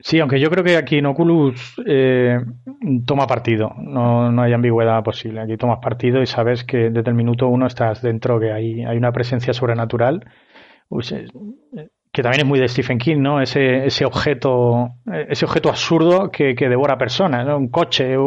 Sí, 0.00 0.20
aunque 0.20 0.38
yo 0.38 0.48
creo 0.48 0.62
que 0.62 0.76
aquí 0.76 0.98
en 0.98 1.06
Oculus 1.06 1.74
eh, 1.84 2.38
toma 3.04 3.26
partido, 3.26 3.74
no, 3.78 4.40
hay 4.40 4.52
ambigüedad 4.52 5.02
posible. 5.02 5.40
Aquí 5.40 5.56
tomas 5.56 5.80
partido 5.82 6.22
y 6.22 6.26
sabes 6.26 6.62
que 6.62 6.90
desde 6.90 7.10
el 7.10 7.16
minuto 7.16 7.48
uno 7.48 7.66
estás 7.66 8.00
dentro, 8.00 8.38
que 8.38 8.52
hay, 8.52 8.84
una 8.96 9.10
presencia 9.10 9.52
sobrenatural, 9.52 10.24
pues, 10.88 11.10
eh, 11.10 11.26
que 12.12 12.22
también 12.22 12.42
es 12.42 12.46
muy 12.46 12.60
de 12.60 12.68
Stephen 12.68 12.98
King, 12.98 13.18
¿no? 13.18 13.40
Ese, 13.42 13.86
ese 13.86 14.04
objeto, 14.04 14.90
ese 15.28 15.44
objeto 15.44 15.68
absurdo 15.68 16.30
que, 16.30 16.54
devora 16.54 16.96
personas. 16.96 17.46
Un 17.48 17.68
coche, 17.68 18.14
eh, 18.14 18.18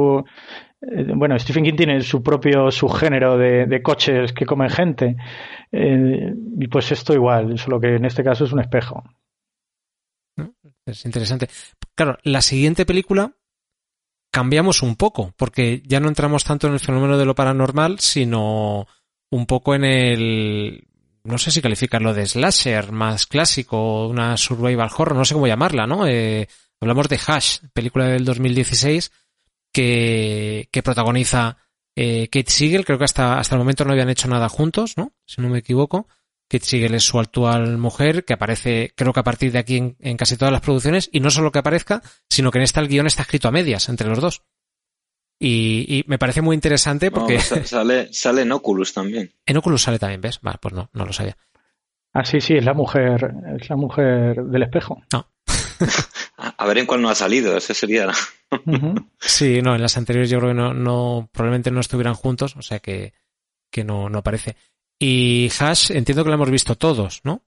bueno, 1.16 1.40
Stephen 1.40 1.64
King 1.64 1.76
tiene 1.76 2.02
su 2.02 2.22
propio 2.22 2.70
subgénero 2.72 3.38
de, 3.38 3.66
de 3.66 3.82
coches 3.82 4.34
que 4.34 4.46
comen 4.46 4.70
gente. 4.70 5.16
Eh, 5.72 6.34
y 6.60 6.68
pues 6.68 6.92
esto 6.92 7.14
igual, 7.14 7.58
solo 7.58 7.80
que 7.80 7.96
en 7.96 8.06
este 8.06 8.24
caso 8.24 8.44
es 8.44 8.52
un 8.52 8.60
espejo. 8.60 9.04
Es 10.86 11.06
interesante. 11.06 11.50
Claro 11.96 12.18
la 12.24 12.42
siguiente 12.42 12.86
película 12.86 13.34
cambiamos 14.32 14.82
un 14.82 14.96
poco 14.96 15.34
porque 15.38 15.84
ya 15.86 16.00
no 16.00 16.08
entramos 16.08 16.44
tanto 16.44 16.68
en 16.68 16.74
el 16.74 16.80
fenómeno 16.80 17.18
de 17.18 17.26
lo 17.26 17.36
paranormal 17.36 18.00
sino 18.00 18.88
un 19.30 19.46
poco 19.46 19.76
en 19.76 19.84
el 19.84 20.88
no 21.24 21.38
sé 21.38 21.52
si 21.52 21.62
calificarlo 21.62 22.14
de 22.14 22.26
slasher 22.26 22.92
más 22.92 23.28
clásico 23.28 24.08
una 24.08 24.38
survival 24.38 24.90
horror 24.98 25.18
no 25.18 25.26
sé 25.26 25.34
cómo 25.34 25.48
llamarla 25.48 25.86
no 25.86 26.08
eh, 26.08 26.48
hablamos 26.80 27.10
de 27.10 27.20
Hash 27.28 27.60
película 27.74 28.08
del 28.08 28.26
2016 28.26 29.12
que, 29.74 30.70
que 30.72 30.84
protagoniza 30.84 31.58
eh, 31.96 32.28
Kate 32.30 32.52
Siegel. 32.52 32.86
Creo 32.86 32.98
que 32.98 33.06
hasta 33.06 33.40
hasta 33.40 33.56
el 33.56 33.60
momento 33.60 33.86
no 33.86 33.92
habían 33.92 34.10
hecho 34.10 34.28
nada 34.28 34.50
juntos 34.50 34.98
no 34.98 35.14
si 35.26 35.42
no 35.42 35.50
me 35.50 35.60
equivoco 35.60 36.08
Kate 36.52 36.66
Siegel 36.66 36.95
es 36.95 37.04
su 37.04 37.18
actual 37.18 37.78
mujer, 37.78 38.26
que 38.26 38.34
aparece, 38.34 38.91
creo 38.97 39.14
que 39.14 39.22
a 39.22 39.24
partir 39.24 39.54
de 39.54 39.60
aquí 39.60 39.78
en, 39.78 39.95
en, 39.99 40.18
casi 40.18 40.36
todas 40.36 40.52
las 40.52 40.60
producciones, 40.60 41.10
y 41.14 41.22
no 41.22 41.30
solo 41.30 41.49
que 41.49 41.60
aparezca, 41.60 42.02
sino 42.30 42.52
que 42.52 42.58
en 42.58 42.66
esta 42.66 42.82
el 42.82 42.89
guion 42.89 43.08
está 43.08 43.22
escrito 43.22 43.47
a 43.47 43.52
medias 43.52 43.88
entre 43.88 44.10
los 44.10 44.20
dos. 44.20 44.43
Y, 45.39 45.86
y 45.88 46.04
me 46.08 46.20
parece 46.20 46.41
muy 46.41 46.54
interesante 46.54 47.10
porque... 47.10 47.36
No, 47.36 47.64
sale, 47.64 48.14
sale 48.14 48.41
en 48.41 48.52
Oculus 48.52 48.93
también. 48.93 49.32
En 49.45 49.56
Oculus 49.56 49.82
sale 49.82 49.97
también, 49.97 50.20
¿ves? 50.20 50.41
Vale, 50.41 50.58
pues 50.62 50.74
no, 50.74 50.89
no 50.91 51.06
lo 51.06 51.14
sabía. 51.14 51.38
Ah, 52.14 52.26
sí, 52.26 52.41
sí, 52.41 52.56
es 52.56 52.66
la 52.66 52.74
mujer, 52.74 53.34
es 53.58 53.70
la 53.70 53.78
mujer 53.78 54.43
del 54.43 54.64
espejo. 54.64 55.02
No. 55.14 55.32
a 56.36 56.66
ver 56.66 56.80
en 56.80 56.86
cuál 56.86 57.02
no 57.02 57.10
ha 57.10 57.16
salido, 57.16 57.56
ese 57.56 57.74
sería... 57.74 58.08
uh 58.08 58.12
-huh. 58.66 59.10
Sí, 59.22 59.62
no, 59.62 59.74
en 59.74 59.82
las 59.82 59.95
anteriores 59.95 60.30
yo 60.30 60.39
creo 60.39 60.49
que 60.49 60.60
no, 60.60 60.74
no 60.74 61.30
probablemente 61.32 61.72
no 61.72 61.80
estuvieran 61.80 62.14
juntos, 62.14 62.58
o 62.58 62.62
sea 62.62 62.80
que, 62.80 63.14
que 63.72 63.86
no, 63.86 64.10
no 64.10 64.20
aparece. 64.20 64.58
Y 65.04 65.49
Hash 65.60 65.89
entiendo 65.89 66.24
que 66.24 66.30
la 66.30 66.36
hemos 66.36 66.52
visto 66.52 66.76
todos, 66.76 67.22
¿no? 67.24 67.43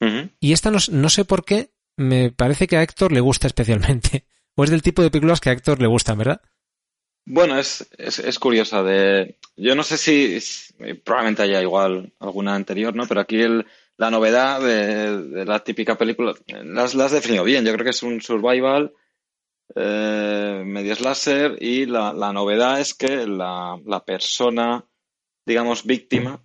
Uh 0.00 0.06
-huh. 0.06 0.30
Y 0.40 0.52
esta 0.52 0.72
no, 0.72 0.78
no, 0.90 1.08
sé 1.08 1.24
por 1.24 1.44
qué, 1.44 1.70
me 1.96 2.32
parece 2.32 2.66
que 2.66 2.76
a 2.76 2.82
Héctor 2.82 3.12
le 3.12 3.20
gusta 3.20 3.46
especialmente. 3.46 4.26
O 4.56 4.64
es 4.64 4.70
del 4.70 4.82
tipo 4.82 5.02
de 5.02 5.10
películas 5.12 5.38
que 5.40 5.50
a 5.50 5.52
Héctor 5.52 5.80
le 5.80 5.86
gustan, 5.86 6.18
¿verdad? 6.18 6.42
Bueno, 7.24 7.56
es, 7.60 7.88
es, 7.96 8.18
es 8.18 8.40
curiosa. 8.40 8.82
De, 8.82 9.38
yo 9.56 9.76
no 9.76 9.84
sé 9.84 9.96
si, 9.96 10.40
si, 10.40 10.74
probablemente 10.94 11.42
haya 11.44 11.62
igual 11.62 12.12
alguna 12.18 12.56
anterior, 12.56 12.92
¿no? 12.92 13.06
Pero 13.06 13.20
aquí 13.20 13.40
el, 13.40 13.64
la 13.96 14.10
novedad 14.10 14.60
de, 14.60 15.28
de, 15.28 15.44
la 15.44 15.60
típica 15.62 15.96
película 15.96 16.34
las, 16.64 16.96
las 16.96 17.06
has 17.06 17.12
definido 17.12 17.44
bien. 17.44 17.64
Yo 17.64 17.72
creo 17.72 17.84
que 17.84 17.90
es 17.90 18.02
un 18.02 18.20
survival 18.20 18.92
eh, 19.76 20.64
medio 20.66 20.96
slasher 20.96 21.56
y 21.62 21.86
la, 21.86 22.12
la 22.12 22.32
novedad 22.32 22.80
es 22.80 22.94
que 22.94 23.28
la, 23.28 23.80
la 23.86 24.04
persona, 24.04 24.84
digamos, 25.46 25.84
víctima 25.84 26.42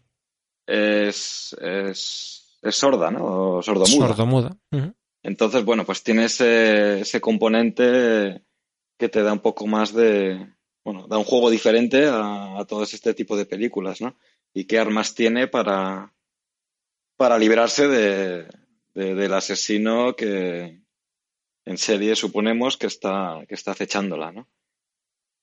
es, 0.68 1.56
es, 1.62 2.60
es 2.62 2.76
sorda, 2.76 3.12
¿no? 3.12 3.58
O 3.58 3.62
sordomuda. 3.62 4.08
Sordomuda. 4.08 4.58
Uh 4.72 4.78
-huh. 4.78 4.96
Entonces, 5.24 5.64
bueno, 5.64 5.86
pues 5.86 6.04
tiene 6.04 6.26
ese, 6.26 7.02
ese 7.02 7.22
componente 7.22 8.44
que 8.98 9.10
te 9.10 9.24
da 9.24 9.34
un 9.34 9.40
poco 9.40 9.68
más 9.68 9.94
de. 9.94 10.54
Bueno, 10.84 11.08
da 11.08 11.18
un 11.18 11.24
juego 11.24 11.50
diferente 11.50 12.08
a, 12.08 12.60
a 12.60 12.66
todo 12.66 12.84
este 12.84 13.14
tipo 13.14 13.38
de 13.38 13.46
películas, 13.46 14.02
¿no? 14.02 14.18
Y 14.54 14.66
qué 14.66 14.80
armas 14.80 15.16
tiene 15.16 15.48
para, 15.48 16.14
para 17.16 17.38
librarse 17.38 17.88
de, 17.88 18.48
de, 18.94 19.16
del 19.16 19.34
asesino 19.34 20.16
que 20.16 20.82
en 21.66 21.78
serie 21.78 22.16
suponemos 22.18 22.76
que 22.76 22.88
está, 22.88 23.46
que 23.48 23.56
está 23.56 23.72
acechándola, 23.72 24.34
¿no? 24.34 24.50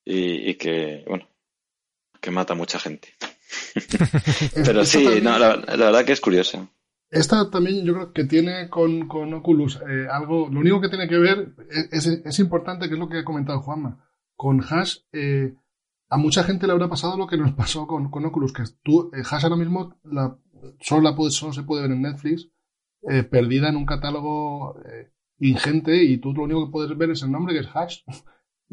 Y, 0.05 0.49
y 0.51 0.55
que, 0.55 1.03
bueno, 1.07 1.27
que 2.21 2.29
mata 2.31 2.53
a 2.53 2.57
mucha 2.57 2.79
gente. 2.79 3.15
Pero 4.55 4.85
sí, 4.85 5.03
también, 5.03 5.23
no, 5.23 5.37
la, 5.37 5.55
la, 5.57 5.75
verdad 5.75 6.05
que 6.05 6.13
es 6.13 6.21
curiosa. 6.21 6.67
Esta 7.09 7.49
también 7.49 7.83
yo 7.85 7.93
creo 7.93 8.13
que 8.13 8.23
tiene 8.23 8.69
con, 8.69 9.07
con 9.07 9.33
Oculus 9.33 9.79
eh, 9.87 10.07
algo, 10.09 10.47
lo 10.49 10.59
único 10.59 10.79
que 10.79 10.89
tiene 10.89 11.07
que 11.07 11.17
ver 11.17 11.53
es, 11.69 12.07
es, 12.07 12.21
es, 12.25 12.39
importante, 12.39 12.87
que 12.87 12.93
es 12.93 12.99
lo 12.99 13.09
que 13.09 13.19
ha 13.19 13.25
comentado 13.25 13.61
Juanma. 13.61 14.05
Con 14.35 14.63
Hash, 14.63 14.99
eh, 15.11 15.53
a 16.09 16.17
mucha 16.17 16.43
gente 16.43 16.67
le 16.67 16.73
habrá 16.73 16.89
pasado 16.89 17.17
lo 17.17 17.27
que 17.27 17.37
nos 17.37 17.53
pasó 17.53 17.87
con, 17.87 18.09
con 18.11 18.25
Oculus, 18.25 18.53
que 18.53 18.63
tú, 18.83 19.11
eh, 19.13 19.23
Hash 19.29 19.43
ahora 19.43 19.55
mismo 19.55 19.95
la, 20.03 20.37
solo, 20.79 21.01
la 21.01 21.15
puede, 21.15 21.31
solo 21.31 21.53
se 21.53 21.63
puede 21.63 21.83
ver 21.83 21.91
en 21.91 22.01
Netflix, 22.01 22.49
eh, 23.09 23.23
perdida 23.23 23.69
en 23.69 23.77
un 23.77 23.85
catálogo 23.85 24.77
eh, 24.85 25.11
ingente, 25.39 26.03
y 26.03 26.17
tú 26.17 26.33
lo 26.33 26.43
único 26.43 26.65
que 26.65 26.71
puedes 26.71 26.97
ver 26.97 27.11
es 27.11 27.23
el 27.23 27.31
nombre, 27.31 27.53
que 27.53 27.61
es 27.61 27.75
Hash. 27.75 28.01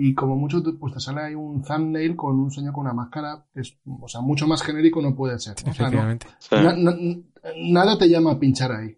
Y 0.00 0.14
como 0.14 0.36
mucho, 0.36 0.62
pues 0.78 0.94
te 0.94 1.00
sale 1.00 1.22
ahí 1.22 1.34
un 1.34 1.60
thumbnail 1.60 2.14
con 2.14 2.38
un 2.38 2.52
señor 2.52 2.72
con 2.72 2.82
una 2.82 2.94
máscara, 2.94 3.44
que 3.52 3.62
es, 3.62 3.76
o 3.84 4.06
sea, 4.06 4.20
mucho 4.20 4.46
más 4.46 4.62
genérico 4.62 5.02
no 5.02 5.16
puede 5.16 5.40
ser. 5.40 5.56
O 5.68 5.74
sea, 5.74 5.90
no, 5.90 6.62
na, 6.62 6.72
na, 6.76 6.96
nada 7.56 7.98
te 7.98 8.08
llama 8.08 8.30
a 8.30 8.38
pinchar 8.38 8.70
ahí. 8.70 8.96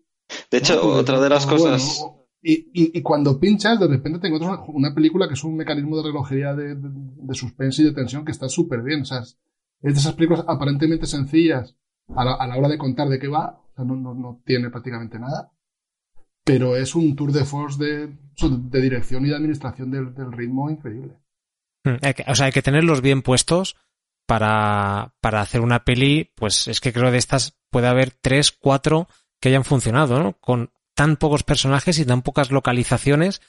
De 0.51 0.59
hecho, 0.59 0.75
¿no? 0.75 0.91
otra 0.91 1.19
de 1.19 1.31
las 1.31 1.47
cosas. 1.47 2.01
Bueno, 2.03 2.27
y, 2.43 2.53
y, 2.53 2.99
y, 2.99 3.01
cuando 3.01 3.41
pinchas, 3.41 3.81
de 3.81 3.87
repente 3.87 4.19
te 4.19 4.27
encuentras 4.27 4.59
una, 4.59 4.77
una, 4.77 4.95
película 4.95 5.27
que 5.27 5.33
es 5.33 5.43
un 5.43 5.57
mecanismo 5.57 5.97
de 5.97 6.03
relojería 6.03 6.55
de, 6.55 6.75
de, 6.75 6.91
de 6.93 7.35
suspense 7.35 7.81
y 7.81 7.87
de 7.87 7.93
tensión 7.93 8.27
que 8.27 8.33
está 8.33 8.51
súper 8.51 8.83
bien. 8.83 9.01
O 9.01 9.05
sea, 9.07 9.21
es 9.21 9.35
de 9.81 9.91
esas 9.93 10.13
películas 10.13 10.45
aparentemente 10.47 11.07
sencillas 11.07 11.77
a 12.15 12.25
la, 12.27 12.35
a 12.35 12.47
la 12.47 12.59
hora 12.59 12.69
de 12.69 12.77
contar 12.77 13.09
de 13.09 13.19
qué 13.19 13.29
va. 13.29 13.59
O 13.73 13.75
sea, 13.75 13.87
no, 13.87 13.97
no, 13.97 14.13
no 14.13 14.43
tiene 14.45 14.69
prácticamente 14.69 15.19
nada. 15.19 15.51
Pero 16.45 16.77
es 16.77 16.95
un 16.95 17.17
tour 17.17 17.33
de 17.33 17.45
force 17.45 17.83
de, 17.83 18.19
de 18.49 18.81
dirección 18.81 19.25
y 19.27 19.29
de 19.31 19.37
administración 19.37 19.91
del, 19.91 20.15
del 20.15 20.33
ritmo 20.33 20.71
increíble. 20.71 21.15
O 22.27 22.35
sea, 22.35 22.47
hay 22.47 22.53
que 22.53 22.63
tenerlos 22.63 23.01
bien 23.01 23.23
puestos 23.23 23.77
para, 24.27 25.15
para 25.21 25.41
hacer 25.41 25.61
una 25.61 25.85
peli, 25.85 26.31
pues 26.35 26.69
es 26.69 26.81
que 26.81 26.93
creo 26.93 27.11
de 27.11 27.19
estas 27.19 27.57
puede 27.71 27.89
haber 27.89 28.11
tres, 28.11 28.53
cuatro 28.53 29.09
que 29.41 29.49
hayan 29.49 29.65
funcionado, 29.65 30.23
¿no? 30.23 30.33
Con 30.35 30.71
tan 30.95 31.17
pocos 31.17 31.43
personajes 31.43 31.99
y 31.99 32.05
tan 32.05 32.23
pocas 32.23 32.51
localizaciones 32.51 33.41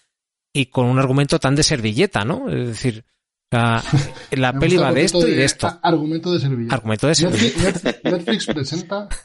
y 0.54 0.68
con 0.68 0.86
un 0.86 1.00
argumento 1.00 1.40
tan 1.40 1.56
de 1.56 1.64
servilleta, 1.64 2.24
¿no? 2.24 2.50
Es 2.50 2.68
decir, 2.68 3.04
la 3.52 3.84
peli 4.60 4.78
va 4.78 4.94
de 4.94 5.04
esto 5.04 5.28
y 5.28 5.36
de 5.36 5.44
esto. 5.44 5.68
a- 5.68 5.80
Argumento 5.84 6.32
de 6.32 6.40
servilleta. 6.40 6.76
Argumento 6.76 7.08
de 7.08 7.16
servilleta. 7.16 7.60
Netflix, 7.62 8.04
Netflix 8.04 8.46
presenta. 8.46 9.10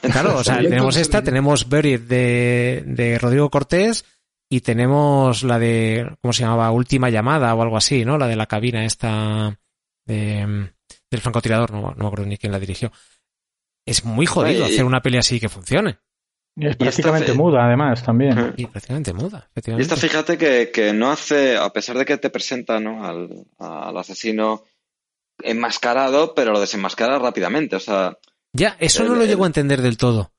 Claro, 0.00 0.38
o 0.38 0.44
sea, 0.44 0.58
tenemos 0.58 0.96
esta, 0.96 1.22
tenemos 1.22 1.68
Buried 1.68 2.00
de, 2.02 2.84
de 2.86 3.18
Rodrigo 3.18 3.50
Cortés 3.50 4.04
y 4.52 4.60
tenemos 4.62 5.44
la 5.44 5.58
de, 5.58 6.16
¿cómo 6.20 6.32
se 6.32 6.42
llamaba? 6.42 6.70
Última 6.72 7.08
llamada 7.08 7.54
o 7.54 7.62
algo 7.62 7.76
así, 7.76 8.04
¿no? 8.04 8.18
La 8.18 8.26
de 8.26 8.36
la 8.36 8.46
cabina 8.46 8.84
esta 8.84 9.58
de, 10.04 10.70
del 11.10 11.20
francotirador, 11.20 11.70
no, 11.70 11.80
no 11.82 11.94
me 11.96 12.06
acuerdo 12.06 12.26
ni 12.26 12.36
quién 12.36 12.50
la 12.52 12.58
dirigió. 12.58 12.90
Es 13.86 14.04
muy 14.04 14.26
jodido 14.26 14.66
y- 14.68 14.72
hacer 14.74 14.84
una 14.84 15.00
peli 15.00 15.18
así 15.18 15.38
que 15.40 15.48
funcione. 15.48 15.98
Es 16.56 16.72
esta 16.72 16.78
prácticamente 16.84 17.32
muda, 17.32 17.64
además, 17.64 18.02
también. 18.02 18.52
Y 18.56 18.66
prácticamente 18.66 19.12
muda, 19.14 19.46
Y 19.46 19.50
efectivamente. 19.52 19.94
esta, 19.94 19.96
fíjate 20.08 20.36
que, 20.36 20.70
que 20.72 20.92
no 20.92 21.10
hace, 21.12 21.56
a 21.56 21.70
pesar 21.70 21.96
de 21.96 22.04
que 22.04 22.18
te 22.18 22.28
presenta 22.28 22.80
¿no? 22.80 23.04
al, 23.06 23.46
al 23.58 23.96
asesino 23.96 24.64
enmascarado, 25.42 26.34
pero 26.34 26.52
lo 26.52 26.60
desenmascara 26.60 27.18
rápidamente. 27.18 27.76
O 27.76 27.80
sea, 27.80 28.18
Ya, 28.52 28.76
eso 28.80 29.04
no 29.04 29.14
lo 29.14 29.22
el- 29.22 29.28
llego 29.28 29.44
a 29.44 29.46
entender 29.46 29.80
del 29.80 29.96
todo. 29.96 30.32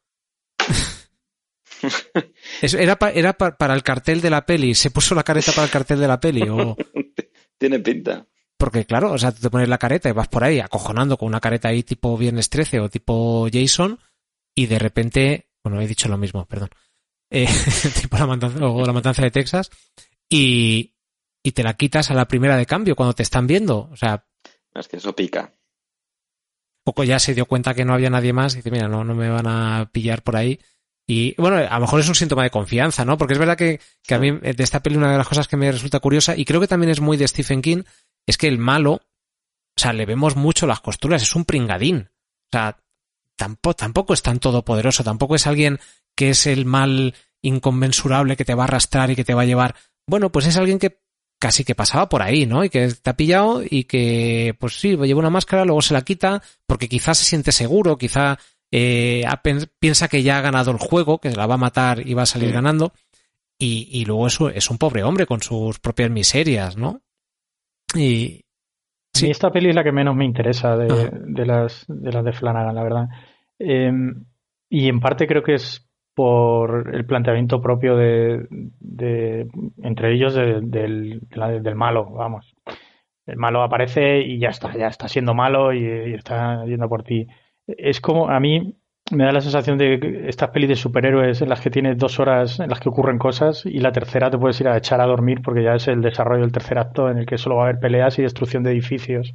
Era 2.62 2.96
pa- 2.98 3.12
era 3.12 3.34
pa- 3.34 3.58
para 3.58 3.74
el 3.74 3.84
cartel 3.84 4.22
de 4.22 4.30
la 4.30 4.46
peli, 4.46 4.76
se 4.76 4.92
puso 4.92 5.16
la 5.16 5.24
careta 5.24 5.52
para 5.52 5.66
el 5.66 5.72
cartel 5.72 6.00
de 6.00 6.08
la 6.08 6.20
peli, 6.20 6.48
o 6.50 6.76
tiene 7.58 7.80
pinta. 7.80 8.26
porque 8.58 8.86
claro, 8.86 9.12
o 9.14 9.18
sea, 9.18 9.32
tú 9.32 9.42
te 9.42 9.50
pones 9.50 9.68
la 9.70 9.78
careta 9.78 10.10
y 10.10 10.14
vas 10.14 10.28
por 10.28 10.44
ahí 10.44 10.60
acojonando 10.60 11.18
con 11.18 11.28
una 11.28 11.40
careta 11.40 11.70
ahí 11.70 11.84
tipo 11.84 12.18
Viernes 12.18 12.50
13 12.50 12.80
o 12.80 12.90
tipo 12.90 13.48
Jason 13.52 14.00
y 14.56 14.66
de 14.68 14.80
repente, 14.80 15.50
bueno, 15.64 15.82
he 15.82 15.88
dicho 15.88 16.08
lo 16.10 16.18
mismo, 16.18 16.46
perdón, 16.46 16.70
Eh, 17.34 17.48
tipo 18.02 18.18
la 18.18 18.28
matanza, 18.28 18.68
o 18.68 18.86
la 18.86 18.92
matanza 18.92 19.22
de 19.22 19.32
Texas 19.32 19.70
y, 20.30 20.94
y 21.42 21.52
te 21.54 21.64
la 21.64 21.76
quitas 21.76 22.12
a 22.12 22.14
la 22.14 22.28
primera 22.28 22.58
de 22.58 22.66
cambio 22.66 22.94
cuando 22.96 23.14
te 23.14 23.24
están 23.24 23.48
viendo, 23.48 23.88
o 23.90 23.96
sea, 23.96 24.26
Es 24.76 24.90
que 24.90 24.98
eso 24.98 25.16
pica. 25.16 25.54
poco 26.84 27.04
ya 27.06 27.20
se 27.20 27.34
dio 27.34 27.46
cuenta 27.46 27.74
que 27.74 27.86
no 27.86 27.94
había 27.94 28.10
nadie 28.10 28.34
más 28.34 28.54
y 28.54 28.58
dice, 28.58 28.72
mira, 28.72 28.88
no, 28.90 29.04
no 29.06 29.16
me 29.16 29.30
van 29.30 29.48
a 29.48 29.90
pillar 29.94 30.24
por 30.24 30.36
ahí. 30.36 30.60
Y 31.14 31.36
bueno, 31.38 31.57
a 31.57 31.76
lo 31.76 31.82
mejor 31.82 31.99
es 31.99 32.07
un 32.07 32.16
síntoma 32.16 32.43
de 32.43 32.49
confianza, 32.49 33.03
¿no? 33.03 33.18
Porque 33.18 33.34
es 33.34 33.39
verdad 33.39 33.57
que, 33.57 33.82
que 34.01 34.16
a 34.16 34.18
mí 34.18 34.30
eh, 34.30 34.53
de 34.53 34.64
esta 34.64 34.82
peli 34.82 34.95
una 34.95 35.12
de 35.12 35.18
las 35.18 35.28
cosas 35.28 35.45
que 35.45 35.57
me 35.57 35.70
resulta 35.70 35.99
curiosa 35.99 36.38
y 36.38 36.45
creo 36.45 36.62
que 36.62 36.70
también 36.70 36.89
es 36.89 37.01
muy 37.01 37.18
de 37.18 37.28
Stephen 37.28 37.62
King 37.62 37.84
es 38.26 38.38
que 38.38 38.47
el 38.47 38.57
malo, 38.57 38.93
o 38.93 39.01
sea, 39.76 39.91
le 39.91 40.05
vemos 40.05 40.38
mucho 40.38 40.68
las 40.68 40.80
costuras, 40.80 41.22
es 41.22 41.36
un 41.36 41.43
pringadín. 41.43 42.07
O 42.07 42.49
sea, 42.53 42.78
tampoco, 43.36 43.76
tampoco 43.76 44.14
es 44.14 44.22
tan 44.22 44.39
todopoderoso, 44.39 45.03
tampoco 45.03 45.36
es 45.36 45.47
alguien 45.47 45.82
que 46.16 46.30
es 46.30 46.47
el 46.47 46.66
mal 46.66 47.14
inconmensurable 47.41 48.38
que 48.38 48.45
te 48.45 48.55
va 48.55 48.64
a 48.64 48.68
arrastrar 48.68 49.12
y 49.12 49.18
que 49.18 49.26
te 49.26 49.34
va 49.34 49.41
a 49.41 49.45
llevar. 49.45 49.76
Bueno, 50.07 50.32
pues 50.32 50.47
es 50.47 50.55
alguien 50.55 50.80
que 50.80 51.01
casi 51.41 51.66
que 51.66 51.76
pasaba 51.76 52.07
por 52.07 52.22
ahí, 52.22 52.45
¿no? 52.45 52.64
Y 52.64 52.70
que 52.70 52.88
te 52.88 53.09
ha 53.09 53.18
pillado 53.18 53.64
y 53.70 53.84
que, 53.84 54.55
pues 54.57 54.80
sí, 54.80 54.95
lleva 54.95 55.20
una 55.20 55.30
máscara, 55.30 55.66
luego 55.66 55.82
se 55.82 55.93
la 55.93 56.03
quita, 56.03 56.41
porque 56.66 56.88
quizás 56.88 57.18
se 57.18 57.26
siente 57.26 57.51
seguro, 57.51 57.97
quizá 57.97 58.39
eh, 58.72 59.26
piensa 59.80 60.07
que 60.07 60.24
ya 60.24 60.38
ha 60.38 60.41
ganado 60.41 60.72
el 60.72 60.78
juego, 60.78 61.19
que 61.19 61.32
la 61.32 61.45
va 61.47 61.55
a 61.55 61.57
matar 61.57 62.05
y 62.07 62.13
va 62.13 62.24
a 62.24 62.26
salir 62.26 62.49
Sí. 62.49 62.53
ganando, 62.53 62.93
y, 63.59 63.88
y 63.91 64.05
luego 64.05 64.28
eso 64.28 64.49
es 64.49 64.69
un 64.72 64.78
pobre 64.78 65.03
hombre 65.03 65.26
con 65.26 65.41
sus 65.41 65.80
propias 65.80 66.09
miserias, 66.09 66.78
¿no? 66.78 67.01
Y 67.95 68.41
Sí. 69.13 69.30
esta 69.30 69.51
peli 69.51 69.69
es 69.69 69.76
la 69.76 69.84
que 69.84 69.91
menos 69.91 70.15
me 70.15 70.24
interesa 70.26 70.78
de, 70.78 71.11
las, 71.45 71.86
de 71.88 72.11
las 72.11 72.24
de 72.24 72.32
Flanagan, 72.32 72.76
la 72.76 72.84
verdad. 72.84 73.07
Eh, 73.59 73.91
y 74.69 74.88
en 74.88 74.99
parte 75.01 75.28
creo 75.28 75.43
que 75.43 75.55
es 75.55 75.86
por 76.15 76.95
el 76.95 77.05
planteamiento 77.05 77.61
propio 77.61 77.95
de, 77.97 78.47
de- 78.49 79.47
entre 79.84 80.13
ellos 80.13 80.34
de- 80.34 80.61
del 80.61 81.76
malo, 81.76 82.09
vamos. 82.09 82.53
El 83.26 83.38
malo 83.38 83.61
aparece 83.63 84.22
y 84.22 84.39
ya 84.39 84.49
está, 84.49 84.76
ya 84.78 84.88
está 84.88 85.07
siendo 85.07 85.34
malo 85.34 85.74
y, 85.74 85.80
y 85.80 86.13
está 86.13 86.65
yendo 86.65 86.88
por 86.89 87.03
ti. 87.03 87.28
Es 87.78 88.01
como, 88.01 88.30
a 88.30 88.39
mí 88.39 88.76
me 89.11 89.26
da 89.26 89.32
la 89.32 89.41
sensación 89.41 89.78
de 89.78 89.99
que 89.99 90.30
estas 90.30 90.49
pelis 90.49 90.69
de 90.69 90.76
superhéroes 90.76 91.41
en 91.41 91.49
las 91.49 91.61
que 91.61 91.69
tienes 91.69 91.97
dos 91.97 92.19
horas 92.19 92.59
en 92.59 92.69
las 92.69 92.80
que 92.80 92.89
ocurren 92.89 93.17
cosas 93.17 93.65
y 93.65 93.80
la 93.80 93.91
tercera 93.91 94.30
te 94.30 94.38
puedes 94.38 94.59
ir 94.61 94.67
a 94.67 94.78
echar 94.78 95.01
a 95.01 95.05
dormir 95.05 95.41
porque 95.41 95.63
ya 95.63 95.76
es 95.76 95.88
el 95.88 96.01
desarrollo 96.01 96.41
del 96.41 96.51
tercer 96.51 96.78
acto 96.78 97.09
en 97.09 97.17
el 97.17 97.26
que 97.26 97.38
solo 97.38 97.57
va 97.57 97.63
a 97.63 97.65
haber 97.69 97.80
peleas 97.80 98.17
y 98.19 98.22
destrucción 98.22 98.63
de 98.63 98.72
edificios. 98.72 99.34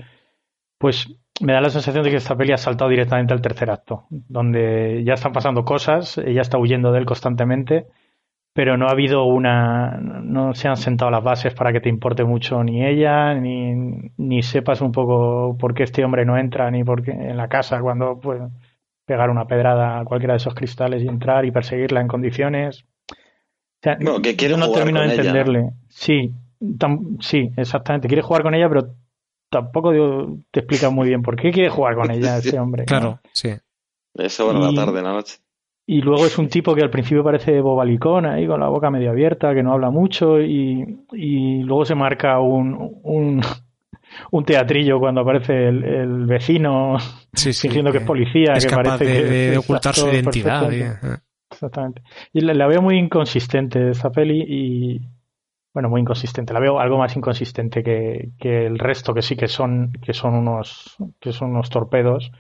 Pues 0.79 1.09
me 1.41 1.53
da 1.53 1.61
la 1.61 1.71
sensación 1.71 2.05
de 2.05 2.11
que 2.11 2.17
esta 2.17 2.37
peli 2.37 2.53
ha 2.53 2.57
saltado 2.57 2.91
directamente 2.91 3.35
al 3.35 3.43
tercer 3.43 3.71
acto, 3.71 4.07
donde 4.11 5.03
ya 5.05 5.15
están 5.15 5.33
pasando 5.33 5.65
cosas, 5.65 6.19
ella 6.19 6.43
está 6.43 6.59
huyendo 6.59 6.93
de 6.93 7.01
él 7.01 7.07
constantemente, 7.07 7.87
pero 8.57 8.79
no 8.79 8.89
ha 8.89 8.93
habido 8.93 9.25
una, 9.25 9.99
no 10.01 10.55
se 10.55 10.67
han 10.67 10.79
sentado 10.79 11.11
las 11.11 11.23
bases 11.23 11.53
para 11.53 11.75
que 11.75 11.81
te 11.83 11.91
importe 11.91 12.25
mucho 12.25 12.65
ni 12.65 12.85
ella, 12.87 13.35
ni, 13.35 14.11
ni 14.17 14.43
sepas 14.43 14.81
un 14.81 14.93
poco 14.93 15.57
por 15.61 15.75
qué 15.75 15.83
este 15.83 16.03
hombre 16.03 16.25
no 16.25 16.39
entra, 16.39 16.71
ni 16.71 16.83
por 16.83 17.03
qué 17.03 17.11
en 17.11 17.37
la 17.37 17.49
casa 17.49 17.81
cuando 17.83 18.19
puede 18.19 18.49
pegar 19.05 19.29
una 19.29 19.45
pedrada 19.47 20.01
a 20.01 20.05
cualquiera 20.07 20.33
de 20.33 20.39
esos 20.39 20.55
cristales 20.55 21.03
y 21.03 21.07
entrar 21.07 21.45
y 21.45 21.51
perseguirla 21.51 22.01
en 22.01 22.09
condiciones. 22.09 22.87
O 23.13 23.15
sea, 23.83 23.97
Bueno, 24.01 24.23
que 24.23 24.35
quiere 24.37 24.57
no 24.57 24.65
jugar 24.67 24.85
termino 24.85 25.01
con 25.01 25.09
de 25.11 25.15
ella, 25.15 25.23
¿no? 25.25 25.29
entenderle. 25.39 25.71
Sí, 25.91 26.33
tam- 26.61 27.19
sí, 27.21 27.53
exactamente. 27.59 28.09
Quiere 28.09 28.23
jugar 28.23 28.43
con 28.43 28.55
ella, 28.55 28.71
pero 28.71 28.89
tampoco 29.51 29.93
digo- 29.93 30.39
te 30.51 30.61
explica 30.61 30.89
muy 30.89 31.09
bien 31.09 31.21
por 31.21 31.37
qué 31.37 31.53
quiere 31.53 31.69
jugar 31.69 31.95
con 31.95 32.11
ella 32.11 32.39
ese 32.39 32.59
hombre. 32.59 32.85
¿no? 32.85 32.87
claro, 32.87 33.21
sí. 33.33 33.51
Eso 34.15 34.49
hora 34.49 34.61
de 34.61 34.73
la 34.73 34.75
tarde, 34.87 34.99
en 35.01 35.05
la 35.05 35.13
noche. 35.13 35.37
Y 35.89 36.01
luego 36.01 36.27
es 36.27 36.37
un 36.37 36.49
tipo 36.49 36.75
que 36.75 36.83
al 36.83 36.91
principio 36.91 37.23
parece 37.23 37.61
bobalicón, 37.61 38.27
ahí 38.27 38.47
con 38.47 38.59
la 38.61 38.69
boca 38.69 38.91
medio 38.91 39.11
abierta, 39.11 39.55
que 39.55 39.63
no 39.63 39.73
habla 39.73 39.91
mucho, 39.91 40.41
y, 40.41 40.99
y 41.13 41.63
luego 41.63 41.85
se 41.85 41.95
marca 41.95 42.41
un, 42.41 42.99
un, 43.05 43.41
un 44.33 44.45
teatrillo 44.45 44.99
cuando 44.99 45.21
aparece 45.21 45.69
el, 45.69 45.85
el 45.85 46.27
vecino 46.27 46.99
Sí, 47.35 47.53
sí, 47.53 47.69
fingiendo 47.69 47.93
que 47.93 47.99
es 47.99 48.05
policía, 48.05 48.55
es 48.55 48.65
que 48.65 48.71
capaz 48.71 48.99
parece 48.99 49.05
de, 49.05 49.21
que 49.23 49.51
de 49.53 49.59
ocultar 49.59 49.95
su 49.95 50.09
identidad. 50.09 50.71
y- 50.73 50.81
eh. 50.83 50.97
Exactamente. 51.51 52.03
Y 52.33 52.41
la, 52.41 52.53
la 52.55 52.67
veo 52.67 52.83
muy 52.83 52.99
inconsistente 52.99 53.91
esta 53.91 54.11
peli 54.11 54.45
y 54.49 55.01
bueno, 55.73 55.89
muy 55.89 56.01
inconsistente. 56.01 56.53
La 56.53 56.59
veo 56.59 56.81
algo 56.81 56.99
más 56.99 57.15
inconsistente 57.17 57.85
que, 57.85 58.31
que 58.41 58.67
el 58.67 58.79
resto, 58.79 59.15
que 59.15 59.23
sí 59.23 59.37
que 59.37 59.47
son, 59.47 59.93
que 60.03 60.13
son 60.15 60.35
unos, 60.35 60.97
que 61.21 61.33
son 61.33 61.51
unos 61.51 61.71
torpedos. 61.71 62.33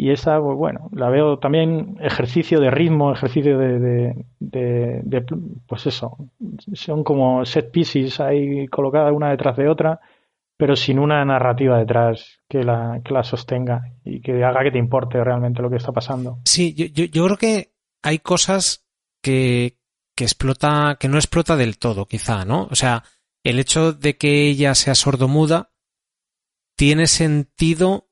Y 0.00 0.12
esa, 0.12 0.40
pues 0.40 0.56
bueno, 0.56 0.88
la 0.92 1.08
veo 1.10 1.40
también 1.40 1.96
ejercicio 2.00 2.60
de 2.60 2.70
ritmo, 2.70 3.12
ejercicio 3.12 3.58
de, 3.58 3.80
de, 3.80 5.02
de- 5.02 5.24
pues 5.66 5.86
eso, 5.86 6.16
son 6.72 7.02
como 7.02 7.44
set 7.44 7.72
pieces 7.72 8.20
ahí 8.20 8.68
colocadas 8.68 9.12
una 9.12 9.30
detrás 9.30 9.56
de 9.56 9.68
otra, 9.68 9.98
pero 10.56 10.76
sin 10.76 11.00
una 11.00 11.24
narrativa 11.24 11.78
detrás 11.78 12.38
que 12.48 12.62
la, 12.62 13.00
que 13.04 13.12
la 13.12 13.24
sostenga 13.24 13.90
y 14.04 14.20
que 14.20 14.44
haga 14.44 14.62
que 14.62 14.70
te 14.70 14.78
importe 14.78 15.22
realmente 15.24 15.62
lo 15.62 15.68
que 15.68 15.78
está 15.78 15.90
pasando. 15.90 16.38
Sí, 16.44 16.74
yo, 16.74 16.86
yo, 16.86 17.04
yo 17.06 17.24
creo 17.24 17.36
que 17.36 17.72
hay 18.04 18.20
cosas 18.20 18.86
que, 19.20 19.78
que 20.14 20.22
explota, 20.22 20.96
que 21.00 21.08
no 21.08 21.16
explota 21.16 21.56
del 21.56 21.76
todo, 21.76 22.06
quizá, 22.06 22.44
¿no? 22.44 22.68
O 22.70 22.76
sea, 22.76 23.02
el 23.42 23.58
hecho 23.58 23.92
de 23.92 24.16
que 24.16 24.46
ella 24.48 24.76
sea 24.76 24.94
sordomuda 24.94 25.72
tiene 26.76 27.08
sentido 27.08 28.07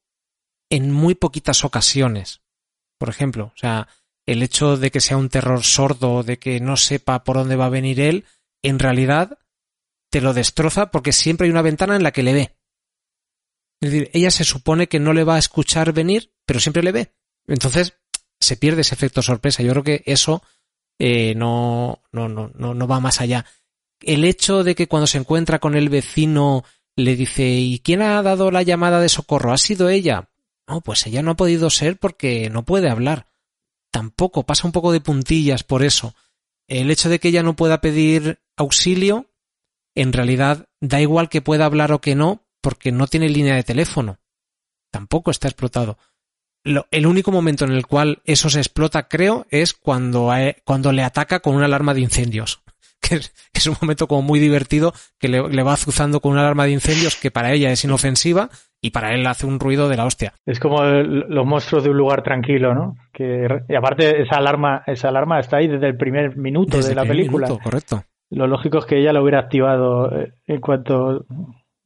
en 0.71 0.91
muy 0.91 1.15
poquitas 1.15 1.65
ocasiones. 1.65 2.43
Por 2.99 3.09
ejemplo, 3.09 3.53
o 3.55 3.59
sea, 3.59 3.89
el 4.27 4.43
hecho 4.43 4.77
de 4.77 4.91
que 4.91 5.01
sea 5.01 5.17
un 5.17 5.29
terror 5.29 5.63
sordo, 5.63 6.23
de 6.23 6.39
que 6.39 6.61
no 6.61 6.77
sepa 6.77 7.25
por 7.25 7.37
dónde 7.37 7.57
va 7.57 7.67
a 7.67 7.71
venir 7.71 8.01
él, 8.01 8.25
en 8.63 8.79
realidad 8.79 9.39
te 10.11 10.21
lo 10.21 10.35
destroza 10.35 10.91
porque 10.91 11.13
siempre 11.13 11.47
hay 11.47 11.51
una 11.51 11.63
ventana 11.63 11.97
en 11.97 12.03
la 12.03 12.13
que 12.13 12.23
le 12.23 12.33
ve. 12.33 12.57
Es 13.81 13.91
decir, 13.91 14.11
ella 14.13 14.31
se 14.31 14.45
supone 14.45 14.89
que 14.89 14.99
no 14.99 15.13
le 15.13 15.25
va 15.25 15.37
a 15.37 15.39
escuchar 15.39 15.93
venir, 15.93 16.33
pero 16.47 16.61
siempre 16.61 16.83
le 16.83 16.93
ve. 16.93 17.13
Entonces, 17.47 17.99
se 18.41 18.57
pierde 18.57 18.81
ese 18.81 18.95
efecto 18.95 19.23
sorpresa. 19.23 19.63
Yo 19.63 19.73
creo 19.73 19.85
que 19.85 20.03
eso 20.07 20.43
eh, 20.99 21.35
no, 21.35 22.03
no, 22.13 22.29
no, 22.29 22.51
no, 22.55 22.89
va 22.89 23.01
más 23.01 23.21
allá. 23.21 23.45
El 24.01 24.25
hecho 24.25 24.65
de 24.65 24.75
que 24.75 24.89
cuando 24.89 25.07
se 25.07 25.19
encuentra 25.19 25.59
con 25.59 25.75
el 25.75 25.89
vecino 25.89 26.65
le 26.97 27.17
dice 27.17 27.47
¿y 27.47 27.81
quién 27.81 28.03
ha 28.03 28.23
dado 28.23 28.51
la 28.51 28.63
llamada 28.63 29.01
de 29.01 29.09
socorro? 29.09 29.53
¿Ha 29.53 29.59
sido 29.59 29.89
ella? 29.89 30.31
No, 30.69 30.81
pues 30.81 31.07
ella 31.07 31.23
no 31.23 31.33
ha 31.33 31.37
podido 31.37 31.71
ser 31.71 31.99
porque 31.99 32.51
no 32.51 32.65
puede 32.65 32.91
hablar. 32.91 33.27
Tampoco, 33.93 34.45
pasa 34.45 34.67
un 34.67 34.73
poco 34.73 34.93
de 34.93 35.01
puntillas 35.01 35.63
por 35.63 35.83
eso. 35.83 36.15
El 36.69 36.91
hecho 36.91 37.09
de 37.09 37.21
que 37.21 37.29
ella 37.29 37.43
no 37.43 37.55
pueda 37.57 37.81
pedir 37.81 38.41
auxilio, 38.57 39.31
en 39.95 40.13
realidad 40.13 40.67
da 40.81 41.01
igual 41.01 41.29
que 41.29 41.43
pueda 41.43 41.65
hablar 41.67 41.93
o 41.93 42.01
que 42.01 42.15
no, 42.15 42.43
porque 42.61 42.91
no 42.91 43.07
tiene 43.07 43.29
línea 43.29 43.55
de 43.55 43.63
teléfono. 43.63 44.19
Tampoco 44.91 45.31
está 45.31 45.49
explotado 45.49 45.99
lo- 46.67 46.89
el 46.91 47.07
único 47.07 47.31
momento 47.31 47.65
en 47.65 47.73
el 47.73 47.87
cual 47.87 48.21
eso 48.25 48.51
se 48.51 48.59
explota, 48.59 49.09
creo, 49.09 49.47
es 49.51 49.73
cuando, 49.73 50.35
eh, 50.35 50.63
cuando 50.65 50.93
le 50.93 51.03
ataca 51.05 51.41
con 51.41 51.55
una 51.55 51.67
alarma 51.67 51.95
de 51.95 52.01
incendios. 52.01 52.61
Que 53.09 53.17
es, 53.55 53.67
un 53.67 53.77
momento 53.81 54.07
como 54.09 54.23
muy 54.23 54.41
divertido 54.41 54.93
que 55.19 55.29
le, 55.29 55.49
le 55.49 55.63
va 55.63 55.75
azuzando 55.75 56.21
con 56.21 56.33
una 56.33 56.41
alarma 56.43 56.65
de 56.65 56.73
incendios 56.73 57.17
que 57.17 57.31
para 57.31 57.53
ella 57.53 57.71
es 57.71 57.85
inofensiva 57.85 58.49
y 58.81 58.91
para 58.91 59.15
él 59.15 59.27
hace 59.27 59.47
un 59.47 59.59
ruido 59.61 59.89
de 59.89 59.97
la 59.97 60.05
hostia. 60.07 60.35
Es 60.45 60.59
como 60.61 60.83
el- 60.83 61.21
los 61.29 61.47
monstruos 61.47 61.85
de 61.85 61.91
un 61.91 61.97
lugar 61.97 62.23
tranquilo, 62.23 62.75
¿no? 62.75 62.97
Que, 63.13 63.47
y 63.69 63.75
aparte 63.75 64.23
esa 64.23 64.37
alarma, 64.37 64.83
esa 64.87 65.09
alarma 65.09 65.41
está 65.41 65.59
ahí 65.59 65.69
desde 65.69 65.87
el 65.87 65.97
primer 65.97 66.37
minuto 66.37 66.77
Desde 66.77 66.91
de 66.91 66.95
la 66.97 67.05
película. 67.05 67.47
minuto, 67.47 67.63
correcto. 67.63 68.05
Lo 68.31 68.47
lógico 68.47 68.79
es 68.79 68.85
que 68.87 68.99
ella 69.01 69.13
lo 69.13 69.23
hubiera 69.23 69.39
activado 69.41 70.11
eh, 70.17 70.33
en 70.47 70.61
cuanto 70.61 71.25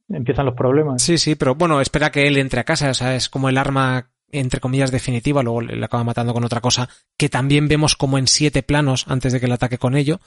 empiezan 0.09 0.45
los 0.45 0.55
problemas. 0.55 1.01
Sí, 1.01 1.17
sí, 1.17 1.35
pero 1.35 1.55
bueno, 1.55 1.79
espera 1.81 2.09
que 2.11 2.27
él 2.27 2.37
entre 2.37 2.59
a 2.59 2.63
casa, 2.63 2.89
o 2.89 2.93
sea, 2.93 3.15
es 3.15 3.29
como 3.29 3.47
el 3.49 3.57
arma 3.57 4.09
entre 4.33 4.61
comillas 4.61 4.91
definitiva, 4.91 5.43
luego 5.43 5.59
le 5.61 5.83
acaba 5.83 6.05
matando 6.05 6.33
con 6.33 6.45
otra 6.45 6.61
cosa, 6.61 6.87
que 7.17 7.27
también 7.27 7.67
vemos 7.67 7.97
como 7.97 8.17
en 8.17 8.27
siete 8.27 8.63
planos 8.63 9.05
antes 9.09 9.33
de 9.33 9.41
que 9.41 9.47
le 9.47 9.55
ataque 9.55 9.77
con 9.77 9.93
ello, 9.93 10.21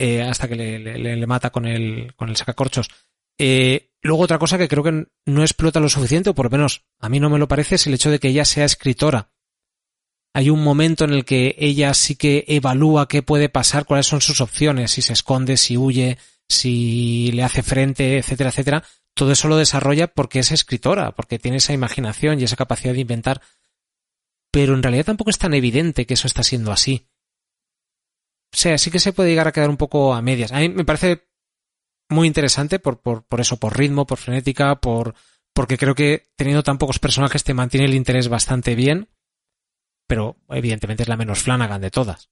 eh, 0.00 0.22
hasta 0.22 0.48
que 0.48 0.56
le, 0.56 0.78
le, 0.78 0.96
le, 0.98 1.26
mata 1.26 1.50
con 1.50 1.66
el, 1.66 2.14
con 2.16 2.30
el 2.30 2.36
sacacorchos. 2.36 2.88
Eh, 3.38 3.90
luego 4.00 4.22
otra 4.22 4.38
cosa 4.38 4.56
que 4.56 4.66
creo 4.66 4.82
que 4.82 5.04
no 5.26 5.42
explota 5.42 5.78
lo 5.78 5.90
suficiente, 5.90 6.30
o 6.30 6.34
por 6.34 6.46
lo 6.46 6.50
menos 6.50 6.86
a 6.98 7.10
mí 7.10 7.20
no 7.20 7.28
me 7.28 7.38
lo 7.38 7.48
parece, 7.48 7.74
es 7.74 7.86
el 7.86 7.92
hecho 7.92 8.10
de 8.10 8.18
que 8.18 8.28
ella 8.28 8.46
sea 8.46 8.64
escritora. 8.64 9.30
Hay 10.32 10.48
un 10.48 10.64
momento 10.64 11.04
en 11.04 11.12
el 11.12 11.26
que 11.26 11.54
ella 11.58 11.92
sí 11.92 12.16
que 12.16 12.46
evalúa 12.48 13.08
qué 13.08 13.22
puede 13.22 13.50
pasar, 13.50 13.84
cuáles 13.84 14.06
son 14.06 14.22
sus 14.22 14.40
opciones, 14.40 14.92
si 14.92 15.02
se 15.02 15.12
esconde, 15.12 15.58
si 15.58 15.76
huye, 15.76 16.16
si 16.48 17.30
le 17.32 17.42
hace 17.42 17.62
frente, 17.62 18.16
etcétera, 18.16 18.48
etcétera. 18.48 18.84
Todo 19.14 19.32
eso 19.32 19.48
lo 19.48 19.58
desarrolla 19.58 20.06
porque 20.06 20.38
es 20.38 20.50
escritora, 20.50 21.10
porque 21.12 21.38
tiene 21.38 21.58
esa 21.58 21.74
imaginación 21.74 22.40
y 22.40 22.44
esa 22.44 22.56
capacidad 22.56 22.94
de 22.94 23.00
inventar. 23.00 23.42
Pero 24.50 24.72
en 24.72 24.82
realidad 24.82 25.04
tampoco 25.04 25.28
es 25.28 25.36
tan 25.36 25.52
evidente 25.52 26.06
que 26.06 26.14
eso 26.14 26.26
está 26.26 26.42
siendo 26.42 26.72
así. 26.72 27.09
Sea, 28.52 28.78
sí 28.78 28.90
que 28.90 28.98
se 28.98 29.12
puede 29.12 29.30
llegar 29.30 29.48
a 29.48 29.52
quedar 29.52 29.70
un 29.70 29.76
poco 29.76 30.14
a 30.14 30.22
medias. 30.22 30.52
A 30.52 30.58
mí 30.58 30.68
me 30.68 30.84
parece 30.84 31.28
muy 32.08 32.26
interesante 32.26 32.78
por, 32.78 33.00
por, 33.00 33.40
eso, 33.40 33.56
por 33.56 33.78
ritmo, 33.78 34.06
por 34.06 34.18
frenética, 34.18 34.80
por, 34.80 35.14
porque 35.54 35.78
creo 35.78 35.94
que 35.94 36.24
teniendo 36.36 36.62
tan 36.62 36.78
pocos 36.78 36.98
personajes 36.98 37.44
te 37.44 37.54
mantiene 37.54 37.86
el 37.86 37.94
interés 37.94 38.28
bastante 38.28 38.74
bien, 38.74 39.08
pero 40.06 40.36
evidentemente 40.48 41.04
es 41.04 41.08
la 41.08 41.16
menos 41.16 41.42
Flanagan 41.42 41.80
de 41.80 41.90
todas. 41.90 42.30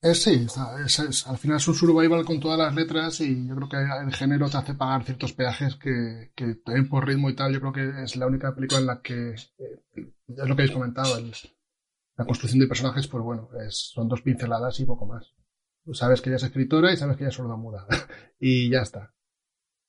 Es, 0.00 0.22
sí, 0.22 0.46
es, 0.84 0.98
es, 1.00 1.26
al 1.26 1.38
final 1.38 1.56
es 1.56 1.66
un 1.66 1.74
survival 1.74 2.24
con 2.24 2.38
todas 2.38 2.56
las 2.56 2.72
letras 2.72 3.20
y 3.20 3.48
yo 3.48 3.56
creo 3.56 3.68
que 3.68 3.76
el 4.04 4.14
género 4.14 4.48
te 4.48 4.56
hace 4.56 4.74
pagar 4.74 5.04
ciertos 5.04 5.32
peajes 5.32 5.74
que, 5.74 6.30
también 6.64 6.88
por 6.88 7.06
ritmo 7.06 7.28
y 7.28 7.34
tal, 7.34 7.52
yo 7.52 7.60
creo 7.60 7.72
que 7.72 8.04
es 8.04 8.14
la 8.14 8.26
única 8.26 8.54
película 8.54 8.80
en 8.80 8.86
la 8.86 9.02
que, 9.02 9.30
eh, 9.30 9.82
es 9.96 10.12
lo 10.28 10.54
que 10.54 10.62
habéis 10.62 10.70
comentado, 10.70 11.18
la 12.18 12.24
construcción 12.24 12.58
de 12.58 12.66
personajes, 12.66 13.06
pues 13.06 13.22
bueno, 13.22 13.48
es, 13.64 13.92
son 13.94 14.08
dos 14.08 14.22
pinceladas 14.22 14.78
y 14.80 14.84
poco 14.84 15.06
más. 15.06 15.32
Sabes 15.92 16.20
que 16.20 16.28
ella 16.28 16.36
es 16.36 16.42
escritora 16.42 16.92
y 16.92 16.96
sabes 16.96 17.16
que 17.16 17.22
ella 17.22 17.30
es 17.30 17.34
sorda 17.36 17.56
muda. 17.56 17.86
y 18.40 18.68
ya 18.68 18.80
está. 18.80 19.14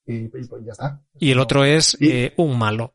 Y, 0.06 0.24
y 0.24 0.28
pues 0.28 0.64
ya 0.64 0.72
está. 0.72 1.02
Y 1.18 1.32
el 1.32 1.40
otro 1.40 1.64
es 1.64 2.00
y, 2.00 2.08
eh, 2.08 2.34
un 2.36 2.56
malo. 2.56 2.94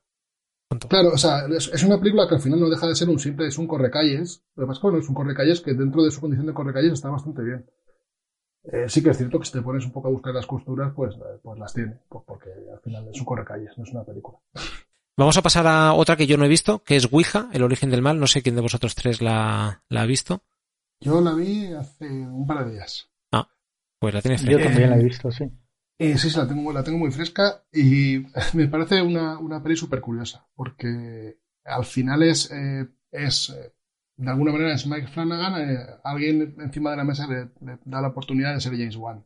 Punto. 0.70 0.88
Claro, 0.88 1.10
o 1.10 1.18
sea, 1.18 1.46
es, 1.48 1.68
es, 1.68 1.84
una 1.84 2.00
película 2.00 2.28
que 2.28 2.36
al 2.36 2.42
final 2.42 2.62
no 2.62 2.70
deja 2.70 2.88
de 2.88 2.96
ser 2.96 3.10
un 3.10 3.20
simple, 3.20 3.48
es 3.48 3.58
un 3.58 3.68
correcalles. 3.68 4.44
Lo 4.56 4.66
más 4.66 4.82
bueno, 4.82 4.98
es 4.98 5.08
un 5.10 5.14
correcalles 5.14 5.62
que 5.62 5.74
dentro 5.74 6.02
de 6.02 6.12
su 6.12 6.22
condición 6.22 6.48
de 6.48 6.54
correcalles 6.54 6.94
está 6.94 7.10
bastante 7.10 7.44
bien. 7.44 7.70
Eh, 8.64 8.86
sí 8.88 9.04
que 9.04 9.10
es 9.10 9.18
cierto 9.18 9.38
que 9.38 9.46
si 9.46 9.52
te 9.52 9.62
pones 9.62 9.86
un 9.86 9.92
poco 9.92 10.08
a 10.08 10.12
buscar 10.12 10.34
las 10.34 10.48
costuras, 10.48 10.94
pues, 10.96 11.16
pues 11.44 11.60
las 11.60 11.74
tiene, 11.74 12.00
pues 12.10 12.24
porque 12.26 12.50
al 12.52 12.80
final 12.80 13.08
es 13.10 13.20
un 13.20 13.26
correcalles, 13.26 13.78
no 13.78 13.84
es 13.84 13.92
una 13.92 14.04
película. 14.04 14.40
Vamos 15.18 15.38
a 15.38 15.42
pasar 15.42 15.66
a 15.68 15.94
otra 15.94 16.18
que 16.18 16.28
yo 16.28 16.38
no 16.38 16.46
he 16.46 16.50
visto, 16.50 16.84
que 16.84 16.98
es 16.98 17.08
Ouija, 17.12 17.50
El 17.54 17.64
origen 17.64 17.90
del 17.90 18.02
mal. 18.02 18.20
No 18.20 18.28
sé 18.28 18.42
quién 18.42 18.56
de 18.56 18.62
vosotros 18.62 18.96
tres 18.96 19.22
la, 19.22 19.84
la 19.88 20.02
ha 20.02 20.06
visto. 20.06 20.44
Yo 21.00 21.22
la 21.22 21.34
vi 21.34 21.68
hace 21.74 22.08
un 22.08 22.46
par 22.46 22.66
de 22.66 22.74
días. 22.74 23.10
Ah, 23.32 23.48
pues 24.00 24.14
la 24.14 24.22
tienes 24.22 24.42
fresca. 24.42 24.60
Yo 24.62 24.68
también 24.68 24.90
la 24.90 24.98
he 24.98 25.04
visto, 25.04 25.32
sí. 25.32 25.46
Eh, 25.98 26.18
sí, 26.18 26.30
sí, 26.30 26.38
la 26.38 26.48
tengo, 26.48 26.74
la 26.74 26.84
tengo 26.84 26.98
muy 26.98 27.12
fresca 27.12 27.64
y 27.72 28.26
me 28.54 28.68
parece 28.68 29.02
una, 29.02 29.40
una 29.40 29.64
peli 29.64 29.78
súper 29.78 30.02
curiosa, 30.02 30.46
porque 30.54 31.38
al 31.64 31.86
final 31.86 32.24
es, 32.24 32.52
eh, 32.52 32.86
es, 33.12 33.50
eh, 33.52 33.74
de 34.18 34.30
alguna 34.30 34.52
manera 34.52 34.74
es 34.74 34.86
Mike 34.86 35.08
Flanagan, 35.08 35.70
eh, 35.70 35.78
alguien 36.04 36.56
encima 36.60 36.92
de 36.92 36.98
la 36.98 37.06
mesa 37.06 37.28
le, 37.28 37.50
le, 37.66 37.80
da 37.86 38.02
la 38.02 38.10
oportunidad 38.10 38.54
de 38.54 38.60
ser 38.60 38.74
James 38.74 38.98
Wan. 38.98 39.26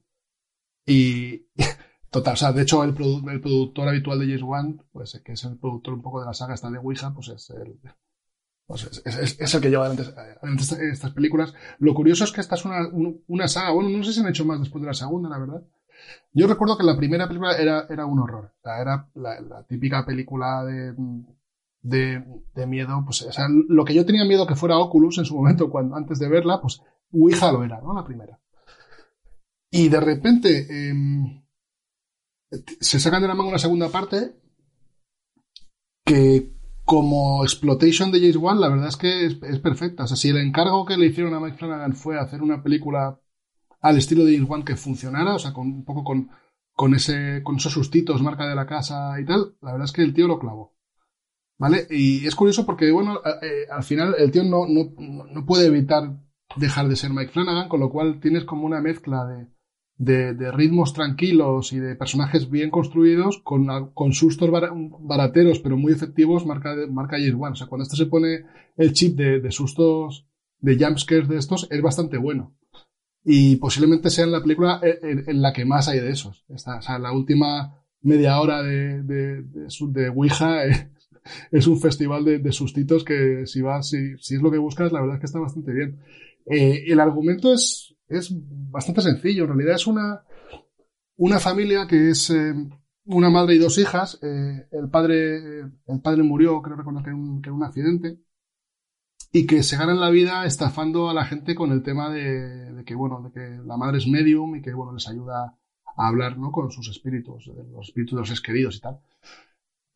Y, 0.86 1.48
total, 2.10 2.34
o 2.34 2.38
sea, 2.38 2.52
de 2.52 2.62
hecho 2.62 2.84
el, 2.84 2.94
produ 2.94 3.30
el 3.30 3.42
productor 3.42 3.88
habitual 3.88 4.20
de 4.20 4.26
James 4.26 4.44
Wan, 4.44 4.84
pues 4.92 5.22
que 5.24 5.34
es 5.34 5.44
el 5.44 5.58
productor 5.58 5.94
un 5.94 6.02
poco 6.02 6.20
de 6.20 6.26
la 6.26 6.34
saga 6.34 6.54
esta 6.54 6.70
de 6.70 6.78
Ouija, 6.78 7.14
pues 7.14 7.30
es 7.30 7.50
el, 7.52 7.80
pues 8.70 9.02
es, 9.04 9.40
es, 9.40 9.56
el 9.56 9.62
que 9.62 9.70
lleva 9.72 9.88
adelante, 9.88 10.04
estas 10.92 11.12
películas. 11.12 11.56
Lo 11.80 11.96
curioso 11.96 12.24
es 12.24 12.32
que 12.32 12.40
esta 12.40 12.54
es 12.54 12.66
una, 12.66 12.88
una 13.28 13.48
saga, 13.48 13.72
bueno, 13.72 13.90
no 13.90 14.04
sé 14.04 14.14
si 14.14 14.20
han 14.20 14.28
hecho 14.28 14.46
más 14.46 14.60
después 14.60 14.82
de 14.84 14.88
la 14.88 14.94
segunda, 14.94 15.28
la 15.28 15.40
verdad. 15.40 15.64
Yo 16.34 16.46
recuerdo 16.46 16.78
que 16.78 16.84
la 16.84 16.96
primera 16.96 17.28
película 17.28 17.56
era, 17.58 17.88
era 17.90 18.06
un 18.06 18.20
horror. 18.20 18.54
Era 18.64 19.10
la, 19.16 19.42
la, 19.42 19.64
típica 19.64 20.06
película 20.06 20.64
de, 20.64 20.94
de, 21.82 22.68
miedo. 22.68 23.02
Pues, 23.06 23.24
o 23.24 23.32
sea, 23.32 23.48
lo 23.50 23.84
que 23.86 23.96
yo 23.96 24.06
tenía 24.06 24.24
miedo 24.24 24.46
que 24.46 24.56
fuera 24.56 24.78
Oculus 24.78 25.18
en 25.18 25.26
su 25.26 25.36
momento, 25.36 25.72
cuando, 25.72 25.96
antes 25.96 26.20
de 26.20 26.30
verla, 26.30 26.62
pues 26.62 26.82
Ouija 27.12 27.52
lo 27.52 27.64
era, 27.64 27.82
¿no? 27.82 27.94
La 27.94 28.06
primera. 28.06 28.40
Y 29.72 29.90
de 29.90 30.00
repente 30.00 30.68
eh, 30.70 31.44
se 32.52 33.00
sacan 33.00 33.22
de 33.22 33.28
la 33.28 33.36
mano 33.36 33.50
una 33.50 33.60
segunda 33.60 33.90
parte 33.90 34.36
que 36.06 36.52
como 36.86 37.44
exploitation 37.44 38.12
de 38.12 38.20
James 38.20 38.38
Wan, 38.38 38.60
la 38.60 38.70
verdad 38.70 38.88
es 38.88 38.98
que 38.98 39.26
es, 39.26 39.38
es, 39.44 39.60
perfecta. 39.60 40.06
O 40.06 40.08
sea, 40.08 40.18
si 40.18 40.30
el 40.30 40.38
encargo 40.38 40.86
que 40.86 40.98
le 40.98 41.06
hicieron 41.06 41.36
a 41.36 41.40
Mike 41.40 41.58
Flanagan 41.58 41.94
fue 41.94 42.18
hacer 42.20 42.42
una 42.42 42.64
película 42.64 43.20
al 43.82 43.98
estilo 43.98 44.26
de 44.26 44.34
James 44.34 44.50
Wan 44.50 44.64
que 44.64 44.76
funcionara, 44.76 45.36
o 45.36 45.40
sea, 45.40 45.54
con 45.54 45.68
un 45.68 45.86
poco 45.86 46.04
con, 46.04 46.32
con 46.74 46.96
ese, 46.96 47.44
con 47.44 47.58
esos 47.58 47.74
sustitos, 47.74 48.24
marca 48.24 48.48
de 48.48 48.56
la 48.56 48.66
casa 48.66 49.20
y 49.20 49.26
tal, 49.26 49.56
la 49.62 49.74
verdad 49.74 49.86
es 49.86 49.92
que 49.92 50.02
el 50.02 50.16
tío 50.16 50.28
lo 50.28 50.40
clavó. 50.40 50.76
¿Vale? 51.60 51.86
Y 51.92 52.26
es 52.26 52.36
curioso 52.36 52.66
porque, 52.66 52.90
bueno, 52.90 53.20
eh, 53.44 53.68
al 53.70 53.84
final 53.84 54.16
el 54.18 54.32
tío 54.32 54.44
no, 54.44 54.66
no, 54.68 54.94
no 54.98 55.46
puede 55.46 55.68
evitar 55.68 56.18
dejar 56.56 56.88
de 56.88 56.96
ser 56.96 57.12
Mike 57.12 57.34
Flanagan, 57.34 57.70
con 57.70 57.82
lo 57.82 57.92
cual 57.92 58.20
tienes 58.20 58.46
como 58.46 58.66
una 58.66 58.82
mezcla 58.82 59.26
de, 59.26 59.48
de, 60.00 60.34
de, 60.34 60.52
ritmos 60.52 60.94
tranquilos 60.94 61.74
y 61.74 61.80
de 61.80 61.96
personajes 61.96 62.50
bien 62.50 62.72
construidos 62.72 63.42
con, 63.44 63.92
con 63.94 64.14
sustos 64.14 64.50
bar, 64.50 64.72
barateros 64.74 65.60
pero 65.60 65.76
muy 65.76 65.92
efectivos 65.92 66.46
marca, 66.46 66.74
marca 66.90 67.18
James 67.18 67.36
Wan. 67.36 67.52
O 67.52 67.56
sea, 67.56 67.68
cuando 67.68 67.84
esto 67.84 67.98
se 67.98 68.06
pone 68.06 68.46
el 68.78 68.94
chip 68.94 69.18
de, 69.18 69.42
de 69.42 69.52
sustos, 69.52 70.26
de 70.62 70.78
jumpscares 70.78 71.28
de 71.28 71.38
estos, 71.38 71.68
es 71.70 71.82
bastante 71.82 72.18
bueno. 72.18 72.56
Y 73.26 73.58
posiblemente 73.58 74.10
sea 74.10 74.24
en 74.24 74.32
la 74.32 74.42
película 74.42 74.80
en, 74.82 75.26
en 75.28 75.42
la 75.42 75.52
que 75.52 75.66
más 75.66 75.90
hay 75.90 76.00
de 76.00 76.12
esos. 76.12 76.46
Esta, 76.48 76.78
o 76.78 76.82
sea, 76.82 76.98
la 76.98 77.12
última 77.12 77.76
media 78.02 78.40
hora 78.40 78.64
de, 78.64 79.04
de, 79.04 79.44
de, 79.44 80.10
Ouija 80.10 80.64
es, 80.64 80.88
es, 81.52 81.68
un 81.68 81.80
festival 81.80 82.24
de 82.24 82.52
sustitos 82.54 83.04
que 83.04 83.46
si 83.46 83.62
vas, 83.62 83.90
si, 83.90 84.18
si 84.20 84.36
es 84.36 84.42
lo 84.42 84.50
que 84.50 84.58
buscas, 84.58 84.94
la 84.94 85.02
verdad 85.02 85.18
es 85.18 85.20
que 85.20 85.26
está 85.26 85.40
bastante 85.40 85.74
bien. 85.74 86.00
Eh, 86.46 86.86
el 86.88 87.00
argumento 87.00 87.54
es, 87.54 87.89
es 88.10 88.34
bastante 88.72 89.02
sencillo. 89.02 89.44
En 89.44 89.50
realidad 89.50 89.76
es 89.76 89.88
una, 89.88 90.24
una 91.18 91.40
familia 91.40 91.88
que 91.88 92.10
es 92.10 92.30
eh, 92.32 92.54
una 93.06 93.30
madre 93.30 93.56
y 93.56 93.60
dos 93.60 93.78
hijas. 93.78 94.20
Eh, 94.22 94.68
el 94.72 94.90
padre, 94.90 95.60
el 95.60 96.02
padre 96.02 96.24
murió, 96.24 96.62
creo 96.62 96.78
recordar 96.78 97.04
que 97.04 97.12
en 97.12 97.42
que 97.42 97.50
en 97.50 97.56
un 97.56 97.64
accidente. 97.64 98.20
Y 99.32 99.46
que 99.46 99.62
se 99.62 99.78
ganan 99.78 100.00
la 100.00 100.10
vida 100.10 100.46
estafando 100.46 101.10
a 101.10 101.14
la 101.14 101.26
gente 101.26 101.54
con 101.54 101.72
el 101.72 101.84
tema 101.84 102.10
de, 102.10 102.84
que, 102.86 102.96
bueno, 102.96 103.22
de 103.22 103.32
que 103.32 103.62
la 103.64 103.78
madre 103.78 104.00
es 104.00 104.08
medium 104.08 104.56
y 104.56 104.62
que, 104.62 104.74
bueno, 104.74 104.94
les 104.94 105.08
ayuda 105.08 105.56
a 105.96 106.08
hablar, 106.08 106.38
¿no? 106.38 106.52
Con 106.52 106.72
sus 106.72 106.90
espíritus, 106.90 107.46
los 107.72 107.88
espíritus 107.88 108.16
de 108.16 108.22
los 108.22 108.28
seres 108.28 108.42
queridos 108.42 108.78
y 108.78 108.80
tal. 108.80 109.00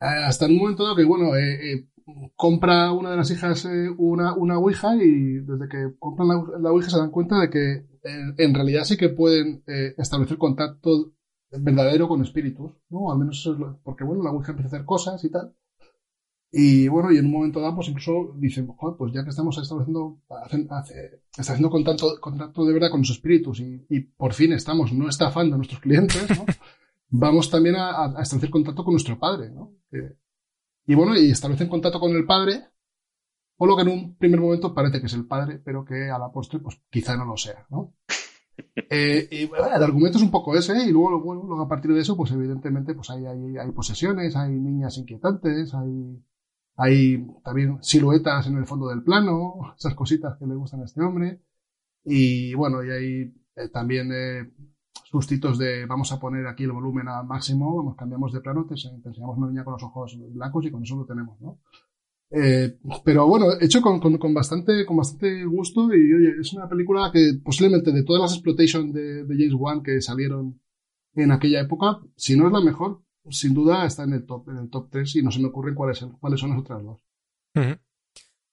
Eh, 0.01 0.05
hasta 0.05 0.45
un 0.45 0.57
momento 0.57 0.83
dado 0.83 0.95
que, 0.95 1.05
bueno, 1.05 1.35
eh, 1.35 1.87
compra 2.35 2.91
una 2.91 3.11
de 3.11 3.17
las 3.17 3.31
hijas 3.31 3.67
una, 3.97 4.33
una 4.35 4.57
Ouija 4.57 4.95
y 4.95 5.39
desde 5.39 5.67
que 5.69 5.93
compran 5.97 6.27
la, 6.61 6.71
Ouija 6.71 6.89
se 6.89 6.97
dan 6.97 7.11
cuenta 7.11 7.39
de 7.39 7.49
que 7.49 7.92
en, 8.03 8.53
realidad 8.53 8.83
sí 8.83 8.97
que 8.97 9.09
pueden 9.09 9.63
eh, 9.67 9.93
establecer 9.97 10.37
contacto 10.37 11.13
verdadero 11.51 12.07
con 12.07 12.21
espíritus, 12.21 12.71
¿no? 12.89 13.11
Al 13.11 13.19
menos 13.19 13.39
es 13.39 13.57
lo, 13.57 13.79
porque 13.83 14.03
bueno, 14.03 14.23
la 14.23 14.31
Ouija 14.31 14.51
empieza 14.51 14.67
a 14.67 14.71
hacer 14.75 14.85
cosas 14.85 15.23
y 15.23 15.29
tal. 15.29 15.53
Y 16.51 16.87
bueno, 16.87 17.11
y 17.11 17.17
en 17.17 17.25
un 17.25 17.31
momento 17.31 17.59
dado, 17.59 17.75
pues 17.75 17.89
incluso 17.89 18.35
dicen, 18.37 18.67
Joder, 18.67 18.95
pues 18.95 19.11
ya 19.11 19.23
que 19.23 19.31
estamos 19.31 19.57
estableciendo, 19.57 20.19
hacen, 20.29 20.67
hace, 20.69 21.21
está 21.35 21.53
haciendo 21.53 21.71
contacto, 21.71 22.19
contacto 22.21 22.63
de 22.65 22.73
verdad 22.73 22.91
con 22.91 22.99
los 22.99 23.09
espíritus 23.09 23.59
y, 23.59 23.99
por 24.17 24.33
fin 24.33 24.53
estamos 24.53 24.93
no 24.93 25.09
estafando 25.09 25.55
a 25.55 25.57
nuestros 25.57 25.81
clientes, 25.81 26.29
¿no? 26.29 26.45
Vamos 27.09 27.49
también 27.49 27.75
a, 27.77 28.13
establecer 28.21 28.49
contacto 28.49 28.83
con 28.83 28.93
nuestro 28.93 29.17
padre, 29.19 29.49
¿no? 29.49 29.73
Y 30.85 30.95
bueno, 30.95 31.15
y 31.17 31.31
establecen 31.31 31.69
contacto 31.69 31.99
con 31.99 32.11
el 32.11 32.25
padre, 32.25 32.65
o 33.63 33.65
lo 33.65 33.77
que 33.77 33.83
en 33.83 33.87
un 33.87 34.15
primer 34.17 34.41
momento 34.41 34.73
parece 34.73 34.99
que 34.99 35.05
es 35.05 35.13
el 35.13 35.25
padre, 35.25 35.57
pero 35.57 35.85
que 35.85 36.09
a 36.09 36.19
la 36.19 36.29
postre, 36.29 36.59
pues 36.59 36.81
quizá 36.89 37.15
no 37.15 37.23
lo 37.23 37.37
sea, 37.37 37.65
¿no? 37.69 37.93
Eh, 38.75 39.27
y 39.31 39.45
bueno, 39.47 39.65
el 39.65 39.81
argumento 39.81 40.19
es 40.19 40.23
un 40.23 40.29
poco 40.29 40.55
ese, 40.55 40.85
y 40.85 40.91
luego, 40.91 41.19
bueno, 41.19 41.41
luego 41.43 41.63
a 41.63 41.67
partir 41.67 41.91
de 41.91 42.01
eso, 42.01 42.15
pues 42.15 42.31
evidentemente, 42.31 42.93
pues 42.93 43.09
hay, 43.09 43.25
hay, 43.25 43.57
hay 43.57 43.71
posesiones, 43.71 44.35
hay 44.35 44.51
niñas 44.51 44.95
inquietantes, 44.99 45.73
hay, 45.73 46.23
hay 46.75 47.27
también 47.43 47.79
siluetas 47.81 48.45
en 48.45 48.57
el 48.57 48.67
fondo 48.67 48.89
del 48.89 49.01
plano, 49.01 49.73
esas 49.77 49.95
cositas 49.95 50.37
que 50.37 50.45
le 50.45 50.53
gustan 50.53 50.81
a 50.81 50.85
este 50.85 51.01
hombre, 51.01 51.41
y 52.03 52.53
bueno, 52.53 52.83
y 52.83 52.91
hay 52.91 53.33
eh, 53.55 53.69
también 53.69 54.11
eh, 54.13 54.53
sustitos 55.05 55.57
de 55.57 55.87
vamos 55.87 56.11
a 56.11 56.19
poner 56.19 56.45
aquí 56.45 56.65
el 56.65 56.73
volumen 56.73 57.07
al 57.07 57.25
máximo, 57.25 57.75
vamos, 57.75 57.95
cambiamos 57.95 58.33
de 58.33 58.41
plano, 58.41 58.67
te, 58.67 58.75
te 58.75 59.09
enseñamos 59.09 59.37
una 59.37 59.47
niña 59.47 59.63
con 59.63 59.73
los 59.73 59.83
ojos 59.83 60.15
blancos 60.31 60.65
y 60.65 60.71
con 60.71 60.83
eso 60.83 60.97
lo 60.97 61.05
tenemos, 61.05 61.41
¿no? 61.41 61.59
Eh, 62.35 62.79
pero 63.05 63.27
bueno, 63.27 63.45
hecho 63.61 63.79
con, 63.79 63.99
con, 63.99 64.33
bastante, 64.33 64.83
con 64.87 64.97
bastante 64.97 65.45
gusto 65.45 65.93
y 65.93 66.13
oye, 66.13 66.41
es 66.41 66.51
una 66.53 66.67
película 66.67 67.11
que 67.13 67.33
posiblemente 67.43 67.91
de 67.91 68.03
todas 68.03 68.23
las 68.23 68.33
exploitation 68.33 68.91
de, 68.91 69.23
James 69.27 69.53
Wan 69.53 69.83
que 69.83 70.01
salieron 70.01 70.59
en 71.13 71.31
aquella 71.31 71.61
época, 71.61 71.99
si 72.15 72.35
no 72.35 72.47
es 72.47 72.53
la 72.53 72.61
mejor, 72.61 73.03
sin 73.29 73.53
duda 73.53 73.85
está 73.85 74.03
en 74.03 74.13
el 74.13 74.25
top, 74.25 74.49
en 74.49 74.57
el 74.57 74.69
top 74.71 74.89
3 74.89 75.17
y 75.17 75.21
no 75.21 75.29
se 75.29 75.41
me 75.41 75.49
ocurre 75.49 75.75
cuáles, 75.75 76.03
cuáles 76.19 76.39
son 76.39 76.49
las 76.49 76.59
otras 76.59 76.83
dos. 76.83 76.99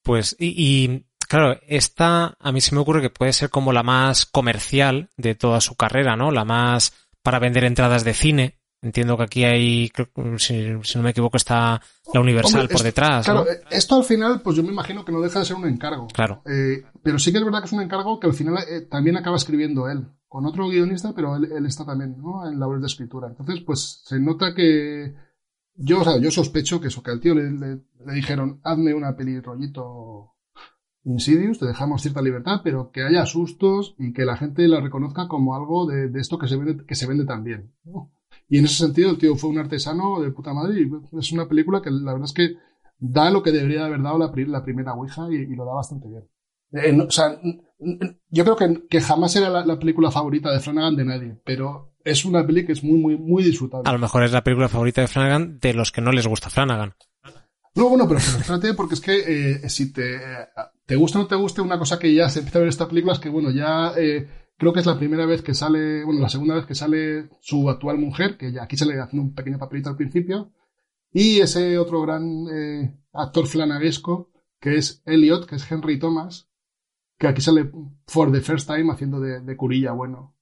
Pues, 0.03 0.37
y, 0.39 0.55
y, 0.59 1.07
claro, 1.27 1.59
esta 1.67 2.37
a 2.39 2.53
mí 2.53 2.61
se 2.61 2.75
me 2.75 2.83
ocurre 2.83 3.01
que 3.01 3.09
puede 3.09 3.33
ser 3.33 3.49
como 3.49 3.73
la 3.73 3.83
más 3.83 4.27
comercial 4.27 5.09
de 5.17 5.35
toda 5.35 5.63
su 5.63 5.75
carrera, 5.75 6.17
¿no? 6.17 6.31
La 6.31 6.45
más 6.45 6.93
para 7.23 7.39
vender 7.39 7.65
entradas 7.65 8.05
de 8.05 8.13
cine. 8.13 8.60
Entiendo 8.83 9.17
que 9.17 9.23
aquí 9.25 9.45
hay, 9.45 9.93
si, 10.39 10.73
si 10.83 10.97
no 10.99 11.05
me 11.05 11.11
equivoco, 11.11 11.37
está 11.37 11.81
la 12.15 12.21
Universal 12.21 12.63
Hombre, 12.63 12.75
por 12.75 12.83
detrás. 12.83 13.25
Claro, 13.27 13.45
¿no? 13.45 13.51
eh, 13.51 13.61
esto 13.71 13.97
al 13.97 14.05
final, 14.05 14.41
pues 14.41 14.57
yo 14.57 14.63
me 14.63 14.73
imagino 14.73 15.05
que 15.05 15.13
no 15.13 15.21
deja 15.21 15.41
de 15.41 15.45
ser 15.45 15.57
un 15.57 15.67
encargo. 15.69 16.07
Claro. 16.09 16.43
Eh, 16.47 16.83
pero 17.03 17.19
sí 17.19 17.31
que 17.31 17.39
es 17.39 17.45
verdad 17.45 17.61
que 17.61 17.67
es 17.67 17.73
un 17.73 17.83
encargo 17.83 18.19
que 18.19 18.27
al 18.27 18.33
final 18.33 18.57
eh, 18.69 18.83
también 18.91 19.19
acaba 19.19 19.37
escribiendo 19.37 19.89
él, 19.91 20.07
con 20.29 20.47
otro 20.47 20.67
guionista, 20.69 21.13
pero 21.15 21.37
él, 21.37 21.51
él 21.53 21.67
está 21.67 21.85
también 21.85 22.17
¿no? 22.19 22.49
en 22.51 22.59
labores 22.59 22.81
de 22.81 22.87
escritura. 22.87 23.29
Entonces, 23.29 23.61
pues 23.67 24.03
se 24.05 24.19
nota 24.19 24.55
que 24.55 25.15
yo, 25.75 26.01
o 26.01 26.05
sea, 26.05 26.19
yo 26.19 26.31
sospecho 26.31 26.81
que 26.81 26.89
eso, 26.89 27.03
que 27.03 27.11
al 27.11 27.21
tío 27.21 27.35
le, 27.35 27.51
le- 27.51 27.81
le 28.07 28.15
dijeron, 28.15 28.61
hazme 28.65 28.95
una 28.95 29.15
peli 29.15 29.41
rollito 29.41 30.33
Insidious, 31.05 31.59
te 31.59 31.67
dejamos 31.67 32.03
cierta 32.03 32.21
libertad, 32.23 32.61
pero 32.63 32.91
que 32.93 33.03
haya 33.03 33.25
sustos 33.27 33.95
y 33.99 34.13
que 34.13 34.25
la 34.27 34.37
gente 34.37 34.67
la 34.69 34.81
reconozca 34.81 35.29
como 35.29 35.55
algo 35.55 35.87
de, 35.87 36.09
de 36.09 36.21
esto 36.21 36.39
que 36.39 36.47
se 36.49 36.57
vende, 36.57 36.85
que 36.87 36.95
se 36.95 37.07
vende 37.07 37.25
también. 37.25 37.73
¿no? 37.85 38.11
Y 38.51 38.59
en 38.59 38.65
ese 38.67 38.75
sentido, 38.85 39.11
el 39.11 39.19
tío 39.19 39.35
fue 39.37 39.49
un 39.49 39.59
artesano 39.59 40.21
de 40.21 40.31
puta 40.33 40.53
madre 40.53 40.81
y 40.83 41.19
es 41.19 41.33
una 41.33 41.49
película 41.49 41.81
que 41.81 41.91
la 41.91 42.13
verdad 42.13 42.27
es 42.29 42.35
que 42.35 42.57
da 42.99 43.31
lo 43.31 43.43
que 43.43 43.53
debería 43.53 43.87
haber 43.87 44.03
dado 44.03 44.19
la, 44.19 44.31
la 44.35 44.63
primera 44.63 44.93
Ouija 44.93 45.27
y, 45.31 45.37
y 45.37 45.55
lo 45.57 45.65
da 45.65 45.73
bastante 45.75 46.09
bien. 46.09 46.25
Eh, 46.73 46.93
no- 46.93 47.05
o 47.05 47.11
sea, 47.11 47.41
yo 48.29 48.45
creo 48.45 48.57
que, 48.57 48.83
que 48.89 49.01
jamás 49.01 49.35
era 49.37 49.49
la, 49.49 49.65
la 49.65 49.79
película 49.79 50.11
favorita 50.11 50.53
de 50.53 50.61
Flanagan 50.61 50.97
de 50.97 51.05
nadie, 51.05 51.37
pero 51.45 51.95
es 52.05 52.25
una 52.25 52.47
peli 52.47 52.67
que 52.67 52.73
es 52.73 52.83
muy, 52.85 52.99
muy, 52.99 53.17
muy 53.17 53.43
disfrutable. 53.45 53.89
A 53.89 53.93
lo 53.93 53.99
mejor 53.99 54.25
es 54.25 54.33
la 54.33 54.45
película 54.45 54.69
favorita 54.69 55.01
de 55.01 55.09
Flanagan 55.09 55.59
de 55.61 55.75
los 55.75 55.93
que 55.93 56.01
no 56.01 56.13
les 56.13 56.27
gusta 56.27 56.51
Flanagan. 56.51 56.95
No, 57.75 57.89
bueno, 57.89 58.07
pero 58.09 58.19
espérate, 58.19 58.75
porque 58.75 58.95
es 58.95 59.01
que 59.01 59.53
eh, 59.63 59.69
si 59.69 59.93
te, 59.93 60.19
te 60.87 60.97
gusta 60.97 61.19
o 61.19 61.23
no 61.23 61.29
te 61.29 61.37
guste, 61.37 61.61
una 61.61 61.79
cosa 61.79 61.99
que 62.01 62.13
ya 62.13 62.29
se 62.29 62.41
empieza 62.41 62.59
a 62.59 62.63
ver 62.63 62.69
esta 62.69 62.89
película 62.89 63.13
es 63.15 63.21
que, 63.21 63.29
bueno, 63.29 63.51
ya 63.53 63.93
eh, 63.97 64.27
creo 64.61 64.75
que 64.75 64.81
es 64.81 64.87
la 64.87 64.99
primera 64.99 65.25
vez 65.25 65.41
que 65.41 65.55
sale, 65.55 66.05
bueno, 66.05 66.21
la 66.21 66.29
segunda 66.29 66.55
vez 66.55 66.67
que 66.67 66.75
sale 66.75 67.31
su 67.41 67.71
actual 67.71 67.97
mujer, 67.97 68.37
que 68.37 68.53
ya 68.53 68.65
aquí 68.65 68.77
sale 68.77 69.01
haciendo 69.01 69.27
un 69.29 69.35
pequeño 69.35 69.59
papelito 69.59 69.89
al 69.89 69.97
principio, 69.97 70.53
y 71.11 71.41
ese 71.41 71.79
otro 71.79 72.03
gran 72.03 72.47
eh, 72.53 72.95
actor 73.15 73.47
flanaguesco, 73.47 74.31
que 74.61 74.77
es 74.77 75.03
Elliot, 75.07 75.47
que 75.47 75.57
es 75.57 75.73
Henry 75.73 75.99
Thomas, 75.99 76.51
que 77.19 77.27
aquí 77.27 77.41
sale 77.41 77.73
for 78.07 78.31
the 78.31 78.43
first 78.43 78.69
time 78.69 78.93
haciendo 78.93 79.19
de, 79.19 79.41
de 79.41 79.57
curilla 79.57 79.93
bueno. 79.93 80.37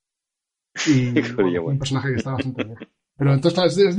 Y 0.88 1.12
bueno. 1.36 1.66
un 1.66 1.78
personaje 1.78 2.08
que 2.08 2.16
está 2.16 2.32
bastante 2.32 2.64
bien. 2.64 2.78
Pero 3.18 3.34
entonces 3.34 3.76
es, 3.78 3.98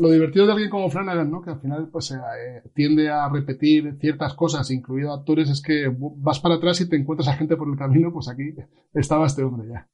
lo 0.00 0.08
divertido 0.08 0.46
de 0.46 0.52
alguien 0.52 0.70
como 0.70 0.88
Flanagan, 0.88 1.28
¿no? 1.28 1.42
Que 1.42 1.50
al 1.50 1.60
final 1.60 1.88
pues 1.90 2.12
eh, 2.12 2.62
tiende 2.72 3.10
a 3.10 3.28
repetir 3.28 3.96
ciertas 4.00 4.34
cosas, 4.34 4.70
incluido 4.70 5.12
actores, 5.12 5.50
es 5.50 5.60
que 5.60 5.92
vas 5.98 6.38
para 6.38 6.54
atrás 6.54 6.80
y 6.80 6.88
te 6.88 6.94
encuentras 6.94 7.28
a 7.28 7.36
gente 7.36 7.56
por 7.56 7.68
el 7.68 7.76
camino, 7.76 8.12
pues 8.12 8.28
aquí 8.28 8.54
estaba 8.94 9.26
este 9.26 9.42
hombre 9.42 9.68
ya. 9.68 9.88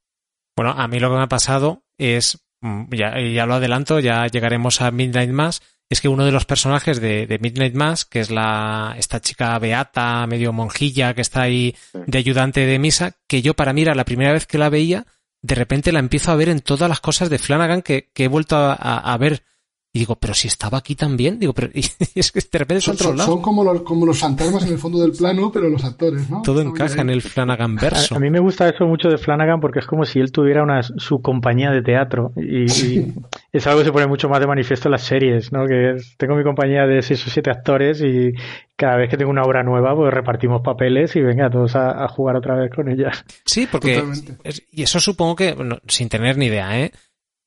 Bueno, 0.55 0.73
a 0.73 0.87
mí 0.87 1.01
lo 1.01 1.09
que 1.09 1.17
me 1.17 1.23
ha 1.23 1.29
pasado 1.29 1.83
es, 1.97 2.47
mm, 2.61 2.95
ya, 2.95 3.19
ya 3.19 3.47
lo 3.47 3.55
adelanto, 3.55 4.01
ya 4.01 4.27
llegaremos 4.27 4.83
a 4.83 4.91
Midnight 4.91 5.31
Mass, 5.31 5.63
es 5.89 6.03
que 6.03 6.09
uno 6.11 6.27
de 6.27 6.33
los 6.33 6.45
personajes 6.45 7.01
de, 7.01 7.27
de 7.27 7.39
Midnight 7.39 7.75
Mass, 7.75 8.05
que 8.05 8.21
es 8.21 8.31
la, 8.31 8.97
esta 8.99 9.21
chica 9.21 9.59
beata, 9.59 10.27
medio 10.27 10.53
monjilla, 10.53 11.15
que 11.15 11.23
está 11.23 11.41
ahí 11.41 11.75
de 12.07 12.19
ayudante 12.19 12.67
de 12.67 12.79
misa, 12.79 13.13
que 13.27 13.41
yo 13.41 13.55
para 13.55 13.73
mí 13.73 13.81
era 13.81 13.95
la 13.95 14.05
primera 14.05 14.33
vez 14.33 14.47
que 14.47 14.59
la 14.59 14.69
veía, 14.69 15.07
de 15.43 15.55
repente 15.55 15.93
la 15.93 16.01
empiezo 16.01 16.33
a 16.33 16.37
ver 16.37 16.49
en 16.49 16.61
todas 16.61 16.89
las 16.89 17.01
cosas 17.01 17.31
de 17.31 17.39
Flanagan 17.39 17.83
que, 17.83 18.11
he 18.15 18.29
vuelto 18.29 18.57
a 18.57 19.17
ver. 19.19 19.43
Y 19.91 20.01
digo, 20.01 20.17
pero 20.17 20.35
si 20.35 20.49
estaba 20.49 20.77
aquí 20.79 20.95
también, 20.95 21.39
digo, 21.39 21.55
pero 21.55 21.71
y 21.75 21.81
es 22.15 22.31
que 22.31 22.41
de 22.41 22.59
repente 22.59 22.83
Son, 22.83 22.97
son- 22.99 23.17
lado. 23.17 23.33
son 23.33 23.41
como, 23.43 23.65
los, 23.65 23.81
como 23.83 24.05
los 24.05 24.19
fantasmas 24.19 24.65
en 24.67 24.73
el 24.75 24.79
fondo 24.79 24.99
del 25.01 25.13
plano, 25.13 25.51
pero 25.51 25.71
los 25.71 25.83
actores, 25.83 26.29
¿no? 26.29 26.43
Todo 26.43 26.61
Están 26.61 26.73
encaja 26.75 27.01
en 27.01 27.09
el 27.11 27.23
Flanagan 27.23 27.75
verso. 27.77 28.15
A, 28.15 28.19
a 28.19 28.21
mí 28.21 28.29
me 28.29 28.39
gusta 28.39 28.69
eso 28.69 28.85
mucho 28.85 29.09
de 29.09 29.17
Flanagan 29.17 29.61
porque 29.61 29.79
es 29.79 29.87
como 29.87 30.05
si 30.05 30.19
él 30.21 30.31
tuviera 30.31 30.63
una 30.63 30.83
su 30.83 31.23
compañía 31.23 31.71
de 31.71 31.81
teatro 31.81 32.33
y, 32.37 32.71
y 32.71 33.15
es 33.51 33.67
algo 33.67 33.79
que 33.81 33.87
se 33.87 33.93
pone 33.93 34.07
mucho 34.07 34.29
más 34.29 34.41
de 34.41 34.47
manifiesto 34.47 34.89
en 34.89 34.93
las 34.93 35.03
series, 35.05 35.53
¿no? 35.53 35.67
Que 35.67 35.93
es- 35.97 36.15
tengo 36.19 36.37
mi 36.37 36.45
compañía 36.45 36.87
de 36.87 37.01
seis 37.01 37.27
o 37.27 37.31
siete 37.31 37.51
actores 37.51 38.03
y 38.03 38.33
cada 38.77 38.97
vez 38.97 39.09
que 39.09 39.17
tengo 39.17 39.31
una 39.31 39.43
obra 39.43 39.63
nueva 39.63 39.97
pues 39.97 40.13
repartimos 40.13 40.61
papeles 40.63 41.17
y 41.17 41.21
venga 41.23 41.49
todos 41.49 41.75
a, 41.77 42.05
a 42.05 42.09
jugar 42.09 42.37
otra 42.37 42.55
vez 42.57 42.71
con 42.73 42.91
ella. 42.91 43.11
Sí, 43.47 43.67
porque 43.71 44.05
es- 44.45 44.63
y 44.71 44.83
eso 44.83 45.01
supongo 45.01 45.35
que, 45.35 45.55
bueno, 45.55 45.79
sin 45.89 46.11
tener 46.11 46.37
ni 46.37 46.47
idea, 46.47 46.79
¿eh? 46.79 46.93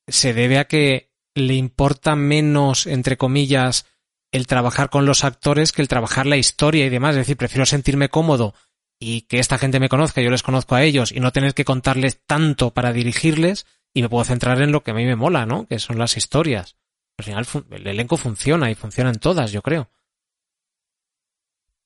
Se 0.08 0.34
debe 0.34 0.58
a 0.58 0.64
que 0.64 1.11
le 1.34 1.54
importa 1.54 2.14
menos, 2.16 2.86
entre 2.86 3.16
comillas, 3.16 3.86
el 4.32 4.46
trabajar 4.46 4.90
con 4.90 5.06
los 5.06 5.24
actores 5.24 5.72
que 5.72 5.82
el 5.82 5.88
trabajar 5.88 6.26
la 6.26 6.36
historia 6.36 6.86
y 6.86 6.90
demás. 6.90 7.10
Es 7.12 7.18
decir, 7.22 7.36
prefiero 7.36 7.66
sentirme 7.66 8.08
cómodo 8.08 8.54
y 8.98 9.22
que 9.22 9.38
esta 9.38 9.58
gente 9.58 9.80
me 9.80 9.88
conozca, 9.88 10.20
yo 10.22 10.30
les 10.30 10.42
conozco 10.42 10.74
a 10.74 10.82
ellos 10.82 11.12
y 11.12 11.20
no 11.20 11.32
tener 11.32 11.54
que 11.54 11.64
contarles 11.64 12.20
tanto 12.26 12.72
para 12.72 12.92
dirigirles 12.92 13.66
y 13.94 14.02
me 14.02 14.08
puedo 14.08 14.24
centrar 14.24 14.60
en 14.62 14.72
lo 14.72 14.82
que 14.82 14.92
a 14.92 14.94
mí 14.94 15.04
me 15.04 15.16
mola, 15.16 15.44
¿no? 15.44 15.66
Que 15.66 15.78
son 15.78 15.98
las 15.98 16.16
historias. 16.16 16.76
Al 17.18 17.24
final 17.24 17.46
el 17.70 17.86
elenco 17.86 18.16
funciona 18.16 18.70
y 18.70 18.74
funcionan 18.74 19.16
todas, 19.16 19.52
yo 19.52 19.60
creo. 19.60 19.90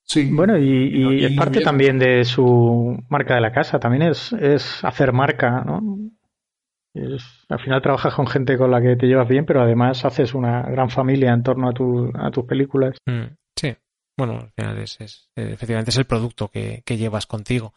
Sí. 0.05 0.28
Bueno, 0.31 0.56
y, 0.56 0.68
y 0.68 1.20
Y- 1.20 1.24
es 1.24 1.32
parte 1.36 1.60
también 1.60 1.98
de 1.98 2.24
su 2.24 2.97
marca 3.09 3.35
de 3.35 3.40
la 3.40 3.52
casa, 3.52 3.81
también 3.81 4.02
es, 4.02 4.32
es 4.35 4.85
hacer 4.85 5.12
marca, 5.12 5.64
¿no? 5.66 5.82
Al 7.48 7.60
final 7.60 7.82
trabajas 7.82 8.14
con 8.14 8.27
gente 8.27 8.56
con 8.56 8.70
la 8.70 8.81
que 8.81 8.97
te 8.97 9.06
llevas 9.06 9.28
bien, 9.28 9.44
pero 9.47 9.62
además 9.62 10.05
haces 10.05 10.35
una 10.35 10.62
gran 10.62 10.90
familia 10.90 11.32
en 11.32 11.43
torno 11.43 11.68
a, 11.68 11.73
tu, 11.73 12.10
a 12.14 12.31
tus 12.31 12.44
películas. 12.44 12.97
Mm, 13.06 13.35
sí. 13.59 13.74
Bueno, 14.18 14.39
al 14.40 14.51
final 14.52 14.78
es, 14.78 14.98
eh, 15.01 15.14
efectivamente 15.36 15.90
es 15.90 15.98
el 15.98 16.06
producto 16.06 16.48
que, 16.48 16.82
que 16.86 16.97
llevas 16.97 17.27
contigo. 17.27 17.74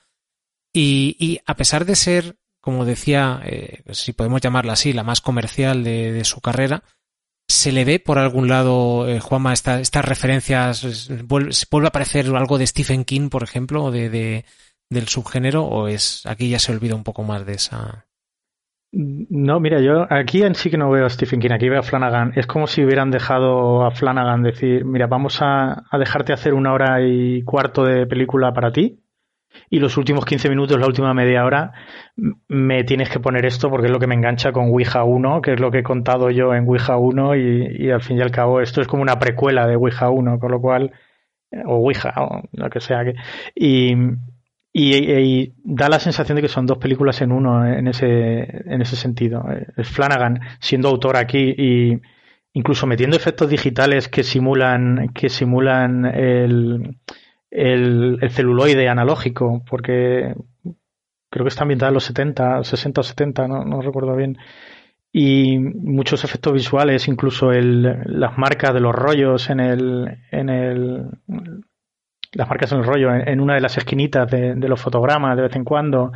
Y, 0.73 1.15
y 1.19 1.39
a 1.45 1.55
pesar 1.55 1.83
de 1.85 1.95
ser, 1.95 2.37
como 2.61 2.85
decía, 2.85 3.41
eh, 3.43 3.81
si 3.91 4.13
podemos 4.13 4.39
llamarla 4.41 4.73
así, 4.73 4.93
la 4.93 5.03
más 5.03 5.19
comercial 5.21 5.83
de, 5.83 6.23
su 6.23 6.39
carrera, 6.41 6.83
¿se 7.49 7.71
le 7.71 7.83
ve 7.83 7.99
por 7.99 8.19
algún 8.19 8.47
lado, 8.47 9.09
eh, 9.09 9.19
Juanma, 9.19 9.51
esta- 9.51 9.81
estas 9.81 10.05
referencias? 10.05 11.09
¿Vuelve, 11.25 11.51
vuelve 11.71 11.87
a 11.87 11.89
aparecer 11.89 12.27
algo 12.35 12.57
de 12.57 12.67
Stephen 12.67 13.03
King, 13.03 13.29
por 13.29 13.43
ejemplo, 13.43 13.91
de, 13.91 14.09
de- 14.09 14.45
del 14.89 15.07
subgénero? 15.07 15.65
¿O 15.65 15.87
es 15.87 16.25
aquí 16.25 16.49
ya 16.49 16.59
se 16.59 16.71
olvida 16.71 16.95
un 16.95 17.03
poco 17.03 17.23
más 17.23 17.45
de 17.45 17.53
esa...? 17.53 18.05
No, 18.91 19.59
mira, 19.59 19.81
yo 19.81 20.07
aquí 20.09 20.41
en 20.41 20.55
sí 20.55 20.71
que 20.71 20.77
no 20.77 20.89
veo 20.89 21.05
a 21.05 21.09
Stephen 21.09 21.39
King, 21.39 21.51
aquí 21.51 21.69
veo 21.69 21.79
a 21.79 21.83
Flanagan. 21.83 22.33
Es 22.35 22.47
como 22.47 22.65
si 22.65 22.83
hubieran 22.83 23.11
dejado 23.11 23.85
a 23.85 23.91
Flanagan 23.91 24.41
decir, 24.41 24.83
mira, 24.83 25.05
vamos 25.05 25.39
a, 25.41 25.83
dejarte 25.99 26.33
hacer 26.33 26.55
una 26.55 26.73
hora 26.73 27.01
y 27.01 27.43
cuarto 27.43 27.83
de 27.85 28.07
película 28.07 28.51
para 28.51 28.71
ti 28.71 28.99
y 29.69 29.79
los 29.79 29.97
últimos 29.97 30.25
15 30.25 30.49
minutos, 30.49 30.79
la 30.79 30.87
última 30.87 31.13
media 31.13 31.45
hora, 31.45 31.71
me 32.47 32.83
tienes 32.83 33.09
que 33.09 33.19
poner 33.19 33.45
esto 33.45 33.69
porque 33.69 33.87
es 33.87 33.91
lo 33.91 33.99
que 33.99 34.07
me 34.07 34.15
engancha 34.15 34.51
con 34.51 34.69
Ouija 34.69 35.03
1, 35.03 35.41
que 35.41 35.53
es 35.53 35.59
lo 35.59 35.69
que 35.69 35.79
he 35.79 35.83
contado 35.83 36.31
yo 36.31 36.53
en 36.55 36.67
Ouija 36.67 36.97
1 36.97 37.35
y, 37.35 37.85
y 37.85 37.91
al 37.91 38.01
fin 38.01 38.17
y 38.17 38.21
al 38.21 38.31
cabo 38.31 38.61
esto 38.61 38.81
es 38.81 38.87
como 38.87 39.03
una 39.03 39.19
precuela 39.19 39.67
de 39.67 39.75
Ouija 39.75 40.09
1, 40.09 40.39
con 40.39 40.51
lo 40.51 40.61
cual, 40.61 40.91
eh, 41.51 41.61
o 41.65 41.75
Ouija, 41.77 42.13
o 42.17 42.41
lo 42.53 42.69
que 42.69 42.79
sea. 42.79 43.03
que 43.03 43.13
Y, 43.55 43.95
y, 44.71 45.53
da 45.63 45.89
la 45.89 45.99
sensación 45.99 46.35
de 46.35 46.41
que 46.43 46.47
son 46.47 46.65
dos 46.65 46.77
películas 46.77 47.21
en 47.21 47.31
uno 47.31 47.65
en 47.65 47.87
ese, 47.87 48.41
en 48.71 48.81
ese 48.81 48.95
sentido. 48.95 49.43
Es 49.77 49.89
Flanagan 49.89 50.39
siendo 50.59 50.89
autor 50.89 51.17
aquí 51.17 51.53
y 51.57 51.99
incluso 52.53 52.87
metiendo 52.87 53.17
efectos 53.17 53.49
digitales 53.49 54.07
que 54.07 54.23
simulan, 54.23 55.09
que 55.13 55.29
simulan 55.29 56.05
el, 56.05 56.97
el, 57.51 58.17
el 58.21 58.31
celuloide 58.31 58.87
analógico, 58.89 59.63
porque 59.69 60.35
creo 61.29 61.45
que 61.45 61.49
está 61.49 61.63
ambientada 61.63 61.89
en 61.89 61.95
los 61.95 62.03
70, 62.05 62.63
60 62.63 63.01
o 63.01 63.03
70, 63.03 63.47
no, 63.47 63.63
no 63.65 63.81
recuerdo 63.81 64.15
bien. 64.15 64.37
Y 65.11 65.57
muchos 65.57 66.23
efectos 66.23 66.53
visuales, 66.53 67.07
incluso 67.07 67.51
el, 67.51 68.03
las 68.05 68.37
marcas 68.37 68.73
de 68.73 68.79
los 68.79 68.93
rollos 68.93 69.49
en 69.49 69.59
el, 69.59 70.19
en 70.31 70.49
el, 70.49 71.05
las 72.33 72.47
marcas 72.47 72.71
en 72.71 72.79
el 72.79 72.85
rollo, 72.85 73.13
en, 73.13 73.39
una 73.39 73.55
de 73.55 73.61
las 73.61 73.77
esquinitas 73.77 74.29
de, 74.29 74.55
los 74.55 74.81
fotogramas 74.81 75.35
de 75.35 75.43
vez 75.43 75.55
en 75.55 75.63
cuando. 75.63 76.11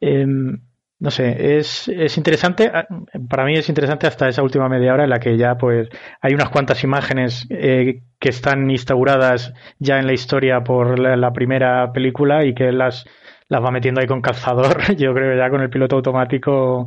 Em, 0.00 0.60
no 0.98 1.10
sé, 1.10 1.58
es, 1.58 1.88
es 1.88 2.16
interesante, 2.16 2.70
ah, 2.72 2.86
para 3.28 3.44
mí 3.44 3.54
es 3.54 3.68
interesante 3.68 4.06
hasta 4.06 4.28
esa 4.28 4.42
última 4.42 4.68
media 4.68 4.94
hora 4.94 5.04
en 5.04 5.10
la 5.10 5.18
que 5.18 5.36
ya 5.36 5.56
pues 5.56 5.88
hay 6.22 6.32
unas 6.32 6.48
cuantas 6.48 6.82
imágenes 6.84 7.46
eh, 7.50 8.02
que 8.18 8.28
están 8.30 8.70
instauradas 8.70 9.52
ya 9.78 9.98
en 9.98 10.06
la 10.06 10.14
historia 10.14 10.62
por 10.64 10.98
la, 10.98 11.16
la 11.16 11.32
primera 11.32 11.92
película 11.92 12.44
y 12.44 12.54
que 12.54 12.72
las, 12.72 13.04
las 13.48 13.62
va 13.62 13.70
metiendo 13.70 14.00
ahí 14.00 14.06
con 14.06 14.22
calzador, 14.22 14.94
yo 14.96 15.12
creo 15.12 15.36
ya 15.36 15.50
con 15.50 15.60
el 15.60 15.68
piloto 15.70 15.96
automático 15.96 16.86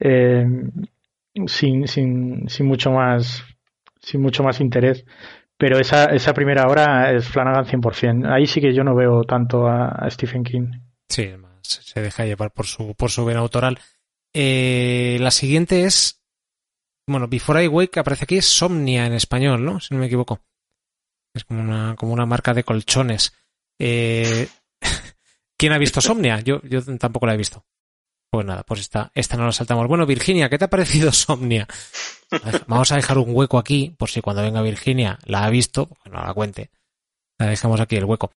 eh, 0.00 0.44
sin, 1.46 1.86
sin, 1.86 2.48
sin 2.48 2.66
mucho 2.66 2.90
más 2.90 3.44
sin 4.00 4.22
mucho 4.22 4.42
más 4.42 4.60
interés. 4.60 5.04
Pero 5.58 5.78
esa, 5.78 6.06
esa 6.06 6.34
primera 6.34 6.68
hora 6.68 7.12
es 7.12 7.28
Flanagan 7.28 7.64
100%. 7.64 8.30
Ahí 8.30 8.46
sí 8.46 8.60
que 8.60 8.74
yo 8.74 8.84
no 8.84 8.94
veo 8.94 9.24
tanto 9.24 9.66
a, 9.66 10.06
Stephen 10.10 10.44
King. 10.44 10.70
Sí, 11.08 11.30
se 11.62 12.00
deja 12.00 12.26
llevar 12.26 12.52
por 12.52 12.66
su, 12.66 12.94
por 12.94 13.10
su 13.10 13.24
vena 13.24 13.40
autoral. 13.40 13.78
Eh, 14.34 15.16
la 15.20 15.30
siguiente 15.30 15.84
es 15.84 16.16
bueno, 17.08 17.28
Before 17.28 17.62
I 17.62 17.68
Wake 17.68 18.00
aparece 18.00 18.24
aquí 18.24 18.36
es 18.36 18.46
Somnia 18.46 19.06
en 19.06 19.12
español, 19.12 19.64
¿no? 19.64 19.78
Si 19.78 19.94
no 19.94 20.00
me 20.00 20.06
equivoco. 20.06 20.40
Es 21.32 21.44
como 21.44 21.60
una, 21.60 21.94
como 21.96 22.12
una 22.12 22.26
marca 22.26 22.52
de 22.52 22.64
colchones. 22.64 23.32
Eh, 23.78 24.48
¿Quién 25.56 25.72
ha 25.72 25.78
visto 25.78 26.00
Somnia? 26.00 26.40
Yo, 26.40 26.60
yo 26.62 26.82
tampoco 26.98 27.26
la 27.26 27.34
he 27.34 27.38
visto. 27.38 27.64
Pues 28.36 28.44
nada, 28.44 28.64
pues 28.64 28.80
esta, 28.80 29.10
esta 29.14 29.38
no 29.38 29.46
la 29.46 29.52
saltamos. 29.52 29.88
Bueno, 29.88 30.04
Virginia, 30.04 30.50
¿qué 30.50 30.58
te 30.58 30.66
ha 30.66 30.68
parecido 30.68 31.10
Somnia? 31.12 31.66
Vamos 32.66 32.92
a 32.92 32.96
dejar 32.96 33.16
un 33.16 33.34
hueco 33.34 33.56
aquí, 33.56 33.94
por 33.96 34.10
si 34.10 34.20
cuando 34.20 34.42
venga 34.42 34.60
Virginia 34.60 35.18
la 35.24 35.44
ha 35.44 35.48
visto, 35.48 35.88
que 36.04 36.10
no 36.10 36.22
la 36.22 36.34
cuente. 36.34 36.68
La 37.38 37.46
dejamos 37.46 37.80
aquí 37.80 37.96
el 37.96 38.04
hueco. 38.04 38.30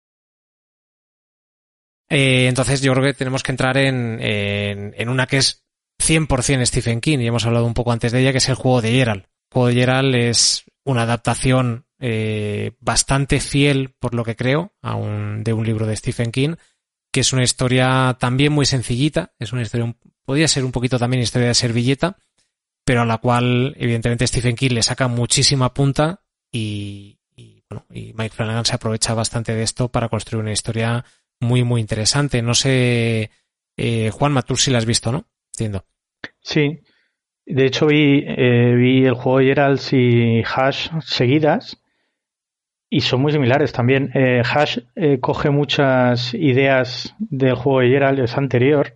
Eh, 2.11 2.47
entonces 2.47 2.79
yo 2.81 2.93
creo 2.93 3.05
que 3.05 3.15
tenemos 3.15 3.41
que 3.41 3.51
entrar 3.51 3.75
en, 3.77 4.21
en, 4.21 4.93
en, 4.95 5.09
una 5.09 5.25
que 5.25 5.37
es 5.37 5.65
100% 5.99 6.63
Stephen 6.67 7.01
King, 7.01 7.17
y 7.17 7.25
hemos 7.25 7.47
hablado 7.47 7.65
un 7.65 7.73
poco 7.73 7.91
antes 7.91 8.11
de 8.11 8.19
ella, 8.19 8.31
que 8.31 8.37
es 8.37 8.49
el 8.49 8.55
juego 8.55 8.83
de 8.83 8.91
Gerald. 8.91 9.23
El 9.23 9.51
juego 9.51 9.67
de 9.69 9.73
Gerald 9.73 10.13
es 10.13 10.65
una 10.85 11.01
adaptación 11.01 11.87
eh, 11.99 12.73
bastante 12.81 13.39
fiel, 13.39 13.95
por 13.97 14.13
lo 14.13 14.23
que 14.23 14.35
creo, 14.35 14.73
de 14.83 15.53
un 15.53 15.65
libro 15.65 15.87
de 15.87 15.97
Stephen 15.97 16.31
King, 16.31 16.53
que 17.17 17.21
es 17.21 17.33
una 17.33 17.41
historia 17.41 18.15
también 18.19 18.53
muy 18.53 18.67
sencillita, 18.67 19.33
es 19.39 19.51
una 19.51 19.63
historia, 19.63 19.91
podría 20.23 20.47
ser 20.47 20.63
un 20.63 20.71
poquito 20.71 20.99
también 20.99 21.23
historia 21.23 21.47
de 21.47 21.55
servilleta, 21.55 22.15
pero 22.85 23.01
a 23.01 23.05
la 23.05 23.17
cual 23.17 23.73
evidentemente 23.79 24.27
Stephen 24.27 24.55
King 24.55 24.73
le 24.73 24.83
saca 24.83 25.07
muchísima 25.07 25.73
punta 25.73 26.21
y, 26.51 27.17
bueno, 27.67 27.87
y 27.91 28.13
Mike 28.13 28.35
Flanagan 28.35 28.65
se 28.65 28.75
aprovecha 28.75 29.15
bastante 29.15 29.55
de 29.55 29.63
esto 29.63 29.89
para 29.89 30.09
construir 30.09 30.43
una 30.43 30.51
historia 30.51 31.05
muy, 31.39 31.63
muy 31.63 31.81
interesante. 31.81 32.43
No 32.43 32.53
sé, 32.53 33.31
eh, 33.75 34.11
Juan 34.11 34.39
tú 34.45 34.55
sí 34.55 34.69
la 34.69 34.77
has 34.77 34.85
visto, 34.85 35.11
¿no? 35.11 35.25
Entiendo. 35.55 35.87
Sí. 36.43 36.81
De 37.47 37.65
hecho, 37.65 37.87
vi, 37.87 38.25
eh, 38.27 38.75
vi 38.75 39.05
el 39.05 39.15
juego 39.15 39.39
de 39.39 39.45
Geralt 39.45 39.81
y 39.91 40.43
Hash 40.43 40.89
seguidas 41.01 41.81
y 42.89 43.01
son 43.01 43.21
muy 43.21 43.31
similares 43.31 43.71
también. 43.73 44.11
Eh, 44.13 44.41
Hash 44.43 44.79
eh, 44.95 45.19
coge 45.19 45.49
muchas 45.49 46.33
ideas 46.33 47.15
del 47.19 47.55
juego 47.55 47.81
de 47.81 47.89
Geralt, 47.89 48.19
es 48.19 48.37
anterior, 48.37 48.93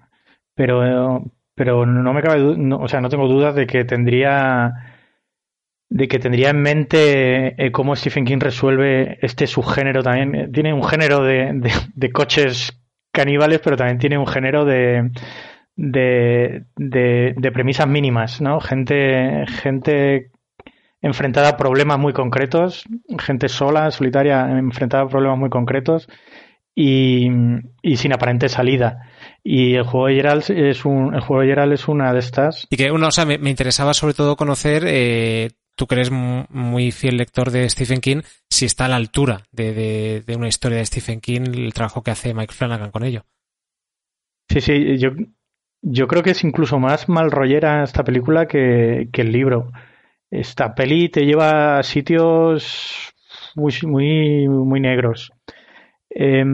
pero, 0.55 1.23
pero 1.55 1.85
no 1.85 2.13
me 2.13 2.21
cabe, 2.21 2.41
o 2.41 2.87
sea, 2.87 3.01
no 3.01 3.09
tengo 3.09 3.27
dudas 3.27 3.55
de 3.55 3.67
que 3.67 3.83
tendría 3.85 4.91
de 5.89 6.07
que 6.07 6.19
tendría 6.19 6.51
en 6.51 6.61
mente 6.61 7.65
eh, 7.65 7.71
cómo 7.73 7.97
Stephen 7.97 8.23
King 8.23 8.39
resuelve 8.39 9.19
este 9.21 9.45
subgénero 9.45 10.01
también. 10.01 10.49
Tiene 10.53 10.73
un 10.73 10.83
género 10.83 11.21
de, 11.21 11.51
de, 11.53 11.71
de 11.93 12.11
coches 12.11 12.81
caníbales, 13.11 13.59
pero 13.61 13.75
también 13.75 13.97
tiene 13.97 14.17
un 14.17 14.25
género 14.25 14.63
de, 14.63 15.11
de, 15.75 16.63
de, 16.77 17.33
de, 17.35 17.51
premisas 17.51 17.89
mínimas, 17.89 18.39
¿no? 18.39 18.61
Gente, 18.61 19.45
gente 19.47 20.30
enfrentada 21.01 21.49
a 21.49 21.57
problemas 21.57 21.99
muy 21.99 22.13
concretos, 22.13 22.85
gente 23.19 23.49
sola, 23.49 23.91
solitaria, 23.91 24.49
enfrentada 24.57 25.03
a 25.03 25.07
problemas 25.07 25.39
muy 25.39 25.49
concretos 25.49 26.07
y, 26.75 27.27
y 27.81 27.97
sin 27.97 28.13
aparente 28.13 28.49
salida. 28.49 29.09
Y 29.43 29.75
el 29.75 29.83
juego 29.83 30.07
de 30.07 30.15
Geralt 30.15 30.49
es 30.51 30.85
un, 30.85 31.13
el 31.13 31.21
juego 31.21 31.41
de 31.41 31.47
Geralt 31.49 31.73
es 31.73 31.87
una 31.87 32.13
de 32.13 32.19
estas. 32.19 32.67
Y 32.69 32.77
que 32.77 32.91
uno, 32.91 33.07
o 33.07 33.11
sea, 33.11 33.25
me, 33.25 33.37
me 33.37 33.49
interesaba 33.49 33.93
sobre 33.93 34.13
todo 34.13 34.35
conocer, 34.35 34.83
eh, 34.85 35.49
tú 35.75 35.87
que 35.87 35.95
eres 35.95 36.11
muy 36.11 36.91
fiel 36.91 37.17
lector 37.17 37.49
de 37.49 37.67
Stephen 37.67 38.01
King, 38.01 38.21
si 38.49 38.65
está 38.65 38.85
a 38.85 38.89
la 38.89 38.97
altura 38.97 39.41
de, 39.51 39.73
de, 39.73 40.21
de, 40.21 40.35
una 40.35 40.47
historia 40.47 40.77
de 40.77 40.85
Stephen 40.85 41.19
King 41.19 41.41
el 41.53 41.73
trabajo 41.73 42.03
que 42.03 42.11
hace 42.11 42.33
Mike 42.33 42.53
Flanagan 42.53 42.91
con 42.91 43.03
ello. 43.03 43.25
Sí, 44.49 44.61
sí, 44.61 44.97
yo, 44.97 45.11
yo 45.81 46.07
creo 46.07 46.21
que 46.21 46.31
es 46.31 46.43
incluso 46.43 46.77
más 46.77 47.09
mal 47.09 47.31
rollera 47.31 47.83
esta 47.83 48.03
película 48.03 48.47
que, 48.47 49.09
que 49.11 49.21
el 49.21 49.31
libro. 49.31 49.71
Esta 50.31 50.73
peli 50.73 51.09
te 51.09 51.25
lleva 51.25 51.77
a 51.77 51.83
sitios 51.83 53.13
muy, 53.55 53.73
muy, 53.83 54.47
muy 54.47 54.79
negros. 54.79 55.31
Eh, 56.09 56.45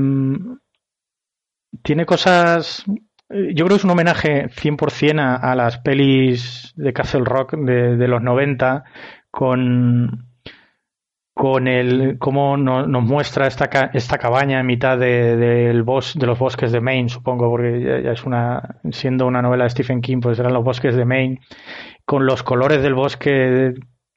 tiene 1.83 2.05
cosas. 2.05 2.83
Yo 3.29 3.65
creo 3.65 3.67
que 3.67 3.75
es 3.75 3.83
un 3.83 3.91
homenaje 3.91 4.49
100% 4.49 5.19
a, 5.19 5.35
a 5.35 5.55
las 5.55 5.77
pelis 5.79 6.73
de 6.75 6.93
Castle 6.93 7.25
Rock 7.25 7.55
de, 7.55 7.97
de 7.97 8.07
los 8.07 8.21
90, 8.21 8.83
con, 9.29 10.27
con 11.37 11.67
el 11.67 12.17
cómo 12.17 12.57
nos, 12.57 12.87
muestra 13.03 13.45
esta, 13.47 13.69
esta 13.93 14.17
cabaña 14.17 14.59
en 14.59 14.65
mitad 14.65 14.97
de, 14.97 15.81
bos, 15.85 16.15
de 16.17 16.25
los 16.25 16.39
bosques 16.39 16.71
de 16.71 16.81
Maine, 16.81 17.09
supongo, 17.09 17.49
porque 17.49 18.01
ya, 18.03 18.11
es 18.11 18.23
una, 18.25 18.79
siendo 18.91 19.27
una 19.27 19.41
novela 19.41 19.65
de 19.65 19.69
Stephen 19.69 20.01
King, 20.01 20.19
pues 20.19 20.39
eran 20.39 20.53
los 20.53 20.63
bosques 20.63 20.95
de 20.95 21.05
Maine, 21.05 21.39
con 22.07 22.25
los 22.25 22.41
colores 22.41 22.81
del 22.81 22.93
bosque 22.93 23.73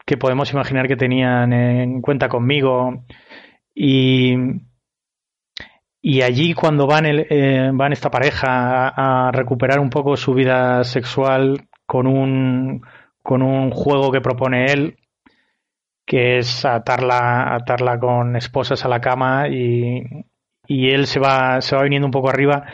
que 0.06 0.16
podemos 0.16 0.52
imaginar 0.52 0.86
que 0.86 0.94
tenían 0.94 1.52
en 1.52 2.00
cuenta 2.00 2.28
conmigo. 2.28 3.04
Y, 3.74 4.36
y 6.00 6.22
allí 6.22 6.54
cuando 6.54 6.86
van, 6.86 7.04
el, 7.04 7.26
eh, 7.28 7.68
van 7.74 7.92
esta 7.92 8.08
pareja 8.08 8.88
a, 8.88 9.32
recuperar 9.32 9.80
un 9.80 9.90
poco 9.90 10.16
su 10.16 10.34
vida 10.34 10.84
sexual 10.84 11.68
con 11.84 12.06
un, 12.06 12.82
con 13.24 13.42
un 13.42 13.72
juego 13.72 14.12
que 14.12 14.20
propone 14.20 14.66
él, 14.66 14.96
que 16.06 16.38
es 16.38 16.64
atarla, 16.64 17.56
atarla 17.56 17.98
con 17.98 18.36
esposas 18.36 18.84
a 18.84 18.88
la 18.88 19.00
cama 19.00 19.48
y, 19.48 20.04
y 20.68 20.90
él 20.90 21.08
se 21.08 21.18
va, 21.18 21.60
se 21.60 21.74
va 21.74 21.82
viniendo 21.82 22.06
un 22.06 22.12
poco 22.12 22.28
arriba. 22.30 22.66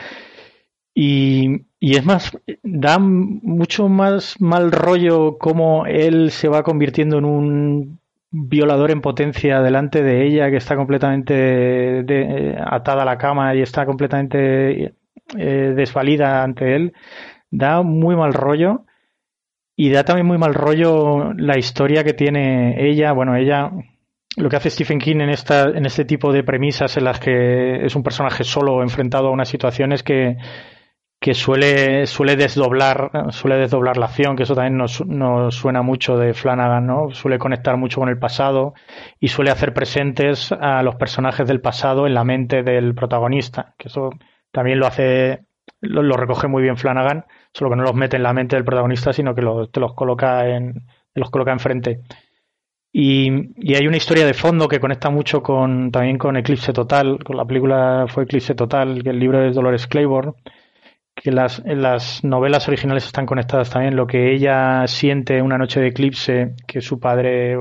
Y, 0.93 1.66
y, 1.79 1.95
es 1.95 2.05
más, 2.05 2.37
da 2.63 2.97
mucho 2.99 3.87
más 3.87 4.39
mal 4.41 4.71
rollo 4.71 5.37
cómo 5.37 5.85
él 5.85 6.31
se 6.31 6.47
va 6.47 6.63
convirtiendo 6.63 7.17
en 7.19 7.25
un 7.25 7.99
violador 8.31 8.91
en 8.91 9.01
potencia 9.01 9.61
delante 9.61 10.03
de 10.03 10.25
ella, 10.25 10.49
que 10.49 10.57
está 10.57 10.75
completamente 10.75 11.33
de, 11.33 12.57
atada 12.65 13.03
a 13.03 13.05
la 13.05 13.17
cama 13.17 13.55
y 13.55 13.61
está 13.61 13.85
completamente 13.85 14.95
eh, 15.37 15.73
desvalida 15.75 16.43
ante 16.43 16.75
él. 16.75 16.93
Da 17.51 17.81
muy 17.83 18.15
mal 18.15 18.33
rollo. 18.33 18.83
Y 19.75 19.91
da 19.91 20.03
también 20.03 20.25
muy 20.25 20.39
mal 20.39 20.55
rollo 20.55 21.33
la 21.33 21.59
historia 21.59 22.03
que 22.03 22.13
tiene 22.13 22.89
ella. 22.89 23.11
Bueno, 23.11 23.35
ella 23.35 23.71
lo 24.35 24.49
que 24.49 24.55
hace 24.55 24.71
Stephen 24.71 24.99
King 24.99 25.17
en 25.17 25.29
esta 25.29 25.63
en 25.69 25.85
este 25.85 26.05
tipo 26.05 26.31
de 26.31 26.43
premisas 26.43 26.97
en 26.97 27.03
las 27.03 27.19
que 27.19 27.85
es 27.85 27.95
un 27.95 28.03
personaje 28.03 28.43
solo 28.43 28.81
enfrentado 28.81 29.27
a 29.27 29.31
una 29.31 29.45
situación 29.45 29.91
es 29.91 30.03
que 30.03 30.37
que 31.19 31.33
suele, 31.33 32.05
suele 32.05 32.35
desdoblar, 32.35 33.31
suele 33.31 33.57
desdoblar 33.57 33.97
la 33.97 34.05
acción, 34.05 34.35
que 34.35 34.43
eso 34.43 34.53
también 34.53 34.77
nos, 34.77 35.05
nos 35.05 35.55
suena 35.55 35.81
mucho 35.81 36.17
de 36.17 36.33
Flanagan, 36.33 36.85
¿no? 36.85 37.09
Suele 37.11 37.39
conectar 37.39 37.75
mucho 37.77 37.99
con 37.99 38.09
el 38.09 38.19
pasado 38.19 38.73
y 39.19 39.29
suele 39.29 39.49
hacer 39.49 39.73
presentes 39.73 40.51
a 40.51 40.83
los 40.83 40.95
personajes 40.95 41.47
del 41.47 41.59
pasado 41.59 42.05
en 42.05 42.13
la 42.13 42.23
mente 42.23 42.61
del 42.61 42.93
protagonista, 42.93 43.73
que 43.77 43.87
eso 43.87 44.11
también 44.51 44.79
lo 44.79 44.85
hace, 44.85 45.45
lo, 45.81 46.15
recoge 46.15 46.47
muy 46.47 46.61
bien 46.61 46.77
Flanagan, 46.77 47.25
solo 47.51 47.71
que 47.71 47.77
no 47.77 47.83
los 47.83 47.95
mete 47.95 48.17
en 48.17 48.23
la 48.23 48.33
mente 48.33 48.55
del 48.55 48.65
protagonista, 48.65 49.11
sino 49.11 49.33
que 49.33 49.41
te 49.71 49.79
los 49.79 49.93
coloca 49.95 50.47
en, 50.47 50.85
los 51.15 51.31
coloca 51.31 51.51
enfrente. 51.51 52.01
Y, 52.91 53.29
y, 53.57 53.75
hay 53.75 53.87
una 53.87 53.97
historia 53.97 54.25
de 54.25 54.33
fondo 54.33 54.67
que 54.67 54.79
conecta 54.79 55.09
mucho 55.09 55.43
con 55.43 55.91
también 55.91 56.17
con 56.17 56.37
Eclipse 56.37 56.73
Total, 56.73 57.23
con 57.23 57.37
la 57.37 57.45
película 57.45 58.05
fue 58.07 58.23
Eclipse 58.23 58.55
Total, 58.55 59.03
que 59.03 59.09
el 59.09 59.19
libro 59.19 59.43
es 59.43 59.55
Dolores 59.55 59.87
Claiborne, 59.87 60.33
que 61.21 61.31
las, 61.31 61.63
las 61.65 62.23
novelas 62.23 62.67
originales 62.67 63.05
están 63.05 63.25
conectadas 63.25 63.69
también. 63.69 63.95
Lo 63.95 64.05
que 64.05 64.33
ella 64.33 64.85
siente 64.87 65.41
una 65.41 65.57
noche 65.57 65.79
de 65.79 65.87
eclipse, 65.87 66.55
que 66.67 66.79
su 66.79 66.99
padre, 66.99 67.55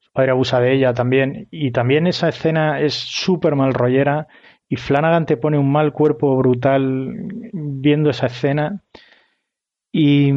su 0.00 0.12
padre 0.12 0.32
abusa 0.32 0.60
de 0.60 0.74
ella 0.74 0.92
también. 0.92 1.46
Y 1.50 1.70
también 1.70 2.06
esa 2.06 2.28
escena 2.28 2.80
es 2.80 2.94
súper 2.94 3.54
mal 3.54 3.74
rollera. 3.74 4.26
Y 4.68 4.76
Flanagan 4.76 5.26
te 5.26 5.36
pone 5.36 5.58
un 5.58 5.70
mal 5.70 5.92
cuerpo 5.92 6.36
brutal 6.36 7.14
viendo 7.52 8.10
esa 8.10 8.26
escena. 8.26 8.82
Y, 9.92 10.32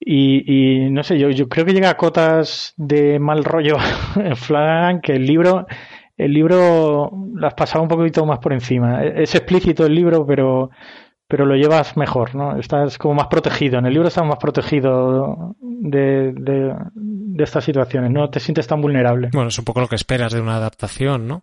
y, 0.00 0.84
y 0.84 0.90
no 0.90 1.04
sé, 1.04 1.18
yo, 1.18 1.30
yo 1.30 1.48
creo 1.48 1.64
que 1.64 1.74
llega 1.74 1.90
a 1.90 1.96
cotas 1.96 2.74
de 2.76 3.20
mal 3.20 3.44
rollo 3.44 3.76
en 4.16 4.36
Flanagan 4.36 5.00
que 5.00 5.12
el 5.12 5.26
libro 5.26 5.66
el 6.16 6.32
libro 6.32 7.10
las 7.34 7.54
pasaba 7.54 7.82
un 7.82 7.88
poquito 7.88 8.24
más 8.26 8.38
por 8.38 8.52
encima. 8.52 9.04
Es 9.04 9.34
explícito 9.34 9.86
el 9.86 9.94
libro, 9.94 10.26
pero, 10.26 10.70
pero 11.26 11.46
lo 11.46 11.54
llevas 11.56 11.96
mejor, 11.96 12.34
¿no? 12.34 12.58
Estás 12.58 12.98
como 12.98 13.14
más 13.14 13.28
protegido. 13.28 13.78
En 13.78 13.86
el 13.86 13.92
libro 13.92 14.08
estás 14.08 14.26
más 14.26 14.38
protegido 14.38 15.56
de, 15.60 16.32
de, 16.32 16.74
de 16.94 17.44
estas 17.44 17.64
situaciones, 17.64 18.10
no 18.10 18.30
te 18.30 18.40
sientes 18.40 18.66
tan 18.66 18.80
vulnerable. 18.80 19.30
Bueno, 19.32 19.48
es 19.48 19.58
un 19.58 19.64
poco 19.64 19.80
lo 19.80 19.88
que 19.88 19.96
esperas 19.96 20.32
de 20.32 20.40
una 20.40 20.56
adaptación, 20.56 21.26
¿no? 21.26 21.42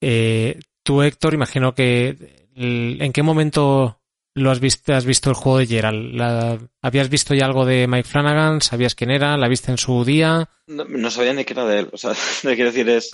Eh, 0.00 0.58
tú, 0.82 1.02
Héctor, 1.02 1.34
imagino 1.34 1.74
que 1.74 2.16
¿en 2.54 3.12
qué 3.12 3.22
momento 3.22 3.97
lo 4.38 4.50
has 4.50 4.60
visto, 4.60 4.94
has 4.94 5.04
visto 5.04 5.30
el 5.30 5.36
juego 5.36 5.58
de 5.58 5.66
Gerald? 5.66 6.14
¿La, 6.14 6.58
¿Habías 6.80 7.08
visto 7.08 7.34
ya 7.34 7.44
algo 7.44 7.64
de 7.66 7.86
Mike 7.86 8.08
Flanagan? 8.08 8.60
¿Sabías 8.60 8.94
quién 8.94 9.10
era? 9.10 9.36
¿La 9.36 9.48
viste 9.48 9.70
en 9.70 9.78
su 9.78 10.04
día? 10.04 10.48
No, 10.66 10.84
no 10.84 11.10
sabía 11.10 11.34
ni 11.34 11.44
qué 11.44 11.52
era 11.52 11.66
de 11.66 11.80
él. 11.80 11.88
O 11.92 11.98
sea, 11.98 12.10
lo 12.42 12.50
que 12.50 12.56
quiero 12.56 12.70
decir 12.70 12.88
es, 12.88 13.10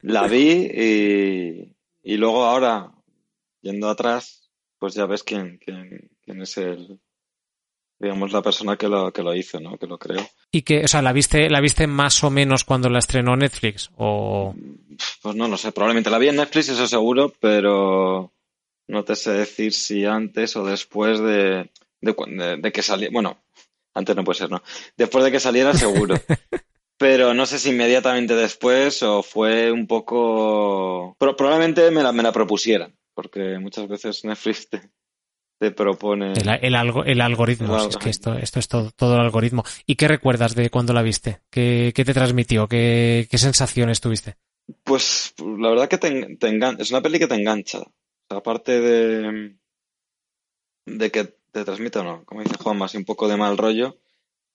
la 0.00 0.26
vi 0.26 0.70
y, 0.72 1.76
y 2.02 2.16
luego 2.16 2.44
ahora, 2.44 2.92
yendo 3.62 3.88
atrás, 3.88 4.50
pues 4.78 4.94
ya 4.94 5.06
ves 5.06 5.22
quién, 5.22 5.58
quién, 5.58 6.10
quién 6.22 6.42
es 6.42 6.56
el, 6.58 7.00
digamos, 7.98 8.32
la 8.32 8.42
persona 8.42 8.76
que 8.76 8.88
lo, 8.88 9.12
que 9.12 9.22
lo 9.22 9.34
hizo, 9.34 9.60
¿no? 9.60 9.78
Que 9.78 9.86
lo 9.86 9.98
creó. 9.98 10.26
Y 10.50 10.62
que, 10.62 10.84
o 10.84 10.88
sea, 10.88 11.02
¿la 11.02 11.12
viste, 11.12 11.48
la 11.48 11.60
viste 11.60 11.86
más 11.86 12.22
o 12.24 12.30
menos 12.30 12.64
cuando 12.64 12.88
la 12.88 12.98
estrenó 12.98 13.36
Netflix? 13.36 13.90
O... 13.96 14.54
Pues 15.22 15.34
no, 15.34 15.48
no 15.48 15.56
sé, 15.56 15.72
probablemente 15.72 16.10
la 16.10 16.18
vi 16.18 16.28
en 16.28 16.36
Netflix, 16.36 16.68
eso 16.68 16.86
seguro, 16.86 17.32
pero 17.40 18.32
no 18.88 19.04
te 19.04 19.16
sé 19.16 19.32
decir 19.32 19.72
si 19.72 20.04
antes 20.04 20.56
o 20.56 20.64
después 20.64 21.20
de, 21.20 21.70
de, 22.00 22.56
de 22.60 22.72
que 22.72 22.82
saliera. 22.82 23.12
Bueno, 23.12 23.42
antes 23.94 24.14
no 24.14 24.24
puede 24.24 24.38
ser, 24.38 24.50
¿no? 24.50 24.62
Después 24.96 25.24
de 25.24 25.32
que 25.32 25.40
saliera, 25.40 25.74
seguro. 25.74 26.16
pero 26.98 27.34
no 27.34 27.46
sé 27.46 27.58
si 27.58 27.70
inmediatamente 27.70 28.34
después 28.34 29.02
o 29.02 29.22
fue 29.22 29.70
un 29.72 29.86
poco... 29.86 31.16
Pero 31.18 31.36
probablemente 31.36 31.90
me 31.90 32.02
la, 32.02 32.12
me 32.12 32.22
la 32.22 32.32
propusieran, 32.32 32.96
porque 33.14 33.58
muchas 33.58 33.88
veces 33.88 34.24
Netflix 34.24 34.68
te, 34.68 34.90
te 35.58 35.70
propone... 35.70 36.32
El, 36.32 36.48
el, 36.62 36.74
algo, 36.74 37.04
el 37.04 37.20
algoritmo, 37.20 37.78
El 37.78 37.88
es 37.88 37.96
que 37.96 38.10
esto, 38.10 38.34
esto 38.34 38.58
es 38.58 38.68
todo, 38.68 38.90
todo 38.92 39.14
el 39.14 39.20
algoritmo. 39.20 39.64
¿Y 39.86 39.96
qué 39.96 40.08
recuerdas 40.08 40.54
de 40.54 40.70
cuando 40.70 40.92
la 40.92 41.02
viste? 41.02 41.40
¿Qué, 41.50 41.92
qué 41.94 42.04
te 42.04 42.14
transmitió? 42.14 42.68
¿Qué, 42.68 43.26
¿Qué 43.30 43.38
sensaciones 43.38 44.00
tuviste? 44.00 44.36
Pues 44.82 45.34
la 45.38 45.70
verdad 45.70 45.88
que 45.88 45.98
te, 45.98 46.36
te 46.36 46.48
engan... 46.48 46.80
es 46.80 46.90
una 46.90 47.02
peli 47.02 47.18
que 47.18 47.28
te 47.28 47.34
engancha. 47.34 47.80
Sea, 48.28 48.38
aparte 48.38 48.80
de, 48.80 49.56
de 50.86 51.10
que 51.10 51.24
te 51.52 51.64
transmite 51.64 51.98
o 52.00 52.04
no, 52.04 52.24
como 52.24 52.42
dice 52.42 52.56
Juan, 52.62 52.78
más 52.78 52.94
un 52.94 53.04
poco 53.04 53.28
de 53.28 53.36
mal 53.36 53.56
rollo, 53.56 53.98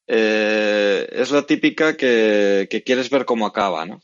eh, 0.07 1.07
es 1.11 1.31
la 1.31 1.43
típica 1.43 1.95
que, 1.95 2.67
quieres 2.85 3.09
ver 3.09 3.25
cómo 3.25 3.45
acaba, 3.45 3.85
¿no? 3.85 4.01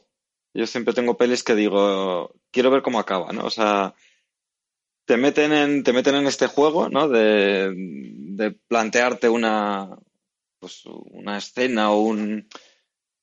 Yo 0.54 0.66
siempre 0.68 0.94
tengo 0.94 1.18
pelis 1.18 1.44
que 1.44 1.56
digo, 1.56 2.34
quiero 2.52 2.72
ver 2.72 2.82
cómo 2.82 3.00
acaba, 3.00 3.32
¿no? 3.34 3.46
O 3.46 3.50
sea, 3.50 3.94
te 5.06 5.18
meten 5.18 5.54
en, 5.54 5.84
te 5.84 5.94
meten 5.94 6.16
en 6.16 6.28
este 6.28 6.48
juego, 6.48 6.90
¿no? 6.90 7.10
De, 7.10 7.74
de 7.76 8.52
plantearte 8.52 9.30
una, 9.30 9.90
pues, 10.60 10.84
una 10.86 11.38
escena 11.38 11.92
o 11.92 12.02
un, 12.02 12.48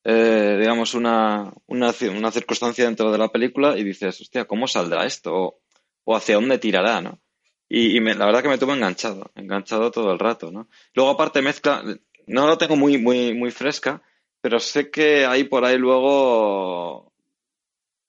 eh, 0.04 0.58
digamos, 0.60 0.94
una, 0.94 1.52
una, 1.66 1.94
una, 2.16 2.30
circunstancia 2.30 2.84
dentro 2.84 3.10
de 3.10 3.18
la 3.18 3.28
película 3.28 3.78
y 3.78 3.84
dices, 3.84 4.20
hostia, 4.20 4.44
¿cómo 4.44 4.68
saldrá 4.68 5.06
esto? 5.06 5.60
O 6.04 6.16
hacia 6.16 6.36
dónde 6.36 6.58
tirará, 6.58 7.00
¿no? 7.00 7.20
Y, 7.68 8.00
me, 8.00 8.14
la 8.14 8.26
verdad 8.26 8.42
que 8.42 8.48
me 8.48 8.58
tuvo 8.58 8.74
enganchado, 8.74 9.32
enganchado 9.34 9.90
todo 9.90 10.12
el 10.12 10.18
rato, 10.18 10.52
¿no? 10.52 10.68
Luego 10.94 11.10
aparte 11.10 11.42
mezcla, 11.42 11.82
no 12.26 12.46
lo 12.46 12.58
tengo 12.58 12.76
muy, 12.76 12.98
muy, 12.98 13.34
muy 13.34 13.50
fresca, 13.50 14.02
pero 14.40 14.60
sé 14.60 14.90
que 14.90 15.26
hay 15.26 15.44
por 15.44 15.64
ahí 15.64 15.78
luego, 15.78 17.12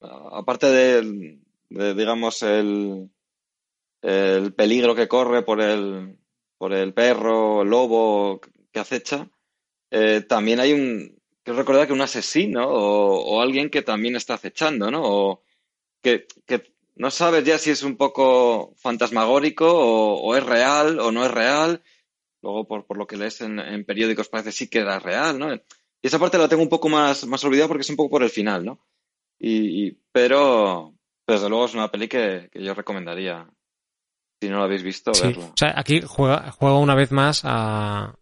aparte 0.01 0.67
de, 0.67 1.39
de 1.69 1.93
digamos, 1.95 2.43
el, 2.43 3.09
el 4.01 4.53
peligro 4.53 4.93
que 4.93 5.07
corre 5.07 5.41
por 5.41 5.61
el, 5.61 6.17
por 6.57 6.73
el 6.73 6.93
perro, 6.93 7.63
el 7.63 7.69
lobo 7.69 8.41
que 8.71 8.79
acecha, 8.79 9.29
eh, 9.89 10.21
también 10.27 10.59
hay 10.59 10.73
un, 10.73 11.19
quiero 11.43 11.59
recordar 11.59 11.87
que 11.87 11.93
un 11.93 12.01
asesino 12.01 12.67
o, 12.67 13.41
alguien 13.41 13.69
que 13.69 13.81
también 13.81 14.15
está 14.15 14.33
acechando, 14.33 14.91
¿no? 14.91 15.01
O 15.03 15.43
que, 16.01 16.27
que 16.45 16.74
no 16.95 17.11
sabes 17.11 17.43
ya 17.43 17.57
si 17.57 17.71
es 17.71 17.83
un 17.83 17.97
poco 17.97 18.73
fantasmagórico 18.77 19.67
o, 19.67 20.21
o, 20.21 20.35
es 20.35 20.43
real 20.43 20.99
o 20.99 21.11
no 21.11 21.25
es 21.25 21.31
real. 21.31 21.83
Luego, 22.41 22.67
por, 22.67 22.85
por 22.85 22.97
lo 22.97 23.07
que 23.07 23.17
lees 23.17 23.41
en, 23.41 23.59
en, 23.59 23.83
periódicos, 23.85 24.29
parece 24.29 24.51
sí 24.51 24.69
que 24.69 24.79
era 24.79 24.99
real, 24.99 25.37
¿no? 25.37 25.53
Y 25.53 25.59
esa 26.01 26.19
parte 26.19 26.37
la 26.37 26.47
tengo 26.47 26.63
un 26.63 26.69
poco 26.69 26.89
más, 26.89 27.25
más 27.25 27.43
olvidada 27.43 27.67
porque 27.67 27.81
es 27.81 27.89
un 27.89 27.95
poco 27.95 28.11
por 28.11 28.23
el 28.23 28.29
final, 28.29 28.63
¿no? 28.63 28.79
Y, 29.39 29.87
y 29.87 29.99
pero, 30.11 30.93
desde 31.27 31.49
luego, 31.49 31.65
es 31.65 31.73
una 31.73 31.91
peli 31.91 32.07
que, 32.07 32.49
que, 32.51 32.63
yo 32.63 32.73
recomendaría. 32.73 33.49
Si 34.39 34.47
no 34.47 34.57
lo 34.57 34.63
habéis 34.63 34.83
visto, 34.83 35.13
sí. 35.13 35.27
verla. 35.27 35.45
O 35.45 35.57
sea, 35.57 35.73
aquí 35.75 36.01
juega, 36.01 36.51
juega 36.51 36.77
una 36.77 36.95
vez 36.95 37.11
más 37.11 37.41
a, 37.43 38.15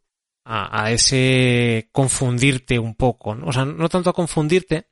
a, 0.46 0.84
a, 0.84 0.92
ese 0.92 1.90
confundirte 1.92 2.80
un 2.80 2.96
poco, 2.96 3.36
¿no? 3.36 3.48
O 3.48 3.52
sea, 3.52 3.66
no 3.66 3.90
tanto 3.90 4.10
a 4.10 4.14
confundirte. 4.14 4.88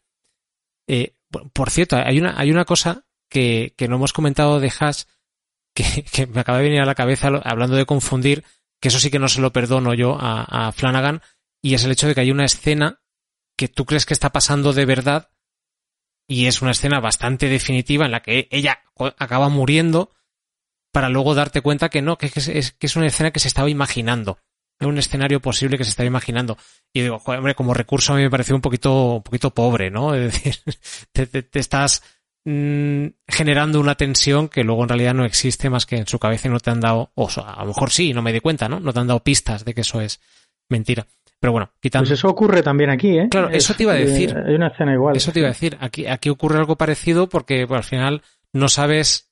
Eh, 0.88 1.16
por 1.53 1.70
cierto, 1.70 1.95
hay 1.95 2.20
una, 2.20 2.38
hay 2.38 2.52
una 2.52 2.66
cosa 2.66 3.06
que, 3.32 3.74
que 3.78 3.88
no 3.88 3.95
hemos 3.95 4.14
comentado 4.14 4.60
de 4.60 4.72
Hash 4.78 5.03
que, 5.74 6.03
que, 6.12 6.28
me 6.28 6.41
acaba 6.41 6.60
de 6.60 6.66
venir 6.66 6.82
a 6.82 6.86
la 6.86 6.95
cabeza 6.95 7.30
hablando 7.44 7.76
de 7.76 7.86
confundir, 7.86 8.44
que 8.80 8.90
eso 8.90 8.99
sí 8.99 9.10
que 9.10 9.20
no 9.20 9.30
se 9.30 9.41
lo 9.41 9.53
perdono 9.53 9.94
yo 9.94 10.18
a, 10.20 10.68
a, 10.68 10.72
Flanagan, 10.72 11.22
y 11.64 11.74
es 11.74 11.84
el 11.84 11.91
hecho 11.91 12.08
de 12.08 12.14
que 12.14 12.22
hay 12.22 12.32
una 12.32 12.45
escena 12.45 13.02
que 13.58 13.68
tú 13.68 13.86
crees 13.86 14.06
que 14.06 14.14
está 14.14 14.32
pasando 14.32 14.74
de 14.74 14.86
verdad 14.86 15.30
y 16.28 16.48
es 16.48 16.62
una 16.62 16.72
escena 16.72 16.99
bastante 16.99 17.48
definitiva 17.48 18.06
en 18.06 18.12
la 18.12 18.22
que 18.22 18.48
ella 18.52 18.84
acaba 19.18 19.49
muriendo 19.49 20.12
para 20.91 21.10
luego 21.10 21.36
darte 21.36 21.62
cuenta 21.62 21.90
que 21.90 22.02
no, 22.02 22.18
que 22.18 22.28
es, 22.28 22.48
es, 22.48 22.72
que 22.72 22.88
es 22.88 22.95
una 22.95 23.08
escena 23.08 23.32
que 23.32 23.40
se 23.40 23.48
estaba 23.48 23.70
imaginando. 23.70 24.40
Un 24.80 24.98
escenario 24.98 25.41
posible 25.41 25.78
que 25.78 25.84
se 25.84 25.91
estaba 25.91 26.08
imaginando. 26.08 26.58
Y 26.91 27.02
digo, 27.02 27.22
hombre, 27.24 27.53
como 27.53 27.74
recurso 27.74 28.14
a 28.14 28.16
mí 28.16 28.24
me 28.24 28.32
pareció 28.32 28.56
un 28.56 28.62
poquito, 28.62 29.16
un 29.16 29.24
poquito 29.24 29.53
pobre, 29.53 29.91
¿no? 29.91 30.16
Es 30.16 30.34
decir, 30.34 30.56
te, 31.12 31.28
te, 31.28 31.44
te 31.44 31.60
estás 31.60 32.02
mmm, 32.46 33.08
generando 33.28 33.80
una 33.80 33.96
tensión 33.96 34.50
que 34.50 34.64
luego 34.64 34.84
en 34.84 34.90
realidad 34.90 35.14
no 35.14 35.26
existe 35.26 35.70
más 35.70 35.86
que 35.86 35.98
en 35.98 36.08
su 36.08 36.20
cabeza 36.20 36.48
y 36.48 36.52
no 36.52 36.60
te 36.60 36.70
han 36.70 36.80
dado, 36.80 37.12
o 37.16 37.30
sea, 37.30 37.52
a 37.52 37.62
lo 37.62 37.68
mejor 37.68 37.92
sí, 37.92 38.14
no 38.14 38.22
me 38.22 38.34
di 38.34 38.40
cuenta, 38.40 38.70
¿no? 38.70 38.80
No 38.80 38.94
te 38.94 39.00
han 39.00 39.08
dado 39.08 39.24
pistas 39.24 39.66
de 39.66 39.74
que 39.74 39.82
eso 39.82 40.02
es 40.02 40.20
mentira. 40.70 41.06
Pero 41.40 41.54
bueno, 41.54 41.72
quitando. 41.80 42.08
Pues 42.08 42.20
eso 42.20 42.30
ocurre 42.30 42.62
también 42.62 42.92
aquí, 42.92 43.18
¿eh? 43.18 43.28
Claro, 43.30 43.50
eso 43.50 43.74
te 43.74 43.84
iba 43.84 43.94
a 43.94 43.96
decir. 43.96 44.36
Hay 44.38 44.54
una 44.54 44.68
escena 44.68 44.94
igual. 44.94 45.18
Eso 45.18 45.32
te 45.32 45.40
iba 45.40 45.48
a 45.48 45.52
decir. 45.52 45.76
Aquí, 45.80 46.06
aquí 46.06 46.30
ocurre 46.30 46.60
algo 46.60 46.76
parecido 46.76 47.30
porque 47.30 47.66
al 47.68 47.84
final 47.84 48.22
no 48.54 48.70
sabes 48.70 49.32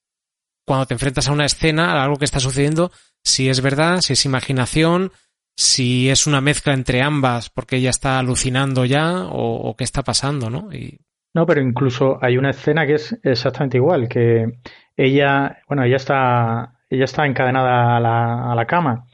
cuando 0.66 0.88
te 0.88 0.96
enfrentas 0.96 1.28
a 1.28 1.32
una 1.32 1.46
escena, 1.46 1.94
a 1.94 2.04
algo 2.04 2.18
que 2.18 2.26
está 2.26 2.40
sucediendo, 2.40 2.92
si 3.24 3.50
es 3.50 3.62
verdad, 3.62 4.02
si 4.02 4.14
es 4.14 4.26
imaginación, 4.26 5.12
si 5.56 6.10
es 6.10 6.26
una 6.26 6.42
mezcla 6.42 6.74
entre 6.74 7.02
ambas 7.02 7.50
porque 7.50 7.78
ella 7.78 7.90
está 7.90 8.18
alucinando 8.18 8.86
ya 8.86 9.26
o, 9.26 9.70
o 9.70 9.76
qué 9.76 9.84
está 9.84 10.04
pasando, 10.04 10.50
¿no? 10.50 10.74
Y... 10.74 11.00
No, 11.34 11.46
pero 11.46 11.62
incluso 11.62 12.18
hay 12.22 12.38
una 12.38 12.50
escena 12.50 12.86
que 12.86 12.96
es 12.96 13.18
exactamente 13.24 13.78
igual, 13.78 14.10
que 14.10 14.60
ella, 14.98 15.60
bueno, 15.68 15.84
ella 15.84 15.98
está, 15.98 16.80
ella 16.90 17.06
está 17.06 17.26
encadenada 17.26 17.98
a 17.98 18.00
la, 18.00 18.52
a 18.52 18.56
la 18.56 18.66
cama. 18.66 19.06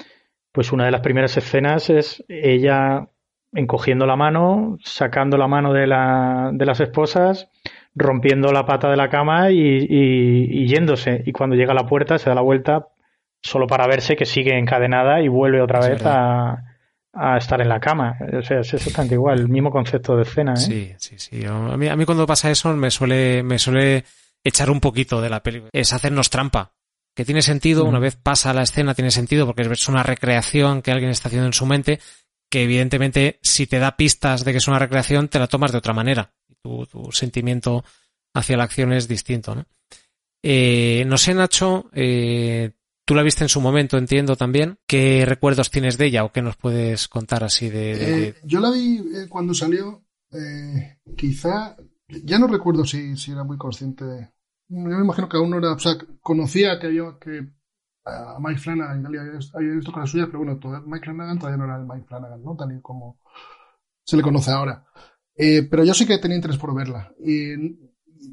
Pues 0.52 0.72
una 0.72 0.86
de 0.86 0.92
las 0.92 1.02
primeras 1.02 1.36
escenas 1.36 1.90
es 1.90 2.24
ella 2.30 3.10
encogiendo 3.54 4.06
la 4.06 4.16
mano, 4.16 4.78
sacando 4.84 5.38
la 5.38 5.48
mano 5.48 5.74
de, 5.74 5.88
la, 5.88 6.52
de 6.54 6.66
las 6.66 6.80
esposas, 6.80 7.50
rompiendo 7.94 8.52
la 8.52 8.66
pata 8.66 8.90
de 8.90 8.98
la 8.98 9.10
cama 9.10 9.52
y, 9.52 9.60
y, 9.60 10.48
y, 10.50 10.68
yéndose. 10.68 11.24
Y 11.26 11.32
cuando 11.32 11.56
llega 11.56 11.72
a 11.72 11.76
la 11.76 11.88
puerta 11.88 12.18
se 12.18 12.30
da 12.30 12.36
la 12.36 12.42
vuelta 12.42 12.88
solo 13.42 13.68
para 13.68 13.88
verse 13.88 14.16
que 14.16 14.26
sigue 14.26 14.58
encadenada 14.58 15.22
y 15.22 15.28
vuelve 15.28 15.62
otra 15.62 15.80
vez 15.80 16.06
a, 16.06 16.75
a, 17.16 17.38
estar 17.38 17.62
en 17.62 17.70
la 17.70 17.80
cama. 17.80 18.18
O 18.38 18.42
sea, 18.42 18.60
es 18.60 18.74
exactamente 18.74 19.16
igual, 19.16 19.40
el 19.40 19.50
mismo 19.50 19.72
concepto 19.72 20.16
de 20.16 20.24
escena. 20.24 20.54
¿eh? 20.54 20.58
Sí, 20.58 20.94
sí, 20.98 21.16
sí. 21.18 21.46
A 21.46 21.78
mí, 21.78 21.88
a 21.88 21.96
mí 21.96 22.06
cuando 22.06 22.28
pasa 22.28 22.52
eso 22.52 22.74
me 22.76 22.92
suele, 22.92 23.44
me 23.44 23.58
suele 23.58 24.04
echar 24.44 24.70
un 24.70 24.80
poquito 24.80 25.22
de 25.22 25.30
la 25.30 25.42
película. 25.42 25.70
Es 25.74 25.94
hacernos 25.94 26.30
trampa. 26.30 26.74
Que 27.16 27.26
tiene 27.26 27.42
sentido, 27.42 27.86
mm. 27.86 27.88
una 27.88 28.00
vez 28.00 28.18
pasa 28.18 28.54
la 28.54 28.64
escena, 28.64 28.94
tiene 28.94 29.12
sentido 29.12 29.46
porque 29.46 29.62
es 29.62 29.88
una 29.88 30.04
recreación 30.04 30.82
que 30.82 30.92
alguien 30.92 31.12
está 31.12 31.30
haciendo 31.30 31.48
en 31.48 31.54
su 31.54 31.66
mente, 31.66 32.00
que 32.50 32.64
evidentemente 32.64 33.40
si 33.42 33.68
te 33.68 33.80
da 33.80 33.96
pistas 33.96 34.44
de 34.44 34.52
que 34.52 34.58
es 34.58 34.68
una 34.68 34.80
recreación, 34.80 35.30
te 35.30 35.40
la 35.40 35.48
tomas 35.48 35.72
de 35.72 35.78
otra 35.78 35.94
manera. 35.94 36.34
Tu, 36.62 36.86
tu 36.88 37.12
sentimiento 37.12 37.86
hacia 38.34 38.58
la 38.58 38.66
acción 38.66 38.92
es 38.92 39.08
distinto, 39.08 39.56
¿no? 39.56 39.66
Eh, 40.48 41.04
no 41.08 41.18
sé, 41.18 41.34
Nacho, 41.34 41.90
eh, 41.92 42.70
tú 43.06 43.16
la 43.16 43.24
viste 43.24 43.44
en 43.44 43.50
su 43.50 43.62
momento, 43.62 43.98
entiendo 43.98 44.36
también. 44.36 44.80
¿Qué 44.88 45.26
recuerdos 45.26 45.72
tienes 45.72 45.98
de 45.98 46.08
ella 46.08 46.24
o 46.24 46.32
qué 46.32 46.42
nos 46.42 46.58
puedes 46.58 47.08
contar 47.08 47.44
así 47.44 47.70
de...? 47.70 47.96
de... 47.96 48.28
Eh, 48.28 48.36
yo 48.44 48.60
la 48.60 48.72
vi 48.72 48.98
eh, 48.98 49.28
cuando 49.30 49.54
salió, 49.54 50.04
eh, 50.32 51.00
quizá, 51.16 51.78
ya 52.08 52.40
no 52.40 52.48
recuerdo 52.48 52.86
si, 52.86 53.16
si 53.16 53.32
era 53.32 53.44
muy 53.44 53.58
consciente. 53.58 54.04
Yo 54.68 54.80
me 54.80 55.04
imagino 55.04 55.30
que 55.30 55.38
aún 55.38 55.52
no 55.52 55.60
era, 55.60 55.74
o 55.74 55.80
sea, 55.80 55.94
conocía 56.22 56.80
que 56.80 56.88
había 56.88 57.18
que 57.22 57.48
a 58.06 58.38
Mike 58.40 58.60
Flanagan 58.60 59.06
había, 59.06 59.22
había 59.54 59.72
visto 59.74 59.92
cosas 59.92 60.10
suyas, 60.10 60.28
pero 60.28 60.40
bueno, 60.40 60.60
todo, 60.60 60.80
Mike 60.82 61.06
Flanagan 61.06 61.40
todavía 61.40 61.58
no 61.58 61.66
era 61.66 61.78
el 61.78 61.88
Mike 61.88 62.06
Flanagan, 62.08 62.44
¿no? 62.44 62.56
Tal 62.56 62.78
y 62.78 62.82
como 62.82 63.20
se 64.04 64.16
le 64.16 64.24
conoce 64.24 64.52
ahora. 64.52 64.86
Eh, 65.36 65.64
pero 65.64 65.84
yo 65.84 65.94
sí 65.94 66.06
que 66.06 66.20
tenía 66.20 66.38
interés 66.38 66.58
por 66.58 66.74
verla. 66.76 67.12
Y 67.20 67.54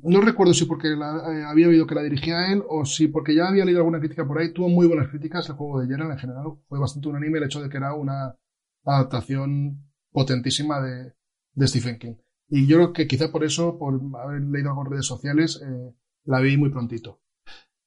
no 0.02 0.20
recuerdo 0.20 0.54
si 0.54 0.64
porque 0.64 0.88
la, 0.88 1.16
eh, 1.32 1.44
había 1.44 1.68
oído 1.68 1.86
que 1.86 1.94
la 1.94 2.02
dirigía 2.02 2.52
él 2.52 2.62
o 2.68 2.84
si 2.84 3.08
porque 3.08 3.34
ya 3.34 3.48
había 3.48 3.64
leído 3.64 3.80
alguna 3.80 3.98
crítica 3.98 4.26
por 4.26 4.38
ahí. 4.38 4.52
Tuvo 4.52 4.68
muy 4.68 4.86
buenas 4.86 5.08
críticas 5.08 5.48
el 5.48 5.56
juego 5.56 5.80
de 5.80 5.86
Geralt 5.86 6.12
en 6.12 6.18
general. 6.18 6.46
Fue 6.68 6.78
bastante 6.78 7.08
unánime 7.08 7.38
el 7.38 7.44
hecho 7.44 7.62
de 7.62 7.68
que 7.68 7.76
era 7.76 7.94
una 7.94 8.36
adaptación 8.84 9.84
potentísima 10.10 10.80
de, 10.80 11.14
Stephen 11.66 11.98
King. 11.98 12.14
Y 12.48 12.66
yo 12.66 12.76
creo 12.76 12.92
que 12.92 13.06
quizá 13.06 13.30
por 13.30 13.44
eso, 13.44 13.78
por 13.78 14.00
haber 14.20 14.42
leído 14.42 14.70
algo 14.70 14.84
en 14.84 14.90
redes 14.90 15.06
sociales, 15.06 15.60
eh, 15.62 15.94
la 16.24 16.40
vi 16.40 16.56
muy 16.56 16.70
prontito. 16.70 17.20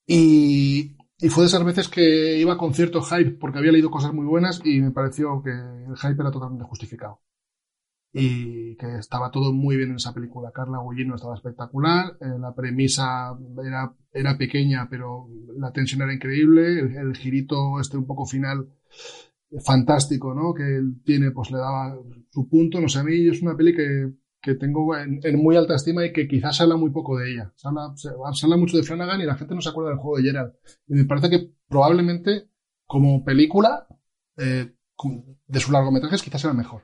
Y, 0.08 0.96
y 1.20 1.30
fue 1.30 1.44
de 1.44 1.48
esas 1.48 1.64
veces 1.64 1.88
que 1.88 2.38
iba 2.38 2.58
con 2.58 2.74
cierto 2.74 3.02
hype 3.02 3.32
porque 3.32 3.60
había 3.60 3.72
leído 3.72 3.92
cosas 3.92 4.14
muy 4.14 4.26
buenas 4.26 4.62
y 4.64 4.82
me 4.82 4.92
pareció 4.92 5.42
que 5.44 5.52
el 5.52 5.96
hype 5.98 6.22
era 6.22 6.32
totalmente 6.32 6.66
justificado 6.66 7.25
y 8.18 8.78
que 8.78 8.98
estaba 8.98 9.30
todo 9.30 9.52
muy 9.52 9.76
bien 9.76 9.90
en 9.90 9.98
esa 9.98 10.14
película. 10.14 10.52
Carla 10.54 10.78
Gullino 10.78 11.16
estaba 11.16 11.36
espectacular, 11.36 12.18
eh, 12.22 12.40
la 12.40 12.56
premisa 12.56 13.38
era, 13.62 13.94
era 14.14 14.38
pequeña, 14.38 14.88
pero 14.90 15.28
la 15.58 15.74
tensión 15.74 16.02
era 16.02 16.14
increíble, 16.14 16.80
el, 16.80 16.96
el, 16.96 17.18
girito 17.18 17.78
este 17.82 17.98
un 17.98 18.08
poco 18.08 18.26
final 18.26 18.70
fantástico, 19.66 20.34
¿no? 20.34 20.54
Que 20.54 20.64
él 20.64 21.02
tiene, 21.04 21.32
pues 21.32 21.52
le 21.52 21.58
daba 21.58 21.98
su 22.32 22.48
punto. 22.48 22.80
No 22.80 22.88
sé, 22.88 23.00
a 23.00 23.04
mí 23.04 23.28
es 23.28 23.42
una 23.42 23.58
peli 23.58 23.76
que, 23.76 24.14
que 24.42 24.56
tengo 24.56 24.96
en, 24.96 25.20
muy 25.38 25.58
alta 25.58 25.76
estima 25.76 26.06
y 26.06 26.14
que 26.14 26.28
quizás 26.28 26.56
se 26.56 26.64
habla 26.64 26.78
muy 26.78 26.92
poco 26.92 27.18
de 27.18 27.34
ella. 27.34 27.52
Se 27.56 27.68
habla, 27.68 27.94
se, 27.96 28.10
habla 28.46 28.58
mucho 28.58 28.78
de 28.78 28.84
Flanagan 28.84 29.20
y 29.20 29.26
la 29.26 29.36
gente 29.36 29.56
no 29.56 29.62
se 29.62 29.70
acuerda 29.70 29.90
del 29.90 30.00
juego 30.00 30.18
de 30.18 30.24
Gerald. 30.24 30.54
Y 30.88 30.94
me 30.94 31.06
parece 31.06 31.30
que 31.30 31.52
probablemente 31.68 32.50
como 32.86 33.26
película 33.26 33.88
eh, 34.38 34.74
de 35.48 35.60
sus 35.60 35.72
largometrajes 35.72 36.24
quizás 36.24 36.42
sea 36.42 36.54
mejor. 36.54 36.84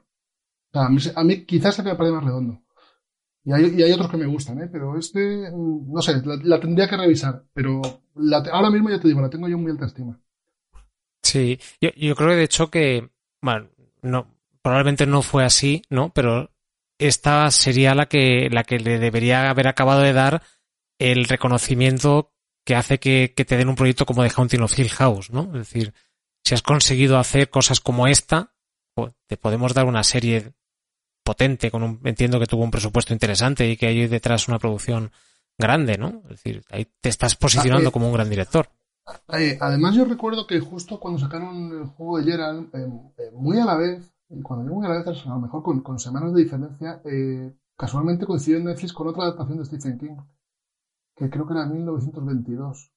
A, 0.73 0.89
mí, 1.23 1.45
quizás 1.45 1.75
se 1.75 1.83
me 1.83 1.95
parece 1.95 2.15
más 2.15 2.23
redondo. 2.23 2.61
Y 3.43 3.51
hay, 3.51 3.73
y 3.75 3.83
hay, 3.83 3.91
otros 3.91 4.09
que 4.09 4.17
me 4.17 4.27
gustan, 4.27 4.61
¿eh? 4.61 4.69
Pero 4.71 4.97
este, 4.97 5.49
no 5.51 6.01
sé, 6.01 6.21
la, 6.23 6.59
tendría 6.59 6.87
que 6.87 6.97
revisar. 6.97 7.43
Pero 7.53 7.81
ahora 8.51 8.69
mismo 8.69 8.89
ya 8.89 8.99
te 8.99 9.07
digo, 9.07 9.21
la 9.21 9.29
tengo 9.29 9.47
yo 9.47 9.55
en 9.55 9.63
muy 9.63 9.71
alta 9.71 9.87
estima. 9.87 10.19
Sí, 11.23 11.59
yo, 11.79 11.89
yo 11.95 12.15
creo 12.15 12.35
de 12.35 12.43
hecho 12.43 12.69
que, 12.69 13.09
bueno, 13.41 13.69
no, 14.01 14.27
probablemente 14.61 15.05
no 15.05 15.21
fue 15.21 15.43
así, 15.43 15.81
¿no? 15.89 16.13
Pero 16.13 16.51
esta 16.99 17.49
sería 17.51 17.95
la 17.95 18.05
que, 18.05 18.49
la 18.51 18.63
que 18.63 18.79
le 18.79 18.99
debería 18.99 19.49
haber 19.49 19.67
acabado 19.67 20.01
de 20.01 20.13
dar 20.13 20.43
el 20.99 21.25
reconocimiento 21.25 22.31
que 22.63 22.75
hace 22.75 22.99
que, 22.99 23.33
que 23.35 23.43
te 23.43 23.57
den 23.57 23.69
un 23.69 23.75
proyecto 23.75 24.05
como 24.05 24.23
The 24.23 24.31
Haunting 24.35 24.61
of 24.61 24.77
Hill 24.77 24.89
House, 24.89 25.31
¿no? 25.31 25.45
Es 25.45 25.53
decir, 25.53 25.93
si 26.43 26.53
has 26.53 26.61
conseguido 26.61 27.17
hacer 27.17 27.49
cosas 27.49 27.79
como 27.79 28.07
esta, 28.07 28.53
pues 28.93 29.13
te 29.27 29.37
podemos 29.37 29.73
dar 29.73 29.85
una 29.85 30.03
serie 30.03 30.53
potente, 31.31 31.71
con 31.71 31.81
un, 31.83 31.99
entiendo 32.03 32.39
que 32.39 32.45
tuvo 32.45 32.65
un 32.65 32.71
presupuesto 32.71 33.13
interesante 33.13 33.69
y 33.69 33.77
que 33.77 33.87
hay 33.87 34.07
detrás 34.07 34.49
una 34.49 34.59
producción 34.59 35.11
grande, 35.57 35.97
¿no? 35.97 36.21
Es 36.25 36.29
decir, 36.31 36.63
ahí 36.69 36.85
te 36.99 37.07
estás 37.07 37.37
posicionando 37.37 37.87
ah, 37.87 37.89
eh, 37.89 37.93
como 37.93 38.07
un 38.07 38.13
gran 38.13 38.29
director. 38.29 38.67
Eh, 39.37 39.57
además, 39.61 39.95
yo 39.95 40.03
recuerdo 40.03 40.45
que 40.45 40.59
justo 40.59 40.99
cuando 40.99 41.19
sacaron 41.19 41.71
el 41.71 41.85
juego 41.85 42.17
de 42.17 42.31
Gerald, 42.31 42.69
eh, 42.75 43.31
muy 43.33 43.59
a 43.59 43.65
la 43.65 43.77
vez, 43.77 44.13
cuando 44.43 44.65
digo 44.65 44.75
muy 44.75 44.85
a 44.85 44.89
la 44.89 45.03
vez, 45.03 45.25
a 45.25 45.29
lo 45.29 45.39
mejor 45.39 45.63
con, 45.63 45.81
con 45.81 45.99
semanas 45.99 46.33
de 46.33 46.43
diferencia, 46.43 47.01
eh, 47.05 47.55
casualmente 47.77 48.25
coincidió 48.25 48.57
en 48.57 48.65
Netflix 48.65 48.91
con 48.91 49.07
otra 49.07 49.23
adaptación 49.23 49.57
de 49.57 49.65
Stephen 49.65 49.97
King, 49.97 50.17
que 51.15 51.29
creo 51.29 51.47
que 51.47 51.53
era 51.53 51.65
1922. 51.65 52.91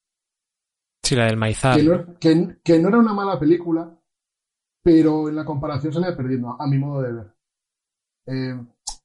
Sí, 1.03 1.15
la 1.15 1.25
del 1.25 1.37
maizal. 1.37 1.77
Que 1.77 1.83
no, 1.83 2.19
que, 2.19 2.57
que 2.63 2.79
no 2.79 2.89
era 2.89 2.99
una 2.99 3.13
mala 3.13 3.39
película, 3.39 3.97
pero 4.83 5.29
en 5.29 5.35
la 5.35 5.45
comparación 5.45 5.93
se 5.93 5.99
le 5.99 6.07
iba 6.07 6.17
perdiendo, 6.17 6.55
a 6.59 6.67
mi 6.67 6.77
modo 6.77 7.01
de 7.01 7.13
ver. 7.13 7.34
Eh, 8.27 8.59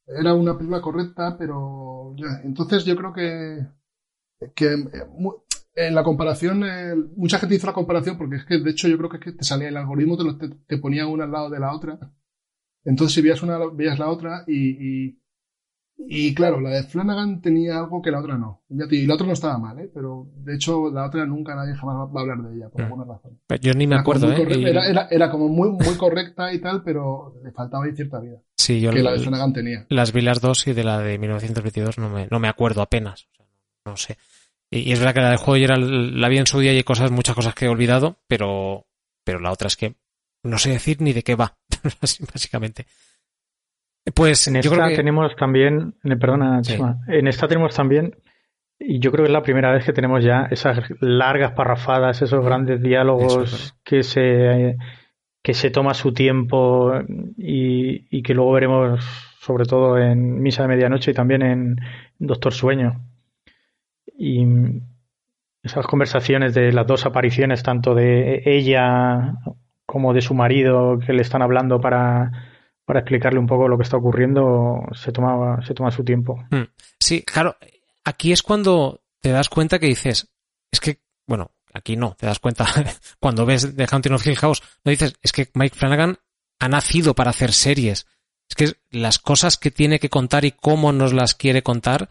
era 0.06 0.34
una 0.34 0.56
película 0.56 0.80
correcta, 0.80 1.36
pero 1.38 2.14
ya, 2.16 2.40
entonces 2.44 2.84
yo 2.84 2.96
creo 2.96 3.12
que, 3.12 3.66
que 4.54 4.76
en 5.74 5.94
la 5.94 6.02
comparación, 6.02 6.64
eh, 6.64 6.94
mucha 7.16 7.38
gente 7.38 7.54
hizo 7.54 7.66
la 7.66 7.72
comparación 7.72 8.18
porque 8.18 8.36
es 8.36 8.44
que 8.44 8.58
de 8.58 8.70
hecho 8.70 8.88
yo 8.88 8.98
creo 8.98 9.10
que, 9.10 9.16
es 9.18 9.22
que 9.24 9.32
te 9.32 9.44
salía 9.44 9.68
el 9.68 9.76
algoritmo, 9.76 10.16
te, 10.16 10.24
lo, 10.24 10.36
te, 10.36 10.48
te, 10.48 10.78
ponía 10.78 11.06
una 11.06 11.24
al 11.24 11.32
lado 11.32 11.50
de 11.50 11.60
la 11.60 11.74
otra. 11.74 11.98
Entonces 12.84 13.14
si 13.14 13.22
veías 13.22 13.42
una, 13.42 13.58
veías 13.72 13.98
la 13.98 14.10
otra 14.10 14.44
y, 14.46 15.19
y, 16.08 16.34
claro, 16.34 16.60
la 16.60 16.70
de 16.70 16.82
Flanagan 16.84 17.40
tenía 17.40 17.78
algo 17.78 18.00
que 18.00 18.10
la 18.10 18.20
otra 18.20 18.36
no. 18.36 18.62
Y 18.68 19.06
la 19.06 19.14
otra 19.14 19.26
no 19.26 19.32
estaba 19.32 19.58
mal, 19.58 19.78
¿eh? 19.78 19.90
pero 19.92 20.28
de 20.36 20.54
hecho 20.54 20.90
la 20.90 21.06
otra 21.06 21.26
nunca 21.26 21.54
nadie 21.54 21.74
jamás 21.74 21.96
va 22.14 22.20
a 22.20 22.22
hablar 22.22 22.38
de 22.42 22.56
ella, 22.56 22.68
por 22.68 22.82
alguna 22.82 23.04
razón. 23.04 23.38
Pero 23.46 23.60
yo 23.60 23.74
ni 23.74 23.86
me 23.86 23.94
era 23.94 24.02
acuerdo, 24.02 24.32
¿eh? 24.32 24.68
Era, 24.68 24.86
era, 24.86 25.08
era, 25.10 25.30
como 25.30 25.48
muy, 25.48 25.70
muy 25.70 25.96
correcta 25.96 26.52
y 26.52 26.60
tal, 26.60 26.82
pero 26.82 27.34
le 27.44 27.52
faltaba 27.52 27.84
ahí 27.84 27.92
cierta 27.92 28.18
vida. 28.20 28.38
Sí, 28.56 28.80
yo 28.80 28.90
que 28.90 29.02
la 29.02 29.12
de 29.12 29.20
Flanagan 29.20 29.52
tenía. 29.52 29.86
Las 29.88 30.12
vi 30.12 30.22
las 30.22 30.40
dos 30.40 30.66
y 30.66 30.72
de 30.72 30.84
la 30.84 30.98
de 30.98 31.18
1922 31.18 31.98
no 31.98 32.10
me, 32.10 32.28
no 32.30 32.38
me 32.38 32.48
acuerdo 32.48 32.82
apenas. 32.82 33.28
O 33.32 33.36
sea, 33.36 33.46
no 33.86 33.96
sé. 33.96 34.16
Y, 34.70 34.80
y, 34.80 34.92
es 34.92 34.98
verdad 34.98 35.14
que 35.14 35.20
la 35.20 35.36
juego 35.36 35.56
ya 35.56 35.76
la 35.76 36.28
vi 36.28 36.38
en 36.38 36.46
su 36.46 36.60
día 36.60 36.72
y 36.72 36.76
hay 36.76 36.82
cosas, 36.82 37.10
muchas 37.10 37.34
cosas 37.34 37.54
que 37.54 37.66
he 37.66 37.68
olvidado, 37.68 38.18
pero, 38.26 38.86
pero 39.24 39.38
la 39.40 39.52
otra 39.52 39.66
es 39.66 39.76
que 39.76 39.96
no 40.42 40.58
sé 40.58 40.70
decir 40.70 41.00
ni 41.00 41.12
de 41.12 41.22
qué 41.22 41.34
va, 41.34 41.58
básicamente. 42.32 42.86
Pues 44.14 44.48
en 44.48 44.56
esta 44.56 44.88
que... 44.88 44.96
tenemos 44.96 45.36
también, 45.36 45.94
perdona, 46.18 46.62
sí. 46.64 46.74
Chema, 46.74 47.00
en 47.06 47.28
esta 47.28 47.48
tenemos 47.48 47.74
también, 47.74 48.16
y 48.78 48.98
yo 48.98 49.12
creo 49.12 49.24
que 49.24 49.30
es 49.30 49.32
la 49.32 49.42
primera 49.42 49.72
vez 49.72 49.84
que 49.84 49.92
tenemos 49.92 50.24
ya 50.24 50.48
esas 50.50 50.78
largas 51.00 51.52
parrafadas, 51.52 52.22
esos 52.22 52.44
grandes 52.44 52.82
diálogos 52.82 53.74
que 53.84 54.02
se 54.02 54.76
que 55.42 55.54
se 55.54 55.70
toma 55.70 55.94
su 55.94 56.12
tiempo 56.12 56.92
y, 57.38 58.06
y, 58.14 58.22
que 58.22 58.34
luego 58.34 58.52
veremos 58.52 59.02
sobre 59.40 59.64
todo 59.64 59.96
en 59.96 60.42
Misa 60.42 60.62
de 60.62 60.68
Medianoche 60.68 61.12
y 61.12 61.14
también 61.14 61.40
en 61.40 61.76
Doctor 62.18 62.52
Sueño. 62.52 63.00
Y 64.18 64.46
esas 65.62 65.86
conversaciones 65.86 66.52
de 66.52 66.72
las 66.72 66.86
dos 66.86 67.06
apariciones, 67.06 67.62
tanto 67.62 67.94
de 67.94 68.42
ella 68.44 69.36
como 69.86 70.12
de 70.12 70.20
su 70.20 70.34
marido, 70.34 70.98
que 70.98 71.14
le 71.14 71.22
están 71.22 71.40
hablando 71.40 71.80
para, 71.80 72.49
para 72.90 73.02
explicarle 73.02 73.38
un 73.38 73.46
poco 73.46 73.68
lo 73.68 73.76
que 73.76 73.84
está 73.84 73.98
ocurriendo, 73.98 74.80
se 74.94 75.12
toma, 75.12 75.64
se 75.64 75.74
toma 75.74 75.92
su 75.92 76.02
tiempo. 76.02 76.44
Sí, 76.98 77.22
claro, 77.22 77.56
aquí 78.04 78.32
es 78.32 78.42
cuando 78.42 79.04
te 79.20 79.30
das 79.30 79.48
cuenta 79.48 79.78
que 79.78 79.86
dices, 79.86 80.26
es 80.72 80.80
que, 80.80 80.98
bueno, 81.24 81.52
aquí 81.72 81.94
no, 81.94 82.16
te 82.18 82.26
das 82.26 82.40
cuenta 82.40 82.66
cuando 83.20 83.46
ves 83.46 83.76
The 83.76 83.86
Haunting 83.88 84.14
of 84.14 84.26
Hill 84.26 84.34
House, 84.38 84.64
no 84.84 84.90
dices, 84.90 85.14
es 85.22 85.30
que 85.30 85.48
Mike 85.54 85.76
Flanagan 85.76 86.18
ha 86.58 86.68
nacido 86.68 87.14
para 87.14 87.30
hacer 87.30 87.52
series. 87.52 88.08
Es 88.48 88.56
que 88.56 88.72
las 88.90 89.20
cosas 89.20 89.56
que 89.56 89.70
tiene 89.70 90.00
que 90.00 90.10
contar 90.10 90.44
y 90.44 90.50
cómo 90.50 90.90
nos 90.90 91.12
las 91.12 91.36
quiere 91.36 91.62
contar 91.62 92.08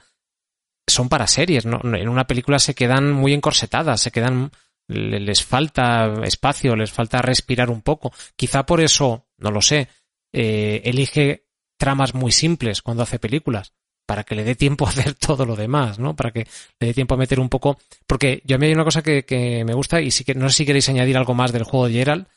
son 0.88 1.10
para 1.10 1.28
series, 1.28 1.66
¿no? 1.66 1.82
En 1.84 2.08
una 2.08 2.26
película 2.26 2.58
se 2.58 2.74
quedan 2.74 3.12
muy 3.12 3.34
encorsetadas, 3.34 4.00
se 4.00 4.12
quedan, 4.12 4.52
les 4.88 5.44
falta 5.44 6.14
espacio, 6.24 6.78
les 6.78 6.90
falta 6.90 7.22
respirar 7.22 7.70
un 7.70 7.82
poco. 7.82 8.14
Quizá 8.38 8.66
por 8.66 8.80
eso, 8.80 9.26
no 9.40 9.52
lo 9.52 9.62
sé, 9.62 9.90
eh, 10.34 10.82
elige 10.86 11.46
tramas 11.78 12.14
muy 12.14 12.32
simples 12.32 12.82
cuando 12.82 13.04
hace 13.04 13.20
películas, 13.20 13.74
para 14.06 14.24
que 14.24 14.36
le 14.36 14.44
dé 14.44 14.56
tiempo 14.56 14.86
a 14.86 14.90
hacer 14.90 15.14
todo 15.28 15.46
lo 15.46 15.56
demás, 15.56 16.00
¿no? 16.00 16.16
Para 16.16 16.32
que 16.32 16.48
le 16.80 16.88
dé 16.88 16.94
tiempo 16.94 17.16
a 17.16 17.18
meter 17.18 17.40
un 17.40 17.50
poco, 17.50 17.80
porque 18.08 18.42
yo 18.46 18.56
a 18.56 18.60
mí 18.60 18.68
hay 18.68 18.74
una 18.74 18.84
cosa 18.84 19.02
que, 19.02 19.24
que 19.26 19.64
me 19.66 19.74
gusta 19.74 20.02
y 20.02 20.12
sí 20.12 20.24
que 20.24 20.36
no 20.36 20.50
sé 20.50 20.58
si 20.58 20.66
queréis 20.66 20.90
añadir 20.90 21.18
algo 21.18 21.34
más 21.34 21.52
del 21.52 21.64
juego 21.64 21.88
de 21.88 21.94
Gerald, 21.94 22.28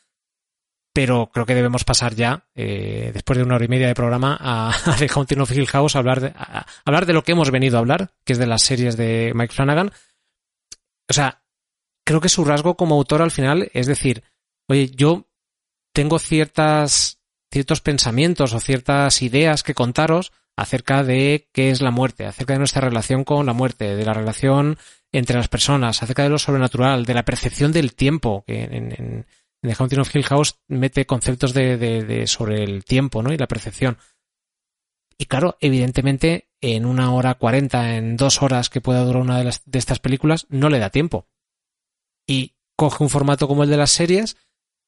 pero 0.93 1.31
creo 1.33 1.47
que 1.47 1.55
debemos 1.55 1.83
pasar 1.83 2.13
ya, 2.13 2.45
eh, 2.53 3.09
después 3.13 3.37
de 3.37 3.43
una 3.43 3.55
hora 3.55 3.65
y 3.65 3.67
media 3.67 3.87
de 3.87 3.95
programa, 3.95 4.37
a, 4.39 4.71
The 4.99 5.09
Haunting 5.13 5.41
of 5.41 5.51
Hill 5.51 5.67
House, 5.67 5.95
a 5.95 5.99
hablar, 5.99 6.21
de, 6.21 6.27
a 6.35 6.67
hablar 6.85 7.07
de 7.07 7.13
lo 7.13 7.23
que 7.23 7.31
hemos 7.31 7.49
venido 7.49 7.77
a 7.77 7.79
hablar, 7.79 8.11
que 8.23 8.33
es 8.33 8.39
de 8.39 8.45
las 8.45 8.61
series 8.61 8.95
de 8.95 9.31
Mike 9.33 9.53
Flanagan. 9.53 9.91
O 11.09 11.13
sea, 11.13 11.43
creo 12.05 12.21
que 12.21 12.29
su 12.29 12.45
rasgo 12.45 12.77
como 12.77 12.95
autor 12.95 13.23
al 13.23 13.31
final 13.31 13.71
es 13.73 13.87
decir, 13.87 14.23
oye, 14.67 14.91
yo 14.91 15.27
tengo 15.93 16.19
ciertas, 16.19 17.22
ciertos 17.53 17.81
pensamientos 17.81 18.53
o 18.53 18.59
ciertas 18.59 19.21
ideas 19.21 19.61
que 19.61 19.75
contaros 19.75 20.33
acerca 20.57 21.03
de 21.03 21.49
qué 21.53 21.69
es 21.69 21.81
la 21.81 21.91
muerte, 21.91 22.25
acerca 22.25 22.53
de 22.53 22.59
nuestra 22.59 22.81
relación 22.81 23.23
con 23.23 23.45
la 23.45 23.53
muerte, 23.53 23.95
de 23.95 24.05
la 24.05 24.13
relación 24.13 24.79
entre 25.11 25.37
las 25.37 25.49
personas, 25.49 26.01
acerca 26.01 26.23
de 26.23 26.29
lo 26.29 26.39
sobrenatural, 26.39 27.05
de 27.05 27.13
la 27.13 27.25
percepción 27.25 27.71
del 27.71 27.93
tiempo, 27.93 28.43
que 28.47 28.63
en, 28.63 29.25
The 29.61 29.75
Haunting 29.79 29.99
of 29.99 30.13
Hill 30.13 30.23
House 30.25 30.59
mete 30.67 31.05
conceptos 31.05 31.53
de, 31.53 31.77
de, 31.77 32.03
de, 32.03 32.27
sobre 32.27 32.63
el 32.63 32.83
tiempo, 32.83 33.21
¿no? 33.21 33.31
Y 33.31 33.37
la 33.37 33.47
percepción. 33.47 33.97
Y 35.17 35.25
claro, 35.25 35.57
evidentemente, 35.61 36.49
en 36.59 36.85
una 36.85 37.13
hora 37.13 37.35
cuarenta, 37.35 37.95
en 37.95 38.17
dos 38.17 38.41
horas 38.41 38.69
que 38.69 38.81
pueda 38.81 39.05
durar 39.05 39.21
una 39.21 39.37
de, 39.37 39.45
las, 39.45 39.61
de 39.65 39.79
estas 39.79 39.99
películas, 39.99 40.47
no 40.49 40.69
le 40.69 40.79
da 40.79 40.89
tiempo. 40.89 41.27
Y 42.27 42.55
coge 42.75 43.03
un 43.03 43.09
formato 43.09 43.47
como 43.47 43.63
el 43.63 43.69
de 43.69 43.77
las 43.77 43.91
series 43.91 44.37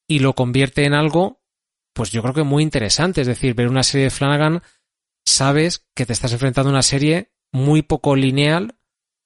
y 0.08 0.20
lo 0.20 0.34
convierte 0.34 0.84
en 0.84 0.94
algo, 0.94 1.45
pues 1.96 2.12
yo 2.12 2.22
creo 2.22 2.34
que 2.34 2.44
muy 2.44 2.62
interesante. 2.62 3.22
Es 3.22 3.28
decir, 3.28 3.56
ver 3.56 3.70
una 3.70 3.82
serie 3.82 4.06
de 4.06 4.10
Flanagan, 4.12 4.62
sabes 5.26 5.88
que 5.96 6.06
te 6.06 6.14
estás 6.14 6.34
enfrentando 6.34 6.70
a 6.70 6.74
una 6.74 6.84
serie 6.84 7.32
muy 7.54 7.82
poco 7.82 8.16
lineal, 8.18 8.76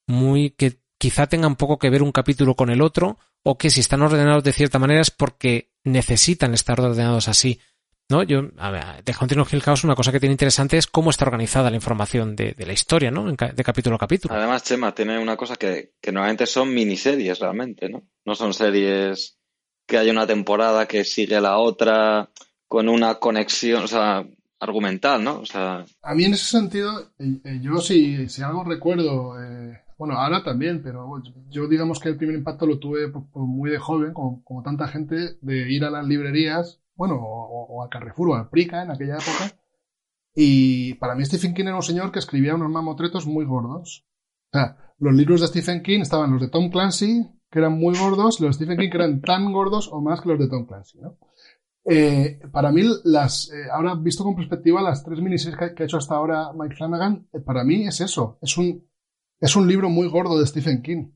muy 0.08 0.52
que 0.52 0.80
quizá 1.00 1.28
tenga 1.28 1.48
un 1.48 1.56
poco 1.56 1.80
que 1.80 1.90
ver 1.90 2.04
un 2.04 2.12
capítulo 2.12 2.56
con 2.56 2.70
el 2.70 2.82
otro, 2.82 3.18
o 3.44 3.58
que 3.58 3.72
si 3.72 3.80
están 3.80 4.04
ordenados 4.04 4.44
de 4.44 4.54
cierta 4.54 4.78
manera 4.78 5.02
es 5.02 5.10
porque 5.10 5.72
necesitan 5.84 6.54
estar 6.54 6.80
ordenados 6.80 7.28
así. 7.28 7.60
¿No? 8.08 8.24
Yo, 8.24 8.50
a 8.58 8.72
ver, 8.72 9.04
de 9.04 9.14
Haunting 9.14 9.40
of 9.40 9.54
Hill 9.54 9.62
House 9.62 9.84
una 9.84 9.94
cosa 9.94 10.12
que 10.12 10.20
tiene 10.20 10.34
interesante 10.34 10.78
es 10.78 10.88
cómo 10.88 11.12
está 11.12 11.26
organizada 11.26 11.70
la 11.70 11.76
información 11.76 12.36
de, 12.36 12.54
de 12.54 12.66
la 12.66 12.74
historia, 12.74 13.12
¿no? 13.12 13.32
De 13.32 13.64
capítulo 13.64 13.98
a 13.98 14.00
capítulo. 14.00 14.34
Además, 14.34 14.64
Chema, 14.64 14.96
tiene 14.96 15.20
una 15.20 15.38
cosa 15.38 15.56
que, 15.56 15.94
que 16.02 16.12
normalmente 16.12 16.48
son 16.48 16.74
miniseries 16.74 17.38
realmente, 17.38 17.88
¿no? 17.88 18.08
No 18.26 18.34
son 18.34 18.56
series 18.56 19.38
que 19.88 19.98
haya 19.98 20.12
una 20.12 20.26
temporada 20.26 20.88
que 20.88 21.04
sigue 21.04 21.40
la 21.40 21.58
otra 21.58 22.32
con 22.70 22.88
una 22.88 23.16
conexión, 23.16 23.84
o 23.84 23.88
sea, 23.88 24.26
argumental, 24.60 25.24
¿no? 25.24 25.40
O 25.40 25.46
sea... 25.46 25.86
A 26.04 26.14
mí 26.14 26.24
en 26.24 26.34
ese 26.34 26.46
sentido, 26.46 27.12
eh, 27.18 27.60
yo 27.62 27.78
si, 27.80 28.30
si 28.30 28.44
algo 28.44 28.64
recuerdo, 28.64 29.42
eh, 29.42 29.82
bueno, 29.98 30.14
ahora 30.14 30.44
también, 30.44 30.84
pero 30.84 31.22
yo 31.50 31.68
digamos 31.68 32.00
que 32.00 32.10
el 32.10 32.16
primer 32.16 32.36
impacto 32.36 32.68
lo 32.68 32.78
tuve 32.78 33.12
muy 33.34 33.72
de 33.72 33.80
joven, 33.80 34.14
como, 34.14 34.44
como, 34.44 34.62
tanta 34.62 34.88
gente, 34.88 35.40
de 35.42 35.72
ir 35.72 35.84
a 35.84 35.90
las 35.90 36.06
librerías, 36.06 36.80
bueno, 36.94 37.16
o, 37.16 37.66
o 37.66 37.84
a 37.84 37.90
Carrefour 37.90 38.30
o 38.30 38.36
a 38.36 38.50
Prica 38.52 38.84
en 38.84 38.92
aquella 38.92 39.16
época. 39.16 39.58
Y 40.36 40.94
para 40.96 41.16
mí 41.16 41.26
Stephen 41.26 41.56
King 41.56 41.66
era 41.66 41.76
un 41.76 41.82
señor 41.82 42.12
que 42.12 42.20
escribía 42.20 42.54
unos 42.54 42.70
mamotretos 42.70 43.26
muy 43.26 43.46
gordos. 43.46 44.06
O 44.54 44.58
sea, 44.58 44.78
los 45.00 45.16
libros 45.16 45.42
de 45.42 45.48
Stephen 45.48 45.82
King 45.82 46.02
estaban 46.02 46.32
los 46.32 46.42
de 46.42 46.50
Tom 46.50 46.70
Clancy, 46.70 47.28
que 47.50 47.60
eran 47.60 47.80
muy 47.80 47.98
gordos, 47.98 48.40
los 48.40 48.50
de 48.50 48.66
Stephen 48.66 48.78
King 48.78 48.92
que 48.92 48.98
eran 48.98 49.22
tan 49.22 49.52
gordos 49.52 49.90
o 49.92 50.02
más 50.02 50.22
que 50.22 50.30
los 50.30 50.40
de 50.40 50.48
Tom 50.48 50.68
Clancy, 50.68 51.00
¿no? 51.00 51.18
Eh, 51.92 52.40
para 52.52 52.72
mí, 52.72 52.84
las, 53.04 53.52
eh, 53.52 53.68
ahora 53.72 53.96
visto 53.96 54.24
con 54.24 54.36
perspectiva, 54.36 54.80
las 54.80 55.04
tres 55.04 55.20
miniseries 55.22 55.58
que, 55.58 55.82
ha 55.82 55.86
hecho 55.86 55.98
hasta 55.98 56.14
ahora 56.14 56.54
Mike 56.54 56.76
Flanagan, 56.76 57.28
eh, 57.34 57.40
para 57.40 57.64
mí 57.64 57.88
es 57.88 58.00
eso. 58.00 58.38
Es 58.44 58.56
un, 58.60 58.88
es 59.40 59.56
un 59.56 59.68
libro 59.68 59.90
muy 59.90 60.08
gordo 60.08 60.40
de 60.40 60.46
Stephen 60.46 60.84
King. 60.84 61.10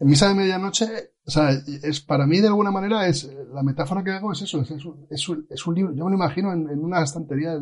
En 0.00 0.08
Misa 0.08 0.28
de 0.28 0.34
Medianoche, 0.34 1.12
o 1.24 1.30
sea, 1.30 1.50
es, 1.50 2.00
para 2.00 2.26
mí 2.26 2.40
de 2.40 2.48
alguna 2.48 2.72
manera 2.72 3.06
es, 3.06 3.32
la 3.52 3.62
metáfora 3.62 4.02
que 4.02 4.10
hago 4.10 4.32
es 4.32 4.42
eso, 4.42 4.62
es, 4.62 4.72
es, 4.72 4.84
un, 4.84 5.46
es 5.48 5.64
un, 5.64 5.74
libro, 5.76 5.94
yo 5.94 6.04
me 6.04 6.10
lo 6.10 6.16
imagino 6.16 6.52
en, 6.52 6.68
una 6.80 7.00
estantería 7.00 7.60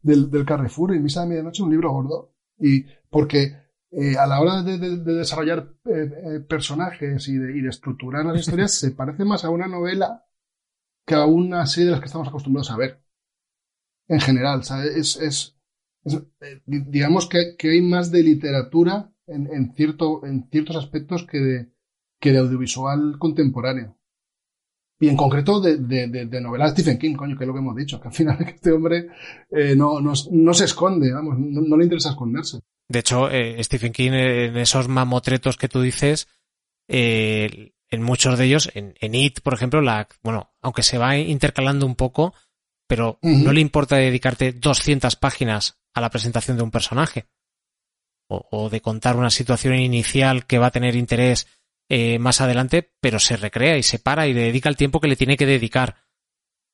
del, 0.00 0.44
Carrefour, 0.46 0.94
en 0.94 1.02
Misa 1.02 1.22
de 1.22 1.26
Medianoche, 1.26 1.64
un 1.64 1.70
libro 1.70 1.90
gordo. 1.90 2.34
Y 2.60 2.84
porque 3.10 3.56
a 4.16 4.26
la 4.28 4.40
hora 4.40 4.62
de, 4.62 4.78
de, 4.78 4.98
de 4.98 5.14
desarrollar 5.14 5.74
personajes 6.48 7.26
y 7.26 7.32
y 7.32 7.60
de 7.62 7.68
estructurar 7.68 8.24
las 8.24 8.38
historias, 8.38 8.72
se 8.74 8.92
parece 8.92 9.24
más 9.24 9.44
a 9.44 9.50
una 9.50 9.66
novela 9.66 10.24
que 11.12 11.16
a 11.18 11.26
una 11.26 11.66
serie 11.66 11.86
de 11.86 11.90
las 11.92 12.00
que 12.00 12.06
estamos 12.06 12.28
acostumbrados 12.28 12.70
a 12.70 12.76
ver. 12.76 13.02
En 14.08 14.20
general, 14.20 14.64
sea, 14.64 14.84
es, 14.84 15.56
eh, 16.40 16.60
digamos 16.66 17.28
que, 17.28 17.54
que, 17.56 17.70
hay 17.70 17.82
más 17.82 18.10
de 18.10 18.22
literatura 18.22 19.12
en, 19.26 19.74
cierto, 19.74 20.24
en 20.26 20.48
ciertos 20.50 20.76
aspectos 20.76 21.24
que 21.26 21.38
de, 21.38 21.72
que 22.18 22.32
de 22.32 22.38
audiovisual 22.38 23.16
contemporáneo. 23.18 23.96
Y 25.00 25.08
en 25.08 25.16
concreto 25.16 25.60
de, 25.60 25.78
de, 25.78 26.08
de, 26.08 26.68
Stephen 26.68 26.98
King, 26.98 27.14
coño, 27.14 27.36
que 27.36 27.44
es 27.44 27.48
lo 27.48 27.54
que 27.54 27.60
hemos 27.60 27.76
dicho, 27.76 28.00
que 28.00 28.08
al 28.08 28.14
final 28.14 28.38
este 28.48 28.72
hombre 28.72 29.08
eh, 29.50 29.74
no, 29.76 30.00
no, 30.00 30.12
no, 30.30 30.54
se 30.54 30.64
esconde, 30.64 31.12
vamos, 31.12 31.38
no, 31.38 31.76
le 31.76 31.84
interesa 31.84 32.10
esconderse. 32.10 32.60
De 32.88 32.98
hecho, 32.98 33.30
eh, 33.30 33.62
Stephen 33.62 33.92
King, 33.92 34.12
en 34.12 34.56
esos 34.56 34.88
mamotretos 34.88 35.56
que 35.56 35.68
tú 35.68 35.80
dices, 35.80 36.28
en 37.92 38.02
muchos 38.02 38.38
de 38.38 38.46
ellos, 38.46 38.70
en, 38.74 38.94
en, 39.00 39.14
It, 39.14 39.40
por 39.40 39.52
ejemplo, 39.52 39.82
la, 39.82 40.08
bueno, 40.22 40.50
aunque 40.62 40.82
se 40.82 40.96
va 40.96 41.18
intercalando 41.18 41.84
un 41.84 41.94
poco, 41.94 42.34
pero 42.88 43.18
uh 43.20 43.28
-huh. 43.28 43.44
no 43.44 43.52
le 43.52 43.60
importa 43.60 43.96
dedicarte 43.96 44.52
200 44.52 45.14
páginas 45.16 45.78
a 45.92 46.00
la 46.00 46.08
presentación 46.08 46.56
de 46.56 46.62
un 46.62 46.70
personaje. 46.70 47.26
O, 48.28 48.48
o 48.50 48.70
de 48.70 48.80
contar 48.80 49.16
una 49.16 49.28
situación 49.28 49.74
inicial 49.74 50.46
que 50.46 50.58
va 50.58 50.68
a 50.68 50.70
tener 50.70 50.96
interés 50.96 51.46
eh, 51.90 52.18
más 52.18 52.40
adelante, 52.40 52.94
pero 52.98 53.18
se 53.18 53.36
recrea 53.36 53.76
y 53.76 53.82
se 53.82 53.98
para 53.98 54.26
y 54.26 54.32
le 54.32 54.44
dedica 54.44 54.70
el 54.70 54.76
tiempo 54.76 54.98
que 54.98 55.08
le 55.08 55.16
tiene 55.16 55.36
que 55.36 55.44
dedicar. 55.44 55.96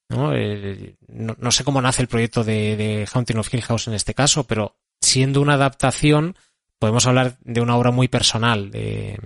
¿no? 0.09 0.33
Eh, 0.37 0.95
no, 1.09 1.35
no, 1.37 1.51
sé 1.51 1.65
cómo 1.65 1.83
nace 1.83 2.01
el 2.03 2.09
proyecto 2.09 2.45
de, 2.45 2.77
de 2.77 3.09
Haunting 3.13 3.39
of 3.39 3.53
Hill 3.53 3.63
House 3.63 3.89
en 3.89 3.95
este 3.95 4.15
caso, 4.15 4.45
pero 4.45 4.79
siendo 5.01 5.41
una 5.41 5.55
adaptación, 5.55 6.37
podemos 6.79 7.07
hablar 7.07 7.39
de 7.41 7.61
una 7.61 7.77
obra 7.77 7.91
muy 7.91 8.07
personal 8.07 8.71
de, 8.71 9.19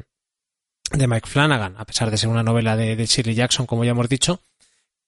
de 0.92 1.08
Mike 1.08 1.28
Flanagan, 1.28 1.74
a 1.78 1.84
pesar 1.84 2.10
de 2.10 2.16
ser 2.16 2.28
una 2.28 2.42
novela 2.42 2.76
de, 2.76 3.06
Shirley 3.06 3.34
Jackson, 3.34 3.66
como 3.66 3.84
ya 3.84 3.92
hemos 3.92 4.08
dicho, 4.08 4.40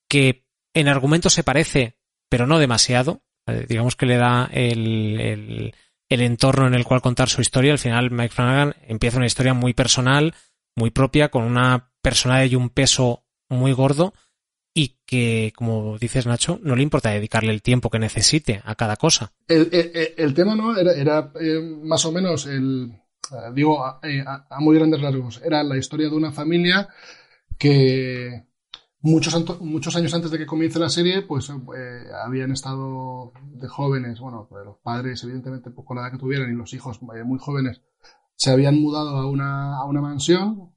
que 0.08 0.44
en 0.74 0.88
argumento 0.88 1.30
se 1.30 1.44
parece, 1.44 1.96
pero 2.28 2.46
no 2.46 2.58
demasiado. 2.58 3.22
Eh, 3.46 3.66
digamos 3.68 3.96
que 3.96 4.06
le 4.06 4.16
da 4.16 4.48
el, 4.52 5.74
el, 6.08 6.20
entorno 6.20 6.66
en 6.66 6.74
el 6.74 6.84
cual 6.84 7.02
contar 7.02 7.28
su 7.28 7.40
historia. 7.40 7.72
Al 7.72 7.78
final, 7.78 8.10
Mike 8.10 8.34
Flanagan 8.34 8.74
empieza 8.86 9.18
una 9.18 9.26
historia 9.26 9.54
muy 9.54 9.74
personal, 9.74 10.34
muy 10.74 10.90
propia, 10.90 11.30
con 11.30 11.44
una 11.44 11.92
personalidad 12.00 12.50
y 12.50 12.56
un 12.56 12.70
peso 12.70 13.24
muy 13.48 13.72
gordo, 13.72 14.14
y 14.72 14.96
que, 15.06 15.52
como 15.54 15.98
dices 15.98 16.26
Nacho, 16.26 16.58
no 16.62 16.74
le 16.74 16.82
importa 16.82 17.10
dedicarle 17.10 17.52
el 17.52 17.62
tiempo 17.62 17.90
que 17.90 17.98
necesite 17.98 18.60
a 18.64 18.74
cada 18.74 18.96
cosa. 18.96 19.32
El, 19.46 20.34
tema, 20.34 20.56
¿no? 20.56 20.76
Era, 20.76 20.92
era 20.94 21.32
eh, 21.40 21.60
más 21.60 22.04
o 22.04 22.12
menos 22.12 22.46
el 22.46 22.92
digo, 23.54 23.84
a, 23.84 24.00
a, 24.26 24.46
a, 24.50 24.60
muy 24.60 24.76
grandes 24.76 25.00
rasgos, 25.00 25.40
era 25.44 25.62
la 25.62 25.76
historia 25.76 26.08
de 26.08 26.16
una 26.16 26.32
familia 26.32 26.88
que 27.58 28.46
muchos, 29.00 29.60
muchos 29.60 29.94
años 29.96 30.14
antes 30.14 30.30
de 30.30 30.38
que 30.38 30.46
comience 30.46 30.78
la 30.78 30.88
serie, 30.88 31.22
pues 31.22 31.50
eh, 31.50 32.04
habían 32.24 32.52
estado 32.52 33.32
de 33.52 33.68
jóvenes, 33.68 34.20
bueno, 34.20 34.46
pues 34.48 34.64
los 34.64 34.78
padres, 34.78 35.22
evidentemente, 35.24 35.70
pues, 35.70 35.86
con 35.86 35.96
la 35.96 36.04
edad 36.04 36.12
que 36.12 36.18
tuvieran 36.18 36.50
y 36.50 36.56
los 36.56 36.72
hijos 36.74 37.00
eh, 37.14 37.22
muy 37.24 37.38
jóvenes, 37.38 37.82
se 38.34 38.50
habían 38.50 38.80
mudado 38.80 39.16
a 39.16 39.26
una, 39.26 39.76
a 39.76 39.84
una 39.84 40.00
mansión, 40.00 40.74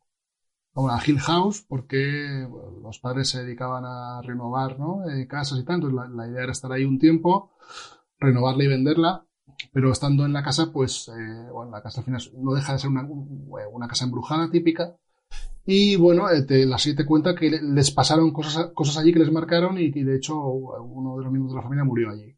a 0.74 0.82
una 0.82 1.00
Hill 1.06 1.20
House, 1.20 1.66
porque 1.68 2.46
bueno, 2.50 2.80
los 2.82 3.00
padres 3.00 3.30
se 3.30 3.44
dedicaban 3.44 3.84
a 3.86 4.22
renovar 4.22 4.78
¿no? 4.80 5.10
eh, 5.10 5.28
casas 5.28 5.60
y 5.60 5.66
tanto. 5.66 5.90
La, 5.90 6.08
la 6.08 6.28
idea 6.28 6.44
era 6.44 6.52
estar 6.52 6.72
ahí 6.72 6.86
un 6.86 7.00
tiempo, 7.00 7.54
renovarla 8.20 8.64
y 8.64 8.68
venderla 8.68 9.27
pero 9.72 9.92
estando 9.92 10.26
en 10.26 10.34
la 10.34 10.44
casa, 10.44 10.72
pues, 10.72 11.10
eh, 11.10 11.52
bueno, 11.52 11.72
la 11.72 11.82
casa 11.82 12.02
al 12.02 12.06
final 12.06 12.22
no 12.38 12.54
deja 12.54 12.74
de 12.74 12.80
ser 12.80 12.90
una, 12.90 13.08
una 13.72 13.88
casa 13.88 14.06
embrujada 14.06 14.50
típica. 14.50 14.96
Y 15.66 15.98
bueno, 15.98 16.30
eh, 16.30 16.44
te, 16.44 16.66
la 16.66 16.78
serie 16.78 17.06
cuenta 17.06 17.36
que 17.36 17.50
les 17.50 17.92
pasaron 17.92 18.32
cosas, 18.32 18.72
cosas 18.74 18.98
allí 18.98 19.12
que 19.14 19.20
les 19.20 19.32
marcaron 19.32 19.78
y, 19.78 19.92
y 19.94 20.04
de 20.04 20.16
hecho 20.16 20.40
uno 20.40 21.18
de 21.18 21.24
los 21.24 21.32
miembros 21.32 21.54
de 21.54 21.58
la 21.58 21.64
familia 21.64 21.84
murió 21.84 22.10
allí. 22.10 22.38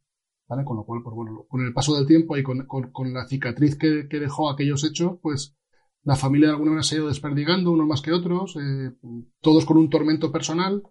Con 0.66 0.78
lo 0.78 0.84
cual, 0.84 1.04
pues 1.04 1.16
bueno, 1.16 1.46
con 1.48 1.62
el 1.62 1.74
paso 1.74 1.96
del 1.96 2.08
tiempo 2.08 2.36
y 2.36 2.42
con, 2.42 2.66
con, 2.66 2.92
con 2.92 3.14
la 3.14 3.28
cicatriz 3.28 3.78
que, 3.78 4.08
que, 4.10 4.20
dejó 4.20 4.50
aquellos 4.50 4.84
hechos, 4.84 5.20
pues 5.22 5.56
la 6.04 6.16
familia 6.16 6.48
de 6.48 6.54
alguna 6.54 6.72
manera 6.72 6.84
se 6.84 6.96
ha 6.96 6.98
ido 6.98 7.08
desperdigando, 7.08 7.72
unos 7.72 7.86
más 7.86 8.02
que 8.02 8.12
otros, 8.12 8.56
eh, 8.56 8.92
todos 9.42 9.66
con 9.66 9.78
un 9.78 9.92
tormento 9.92 10.32
personal, 10.32 10.82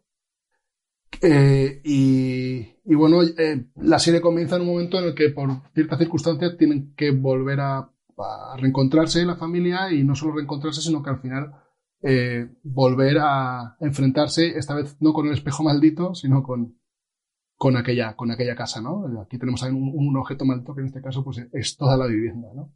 eh, 1.22 1.80
y, 1.84 2.94
bueno, 2.94 3.22
eh, 3.22 3.66
la 3.76 3.98
serie 3.98 4.20
comienza 4.20 4.56
en 4.56 4.62
un 4.62 4.68
momento 4.68 4.98
en 4.98 5.04
el 5.06 5.14
que 5.14 5.30
por 5.30 5.50
ciertas 5.74 5.98
circunstancias 5.98 6.56
tienen 6.56 6.94
que 6.94 7.10
volver 7.10 7.60
a, 7.60 7.78
a 7.78 8.56
reencontrarse 8.56 9.24
la 9.24 9.36
familia 9.36 9.92
y 9.92 10.04
no 10.04 10.14
solo 10.14 10.34
reencontrarse, 10.34 10.80
sino 10.80 11.02
que 11.02 11.10
al 11.10 11.20
final 11.20 11.52
eh, 12.00 12.48
volver 12.62 13.18
a 13.20 13.76
enfrentarse, 13.80 14.56
esta 14.56 14.74
vez 14.74 14.96
no 15.00 15.12
con 15.12 15.26
el 15.26 15.32
espejo 15.32 15.64
maldito, 15.64 16.14
sino 16.14 16.42
con, 16.44 16.78
con, 17.56 17.76
aquella, 17.76 18.14
con 18.14 18.30
aquella 18.30 18.54
casa, 18.54 18.80
¿no? 18.80 19.04
Aquí 19.20 19.36
tenemos 19.38 19.62
un, 19.62 20.16
objeto 20.16 20.44
maldito 20.44 20.74
que 20.74 20.82
en 20.82 20.86
este 20.86 21.02
caso 21.02 21.24
pues 21.24 21.44
es 21.52 21.76
toda 21.76 21.96
la 21.96 22.06
vivienda, 22.06 22.48
¿no? 22.54 22.72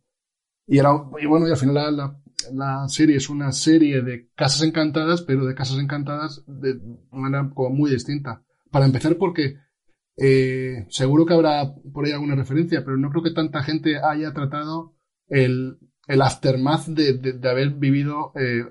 Y, 0.67 0.81
bueno, 1.27 1.47
y 1.47 1.51
al 1.51 1.57
final 1.57 1.97
la, 1.97 2.22
la, 2.53 2.89
serie 2.89 3.17
es 3.17 3.29
una 3.29 3.53
serie 3.53 4.03
de 4.03 4.31
casas 4.35 4.63
encantadas, 4.63 5.23
pero 5.23 5.47
de 5.47 5.55
casas 5.55 5.79
encantadas 5.79 6.43
de 6.47 6.81
manera 7.11 7.51
como 7.55 7.71
muy 7.71 7.91
distinta. 7.91 8.43
Para 8.71 8.87
empezar, 8.87 9.17
porque 9.17 9.57
eh, 10.17 10.87
seguro 10.89 11.27
que 11.27 11.35
habrá 11.35 11.75
por 11.93 12.05
ahí 12.05 12.13
alguna 12.13 12.35
referencia, 12.35 12.85
pero 12.85 12.97
no 12.97 13.11
creo 13.11 13.23
que 13.23 13.31
tanta 13.33 13.63
gente 13.63 13.99
haya 13.99 14.33
tratado 14.33 14.95
el, 15.29 15.79
el 16.07 16.23
aftermath 16.23 16.87
de, 16.87 17.15
de, 17.15 17.49
haber 17.49 17.71
vivido 17.71 18.33
eh, 18.35 18.65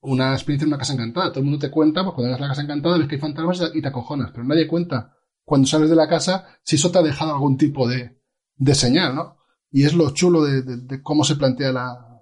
una 0.00 0.32
experiencia 0.32 0.64
en 0.64 0.70
una 0.70 0.78
casa 0.78 0.94
encantada. 0.94 1.30
Todo 1.30 1.40
el 1.40 1.46
mundo 1.46 1.58
te 1.58 1.70
cuenta, 1.70 2.02
pues 2.02 2.14
cuando 2.14 2.34
a 2.34 2.38
la 2.38 2.48
casa 2.48 2.62
encantada 2.62 2.98
ves 2.98 3.08
que 3.08 3.16
hay 3.16 3.20
fantasmas 3.20 3.72
y 3.74 3.82
te 3.82 3.88
acojonas, 3.88 4.30
pero 4.30 4.44
nadie 4.44 4.66
cuenta 4.66 5.16
cuando 5.44 5.66
sales 5.66 5.90
de 5.90 5.96
la 5.96 6.08
casa 6.08 6.46
si 6.62 6.76
eso 6.76 6.90
te 6.90 6.98
ha 6.98 7.02
dejado 7.02 7.32
algún 7.32 7.56
tipo 7.56 7.88
de, 7.88 8.18
de 8.56 8.74
señal, 8.74 9.14
¿no? 9.14 9.36
Y 9.70 9.84
es 9.84 9.94
lo 9.94 10.10
chulo 10.10 10.44
de 10.44 11.02
cómo 11.02 11.24
se 11.24 11.34
plantea 11.34 11.72
la, 11.72 12.13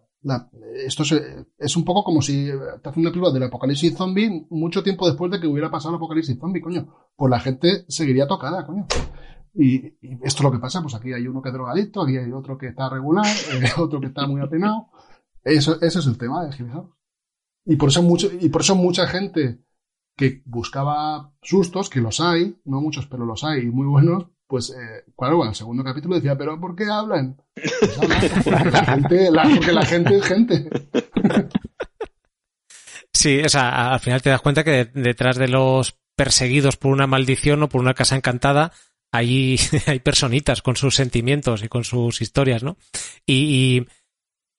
esto 0.87 1.03
es, 1.59 1.77
un 1.77 1.85
poco 1.85 2.05
como 2.05 2.23
si 2.23 2.47
te 2.83 2.89
hacen 2.89 3.01
una 3.01 3.11
película 3.11 3.33
del 3.33 3.43
apocalipsis 3.43 3.97
zombie 3.97 4.47
mucho 4.51 4.83
tiempo 4.83 5.07
después 5.07 5.31
de 5.33 5.41
que 5.41 5.47
hubiera 5.47 5.71
pasado 5.71 5.91
el 5.91 5.97
apocalipsis 5.97 6.39
zombie, 6.39 6.61
coño. 6.61 6.87
Pues 7.17 7.31
la 7.31 7.41
gente 7.41 7.85
seguiría 7.89 8.27
tocada, 8.27 8.65
coño. 8.65 8.87
Y, 9.55 9.87
y, 10.01 10.15
esto 10.23 10.39
es 10.39 10.43
lo 10.43 10.53
que 10.53 10.59
pasa, 10.59 10.81
pues 10.81 10.95
aquí 10.95 11.13
hay 11.13 11.27
uno 11.27 11.43
que 11.43 11.49
es 11.49 11.53
drogadicto, 11.53 12.03
aquí 12.03 12.17
hay 12.17 12.33
otro 12.33 12.57
que 12.57 12.69
está 12.69 12.89
regular, 12.89 13.27
eh, 13.53 13.71
otro 13.77 14.01
que 14.01 14.07
está 14.07 14.27
muy 14.27 14.41
apenado. 14.41 14.89
Eso, 15.45 15.81
ese 15.81 15.99
es 15.99 16.07
el 16.07 16.17
tema 16.17 16.45
de 16.45 16.57
Hill 16.57 16.71
Y 17.65 17.77
por 17.77 17.89
eso 17.89 18.03
mucho, 18.03 18.29
y 18.41 18.49
por 18.49 18.63
eso 18.63 18.77
mucha 18.77 19.07
gente 19.09 19.61
que 20.17 20.43
buscaba 20.47 21.33
sustos, 21.43 21.91
que 21.91 22.01
los 22.01 22.21
hay, 22.21 22.61
no 22.65 22.81
muchos, 22.81 23.07
pero 23.07 23.25
los 23.25 23.45
hay, 23.45 23.67
muy 23.67 23.87
buenos, 23.87 24.27
pues 24.53 24.69
eh, 24.69 25.05
claro, 25.17 25.43
al 25.43 25.55
segundo 25.55 25.83
capítulo 25.83 26.17
decía, 26.17 26.37
pero 26.37 26.61
¿por 26.61 26.77
qué 26.77 26.85
hablan? 26.85 27.41
Pues 27.55 27.99
hablan 27.99 28.21
porque, 28.45 28.71
la 28.71 28.85
gente, 28.85 29.31
la, 29.31 29.43
porque 29.45 29.73
la 29.73 29.87
gente 29.87 30.17
es 30.19 30.25
gente. 30.27 30.69
Sí, 33.15 33.41
o 33.41 33.49
sea, 33.49 33.95
al 33.95 34.01
final 34.01 34.21
te 34.21 34.29
das 34.29 34.43
cuenta 34.43 34.63
que 34.63 34.91
detrás 34.93 35.39
de 35.39 35.49
los 35.49 35.99
perseguidos 36.15 36.77
por 36.77 36.93
una 36.93 37.07
maldición 37.07 37.63
o 37.63 37.71
por 37.71 37.81
una 37.81 37.95
casa 37.95 38.15
encantada, 38.15 38.73
hay, 39.11 39.59
hay 39.87 40.01
personitas 40.01 40.61
con 40.61 40.77
sus 40.77 40.97
sentimientos 40.97 41.63
y 41.63 41.69
con 41.69 41.85
sus 41.85 42.21
historias, 42.21 42.63
¿no? 42.63 42.77
Y, 43.27 43.87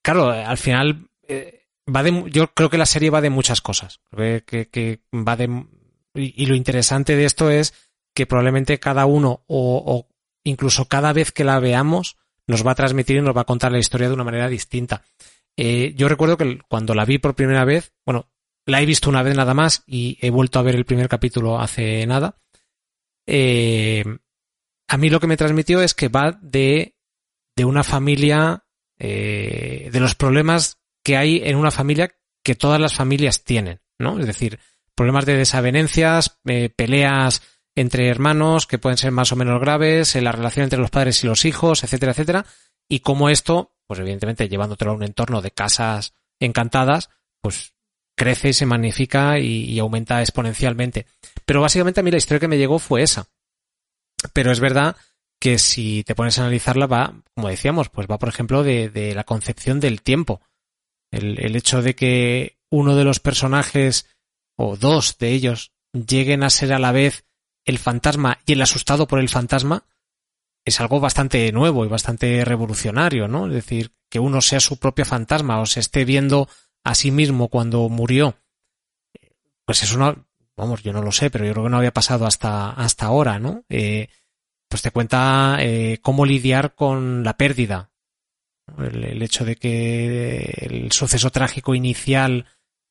claro, 0.02 0.32
al 0.32 0.57
final 0.57 1.07
eh, 1.28 1.68
va 1.95 2.02
de, 2.02 2.32
yo 2.32 2.48
creo 2.56 2.72
que 2.72 2.80
la 2.80 2.88
serie 2.88 3.11
va 3.11 3.22
de 3.22 3.30
muchas 3.30 3.61
cosas. 3.61 3.99
Que, 4.10 4.44
que, 4.44 4.70
que 4.70 5.02
va 5.14 5.36
de, 5.36 5.68
y, 6.15 6.48
lo 6.48 6.56
interesante 6.56 7.15
de 7.15 7.26
esto 7.26 7.52
es 7.52 7.76
que 8.14 8.26
probablemente 8.26 8.80
cada 8.80 9.06
uno 9.06 9.44
o, 9.48 9.84
o, 9.85 10.07
incluso 10.44 10.85
cada 10.85 11.14
vez 11.14 11.31
que 11.31 11.44
la 11.44 11.60
veamos 11.60 12.18
nos 12.48 12.65
va 12.65 12.72
a 12.72 12.76
transmitir 12.76 13.18
y 13.18 13.22
nos 13.22 13.35
va 13.35 13.41
a 13.41 13.45
contar 13.45 13.72
la 13.72 13.80
historia 13.80 14.07
de 14.07 14.14
una 14.14 14.23
manera 14.23 14.49
distinta. 14.49 15.03
Eh, 15.56 15.94
yo 15.95 16.10
recuerdo 16.10 16.38
que 16.38 16.60
cuando 16.68 16.95
la 16.95 17.06
vi 17.06 17.18
por 17.18 17.35
primera 17.35 17.64
vez, 17.64 17.94
bueno, 18.06 18.30
la 18.65 18.81
he 18.81 18.85
visto 18.85 19.10
una 19.10 19.23
vez 19.23 19.35
nada 19.35 19.53
más 19.53 19.84
y 19.85 20.18
he 20.22 20.30
vuelto 20.30 20.60
a 20.60 20.64
ver 20.64 20.76
el 20.76 20.85
primer 20.85 21.07
capítulo 21.07 21.60
hace 21.60 22.06
nada. 22.06 22.38
Eh, 23.26 24.03
a 24.88 24.98
mí 24.98 25.10
lo 25.10 25.19
que 25.19 25.27
me 25.27 25.38
transmitió 25.38 25.81
es 25.81 25.94
que 25.94 26.07
va 26.07 26.38
de, 26.41 26.95
de 27.56 27.65
una 27.65 27.84
familia, 27.84 28.65
eh, 28.99 29.90
de 29.91 29.99
los 29.99 30.15
problemas 30.15 30.80
que 31.03 31.18
hay 31.18 31.41
en 31.44 31.57
una 31.57 31.72
familia 31.72 32.11
que 32.44 32.56
todas 32.56 32.80
las 32.80 32.94
familias 32.94 33.44
tienen, 33.44 33.81
¿no? 33.98 34.19
Es 34.19 34.27
decir, 34.27 34.60
problemas 34.95 35.26
de 35.26 35.38
desavenencias, 35.38 36.40
eh, 36.45 36.69
peleas 36.69 37.41
entre 37.75 38.07
hermanos 38.07 38.67
que 38.67 38.77
pueden 38.77 38.97
ser 38.97 39.11
más 39.11 39.31
o 39.31 39.35
menos 39.35 39.59
graves, 39.59 40.15
en 40.15 40.23
la 40.23 40.31
relación 40.31 40.63
entre 40.63 40.79
los 40.79 40.91
padres 40.91 41.23
y 41.23 41.27
los 41.27 41.45
hijos, 41.45 41.83
etcétera, 41.83 42.11
etcétera, 42.11 42.45
y 42.87 42.99
cómo 42.99 43.29
esto, 43.29 43.71
pues 43.87 43.99
evidentemente 43.99 44.49
llevándotelo 44.49 44.91
a 44.91 44.95
un 44.95 45.03
entorno 45.03 45.41
de 45.41 45.51
casas 45.51 46.13
encantadas, 46.39 47.09
pues 47.41 47.73
crece 48.15 48.49
y 48.49 48.53
se 48.53 48.65
magnifica 48.65 49.39
y, 49.39 49.77
aumenta 49.79 50.21
exponencialmente. 50.21 51.07
Pero 51.45 51.61
básicamente 51.61 51.99
a 51.99 52.03
mí 52.03 52.11
la 52.11 52.17
historia 52.17 52.39
que 52.39 52.47
me 52.47 52.57
llegó 52.57 52.79
fue 52.79 53.01
esa. 53.01 53.27
Pero 54.33 54.51
es 54.51 54.59
verdad 54.59 54.95
que 55.39 55.57
si 55.57 56.03
te 56.03 56.15
pones 56.15 56.37
a 56.37 56.43
analizarla 56.43 56.85
va, 56.85 57.21
como 57.35 57.49
decíamos, 57.49 57.89
pues 57.89 58.07
va 58.09 58.19
por 58.19 58.29
ejemplo 58.29 58.63
de, 58.63 58.89
de 58.89 59.13
la 59.15 59.23
concepción 59.23 59.79
del 59.79 60.01
tiempo. 60.01 60.41
El, 61.11 61.39
el 61.43 61.55
hecho 61.55 61.81
de 61.81 61.95
que 61.95 62.57
uno 62.69 62.95
de 62.95 63.03
los 63.03 63.19
personajes 63.19 64.07
o 64.55 64.77
dos 64.77 65.17
de 65.17 65.31
ellos 65.31 65.73
lleguen 65.91 66.43
a 66.43 66.49
ser 66.49 66.73
a 66.73 66.79
la 66.79 66.91
vez 66.91 67.25
el 67.65 67.80
fantasma 67.80 68.40
y 68.45 68.53
el 68.53 68.61
asustado 68.61 69.07
por 69.07 69.19
el 69.19 69.30
fantasma 69.30 69.85
es 70.65 70.80
algo 70.80 70.99
bastante 70.99 71.52
nuevo 71.52 71.85
y 71.85 71.90
bastante 71.90 72.45
revolucionario, 72.45 73.27
¿no? 73.27 73.48
Es 73.48 73.53
decir, 73.53 73.91
que 74.10 74.19
uno 74.19 74.41
sea 74.41 74.60
su 74.60 74.77
propio 74.77 75.06
fantasma 75.06 75.60
o 75.60 75.65
se 75.65 75.80
esté 75.80 76.06
viendo 76.06 76.48
a 76.84 76.95
sí 76.95 77.11
mismo 77.11 77.49
cuando 77.49 77.90
murió. 77.90 78.38
Pues 79.65 79.84
eso 79.84 79.98
no, 79.98 80.26
vamos, 80.56 80.84
yo 80.84 80.94
no 80.94 81.02
lo 81.02 81.11
sé, 81.11 81.30
pero 81.30 81.45
yo 81.45 81.53
creo 81.53 81.65
que 81.65 81.69
no 81.69 81.77
había 81.77 81.94
pasado 81.94 82.26
hasta, 82.26 82.72
hasta 82.72 83.06
ahora, 83.06 83.40
¿no? 83.40 83.64
Eh, 83.69 84.07
pues 84.69 84.81
te 84.81 84.91
cuenta 84.91 85.57
eh, 85.60 85.99
cómo 86.02 86.26
lidiar 86.26 86.76
con 86.76 87.23
la 87.23 87.38
pérdida. 87.38 87.91
El, 88.77 89.03
el, 89.03 89.22
hecho 89.22 89.44
de 89.44 89.57
que 89.57 90.56
el 90.61 90.91
suceso 90.91 91.30
trágico 91.30 91.76
inicial 91.76 92.45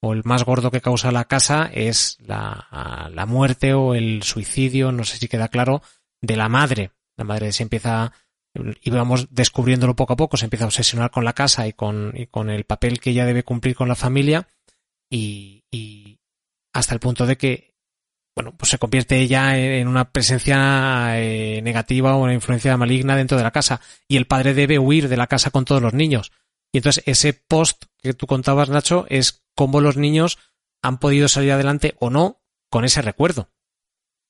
o 0.05 0.13
el 0.13 0.23
más 0.25 0.45
gordo 0.45 0.73
que 0.73 0.81
causa 0.81 1.13
la 1.13 1.27
casa 1.27 1.71
es 1.73 2.19
la, 2.27 3.09
la 3.15 3.25
muerte 3.25 3.73
o 3.73 3.95
el 3.95 4.25
suicidio, 4.25 4.91
no 4.91 5.05
sé 5.05 5.17
si 5.17 5.29
queda 5.29 5.47
claro, 5.47 5.81
de 6.21 6.37
la 6.37 6.49
madre. 6.49 6.91
La 7.17 7.25
madre 7.25 7.53
se 7.53 7.63
empieza, 7.63 8.13
y 8.83 8.91
vamos 8.91 9.29
descubriéndolo 9.31 9.95
poco 9.95 10.15
a 10.15 10.17
poco, 10.17 10.37
se 10.37 10.47
empieza 10.47 10.65
a 10.65 10.69
obsesionar 10.69 11.13
con 11.13 11.25
la 11.25 11.35
casa 11.35 11.69
y 11.69 11.73
con, 11.73 12.13
y 12.17 12.27
con 12.27 12.51
el 12.51 12.65
papel 12.65 12.99
que 12.99 13.11
ella 13.11 13.27
debe 13.27 13.45
cumplir 13.45 13.77
con 13.77 13.87
la 13.87 13.95
familia 13.95 14.49
y, 15.09 16.19
hasta 16.75 16.95
el 16.95 17.01
punto 17.01 17.25
de 17.25 17.37
que, 17.37 17.75
bueno, 18.35 18.57
pues 18.57 18.71
se 18.71 18.79
convierte 18.79 19.21
ella 19.21 19.57
en 19.57 19.87
una 19.87 20.11
presencia 20.11 21.21
eh, 21.21 21.61
negativa 21.63 22.17
o 22.17 22.25
una 22.25 22.35
influencia 22.35 22.77
maligna 22.77 23.15
dentro 23.15 23.37
de 23.37 23.45
la 23.45 23.51
casa 23.53 23.81
y 24.09 24.17
el 24.17 24.27
padre 24.27 24.53
debe 24.53 24.81
huir 24.81 25.09
de 25.09 25.17
la 25.17 25.29
casa 25.29 25.51
con 25.51 25.65
todos 25.65 25.83
los 25.83 25.95
niños. 25.95 26.33
Y 26.73 26.79
entonces 26.79 27.05
ese 27.07 27.35
post 27.35 27.85
que 27.99 28.15
tú 28.15 28.27
contabas, 28.27 28.71
Nacho, 28.71 29.07
es 29.09 29.45
cómo 29.55 29.81
los 29.81 29.97
niños 29.97 30.39
han 30.81 30.99
podido 30.99 31.29
salir 31.29 31.53
adelante 31.53 31.95
o 32.01 32.11
no 32.11 32.43
con 32.71 32.85
ese 32.85 33.03
recuerdo. 33.03 33.51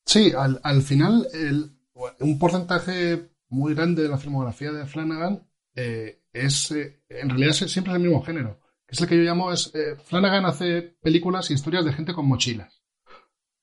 Sí, 0.05 0.32
al, 0.36 0.60
al 0.64 0.82
final 0.82 1.28
el, 1.32 1.78
un 2.19 2.39
porcentaje 2.39 3.31
muy 3.48 3.74
grande 3.74 4.02
de 4.02 4.09
la 4.09 4.19
filmografía 4.19 4.73
de 4.73 4.86
Flanagan 4.86 5.48
eh, 5.74 6.24
es, 6.32 6.73
eh, 6.73 7.05
en 7.09 7.31
realidad 7.31 7.51
es 7.51 7.70
siempre 7.70 7.93
el 7.93 8.01
mismo 8.01 8.23
género, 8.23 8.60
que 8.86 8.94
es 8.94 9.01
el 9.01 9.09
que 9.09 9.16
yo 9.16 9.23
llamo, 9.23 9.52
es, 9.52 9.73
eh, 9.74 9.97
Flanagan 10.05 10.44
hace 10.44 10.82
películas 11.01 11.51
y 11.51 11.55
historias 11.55 11.85
de 11.85 11.93
gente 11.93 12.12
con 12.12 12.27
mochilas. 12.27 12.82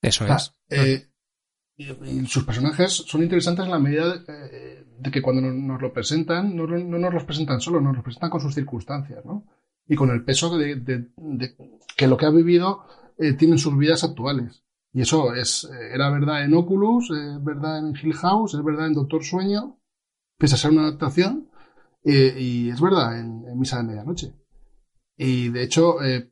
Eso 0.02 0.24
O 0.24 0.28
sea, 0.28 0.38
es. 0.70 1.09
Y, 1.80 2.26
sus 2.26 2.44
personajes 2.44 2.92
son 2.92 3.24
interesantes 3.24 3.64
en 3.64 3.72
la 3.72 3.80
medida 3.80 4.18
de, 4.18 4.24
eh, 4.28 5.12
que 5.12 5.22
cuando 5.22 5.42
nos, 5.42 5.82
lo 5.82 5.94
presentan, 5.94 6.54
no, 6.54 6.68
no 6.68 7.00
nos 7.00 7.14
los 7.14 7.24
presentan 7.24 7.62
solo, 7.62 7.80
nos 7.80 7.96
los 7.96 8.04
presentan 8.04 8.30
con 8.30 8.42
sus 8.42 8.54
circunstancias, 8.54 9.24
¿no? 9.24 9.46
Y 9.88 9.96
con 9.96 10.10
el 10.10 10.26
peso 10.26 10.58
de, 10.58 11.10
que 11.96 12.08
lo 12.08 12.18
que 12.18 12.26
ha 12.26 12.32
vivido 12.32 12.84
eh, 13.18 13.34
tiene 13.34 13.54
en 13.54 13.60
sus 13.60 13.78
vidas 13.78 14.04
actuales. 14.04 14.62
Y 14.92 15.02
eso 15.02 15.34
es, 15.34 15.64
eh, 15.64 15.94
era 15.94 16.10
verdad 16.10 16.44
en 16.44 16.54
Oculus, 16.54 17.12
es 17.12 17.44
verdad 17.44 17.80
en 17.80 17.96
Hill 17.96 18.14
House, 18.14 18.56
es 18.56 18.64
verdad 18.64 18.88
en 18.88 18.94
Doctor 18.94 19.24
Sueño, 19.24 19.80
pese 20.38 20.56
a 20.56 20.58
ser 20.58 20.72
una 20.72 20.82
adaptación, 20.82 21.50
y 22.04 22.70
es 22.70 22.82
verdad 22.82 23.20
en, 23.20 23.58
Misa 23.58 23.78
de 23.78 23.84
Medianoche. 23.84 24.34
Y 25.16 25.50
de 25.50 25.64
hecho, 25.64 26.04
eh, 26.04 26.30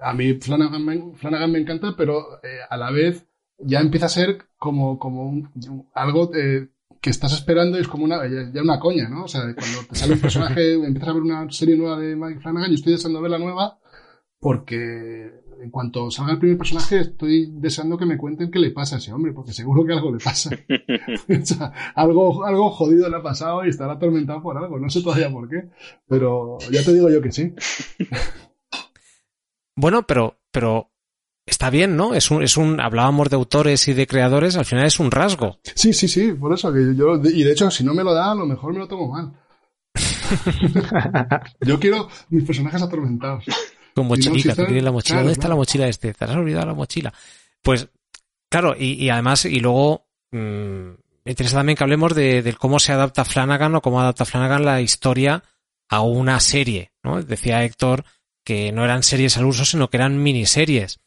a 0.00 0.14
mí 0.14 0.34
Flanagan 0.34 1.14
Flanagan 1.14 1.52
me 1.52 1.58
encanta, 1.60 1.94
pero 1.96 2.40
a 2.68 2.76
la 2.76 2.90
vez 2.90 3.27
ya 3.58 3.80
empieza 3.80 4.06
a 4.06 4.10
ser 4.10 4.46
como, 4.58 4.98
como 4.98 5.24
un- 5.28 5.50
algo 5.94 6.30
eh, 6.34 6.68
que 7.00 7.10
estás 7.10 7.32
esperando 7.32 7.78
y 7.78 7.82
es 7.82 7.88
como 7.88 8.04
una, 8.04 8.26
ya, 8.26 8.50
ya 8.52 8.62
una 8.62 8.78
coña, 8.80 9.08
¿no? 9.08 9.24
O 9.24 9.28
sea, 9.28 9.42
cuando 9.54 9.78
te 9.88 9.94
sale 9.96 10.14
un 10.14 10.20
personaje, 10.20 10.72
empiezas 10.84 11.08
a 11.08 11.12
ver 11.12 11.22
una 11.22 11.50
serie 11.50 11.76
nueva 11.76 11.98
de 11.98 12.16
Mike 12.16 12.40
Flanagan, 12.40 12.70
yo 12.70 12.74
estoy 12.74 12.92
deseando 12.94 13.20
ver 13.20 13.30
la 13.30 13.38
nueva 13.38 13.78
porque 14.40 15.32
en 15.60 15.70
cuanto 15.70 16.08
salga 16.12 16.32
el 16.34 16.38
primer 16.38 16.56
personaje 16.56 17.00
estoy 17.00 17.50
deseando 17.54 17.98
que 17.98 18.06
me 18.06 18.16
cuenten 18.16 18.48
qué 18.50 18.60
le 18.60 18.70
pasa 18.70 18.94
a 18.94 18.98
ese 18.98 19.12
hombre, 19.12 19.32
porque 19.32 19.52
seguro 19.52 19.84
que 19.84 19.92
algo 19.92 20.12
le 20.12 20.18
pasa. 20.22 20.50
O 21.42 21.44
sea, 21.46 21.72
algo, 21.94 22.44
algo 22.44 22.70
jodido 22.70 23.08
le 23.08 23.16
ha 23.16 23.22
pasado 23.22 23.64
y 23.64 23.68
estará 23.70 23.94
atormentado 23.94 24.42
por 24.42 24.56
algo, 24.56 24.78
no 24.78 24.88
sé 24.90 25.02
todavía 25.02 25.30
por 25.30 25.48
qué, 25.48 25.68
pero 26.06 26.58
ya 26.70 26.82
te 26.84 26.92
digo 26.94 27.10
yo 27.10 27.20
que 27.20 27.32
sí. 27.32 27.52
Bueno, 29.76 30.04
pero, 30.06 30.38
pero 30.50 30.90
está 31.48 31.70
bien, 31.70 31.96
¿no? 31.96 32.14
Es 32.14 32.30
un, 32.30 32.42
es 32.42 32.56
un, 32.56 32.80
hablábamos 32.80 33.28
de 33.30 33.36
autores 33.36 33.86
y 33.88 33.92
de 33.94 34.06
creadores, 34.06 34.56
al 34.56 34.64
final 34.64 34.86
es 34.86 34.98
un 35.00 35.10
rasgo. 35.10 35.58
Sí, 35.74 35.92
sí, 35.92 36.08
sí, 36.08 36.32
por 36.32 36.52
eso 36.52 36.72
que 36.72 36.94
yo, 36.96 37.16
y 37.16 37.42
de 37.44 37.52
hecho, 37.52 37.70
si 37.70 37.84
no 37.84 37.94
me 37.94 38.04
lo 38.04 38.12
da, 38.14 38.32
a 38.32 38.34
lo 38.34 38.46
mejor 38.46 38.72
me 38.72 38.78
lo 38.80 38.88
tomo 38.88 39.08
mal. 39.12 39.32
Yo 41.60 41.78
quiero 41.80 42.08
mis 42.28 42.44
personajes 42.44 42.82
atormentados. 42.82 43.44
Con 43.94 44.06
mochilita, 44.06 44.36
si 44.36 44.42
tú 44.42 44.50
está- 44.50 44.66
tienes 44.66 44.84
la 44.84 44.92
mochila. 44.92 45.14
claro, 45.16 45.22
¿Dónde 45.24 45.32
está 45.32 45.40
claro. 45.42 45.54
la 45.54 45.56
mochila 45.56 45.88
este? 45.88 46.14
¿Te 46.14 46.24
has 46.24 46.30
olvidado 46.36 46.66
la 46.66 46.74
mochila? 46.74 47.12
Pues, 47.62 47.88
claro, 48.50 48.74
y, 48.78 48.92
y 49.02 49.10
además, 49.10 49.44
y 49.46 49.60
luego, 49.60 50.06
mm, 50.30 50.36
me 51.24 51.32
interesa 51.32 51.56
también 51.56 51.76
que 51.76 51.84
hablemos 51.84 52.14
de, 52.14 52.42
de 52.42 52.52
cómo 52.54 52.78
se 52.78 52.92
adapta 52.92 53.24
Flanagan 53.24 53.74
o 53.74 53.80
cómo 53.80 54.00
adapta 54.00 54.24
Flanagan 54.24 54.64
la 54.64 54.80
historia 54.80 55.42
a 55.88 56.02
una 56.02 56.38
serie, 56.40 56.92
¿no? 57.02 57.22
Decía 57.22 57.64
Héctor 57.64 58.04
que 58.44 58.72
no 58.72 58.84
eran 58.84 59.02
series 59.02 59.36
al 59.36 59.44
uso, 59.46 59.64
sino 59.64 59.88
que 59.90 59.96
eran 59.98 60.22
miniseries. 60.22 61.00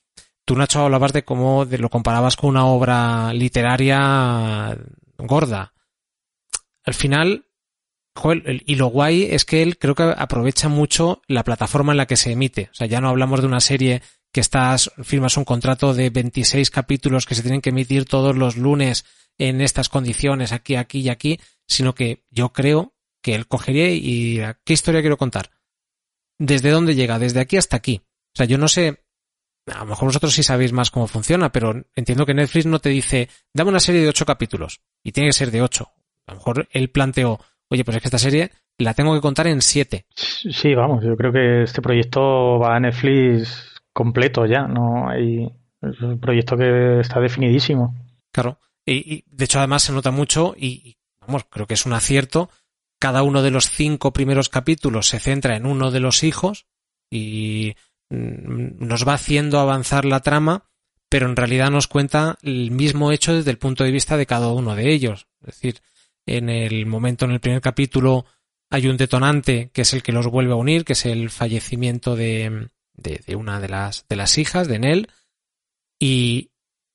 Tú, 0.45 0.55
Nacho, 0.55 0.81
hablabas 0.81 1.13
de 1.13 1.23
cómo 1.23 1.65
lo 1.65 1.89
comparabas 1.89 2.35
con 2.35 2.49
una 2.49 2.65
obra 2.65 3.31
literaria 3.33 4.77
gorda. 5.17 5.73
Al 6.83 6.93
final, 6.93 7.45
joder, 8.15 8.43
el- 8.45 8.63
y 8.65 8.75
lo 8.75 8.87
guay 8.87 9.23
es 9.23 9.45
que 9.45 9.61
él 9.61 9.77
creo 9.77 9.95
que 9.95 10.03
aprovecha 10.03 10.67
mucho 10.67 11.21
la 11.27 11.43
plataforma 11.43 11.93
en 11.93 11.97
la 11.97 12.07
que 12.07 12.17
se 12.17 12.31
emite. 12.31 12.69
O 12.71 12.75
sea, 12.75 12.87
ya 12.87 13.01
no 13.01 13.09
hablamos 13.09 13.41
de 13.41 13.47
una 13.47 13.59
serie 13.59 14.01
que 14.33 14.41
estás, 14.41 14.91
firmas 15.03 15.37
un 15.37 15.43
contrato 15.45 15.93
de 15.93 16.09
26 16.09 16.71
capítulos 16.71 17.25
que 17.25 17.35
se 17.35 17.41
tienen 17.43 17.61
que 17.61 17.69
emitir 17.69 18.05
todos 18.05 18.35
los 18.35 18.57
lunes 18.57 19.05
en 19.37 19.61
estas 19.61 19.89
condiciones, 19.89 20.51
aquí, 20.53 20.75
aquí 20.75 20.99
y 21.01 21.09
aquí, 21.09 21.39
sino 21.67 21.93
que 21.95 22.23
yo 22.29 22.51
creo 22.53 22.93
que 23.21 23.35
él 23.35 23.47
cogería 23.47 23.89
y 23.91 24.39
¿qué 24.65 24.73
historia 24.73 25.01
quiero 25.01 25.17
contar? 25.17 25.51
¿Desde 26.39 26.71
dónde 26.71 26.95
llega? 26.95 27.19
Desde 27.19 27.39
aquí 27.39 27.57
hasta 27.57 27.77
aquí. 27.77 28.01
O 28.33 28.37
sea, 28.37 28.45
yo 28.45 28.57
no 28.57 28.67
sé, 28.67 29.03
a 29.67 29.79
lo 29.79 29.85
mejor 29.85 30.07
vosotros 30.07 30.33
sí 30.33 30.43
sabéis 30.43 30.73
más 30.73 30.91
cómo 30.91 31.07
funciona, 31.07 31.51
pero 31.51 31.83
entiendo 31.95 32.25
que 32.25 32.33
Netflix 32.33 32.65
no 32.65 32.79
te 32.79 32.89
dice, 32.89 33.29
dame 33.53 33.69
una 33.69 33.79
serie 33.79 34.01
de 34.01 34.09
ocho 34.09 34.25
capítulos, 34.25 34.81
y 35.03 35.11
tiene 35.11 35.29
que 35.29 35.33
ser 35.33 35.51
de 35.51 35.61
ocho. 35.61 35.91
A 36.27 36.31
lo 36.31 36.37
mejor 36.37 36.67
él 36.71 36.89
planteó, 36.89 37.39
oye, 37.69 37.83
pues 37.83 37.97
es 37.97 38.01
que 38.01 38.07
esta 38.07 38.17
serie 38.17 38.51
la 38.77 38.93
tengo 38.93 39.13
que 39.13 39.21
contar 39.21 39.47
en 39.47 39.61
siete. 39.61 40.05
Sí, 40.15 40.73
vamos, 40.73 41.03
yo 41.03 41.15
creo 41.15 41.31
que 41.31 41.63
este 41.63 41.81
proyecto 41.81 42.59
va 42.59 42.75
a 42.75 42.79
Netflix 42.79 43.81
completo 43.93 44.45
ya, 44.45 44.67
no 44.67 45.09
hay 45.09 45.47
es 45.81 45.99
un 46.01 46.19
proyecto 46.19 46.55
que 46.57 46.99
está 46.99 47.19
definidísimo. 47.19 47.95
Claro. 48.31 48.59
Y, 48.85 49.15
y, 49.15 49.23
de 49.27 49.45
hecho, 49.45 49.59
además 49.59 49.83
se 49.83 49.93
nota 49.93 50.11
mucho 50.11 50.53
y, 50.57 50.67
y, 50.67 50.97
vamos, 51.19 51.45
creo 51.49 51.67
que 51.67 51.73
es 51.73 51.85
un 51.85 51.93
acierto. 51.93 52.49
Cada 52.99 53.23
uno 53.23 53.41
de 53.41 53.51
los 53.51 53.69
cinco 53.69 54.13
primeros 54.13 54.49
capítulos 54.49 55.07
se 55.07 55.19
centra 55.19 55.55
en 55.55 55.65
uno 55.65 55.89
de 55.89 55.99
los 55.99 56.23
hijos 56.23 56.67
y 57.09 57.75
nos 58.11 59.07
va 59.07 59.13
haciendo 59.13 59.59
avanzar 59.59 60.05
la 60.05 60.19
trama, 60.19 60.65
pero 61.09 61.27
en 61.27 61.35
realidad 61.35 61.71
nos 61.71 61.87
cuenta 61.87 62.37
el 62.41 62.71
mismo 62.71 63.11
hecho 63.11 63.33
desde 63.33 63.51
el 63.51 63.57
punto 63.57 63.83
de 63.83 63.91
vista 63.91 64.17
de 64.17 64.25
cada 64.25 64.51
uno 64.51 64.75
de 64.75 64.91
ellos. 64.91 65.27
Es 65.41 65.55
decir, 65.55 65.81
en 66.25 66.49
el 66.49 66.85
momento, 66.85 67.25
en 67.25 67.31
el 67.31 67.39
primer 67.39 67.61
capítulo, 67.61 68.25
hay 68.69 68.87
un 68.87 68.97
detonante 68.97 69.71
que 69.73 69.81
es 69.81 69.93
el 69.93 70.03
que 70.03 70.11
los 70.11 70.27
vuelve 70.27 70.53
a 70.53 70.57
unir, 70.57 70.85
que 70.85 70.93
es 70.93 71.05
el 71.05 71.29
fallecimiento 71.29 72.15
de, 72.15 72.69
de, 72.93 73.35
una 73.35 73.59
de 73.59 73.69
las, 73.69 74.05
de 74.07 74.15
las 74.15 74.37
hijas, 74.37 74.67
de 74.67 74.79
Nell, 74.79 75.09
y 75.99 76.51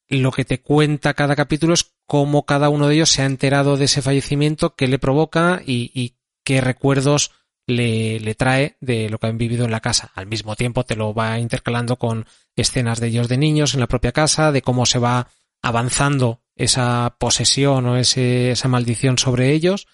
lo 0.08 0.32
que 0.32 0.44
te 0.44 0.60
cuenta 0.60 1.14
cada 1.14 1.34
capítulo 1.34 1.74
es 1.74 1.94
cómo 2.06 2.44
cada 2.44 2.68
uno 2.68 2.88
de 2.88 2.94
ellos 2.94 3.10
se 3.10 3.22
ha 3.22 3.26
enterado 3.26 3.76
de 3.76 3.86
ese 3.86 4.02
fallecimiento, 4.02 4.76
qué 4.76 4.86
le 4.86 4.98
provoca 4.98 5.62
y 5.64 6.14
qué 6.44 6.60
recuerdos 6.60 7.32
le, 7.66 8.34
trae 8.34 8.76
de 8.80 9.08
lo 9.10 9.18
que 9.18 9.26
han 9.26 9.38
vivido 9.38 9.64
en 9.64 9.70
la 9.70 9.80
casa. 9.80 10.12
Al 10.14 10.26
mismo 10.26 10.56
tiempo 10.56 10.84
te 10.84 10.96
lo 10.96 11.12
va 11.14 11.38
intercalando 11.38 11.96
con 11.96 12.26
escenas 12.54 13.00
de 13.00 13.08
ellos 13.08 13.28
de 13.28 13.38
niños 13.38 13.74
en 13.74 13.80
la 13.80 13.88
propia 13.88 14.12
casa, 14.12 14.52
de 14.52 14.62
cómo 14.62 14.86
se 14.86 14.98
va 14.98 15.28
avanzando 15.62 16.42
esa 16.54 17.16
posesión 17.18 17.86
o 17.86 17.96
ese, 17.96 18.52
esa 18.52 18.68
maldición 18.68 19.18
sobre 19.18 19.52
ellos 19.52 19.86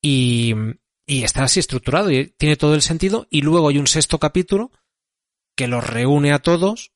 y, 0.00 0.54
está 1.06 1.42
así 1.42 1.58
estructurado 1.58 2.10
y 2.12 2.28
tiene 2.38 2.56
todo 2.56 2.74
el 2.74 2.82
sentido 2.82 3.26
y 3.30 3.42
luego 3.42 3.68
hay 3.68 3.78
un 3.78 3.88
sexto 3.88 4.18
capítulo 4.20 4.70
que 5.56 5.66
los 5.66 5.84
reúne 5.84 6.32
a 6.32 6.38
todos 6.38 6.92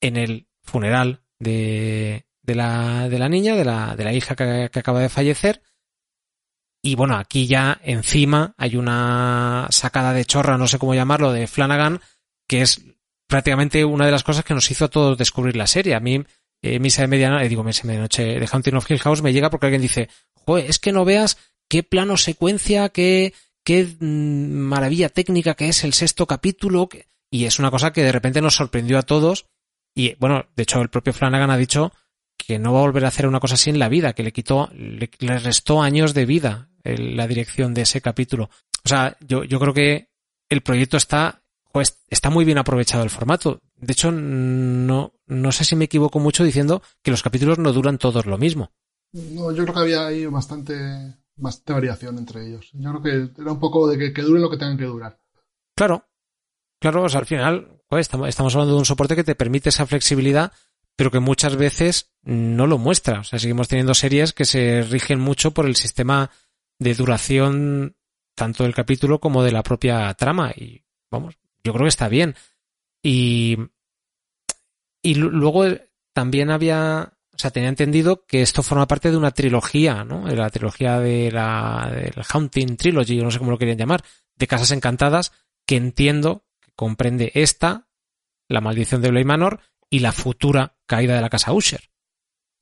en 0.00 0.16
el 0.16 0.48
funeral 0.62 1.22
de, 1.38 2.26
de, 2.42 2.54
la, 2.54 3.10
de 3.10 3.18
la 3.18 3.28
niña, 3.28 3.54
de 3.54 3.66
la, 3.66 3.94
de 3.94 4.04
la 4.04 4.14
hija 4.14 4.34
que 4.34 4.70
acaba 4.72 5.00
de 5.00 5.10
fallecer. 5.10 5.62
Y 6.86 6.94
bueno, 6.94 7.16
aquí 7.16 7.48
ya 7.48 7.80
encima 7.82 8.54
hay 8.56 8.76
una 8.76 9.66
sacada 9.70 10.12
de 10.12 10.24
chorra, 10.24 10.56
no 10.56 10.68
sé 10.68 10.78
cómo 10.78 10.94
llamarlo, 10.94 11.32
de 11.32 11.48
Flanagan, 11.48 12.00
que 12.46 12.62
es 12.62 12.80
prácticamente 13.26 13.84
una 13.84 14.06
de 14.06 14.12
las 14.12 14.22
cosas 14.22 14.44
que 14.44 14.54
nos 14.54 14.70
hizo 14.70 14.84
a 14.84 14.88
todos 14.88 15.18
descubrir 15.18 15.56
la 15.56 15.66
serie. 15.66 15.96
A 15.96 16.00
mí, 16.00 16.22
eh, 16.62 16.78
Misa 16.78 17.02
de 17.02 17.08
Medianoche, 17.08 17.44
eh, 17.44 17.48
digo 17.48 17.64
Misa 17.64 17.82
de 17.82 17.88
Medianoche, 17.88 18.38
de 18.38 18.48
Haunting 18.52 18.76
of 18.76 18.88
Hill 18.88 19.00
House 19.00 19.20
me 19.20 19.32
llega 19.32 19.50
porque 19.50 19.66
alguien 19.66 19.82
dice, 19.82 20.08
joder, 20.32 20.70
es 20.70 20.78
que 20.78 20.92
no 20.92 21.04
veas 21.04 21.38
qué 21.68 21.82
plano 21.82 22.16
secuencia, 22.16 22.88
qué, 22.90 23.34
qué 23.64 23.84
mm, 23.98 24.06
maravilla 24.06 25.08
técnica 25.08 25.54
que 25.54 25.68
es 25.68 25.82
el 25.82 25.92
sexto 25.92 26.28
capítulo. 26.28 26.88
Y 27.32 27.46
es 27.46 27.58
una 27.58 27.72
cosa 27.72 27.92
que 27.92 28.04
de 28.04 28.12
repente 28.12 28.40
nos 28.40 28.54
sorprendió 28.54 28.96
a 29.00 29.02
todos. 29.02 29.46
Y 29.92 30.14
bueno, 30.20 30.46
de 30.54 30.62
hecho 30.62 30.80
el 30.82 30.88
propio 30.88 31.12
Flanagan 31.12 31.50
ha 31.50 31.56
dicho 31.56 31.92
que 32.36 32.60
no 32.60 32.72
va 32.72 32.78
a 32.78 32.82
volver 32.82 33.06
a 33.06 33.08
hacer 33.08 33.26
una 33.26 33.40
cosa 33.40 33.54
así 33.54 33.70
en 33.70 33.80
la 33.80 33.88
vida, 33.88 34.12
que 34.12 34.22
le 34.22 34.32
quitó, 34.32 34.70
le 34.72 35.38
restó 35.40 35.82
años 35.82 36.14
de 36.14 36.26
vida 36.26 36.68
el, 36.92 37.16
la 37.16 37.26
dirección 37.26 37.74
de 37.74 37.82
ese 37.82 38.00
capítulo. 38.00 38.50
O 38.84 38.88
sea, 38.88 39.16
yo, 39.20 39.44
yo 39.44 39.58
creo 39.58 39.74
que 39.74 40.10
el 40.48 40.62
proyecto 40.62 40.96
está, 40.96 41.42
pues, 41.72 41.98
está 42.08 42.30
muy 42.30 42.44
bien 42.44 42.58
aprovechado 42.58 43.02
el 43.02 43.10
formato. 43.10 43.60
De 43.76 43.92
hecho, 43.92 44.12
no, 44.12 45.12
no 45.26 45.52
sé 45.52 45.64
si 45.64 45.76
me 45.76 45.86
equivoco 45.86 46.18
mucho 46.18 46.44
diciendo 46.44 46.82
que 47.02 47.10
los 47.10 47.22
capítulos 47.22 47.58
no 47.58 47.72
duran 47.72 47.98
todos 47.98 48.26
lo 48.26 48.38
mismo. 48.38 48.72
No, 49.12 49.52
yo 49.52 49.64
creo 49.64 49.74
que 49.74 49.80
había 49.80 50.06
ahí 50.06 50.26
bastante, 50.26 50.74
bastante 51.36 51.72
variación 51.72 52.18
entre 52.18 52.46
ellos. 52.46 52.70
Yo 52.72 52.90
creo 52.92 53.02
que 53.02 53.42
era 53.42 53.52
un 53.52 53.60
poco 53.60 53.88
de 53.88 53.98
que, 53.98 54.12
que 54.12 54.22
duren 54.22 54.42
lo 54.42 54.50
que 54.50 54.56
tengan 54.56 54.78
que 54.78 54.84
durar. 54.84 55.18
Claro, 55.74 56.06
claro, 56.80 57.02
o 57.02 57.08
sea, 57.08 57.20
al 57.20 57.26
final, 57.26 57.82
pues, 57.88 58.02
estamos, 58.02 58.28
estamos 58.28 58.54
hablando 58.54 58.74
de 58.74 58.78
un 58.78 58.86
soporte 58.86 59.16
que 59.16 59.24
te 59.24 59.34
permite 59.34 59.68
esa 59.68 59.86
flexibilidad, 59.86 60.52
pero 60.96 61.10
que 61.10 61.20
muchas 61.20 61.56
veces 61.56 62.12
no 62.22 62.66
lo 62.66 62.78
muestra. 62.78 63.20
O 63.20 63.24
sea, 63.24 63.38
seguimos 63.38 63.68
teniendo 63.68 63.94
series 63.94 64.32
que 64.32 64.44
se 64.44 64.82
rigen 64.82 65.20
mucho 65.20 65.52
por 65.52 65.66
el 65.66 65.76
sistema 65.76 66.30
de 66.78 66.94
duración 66.94 67.96
tanto 68.34 68.64
del 68.64 68.74
capítulo 68.74 69.18
como 69.18 69.42
de 69.42 69.52
la 69.52 69.62
propia 69.62 70.12
trama. 70.14 70.52
Y 70.56 70.84
vamos, 71.10 71.36
yo 71.64 71.72
creo 71.72 71.84
que 71.84 71.88
está 71.88 72.08
bien. 72.08 72.34
Y, 73.02 73.56
y 75.02 75.14
luego 75.14 75.64
también 76.12 76.50
había, 76.50 77.12
o 77.32 77.38
sea, 77.38 77.50
tenía 77.50 77.68
entendido 77.68 78.24
que 78.26 78.42
esto 78.42 78.62
forma 78.62 78.86
parte 78.86 79.10
de 79.10 79.16
una 79.16 79.30
trilogía, 79.30 80.04
¿no? 80.04 80.26
De 80.26 80.36
la 80.36 80.50
trilogía 80.50 81.00
de 81.00 81.30
la, 81.30 81.90
del 81.92 82.24
Haunting 82.32 82.76
Trilogy, 82.76 83.18
no 83.18 83.30
sé 83.30 83.38
cómo 83.38 83.50
lo 83.50 83.58
querían 83.58 83.78
llamar, 83.78 84.04
de 84.34 84.46
Casas 84.46 84.70
Encantadas, 84.70 85.32
que 85.66 85.76
entiendo 85.76 86.44
que 86.60 86.72
comprende 86.74 87.32
esta, 87.34 87.88
La 88.48 88.60
Maldición 88.60 89.02
de 89.02 89.10
Bly 89.10 89.24
Manor, 89.24 89.60
y 89.88 90.00
la 90.00 90.12
futura 90.12 90.76
caída 90.86 91.14
de 91.14 91.20
la 91.20 91.30
Casa 91.30 91.52
Usher. 91.52 91.90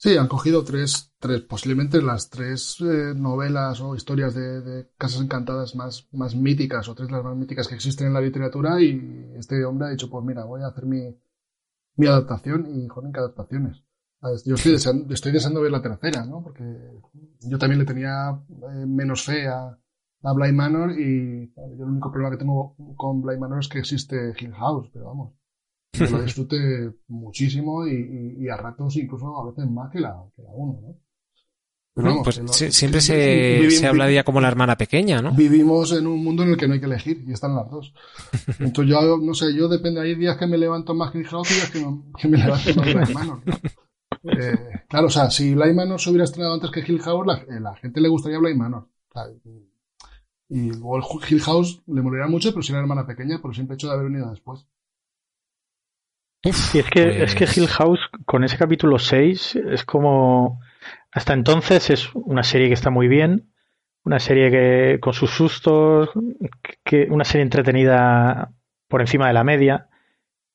Sí, 0.05 0.18
han 0.18 0.28
cogido 0.28 0.62
tres, 0.64 1.14
tres 1.18 1.40
posiblemente 1.40 2.02
las 2.02 2.28
tres 2.28 2.76
eh, 2.82 3.14
novelas 3.16 3.81
o 3.81 3.97
historias 3.97 4.35
de, 4.35 4.60
de, 4.60 4.90
Casas 4.98 5.22
Encantadas 5.22 5.74
más, 5.76 6.06
más 6.12 6.36
míticas, 6.36 6.90
o 6.90 6.94
tres 6.94 7.10
las 7.10 7.24
más 7.24 7.35
míticas 7.35 7.66
que 7.66 7.76
existen 7.76 8.09
en 8.09 8.12
la 8.12 8.20
literatura, 8.20 8.82
y 8.82 9.32
este 9.35 9.64
hombre 9.64 9.86
ha 9.86 9.90
dicho, 9.93 10.10
pues 10.10 10.22
mira, 10.22 10.44
voy 10.44 10.60
a 10.60 10.66
hacer 10.66 10.85
mi, 10.85 11.18
mi 11.97 12.06
adaptación, 12.06 12.66
y 12.68 12.86
joder, 12.86 13.12
¿qué 13.12 13.20
adaptaciones? 13.20 13.82
Yo 14.44 14.56
estoy 14.56 14.72
deseando, 14.72 15.14
estoy 15.14 15.32
deseando 15.32 15.62
ver 15.62 15.72
la 15.72 15.81
tercera, 15.81 16.26
¿no? 16.26 16.43
Porque 16.43 16.64
yo 17.40 17.56
también 17.56 17.78
le 17.78 17.86
tenía 17.86 18.39
eh, 18.48 18.85
menos 18.86 19.24
fe 19.24 19.48
a, 19.48 19.74
a 20.22 20.32
Bly 20.35 20.52
Manor, 20.52 21.01
y 21.01 21.51
yo 21.56 21.62
el 21.64 21.90
único 21.93 22.10
problema 22.10 22.31
que 22.31 22.40
tengo 22.40 22.76
con 22.94 23.22
Bly 23.22 23.39
Manor 23.39 23.60
es 23.60 23.68
que 23.68 23.78
existe 23.78 24.35
Hill 24.39 24.52
House, 24.52 24.90
pero 24.93 25.06
vamos 25.06 25.32
yo 25.95 26.07
lo 26.07 26.23
disfrute 26.23 26.93
muchísimo 27.09 27.87
y, 27.87 27.95
y, 27.95 28.45
y, 28.45 28.49
a 28.49 28.57
ratos 28.57 28.97
incluso 28.97 29.41
a 29.41 29.51
veces 29.51 29.71
más 29.71 29.91
que 29.91 30.01
la, 30.01 30.15
que 30.35 30.43
la 30.43 30.51
uno, 30.53 30.81
¿no? 30.83 30.97
Pero 31.95 32.09
vamos, 32.09 32.25
pues 32.25 32.39
lo, 32.39 32.49
siempre 32.49 33.01
se, 33.01 33.55
vivimos, 33.55 33.79
se 33.79 33.87
habla 33.87 34.07
de 34.07 34.12
ella 34.12 34.25
como 34.25 34.41
la 34.41 34.49
hermana 34.49 34.77
pequeña, 34.77 35.23
¿no? 35.23 35.31
Vivimos 35.33 35.93
en 35.93 36.09
un 36.09 36.25
mundo 36.25 36.43
en 36.43 36.51
el 36.51 36.57
que 36.57 36.66
no 36.66 36.75
hay 36.75 36.81
que 36.81 36.87
elegir 36.87 37.25
y 37.25 37.33
están 37.33 37.55
las 37.55 37.71
dos. 37.71 37.95
Entonces 38.59 38.93
yo, 38.93 39.16
no 39.19 39.33
sé, 39.33 39.55
yo 39.55 39.69
depende, 39.69 40.01
hay 40.01 40.16
días 40.16 40.37
que 40.37 40.49
me 40.49 40.59
levanto 40.59 40.93
más 40.93 41.12
que 41.12 41.23
House 41.23 41.53
y 41.53 41.55
días 41.55 41.71
que, 41.71 41.81
no, 41.81 42.05
que 42.21 42.27
me 42.27 42.39
levanto 42.39 42.75
más 42.75 42.87
Blind 42.87 43.15
Manor. 43.15 43.43
¿no? 43.47 43.55
Eh, 44.25 44.57
claro, 44.89 45.07
o 45.07 45.11
sea, 45.11 45.31
si 45.31 45.55
Manor 45.55 46.01
se 46.01 46.11
hubiera 46.11 46.25
estrenado 46.25 46.55
antes 46.55 46.71
que 46.71 46.81
Hill 46.81 47.01
House, 47.01 47.27
la, 47.27 47.35
eh, 47.35 47.61
la 47.61 47.77
gente 47.77 48.01
le 48.01 48.09
gustaría 48.09 48.41
Manor. 48.41 48.89
O 49.09 49.12
sea, 49.12 49.27
y 50.49 50.71
luego 50.71 51.01
Hill 51.29 51.41
House 51.41 51.83
le 51.87 52.03
moriría 52.03 52.27
mucho, 52.27 52.51
pero 52.51 52.62
si 52.62 52.73
era 52.73 52.81
hermana 52.81 53.07
pequeña, 53.07 53.41
por 53.41 53.51
el 53.51 53.57
simple 53.57 53.75
hecho 53.75 53.89
de 53.89 53.95
haber 53.95 54.07
venido 54.07 54.31
después. 54.31 54.66
Y 56.45 56.51
es 56.51 56.91
que, 56.91 57.05
pues... 57.05 57.23
es 57.23 57.35
que 57.35 57.61
Hill 57.61 57.69
House, 57.69 58.01
con 58.27 58.45
ese 58.45 58.59
capítulo 58.59 58.99
6, 58.99 59.57
es 59.71 59.85
como. 59.85 60.61
Hasta 61.11 61.33
entonces 61.33 61.91
es 61.91 62.15
una 62.15 62.43
serie 62.43 62.69
que 62.69 62.75
está 62.75 62.91
muy 62.91 63.09
bien, 63.09 63.51
una 64.05 64.19
serie 64.19 64.51
que 64.51 64.99
con 65.01 65.12
sus 65.12 65.31
sustos, 65.31 66.11
que 66.85 67.07
una 67.09 67.25
serie 67.25 67.43
entretenida 67.43 68.51
por 68.89 69.01
encima 69.01 69.29
de 69.29 69.33
la 69.33 69.45
media, 69.45 69.89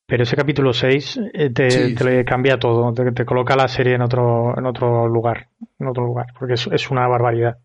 pero 0.06 0.22
ese 0.22 0.36
capítulo 0.36 0.72
6 0.72 1.20
te, 1.54 1.70
sí. 1.70 1.94
te 1.94 2.04
le 2.04 2.24
cambia 2.24 2.58
todo, 2.58 2.92
te, 2.92 3.10
te, 3.12 3.24
coloca 3.24 3.56
la 3.56 3.68
serie 3.68 3.94
en 3.94 4.02
otro, 4.02 4.56
en 4.56 4.66
otro 4.66 5.08
lugar, 5.08 5.48
en 5.78 5.88
otro 5.88 6.04
lugar, 6.04 6.26
porque 6.38 6.54
es, 6.54 6.68
es 6.70 6.90
una 6.90 7.08
barbaridad. 7.08 7.58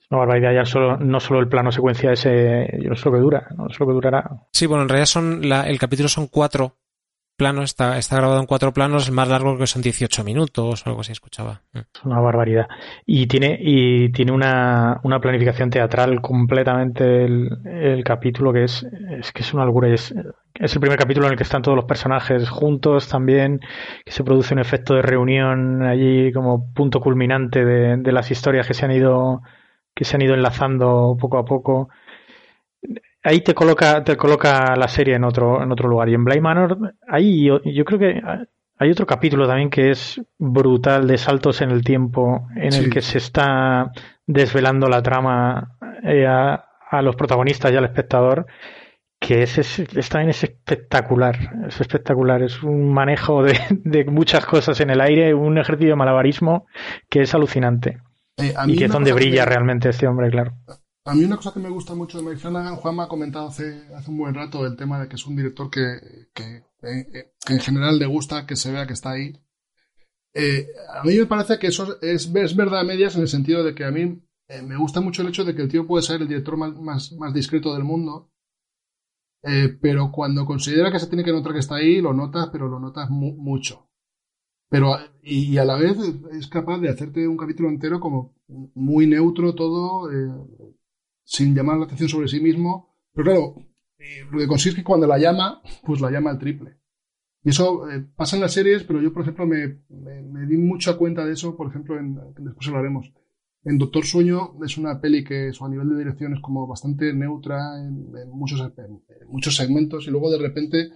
Es 0.00 0.06
una 0.10 0.20
barbaridad 0.20 0.54
ya 0.54 0.64
solo, 0.64 0.96
no 0.98 1.18
solo 1.20 1.40
el 1.40 1.48
plano 1.48 1.72
secuencia 1.72 2.12
ese, 2.12 2.68
yo 2.80 2.90
no 2.90 2.96
sé 2.96 3.06
lo 3.06 3.16
que 3.16 3.20
dura, 3.20 3.48
no 3.56 3.68
sé 3.68 3.76
lo 3.80 3.86
que 3.88 3.92
durará. 3.92 4.30
Sí, 4.52 4.66
bueno, 4.66 4.84
en 4.84 4.88
realidad 4.88 5.06
son 5.06 5.48
la, 5.48 5.66
el 5.66 5.78
capítulo 5.78 6.08
son 6.08 6.28
cuatro 6.28 6.76
plano, 7.36 7.62
está, 7.62 7.98
está 7.98 8.16
grabado 8.16 8.40
en 8.40 8.46
cuatro 8.46 8.72
planos, 8.72 9.04
es 9.04 9.10
más 9.12 9.28
largo 9.28 9.58
que 9.58 9.66
son 9.66 9.82
18 9.82 10.24
minutos 10.24 10.84
o 10.84 10.88
algo 10.88 11.02
así, 11.02 11.12
escuchaba. 11.12 11.62
Es 11.72 12.04
una 12.04 12.20
barbaridad. 12.20 12.66
Y 13.04 13.26
tiene, 13.26 13.58
y 13.60 14.10
tiene 14.10 14.32
una, 14.32 15.00
una 15.04 15.20
planificación 15.20 15.70
teatral 15.70 16.20
completamente 16.20 17.24
el, 17.24 17.50
el, 17.66 18.04
capítulo 18.04 18.52
que 18.52 18.64
es, 18.64 18.86
es 19.10 19.32
que 19.32 19.42
es 19.42 19.54
una 19.54 19.64
locura. 19.64 19.88
Es, 19.88 20.14
es 20.54 20.74
el 20.74 20.80
primer 20.80 20.98
capítulo 20.98 21.26
en 21.26 21.32
el 21.32 21.36
que 21.36 21.44
están 21.44 21.62
todos 21.62 21.76
los 21.76 21.84
personajes 21.84 22.48
juntos 22.48 23.08
también, 23.08 23.60
que 24.04 24.12
se 24.12 24.24
produce 24.24 24.54
un 24.54 24.60
efecto 24.60 24.94
de 24.94 25.02
reunión 25.02 25.82
allí 25.82 26.32
como 26.32 26.72
punto 26.72 27.00
culminante 27.00 27.64
de, 27.64 27.98
de 27.98 28.12
las 28.12 28.30
historias 28.30 28.66
que 28.66 28.74
se 28.74 28.86
han 28.86 28.92
ido, 28.92 29.42
que 29.94 30.04
se 30.04 30.16
han 30.16 30.22
ido 30.22 30.34
enlazando 30.34 31.16
poco 31.20 31.38
a 31.38 31.44
poco 31.44 31.90
ahí 33.26 33.40
te 33.40 33.54
coloca, 33.54 34.04
te 34.04 34.16
coloca 34.16 34.76
la 34.76 34.88
serie 34.88 35.16
en 35.16 35.24
otro, 35.24 35.62
en 35.62 35.72
otro 35.72 35.88
lugar. 35.88 36.08
Y 36.08 36.14
en 36.14 36.24
Bly 36.24 36.40
Manor, 36.40 36.94
ahí 37.08 37.44
yo, 37.44 37.60
yo, 37.64 37.84
creo 37.84 37.98
que 37.98 38.22
hay 38.78 38.90
otro 38.90 39.06
capítulo 39.06 39.46
también 39.46 39.68
que 39.68 39.90
es 39.90 40.20
brutal 40.38 41.06
de 41.08 41.18
saltos 41.18 41.60
en 41.60 41.70
el 41.70 41.82
tiempo, 41.82 42.46
en 42.54 42.72
sí. 42.72 42.84
el 42.84 42.90
que 42.90 43.02
se 43.02 43.18
está 43.18 43.90
desvelando 44.26 44.88
la 44.88 45.02
trama 45.02 45.76
eh, 46.04 46.26
a, 46.26 46.64
a, 46.88 47.02
los 47.02 47.16
protagonistas 47.16 47.72
y 47.72 47.76
al 47.76 47.84
espectador. 47.84 48.46
Que 49.18 49.42
es, 49.42 49.56
es, 49.56 49.78
es, 49.78 50.08
también 50.10 50.28
es 50.28 50.44
espectacular, 50.44 51.36
es 51.66 51.80
espectacular, 51.80 52.42
es 52.42 52.62
un 52.62 52.92
manejo 52.92 53.42
de, 53.42 53.58
de 53.70 54.04
muchas 54.04 54.44
cosas 54.44 54.78
en 54.80 54.90
el 54.90 55.00
aire, 55.00 55.34
un 55.34 55.58
ejercicio 55.58 55.92
de 55.92 55.96
malabarismo 55.96 56.66
que 57.08 57.22
es 57.22 57.34
alucinante. 57.34 57.98
Eh, 58.36 58.52
y 58.66 58.76
que 58.76 58.84
es 58.84 58.92
donde 58.92 59.14
brilla 59.14 59.44
que... 59.44 59.50
realmente 59.50 59.88
este 59.88 60.06
hombre, 60.06 60.30
claro. 60.30 60.52
A 61.06 61.14
mí 61.14 61.24
una 61.24 61.36
cosa 61.36 61.52
que 61.52 61.60
me 61.60 61.70
gusta 61.70 61.94
mucho 61.94 62.18
de 62.18 62.24
Mike 62.24 62.38
Flanagan, 62.38 62.76
Juan 62.76 62.96
me 62.96 63.02
ha 63.04 63.08
comentado 63.08 63.46
hace, 63.46 63.86
hace 63.94 64.10
un 64.10 64.18
buen 64.18 64.34
rato 64.34 64.66
el 64.66 64.76
tema 64.76 65.00
de 65.00 65.08
que 65.08 65.14
es 65.14 65.24
un 65.24 65.36
director 65.36 65.70
que, 65.70 66.00
que, 66.34 66.64
eh, 66.82 67.32
que 67.46 67.52
en 67.52 67.60
general 67.60 67.98
le 67.98 68.06
gusta 68.06 68.44
que 68.44 68.56
se 68.56 68.72
vea 68.72 68.88
que 68.88 68.94
está 68.94 69.12
ahí. 69.12 69.32
Eh, 70.34 70.66
a 70.92 71.04
mí 71.04 71.16
me 71.16 71.26
parece 71.26 71.60
que 71.60 71.68
eso 71.68 71.96
es, 72.02 72.30
es, 72.34 72.56
verdad 72.56 72.80
a 72.80 72.84
medias 72.84 73.14
en 73.14 73.22
el 73.22 73.28
sentido 73.28 73.62
de 73.62 73.74
que 73.74 73.84
a 73.84 73.92
mí 73.92 74.20
eh, 74.48 74.62
me 74.62 74.76
gusta 74.76 75.00
mucho 75.00 75.22
el 75.22 75.28
hecho 75.28 75.44
de 75.44 75.54
que 75.54 75.62
el 75.62 75.68
tío 75.68 75.86
puede 75.86 76.02
ser 76.02 76.20
el 76.22 76.28
director 76.28 76.56
más, 76.56 77.12
más, 77.12 77.32
discreto 77.32 77.72
del 77.72 77.84
mundo, 77.84 78.30
eh, 79.44 79.78
pero 79.80 80.10
cuando 80.12 80.44
considera 80.44 80.90
que 80.90 80.98
se 80.98 81.06
tiene 81.06 81.24
que 81.24 81.32
notar 81.32 81.52
que 81.52 81.60
está 81.60 81.76
ahí, 81.76 82.00
lo 82.00 82.12
notas, 82.12 82.48
pero 82.50 82.68
lo 82.68 82.80
notas 82.80 83.10
mu 83.10 83.32
mucho. 83.36 83.88
Pero, 84.68 84.96
y, 85.22 85.56
a 85.58 85.64
la 85.64 85.76
vez 85.76 85.96
es 86.32 86.48
capaz 86.48 86.78
de 86.78 86.88
hacerte 86.88 87.28
un 87.28 87.36
capítulo 87.36 87.68
entero 87.68 88.00
como 88.00 88.34
muy 88.74 89.06
neutro 89.06 89.54
todo, 89.54 90.10
eh, 90.10 90.30
sin 91.26 91.54
llamar 91.54 91.76
la 91.76 91.84
atención 91.84 92.08
sobre 92.08 92.28
sí 92.28 92.40
mismo. 92.40 92.96
Pero 93.12 93.24
claro, 93.24 93.54
eh, 93.98 94.24
lo 94.30 94.38
que 94.38 94.46
consigue 94.46 94.70
es 94.70 94.76
que 94.76 94.84
cuando 94.84 95.06
la 95.06 95.18
llama, 95.18 95.60
pues 95.84 96.00
la 96.00 96.10
llama 96.10 96.30
al 96.30 96.38
triple. 96.38 96.78
Y 97.42 97.50
eso 97.50 97.88
eh, 97.90 98.04
pasa 98.16 98.36
en 98.36 98.42
las 98.42 98.52
series, 98.52 98.84
pero 98.84 99.02
yo, 99.02 99.12
por 99.12 99.22
ejemplo, 99.22 99.46
me, 99.46 100.46
di 100.46 100.56
mucha 100.56 100.96
cuenta 100.96 101.24
de 101.24 101.32
eso, 101.32 101.56
por 101.56 101.68
ejemplo, 101.68 101.98
en, 101.98 102.14
después 102.38 102.68
hablaremos. 102.68 103.12
En 103.64 103.78
Doctor 103.78 104.04
Sueño 104.04 104.54
es 104.64 104.78
una 104.78 105.00
peli 105.00 105.24
que 105.24 105.50
a 105.60 105.68
nivel 105.68 105.88
de 105.88 105.98
dirección 105.98 106.34
es 106.34 106.40
como 106.40 106.66
bastante 106.66 107.12
neutra 107.12 107.78
en, 107.84 108.30
muchos, 108.30 108.62
muchos 109.28 109.56
segmentos 109.56 110.06
y 110.06 110.10
luego 110.10 110.30
de 110.30 110.38
repente 110.38 110.90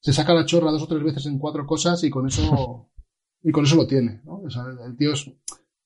se 0.00 0.12
saca 0.12 0.32
la 0.32 0.46
chorra 0.46 0.70
dos 0.70 0.82
o 0.82 0.88
tres 0.88 1.02
veces 1.02 1.26
en 1.26 1.38
cuatro 1.38 1.66
cosas 1.66 2.02
y 2.02 2.10
con 2.10 2.26
eso, 2.26 2.90
y 3.42 3.52
con 3.52 3.64
eso 3.64 3.76
lo 3.76 3.86
tiene. 3.86 4.22
¿no? 4.24 4.42
El 4.86 4.96
tío 4.96 5.12
es, 5.12 5.30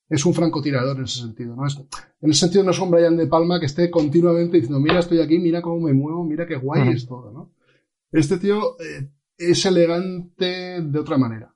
es 0.09 0.25
un 0.25 0.35
francotirador 0.35 0.97
en 0.97 1.05
ese 1.05 1.21
sentido. 1.21 1.55
¿no? 1.55 1.67
Es, 1.67 1.77
en 1.77 2.31
ese 2.31 2.41
sentido 2.41 2.65
no 2.65 2.71
es 2.71 2.79
un 2.79 2.91
Brian 2.91 3.17
De 3.17 3.27
Palma 3.27 3.61
que 3.61 3.67
esté 3.67 3.91
continuamente 3.91 4.57
diciendo, 4.57 4.81
mira, 4.81 5.01
estoy 5.01 5.21
aquí, 5.21 5.39
mira 5.39 5.61
cómo 5.63 5.87
me 5.87 5.93
muevo, 5.93 6.25
mira 6.25 6.47
qué 6.47 6.57
guay 6.57 6.83
uh 6.83 6.85
-huh. 6.87 6.95
es 6.95 7.07
todo. 7.07 7.31
¿no? 7.31 7.53
Este 8.13 8.39
tío 8.39 8.77
eh, 8.81 9.11
es 9.37 9.65
elegante 9.67 10.81
de 10.83 10.99
otra 10.99 11.19
manera. 11.19 11.55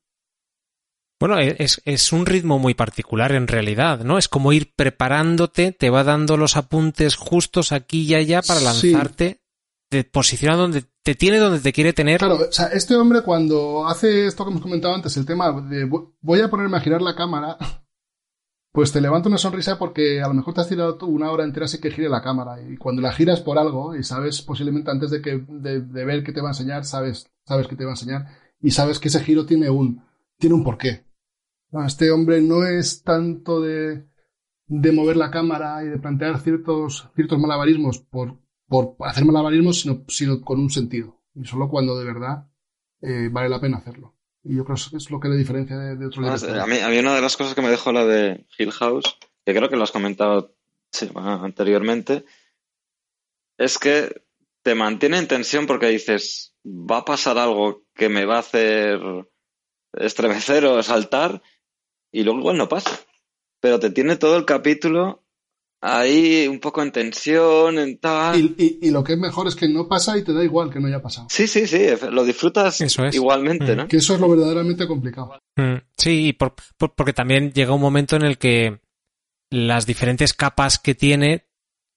Bueno, 1.18 1.38
e, 1.38 1.54
es, 1.60 1.80
es, 1.84 2.12
un 2.12 2.26
ritmo 2.26 2.58
muy 2.58 2.74
particular 2.74 3.32
en 3.32 3.46
realidad, 3.46 4.00
¿no? 4.00 4.18
Es 4.18 4.28
como 4.28 4.52
ir 4.52 4.74
preparándote, 4.74 5.70
te 5.70 5.88
va 5.88 6.02
dando 6.02 6.36
los 6.36 6.56
apuntes 6.56 7.14
justos 7.14 7.70
aquí 7.70 8.02
y 8.02 8.14
allá 8.16 8.42
para 8.42 8.60
lanzarte, 8.60 9.40
sí. 9.40 9.96
de 9.96 10.02
posicionar 10.02 10.56
donde 10.56 10.82
te 11.04 11.14
tiene 11.14 11.38
donde 11.38 11.60
te 11.60 11.72
quiere 11.72 11.92
tener. 11.92 12.18
Claro, 12.18 12.38
o 12.48 12.52
sea, 12.52 12.66
este 12.66 12.96
hombre 12.96 13.22
cuando 13.22 13.86
hace 13.86 14.26
esto 14.26 14.44
que 14.44 14.50
hemos 14.50 14.62
comentado 14.62 14.94
antes, 14.94 15.16
el 15.16 15.24
tema 15.24 15.52
de 15.62 15.84
voy 15.84 16.40
a 16.40 16.50
ponerme 16.50 16.78
a 16.78 16.80
girar 16.80 17.02
la 17.02 17.14
cámara, 17.14 17.56
pues 18.72 18.90
te 18.90 19.02
levanta 19.02 19.28
una 19.28 19.38
sonrisa 19.38 19.78
porque 19.78 20.22
a 20.22 20.28
lo 20.28 20.34
mejor 20.34 20.54
te 20.54 20.62
has 20.62 20.68
tirado 20.68 20.98
una 21.06 21.30
hora 21.30 21.44
entera 21.44 21.68
sin 21.68 21.80
que 21.80 21.90
gire 21.90 22.08
la 22.08 22.22
cámara. 22.22 22.60
Y 22.62 22.78
cuando 22.78 23.02
la 23.02 23.12
giras 23.12 23.40
por 23.42 23.58
algo, 23.58 23.94
y 23.94 24.02
sabes 24.02 24.40
posiblemente 24.40 24.90
antes 24.90 25.10
de, 25.10 25.20
que, 25.20 25.44
de, 25.46 26.04
ver 26.04 26.24
qué 26.24 26.32
te 26.32 26.40
va 26.40 26.48
a 26.48 26.52
enseñar, 26.52 26.84
sabes, 26.86 27.30
sabes 27.44 27.68
que 27.68 27.76
te 27.76 27.84
va 27.84 27.90
a 27.90 27.94
enseñar, 27.94 28.26
y 28.60 28.70
sabes 28.70 28.98
que 28.98 29.08
ese 29.08 29.20
giro 29.20 29.44
tiene 29.44 29.68
un, 29.68 30.02
tiene 30.38 30.56
un 30.56 30.64
porqué. 30.64 31.04
Este 31.86 32.10
hombre 32.10 32.40
no 32.40 32.64
es 32.64 33.02
tanto 33.02 33.60
de, 33.60 34.06
de 34.66 34.92
mover 34.92 35.16
la 35.16 35.30
cámara 35.30 35.84
y 35.84 35.88
de 35.88 35.98
plantear 35.98 36.40
ciertos, 36.40 37.10
ciertos 37.14 37.38
malabarismos 37.38 37.98
por, 37.98 38.38
por 38.66 38.96
hacer 39.00 39.24
malabarismos, 39.26 39.80
sino, 39.80 40.04
sino 40.08 40.40
con 40.40 40.60
un 40.60 40.70
sentido. 40.70 41.20
Y 41.34 41.44
solo 41.44 41.68
cuando 41.68 41.98
de 41.98 42.04
verdad 42.06 42.48
eh, 43.02 43.28
vale 43.30 43.48
la 43.48 43.60
pena 43.60 43.78
hacerlo. 43.78 44.14
Y 44.44 44.56
yo 44.56 44.64
creo 44.64 44.76
que 44.90 44.96
es 44.96 45.10
lo 45.10 45.20
que 45.20 45.28
le 45.28 45.36
diferencia 45.36 45.76
de, 45.76 45.96
de 45.96 46.06
otros 46.06 46.24
directores. 46.24 46.62
A 46.62 46.66
mí, 46.66 46.78
a 46.78 46.88
mí 46.88 46.98
una 46.98 47.14
de 47.14 47.20
las 47.20 47.36
cosas 47.36 47.54
que 47.54 47.62
me 47.62 47.70
dejó 47.70 47.92
la 47.92 48.04
de 48.04 48.44
Hill 48.58 48.72
House, 48.72 49.18
que 49.44 49.54
creo 49.54 49.68
que 49.68 49.76
lo 49.76 49.84
has 49.84 49.92
comentado 49.92 50.54
sí, 50.90 51.08
anteriormente, 51.14 52.24
es 53.56 53.78
que 53.78 54.24
te 54.62 54.74
mantiene 54.74 55.18
en 55.18 55.28
tensión 55.28 55.66
porque 55.66 55.86
dices, 55.86 56.54
va 56.64 56.98
a 56.98 57.04
pasar 57.04 57.38
algo 57.38 57.84
que 57.94 58.08
me 58.08 58.24
va 58.24 58.36
a 58.36 58.40
hacer 58.40 59.00
estremecer 59.92 60.64
o 60.64 60.82
saltar 60.82 61.42
y 62.10 62.22
luego 62.22 62.40
igual 62.40 62.58
no 62.58 62.68
pasa. 62.68 63.00
Pero 63.60 63.78
te 63.78 63.90
tiene 63.90 64.16
todo 64.16 64.36
el 64.36 64.44
capítulo 64.44 65.21
ahí 65.82 66.46
un 66.48 66.60
poco 66.60 66.80
en 66.82 66.92
tensión, 66.92 67.78
en 67.78 67.98
tal. 67.98 68.38
Y, 68.40 68.54
y, 68.80 68.88
y, 68.88 68.90
lo 68.90 69.02
que 69.04 69.12
es 69.14 69.18
mejor 69.18 69.48
es 69.48 69.56
que 69.56 69.68
no 69.68 69.88
pasa 69.88 70.16
y 70.16 70.22
te 70.22 70.32
da 70.32 70.42
igual 70.42 70.70
que 70.70 70.80
no 70.80 70.86
haya 70.86 71.02
pasado. 71.02 71.26
Sí, 71.28 71.46
sí, 71.46 71.66
sí, 71.66 71.86
lo 72.10 72.24
disfrutas 72.24 72.80
eso 72.80 73.04
es. 73.04 73.14
igualmente, 73.14 73.74
Mm. 73.74 73.76
¿no? 73.76 73.88
Que 73.88 73.96
eso 73.98 74.14
es 74.14 74.20
lo 74.20 74.28
verdaderamente 74.28 74.86
complicado. 74.86 75.38
Mm, 75.56 75.74
Sí, 75.98 76.28
y 76.28 76.32
por, 76.32 76.54
por- 76.78 76.94
porque 76.94 77.12
también 77.12 77.52
llega 77.52 77.74
un 77.74 77.80
momento 77.80 78.16
en 78.16 78.22
el 78.22 78.38
que 78.38 78.80
las 79.50 79.84
diferentes 79.86 80.32
capas 80.32 80.78
que 80.78 80.94
tiene, 80.94 81.46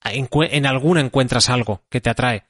en 0.04 0.66
alguna 0.66 1.02
encuentras 1.02 1.50
algo 1.50 1.84
que 1.90 2.02
te 2.02 2.10
atrae. 2.10 2.44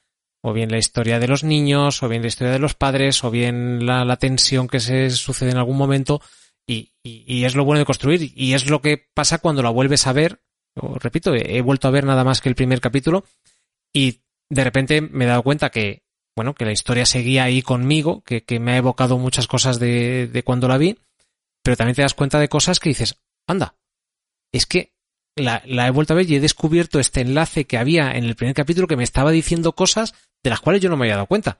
O 0.44 0.54
bien 0.54 0.70
la 0.72 0.78
historia 0.78 1.20
de 1.20 1.28
los 1.28 1.44
niños, 1.44 2.04
o 2.04 2.10
bien 2.10 2.22
la 2.22 2.28
historia 2.28 2.54
de 2.54 2.60
los 2.60 2.76
padres, 2.76 3.24
o 3.24 3.32
bien 3.32 3.86
la, 3.86 4.04
la 4.06 4.18
tensión 4.18 4.68
que 4.68 4.80
se 4.80 5.10
sucede 5.10 5.52
en 5.52 5.58
algún 5.58 5.78
momento. 5.78 6.22
Y, 6.68 6.92
y- 7.04 7.24
y 7.28 7.46
es 7.46 7.56
lo 7.56 7.66
bueno 7.66 7.80
de 7.80 7.86
construir. 7.86 8.32
Y 8.36 8.54
es 8.54 8.70
lo 8.70 8.82
que 8.82 9.08
pasa 9.14 9.38
cuando 9.40 9.62
la 9.64 9.70
vuelves 9.70 10.08
a 10.08 10.14
ver. 10.14 10.42
Repito, 10.76 11.34
he, 11.34 11.62
vuelto 11.62 11.88
a 11.88 11.92
ver 11.92 12.04
nada 12.04 12.24
más 12.24 12.42
que 12.42 12.50
el 12.50 12.56
primer 12.56 12.82
capítulo. 12.82 13.26
Y 13.94 14.22
de 14.50 14.64
repente 14.64 15.02
me 15.02 15.26
he 15.26 15.28
dado 15.28 15.44
cuenta 15.44 15.70
que, 15.70 16.04
bueno, 16.36 16.54
que 16.54 16.66
la 16.66 16.74
historia 16.74 17.06
seguía 17.06 17.46
ahí 17.46 17.62
conmigo, 17.62 18.22
que, 18.24 18.44
que 18.44 18.60
me 18.60 18.74
ha 18.74 18.78
evocado 18.78 19.18
muchas 19.18 19.48
cosas 19.48 19.80
de, 19.80 20.28
de 20.28 20.44
cuando 20.44 20.68
la 20.68 20.78
vi 20.78 20.98
pero 21.66 21.76
también 21.76 21.96
te 21.96 22.04
das 22.04 22.14
cuenta 22.14 22.40
de 22.40 22.48
cosas 22.48 22.80
que 22.80 22.90
dices, 22.90 23.18
anda, 23.48 23.76
es 24.54 24.68
que 24.68 24.94
la, 25.36 25.64
la 25.66 25.88
he 25.88 25.92
vuelto 25.92 26.14
a 26.14 26.16
ver 26.16 26.30
y 26.30 26.36
he 26.36 26.40
descubierto 26.40 27.00
este 27.00 27.22
enlace 27.22 27.66
que 27.66 27.80
había 27.80 28.12
en 28.12 28.24
el 28.24 28.36
primer 28.36 28.54
capítulo 28.54 28.88
que 28.88 28.96
me 28.96 29.04
estaba 29.04 29.32
diciendo 29.32 29.74
cosas 29.74 30.14
de 30.44 30.52
las 30.52 30.62
cuales 30.62 30.84
yo 30.84 30.90
no 30.92 30.96
me 30.96 31.06
había 31.06 31.16
dado 31.16 31.26
cuenta. 31.26 31.60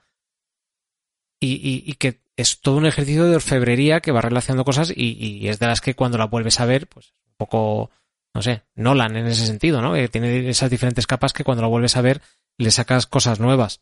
Y, 1.40 1.54
y, 1.56 1.84
y 1.88 1.94
que 1.94 2.22
es 2.38 2.62
todo 2.62 2.78
un 2.78 2.86
ejercicio 2.86 3.26
de 3.26 3.38
orfebrería 3.38 4.00
que 4.00 4.12
va 4.12 4.22
relacionando 4.22 4.64
cosas 4.64 4.94
y, 4.96 5.18
y 5.18 5.50
es 5.50 5.58
de 5.58 5.66
las 5.66 5.82
que 5.82 5.96
cuando 5.96 6.20
la 6.20 6.28
vuelves 6.28 6.60
a 6.60 6.66
ver, 6.68 6.86
pues 6.86 7.12
un 7.26 7.34
poco, 7.38 7.90
no 8.36 8.42
sé, 8.42 8.64
Nolan 8.76 9.16
en 9.16 9.28
ese 9.28 9.46
sentido, 9.46 9.82
¿no? 9.82 9.94
Que 9.94 10.10
tiene 10.10 10.50
esas 10.50 10.70
diferentes 10.70 11.08
capas 11.08 11.32
que 11.32 11.46
cuando 11.46 11.62
la 11.62 11.70
vuelves 11.70 11.96
a 11.96 12.02
ver 12.02 12.22
le 12.58 12.70
sacas 12.70 13.08
cosas 13.08 13.40
nuevas. 13.40 13.82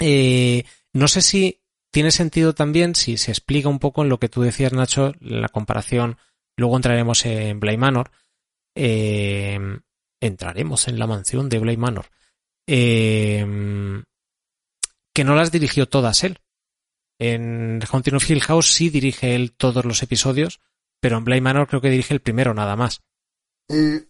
Eh, 0.00 0.64
no 0.92 1.08
sé 1.08 1.22
si 1.22 1.62
tiene 1.90 2.10
sentido 2.10 2.54
también 2.54 2.94
si 2.94 3.16
se 3.16 3.30
explica 3.30 3.70
un 3.70 3.78
poco 3.78 4.02
en 4.02 4.10
lo 4.10 4.18
que 4.18 4.28
tú 4.28 4.42
decías, 4.42 4.74
Nacho, 4.74 5.14
la 5.18 5.48
comparación. 5.48 6.18
Luego 6.58 6.76
entraremos 6.76 7.24
en 7.24 7.58
Bly 7.58 7.78
Manor. 7.78 8.10
Eh, 8.76 9.58
entraremos 10.20 10.86
en 10.86 10.98
la 10.98 11.06
mansión 11.06 11.48
de 11.48 11.58
Bly 11.58 11.78
Manor. 11.78 12.10
Eh, 12.66 13.46
que 15.14 15.24
no 15.24 15.34
las 15.34 15.52
dirigió 15.52 15.88
todas 15.88 16.22
él. 16.22 16.38
En 17.18 17.80
Haunting 17.90 18.16
of 18.16 18.28
Hill 18.28 18.42
House 18.42 18.74
sí 18.74 18.90
dirige 18.90 19.34
él 19.34 19.52
todos 19.52 19.86
los 19.86 20.02
episodios, 20.02 20.60
pero 21.00 21.16
en 21.16 21.24
Bly 21.24 21.40
Manor 21.40 21.66
creo 21.66 21.80
que 21.80 21.88
dirige 21.88 22.12
el 22.12 22.20
primero 22.20 22.52
nada 22.52 22.76
más. 22.76 23.00
Eh, 23.68 24.04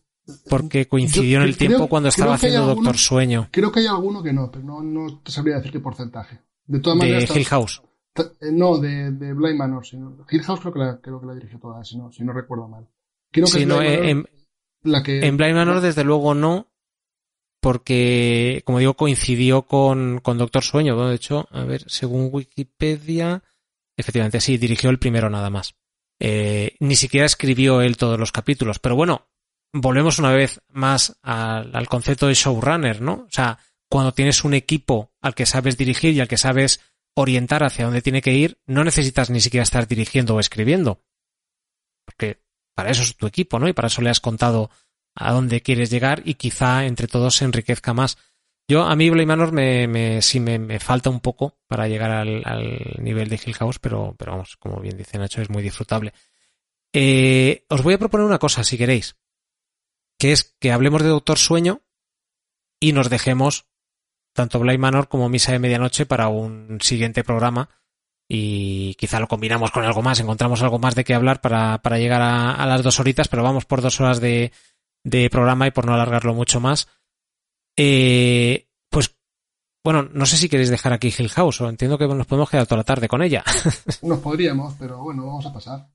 Porque 0.49 0.89
coincidió 0.89 1.39
Yo 1.39 1.43
en 1.43 1.49
el 1.49 1.57
creo- 1.57 1.69
tiempo 1.69 1.89
cuando 1.89 2.09
estaba 2.09 2.35
haciendo 2.35 2.61
alguno- 2.61 2.75
Doctor 2.77 2.97
Sueño 2.99 3.49
creo 3.53 3.71
que 3.71 3.81
hay 3.81 3.87
alguno 3.87 4.23
que 4.23 4.33
no, 4.33 4.51
pero 4.51 4.65
no, 4.65 4.83
no 4.83 5.21
te 5.21 5.31
sabría 5.31 5.57
decir 5.57 5.71
qué 5.73 5.81
porcentaje. 5.81 6.41
De 6.67 6.81
todas 6.81 6.99
de 6.99 7.07
maneras, 7.07 7.37
Hill 7.37 7.45
House. 7.45 7.83
eh, 8.17 8.51
no, 8.53 8.79
de, 8.79 9.11
de 9.13 9.33
Blind 9.35 9.59
Manor. 9.59 9.85
Sino, 9.87 10.17
Hill 10.31 10.43
House 10.43 10.61
creo 10.61 10.73
que 10.73 10.79
la, 10.79 11.01
creo 11.01 11.21
que 11.21 11.27
la 11.27 11.35
dirigió 11.35 11.59
toda, 11.59 11.85
si 11.85 11.99
no, 11.99 12.11
si 12.11 12.25
no 12.25 12.33
recuerdo 12.33 12.69
mal. 12.69 12.89
Creo 13.31 13.47
que 13.47 13.67
no, 13.67 13.83
eh, 13.83 13.99
Manor 13.99 14.07
en, 14.07 14.27
la 14.85 15.03
que... 15.03 15.27
En 15.27 15.37
Blind 15.37 15.55
Manor, 15.57 15.81
desde 15.83 16.05
luego, 16.05 16.35
no, 16.35 16.69
porque, 17.61 18.63
como 18.65 18.79
digo, 18.79 18.95
coincidió 18.95 19.63
con, 19.63 20.21
con 20.21 20.39
Doctor 20.39 20.63
Sueño. 20.63 20.95
Bueno, 20.95 21.11
de 21.11 21.17
hecho, 21.17 21.49
a 21.51 21.65
ver, 21.65 21.85
según 21.89 22.29
Wikipedia, 22.33 23.43
efectivamente, 23.97 24.41
sí, 24.41 24.59
dirigió 24.59 24.91
el 24.91 24.99
primero 24.99 25.31
nada 25.31 25.51
más. 25.51 25.75
Eh, 26.21 26.77
ni 26.81 26.95
siquiera 26.97 27.27
escribió 27.27 27.81
él 27.81 27.97
todos 27.97 28.19
los 28.19 28.33
capítulos, 28.33 28.79
pero 28.79 28.97
bueno, 28.97 29.27
volvemos 29.75 30.21
una 30.21 30.33
vez 30.33 30.61
más 30.69 31.19
al, 31.23 31.89
concepto 31.89 32.29
de 32.29 32.35
showrunner, 32.35 33.03
¿no? 33.03 33.27
O 33.29 33.31
sea, 33.31 33.59
cuando 33.91 34.13
tienes 34.13 34.45
un 34.45 34.55
equipo 34.55 35.13
al 35.21 35.35
que 35.35 35.47
sabes 35.47 35.77
dirigir 35.77 36.15
y 36.15 36.21
al 36.21 36.29
que 36.29 36.39
sabes 36.39 36.81
orientar 37.15 37.65
hacia 37.65 37.85
dónde 37.85 38.01
tiene 38.01 38.23
que 38.23 38.33
ir, 38.33 38.59
no 38.67 38.85
necesitas 38.85 39.31
ni 39.31 39.41
siquiera 39.41 39.65
estar 39.65 39.87
dirigiendo 39.87 40.37
o 40.37 40.41
escribiendo. 40.41 41.03
Porque 42.05 42.41
para 42.75 42.91
eso 42.91 43.03
es 43.03 43.17
tu 43.17 43.27
equipo, 43.27 43.59
¿no? 43.59 43.69
Y 43.69 43.73
para 43.73 43.89
eso 43.89 44.01
le 44.01 44.11
has 44.11 44.21
contado 44.21 44.71
a 45.17 45.33
dónde 45.33 45.61
quieres 45.61 45.91
llegar 45.91 46.23
y 46.25 46.35
quizá 46.35 46.87
entre 46.87 47.09
todos 47.09 47.37
se 47.37 47.45
enriquezca 47.45 47.93
más. 47.93 48.17
Yo, 48.69 48.85
a 48.85 48.97
mí 48.97 49.11
Blade 49.11 49.27
Manor 49.27 49.53
me, 49.53 49.87
me, 49.89 50.23
sí 50.23 50.41
me, 50.41 50.59
me 50.59 50.79
falta 50.79 51.11
un 51.11 51.21
poco 51.21 51.59
para 51.67 51.89
llegar 51.89 52.13
al, 52.13 52.43
al 52.47 52.97
nivel 52.99 53.29
de 53.29 53.41
Hill 53.45 53.55
House, 53.55 53.79
pero, 53.79 54.15
pero 54.17 54.33
vamos, 54.33 54.57
como 54.57 54.81
bien 54.81 54.97
dice 54.97 55.19
Nacho, 55.19 55.43
es 55.43 55.51
muy 55.51 55.63
disfrutable. 55.63 56.13
Eh, 56.93 57.67
os 57.69 57.83
voy 57.83 57.95
a 57.95 57.99
proponer 57.99 58.25
una 58.25 58.39
cosa, 58.39 58.63
si 58.63 58.79
queréis, 58.79 59.17
que 60.19 60.33
es 60.33 60.55
que 60.61 60.73
hablemos 60.73 61.03
de 61.03 61.09
Doctor 61.09 61.39
Sueño 61.39 61.83
y 62.81 62.93
nos 62.93 63.11
dejemos 63.11 63.67
tanto 64.35 64.59
Blade 64.59 64.79
Manor 64.79 65.09
como 65.09 65.29
Misa 65.29 65.53
de 65.53 65.59
Medianoche 65.59 66.07
para 66.07 66.29
un 66.29 66.79
siguiente 66.81 67.25
programa 67.25 67.71
y 68.29 68.95
quizá 68.95 69.21
lo 69.21 69.29
combinamos 69.29 69.71
con 69.71 69.85
algo 69.85 70.03
más, 70.03 70.21
encontramos 70.21 70.63
algo 70.63 70.79
más 70.79 70.95
de 70.95 71.05
qué 71.05 71.15
hablar 71.15 71.41
para, 71.41 71.79
para 71.83 71.99
llegar 71.99 72.23
a, 72.23 72.53
a 72.53 72.67
las 72.67 72.83
dos 72.83 72.99
horitas, 73.01 73.29
pero 73.29 73.43
vamos 73.43 73.65
por 73.65 73.83
dos 73.83 74.01
horas 74.01 74.21
de, 74.21 74.53
de 75.05 75.31
programa 75.31 75.67
y 75.67 75.71
por 75.71 75.87
no 75.87 75.95
alargarlo 75.95 76.35
mucho 76.35 76.61
más. 76.61 76.89
Eh, 77.77 78.69
pues, 78.91 79.17
bueno, 79.85 80.09
no 80.13 80.27
sé 80.27 80.37
si 80.37 80.49
queréis 80.49 80.71
dejar 80.71 80.93
aquí 80.93 81.13
Hill 81.17 81.29
House, 81.29 81.61
o 81.61 81.69
entiendo 81.69 81.99
que 81.99 82.07
nos 82.09 82.27
podemos 82.27 82.51
quedar 82.51 82.67
toda 82.67 82.79
la 82.79 82.85
tarde 82.85 83.09
con 83.09 83.23
ella. 83.23 83.45
Nos 84.03 84.21
podríamos, 84.21 84.75
pero 84.79 84.99
bueno, 84.99 85.27
vamos 85.27 85.45
a 85.47 85.53
pasar. 85.53 85.89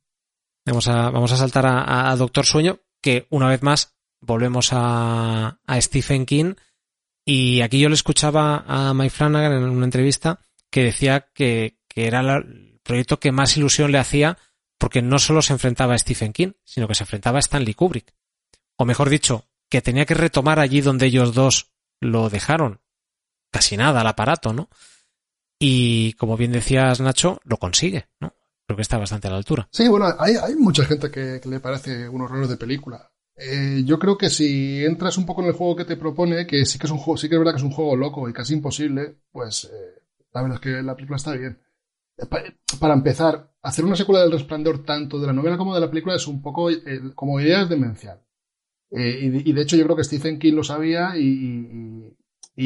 Vamos 0.66 0.88
a, 0.88 1.10
vamos 1.10 1.32
a 1.32 1.38
saltar 1.38 1.66
a, 1.66 2.12
a 2.12 2.16
Doctor 2.16 2.46
Sueño, 2.46 2.80
que 3.02 3.26
una 3.32 3.48
vez 3.48 3.64
más 3.64 3.99
volvemos 4.30 4.70
a, 4.72 5.60
Stephen 5.82 6.26
King. 6.26 6.54
Y 7.26 7.62
aquí 7.62 7.80
yo 7.80 7.90
le 7.90 7.96
escuchaba 7.96 8.64
a 8.66 8.94
Mike 8.94 9.10
Flanagan 9.10 9.54
en 9.54 9.70
una 9.70 9.86
entrevista 9.86 10.40
que 10.70 10.84
decía 10.84 11.28
que, 11.34 11.78
era 11.96 12.22
el 12.22 12.80
proyecto 12.82 13.20
que 13.20 13.34
más 13.34 13.58
ilusión 13.58 13.92
le 13.92 13.98
hacía 13.98 14.38
porque 14.78 15.02
no 15.02 15.20
solo 15.20 15.42
se 15.42 15.52
enfrentaba 15.52 15.96
a 15.96 15.98
Stephen 15.98 16.32
King, 16.32 16.54
sino 16.64 16.88
que 16.88 16.96
se 16.96 17.04
enfrentaba 17.04 17.40
a 17.40 17.42
Stanley 17.42 17.74
Kubrick. 17.74 18.14
O 18.78 18.86
mejor 18.86 19.10
dicho, 19.10 19.46
que 19.68 19.82
tenía 19.82 20.06
que 20.06 20.14
retomar 20.14 20.60
allí 20.60 20.80
donde 20.80 21.08
ellos 21.08 21.34
dos 21.34 21.74
lo 22.00 22.30
dejaron. 22.30 22.80
Casi 23.52 23.76
nada 23.76 24.00
al 24.00 24.08
aparato, 24.08 24.54
¿no? 24.54 24.70
Y 25.60 26.14
como 26.14 26.38
bien 26.38 26.54
decías, 26.54 27.02
Nacho, 27.02 27.42
lo 27.44 27.58
consigue, 27.58 28.08
¿no? 28.22 28.34
Creo 28.66 28.78
que 28.78 28.84
está 28.84 28.98
bastante 28.98 29.28
a 29.28 29.32
la 29.32 29.38
altura. 29.38 29.68
Sí, 29.74 29.90
bueno, 29.90 30.06
hay, 30.18 30.36
hay 30.36 30.56
mucha 30.56 30.86
gente 30.86 31.12
que, 31.12 31.42
que 31.44 31.50
le 31.50 31.60
parece 31.60 32.08
un 32.08 32.22
horror 32.22 32.48
de 32.48 32.56
película. 32.56 33.12
Eh, 33.42 33.84
yo 33.86 33.98
creo 34.00 34.18
que 34.18 34.30
si 34.30 34.84
entras 34.86 35.18
un 35.18 35.26
poco 35.26 35.42
en 35.42 35.48
el 35.48 35.54
juego 35.54 35.76
que 35.76 35.86
te 35.86 35.96
propone, 35.98 36.46
que 36.46 36.66
sí 36.66 36.78
que 36.78 36.88
es 36.88 36.92
un 36.92 36.98
juego, 36.98 37.18
sí 37.18 37.30
que 37.30 37.36
es 37.36 37.40
verdad 37.40 37.54
que 37.54 37.58
es 37.60 37.64
un 37.64 37.72
juego 37.72 37.96
loco 37.96 38.28
y 38.28 38.34
casi 38.34 38.54
imposible, 38.54 39.16
pues 39.32 39.64
eh, 39.66 40.02
la 40.34 40.42
verdad 40.42 40.56
es 40.56 40.62
que 40.62 40.84
la 40.84 40.96
película 40.96 41.16
está 41.18 41.34
bien. 41.34 41.58
Eh, 42.18 42.26
pa- 42.28 42.44
Para 42.80 42.94
empezar, 42.96 43.52
hacer 43.64 43.86
una 43.86 43.96
secuela 43.98 44.22
del 44.24 44.32
Resplandor 44.34 44.84
tanto 44.86 45.20
de 45.20 45.28
la 45.28 45.34
novela 45.34 45.58
como 45.58 45.76
de 45.76 45.82
la 45.82 45.90
película 45.90 46.16
es 46.16 46.28
un 46.28 46.42
poco 46.42 46.70
eh, 46.72 46.80
como 47.16 47.40
idea 47.42 47.64
es 47.64 47.70
demencial. 47.70 48.22
Eh, 48.92 49.20
y, 49.46 49.50
y 49.50 49.54
de 49.54 49.62
hecho 49.62 49.78
yo 49.78 49.86
creo 49.86 49.96
que 49.98 50.04
Stephen 50.06 50.40
King 50.40 50.54
lo 50.56 50.64
sabía 50.64 51.18
y, 51.18 51.24
y- 51.28 52.18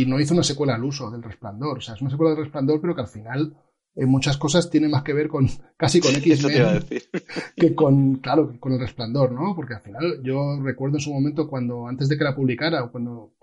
y 0.03 0.05
no 0.07 0.19
hizo 0.19 0.33
una 0.33 0.43
secuela 0.43 0.75
al 0.75 0.83
uso 0.83 1.11
del 1.11 1.23
Resplandor. 1.23 1.79
O 1.79 1.81
sea, 1.81 1.95
es 1.95 2.01
una 2.01 2.11
secuela 2.11 2.31
del 2.35 2.43
Resplandor, 2.45 2.81
pero 2.81 2.95
que 2.95 3.01
al 3.01 3.07
final 3.07 3.55
en 3.95 4.09
muchas 4.09 4.37
cosas 4.37 4.69
tiene 4.69 4.87
más 4.89 5.03
que 5.03 5.13
ver 5.13 5.27
con 5.27 5.47
casi 5.77 5.99
con 5.99 6.13
decir. 6.13 7.03
que 7.55 7.75
con, 7.75 8.15
claro, 8.15 8.55
con 8.59 8.73
el 8.73 8.79
resplandor, 8.79 9.31
¿no? 9.31 9.55
Porque 9.55 9.75
al 9.75 9.81
final 9.81 10.21
yo 10.23 10.59
recuerdo 10.61 10.97
en 10.97 11.01
su 11.01 11.13
momento 11.13 11.47
cuando, 11.47 11.87
antes 11.87 12.09
de 12.09 12.17
que 12.17 12.23
la 12.23 12.35
publicara, 12.35 12.83
o 12.83 12.91
cuando 12.91 13.35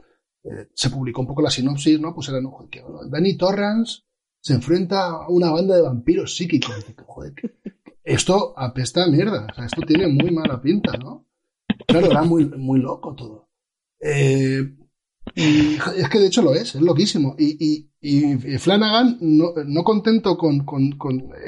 eh, 0.44 0.68
se 0.74 0.90
publicó 0.90 1.20
un 1.20 1.26
poco 1.28 1.42
la 1.42 1.50
sinopsis, 1.50 2.00
¿no? 2.00 2.14
Pues 2.14 2.28
era, 2.28 2.40
no, 2.40 2.50
joder, 2.50 2.70
que 2.70 2.82
Danny 3.10 3.36
Torrance 3.36 4.02
se 4.42 4.54
enfrenta 4.54 5.08
a 5.10 5.28
una 5.28 5.50
banda 5.50 5.76
de 5.76 5.82
vampiros 5.82 6.34
psíquicos. 6.34 6.74
Y 6.76 6.88
dices, 6.88 7.04
joder, 7.06 7.34
que- 7.34 7.54
esto 8.02 8.54
apesta 8.56 9.04
a 9.04 9.08
mierda, 9.08 9.46
o 9.50 9.54
sea, 9.54 9.66
esto 9.66 9.82
tiene 9.82 10.08
muy 10.08 10.30
mala 10.30 10.60
pinta, 10.60 10.96
¿no? 10.96 11.26
Claro, 11.86 12.10
era 12.10 12.22
muy, 12.22 12.46
muy 12.46 12.80
loco 12.80 13.14
todo. 13.14 13.50
Eh, 14.00 14.74
y 15.34 15.76
es 15.96 16.08
que 16.10 16.18
de 16.18 16.26
hecho 16.26 16.42
lo 16.42 16.54
es, 16.54 16.74
es 16.74 16.80
loquísimo. 16.82 17.34
Y, 17.38 17.88
y, 18.00 18.32
y 18.54 18.58
Flanagan, 18.58 19.18
no, 19.20 19.52
no 19.66 19.84
contento 19.84 20.36
con, 20.36 20.60
con, 20.66 20.92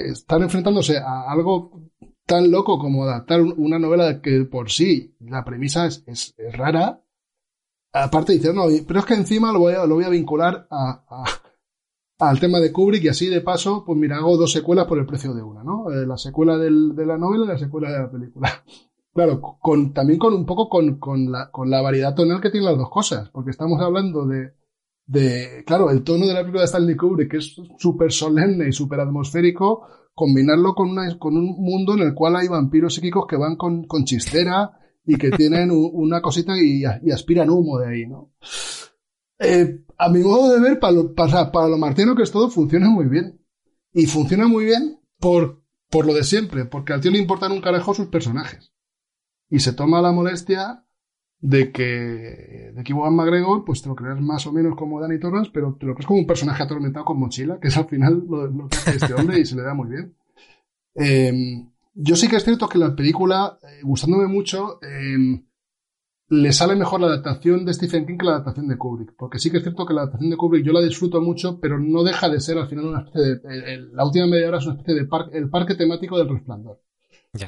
estar 0.06 0.40
enfrentándose 0.42 0.98
a 0.98 1.30
algo 1.30 1.82
tan 2.26 2.50
loco 2.50 2.78
como 2.78 3.04
adaptar 3.04 3.40
un- 3.42 3.54
una 3.56 3.78
novela 3.78 4.20
que 4.22 4.44
por 4.44 4.70
sí 4.70 5.14
la 5.20 5.44
premisa 5.44 5.86
es, 5.86 6.04
es- 6.06 6.34
rara, 6.52 7.02
aparte 7.92 8.34
dice, 8.34 8.52
no, 8.54 8.64
pero 8.86 9.00
es 9.00 9.06
que 9.06 9.14
encima 9.14 9.52
lo 9.52 9.60
voy 9.60 9.74
a, 9.74 9.86
lo 9.86 9.96
voy 9.96 10.04
a 10.04 10.08
vincular 10.10 10.66
a, 10.70 11.24
al 12.20 12.40
tema 12.40 12.60
de 12.60 12.72
Kubrick 12.72 13.04
y 13.04 13.08
así 13.08 13.28
de 13.28 13.40
paso, 13.40 13.84
pues 13.84 13.98
mira, 13.98 14.16
hago 14.16 14.36
dos 14.36 14.52
secuelas 14.52 14.86
por 14.86 14.98
el 14.98 15.06
precio 15.06 15.34
de 15.34 15.42
una, 15.42 15.64
¿no? 15.64 15.90
Eh, 15.90 16.06
la 16.06 16.16
secuela 16.16 16.56
de 16.56 16.70
la 17.06 17.18
novela 17.18 17.44
y 17.44 17.48
la 17.48 17.58
secuela 17.58 17.90
de 17.90 17.98
la 17.98 18.10
película. 18.10 18.64
Claro, 19.14 19.40
con, 19.40 19.92
también 19.92 20.18
con 20.18 20.32
un 20.32 20.46
poco 20.46 20.68
con, 20.68 20.98
con, 20.98 21.30
la, 21.30 21.50
con 21.50 21.68
la 21.68 21.82
variedad 21.82 22.14
tonal 22.14 22.40
que 22.40 22.50
tienen 22.50 22.70
las 22.70 22.78
dos 22.78 22.88
cosas, 22.90 23.28
porque 23.28 23.50
estamos 23.50 23.80
hablando 23.82 24.26
de, 24.26 24.54
de, 25.04 25.64
claro, 25.66 25.90
el 25.90 26.02
tono 26.02 26.26
de 26.26 26.32
la 26.32 26.40
película 26.40 26.62
de 26.62 26.66
Stanley 26.66 26.96
Kubrick, 26.96 27.30
que 27.30 27.36
es 27.36 27.54
súper 27.78 28.10
solemne 28.10 28.68
y 28.68 28.72
súper 28.72 29.00
atmosférico, 29.00 29.86
combinarlo 30.14 30.74
con, 30.74 30.90
una, 30.90 31.18
con 31.18 31.36
un 31.36 31.56
mundo 31.58 31.94
en 31.94 32.00
el 32.00 32.14
cual 32.14 32.36
hay 32.36 32.48
vampiros 32.48 32.94
psíquicos 32.94 33.26
que 33.28 33.36
van 33.36 33.56
con, 33.56 33.84
con 33.84 34.04
chistera 34.04 34.78
y 35.04 35.16
que 35.16 35.30
tienen 35.30 35.70
una 35.70 36.22
cosita 36.22 36.56
y, 36.56 36.82
y 36.82 37.10
aspiran 37.10 37.50
humo 37.50 37.78
de 37.78 37.88
ahí, 37.88 38.06
¿no? 38.06 38.32
Eh, 39.38 39.84
a 39.98 40.08
mi 40.08 40.20
modo 40.20 40.54
de 40.54 40.60
ver, 40.60 40.78
para 40.78 40.92
lo, 40.92 41.14
para, 41.14 41.50
para 41.50 41.68
lo 41.68 41.76
martiano 41.76 42.14
que 42.14 42.22
es 42.22 42.30
todo, 42.30 42.48
funciona 42.48 42.88
muy 42.88 43.06
bien. 43.06 43.40
Y 43.92 44.06
funciona 44.06 44.46
muy 44.48 44.64
bien 44.64 45.00
por, 45.18 45.62
por 45.90 46.06
lo 46.06 46.14
de 46.14 46.24
siempre, 46.24 46.64
porque 46.64 46.92
al 46.92 47.00
tío 47.00 47.10
le 47.10 47.18
importan 47.18 47.52
un 47.52 47.60
carajo 47.60 47.92
sus 47.92 48.06
personajes. 48.06 48.72
Y 49.52 49.58
se 49.60 49.74
toma 49.74 50.00
la 50.00 50.12
molestia 50.12 50.84
de 51.40 51.70
que, 51.72 52.72
de 52.74 52.82
que 52.84 52.92
Iwan 52.92 53.14
McGregor, 53.14 53.64
pues 53.64 53.82
te 53.82 53.88
lo 53.88 53.94
crees 53.94 54.18
más 54.20 54.46
o 54.46 54.52
menos 54.52 54.76
como 54.76 55.00
Danny 55.00 55.18
Torrance, 55.20 55.50
pero 55.52 55.76
te 55.78 55.84
lo 55.86 55.94
crees 55.94 56.06
como 56.06 56.20
un 56.20 56.26
personaje 56.26 56.62
atormentado 56.62 57.04
con 57.04 57.18
mochila, 57.18 57.58
que 57.60 57.68
es 57.68 57.76
al 57.76 57.86
final 57.86 58.24
lo, 58.28 58.46
lo 58.46 58.68
que 58.68 58.76
hace 58.78 58.96
este 58.96 59.12
hombre 59.14 59.38
y 59.40 59.44
se 59.44 59.56
le 59.56 59.62
da 59.62 59.74
muy 59.74 59.88
bien. 59.90 60.16
Eh, 60.94 61.32
yo 61.94 62.16
sí 62.16 62.28
que 62.28 62.36
es 62.36 62.44
cierto 62.44 62.68
que 62.68 62.78
la 62.78 62.94
película, 62.96 63.58
eh, 63.62 63.80
gustándome 63.82 64.26
mucho, 64.26 64.78
eh, 64.82 65.42
le 66.28 66.52
sale 66.52 66.76
mejor 66.76 67.00
la 67.00 67.08
adaptación 67.08 67.66
de 67.66 67.74
Stephen 67.74 68.06
King 68.06 68.16
que 68.16 68.24
la 68.24 68.32
adaptación 68.36 68.68
de 68.68 68.78
Kubrick. 68.78 69.14
Porque 69.18 69.38
sí 69.38 69.50
que 69.50 69.58
es 69.58 69.62
cierto 69.62 69.84
que 69.84 69.92
la 69.92 70.02
adaptación 70.02 70.30
de 70.30 70.36
Kubrick 70.38 70.64
yo 70.64 70.72
la 70.72 70.80
disfruto 70.80 71.20
mucho, 71.20 71.60
pero 71.60 71.78
no 71.78 72.02
deja 72.04 72.30
de 72.30 72.40
ser 72.40 72.56
al 72.56 72.68
final 72.68 72.86
una 72.86 73.00
especie 73.00 73.34
de. 73.36 73.88
la 73.92 74.04
última 74.06 74.26
media 74.26 74.48
hora 74.48 74.58
es 74.58 74.66
una 74.66 74.76
especie 74.76 74.94
de 75.02 75.06
par- 75.06 75.28
el 75.34 75.50
parque 75.50 75.74
temático 75.74 76.16
del 76.16 76.30
resplandor. 76.30 76.80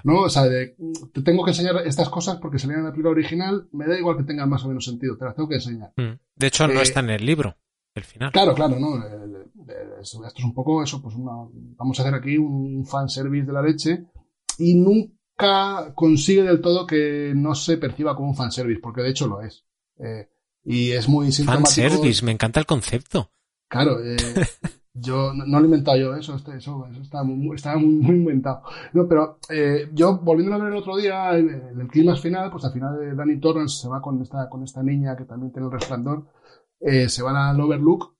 ¿No? 0.02 0.22
O 0.22 0.28
sea, 0.30 0.44
de, 0.44 0.76
te 1.12 1.22
tengo 1.22 1.44
que 1.44 1.50
enseñar 1.50 1.76
estas 1.86 2.08
cosas 2.08 2.38
porque 2.38 2.58
salían 2.58 2.80
en 2.80 2.86
la 2.86 2.90
película 2.90 3.10
original, 3.10 3.68
me 3.72 3.86
da 3.86 3.98
igual 3.98 4.16
que 4.16 4.24
tengan 4.24 4.48
más 4.48 4.64
o 4.64 4.68
menos 4.68 4.84
sentido, 4.84 5.16
te 5.16 5.24
las 5.26 5.34
tengo 5.34 5.48
que 5.48 5.56
enseñar. 5.56 5.92
Mm. 5.96 6.18
De 6.36 6.46
hecho, 6.46 6.66
no 6.66 6.80
Eh, 6.80 6.82
está 6.82 7.00
en 7.00 7.10
el 7.10 7.26
libro, 7.26 7.56
el 7.94 8.04
final. 8.04 8.32
Claro, 8.32 8.54
claro, 8.54 8.78
¿no? 8.78 8.96
Eh, 8.96 9.44
Esto 10.00 10.24
esto 10.26 10.38
es 10.38 10.44
un 10.44 10.54
poco 10.54 10.82
eso, 10.82 11.02
pues 11.02 11.14
una, 11.14 11.32
vamos 11.76 11.98
a 11.98 12.02
hacer 12.02 12.14
aquí 12.14 12.38
un 12.38 12.86
fanservice 12.86 13.46
de 13.46 13.52
la 13.52 13.62
leche 13.62 14.04
y 14.58 14.74
nunca 14.74 15.92
consigue 15.94 16.42
del 16.42 16.60
todo 16.60 16.86
que 16.86 17.32
no 17.34 17.54
se 17.54 17.76
perciba 17.76 18.14
como 18.16 18.28
un 18.30 18.36
fanservice, 18.36 18.80
porque 18.80 19.02
de 19.02 19.10
hecho 19.10 19.26
lo 19.26 19.42
es. 19.42 19.64
Eh, 19.98 20.28
y 20.64 20.92
es 20.92 21.08
muy 21.08 21.30
sintomático. 21.30 21.66
Fanservice, 21.66 22.24
me 22.24 22.32
encanta 22.32 22.58
el 22.60 22.66
concepto. 22.66 23.30
Claro, 23.68 24.02
eh, 24.02 24.16
yo 24.94 25.32
no, 25.34 25.44
lo 25.44 25.60
he 25.60 25.64
inventado 25.64 25.96
yo, 25.98 26.14
eso, 26.14 26.36
este- 26.36 26.56
eso, 26.56 26.86
eso 26.90 27.02
está 27.02 27.24
muy, 27.24 27.56
inventado. 28.16 28.62
No, 28.92 29.08
pero 29.08 29.38
eh, 29.50 29.90
yo, 29.92 30.18
volviendo 30.18 30.54
a 30.54 30.58
ver 30.58 30.68
el 30.72 30.78
otro 30.78 30.96
día, 30.96 31.36
en 31.36 31.80
el 31.80 31.88
clima 31.88 32.14
final, 32.16 32.50
pues 32.50 32.64
al 32.64 32.72
final 32.72 32.98
de 32.98 33.14
Danny 33.14 33.40
Torrance 33.40 33.82
se 33.82 33.88
va 33.88 34.00
con 34.00 34.22
esta, 34.22 34.48
con 34.48 34.62
esta 34.62 34.82
niña 34.82 35.16
que 35.16 35.24
también 35.24 35.52
tiene 35.52 35.66
el 35.66 35.72
resplandor, 35.72 36.26
eh, 36.80 37.08
se 37.08 37.22
van 37.22 37.36
al 37.36 37.60
Overlook 37.60 38.14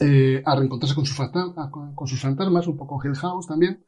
eh, 0.00 0.42
a 0.44 0.56
reencontrarse 0.56 0.94
con 0.94 1.06
sus, 1.06 1.16
fantasmas, 1.16 1.70
con, 1.70 1.94
con 1.94 2.08
sus 2.08 2.20
fantasmas, 2.20 2.66
un 2.66 2.76
poco 2.76 3.00
Hill 3.04 3.14
House 3.16 3.46
también, 3.46 3.84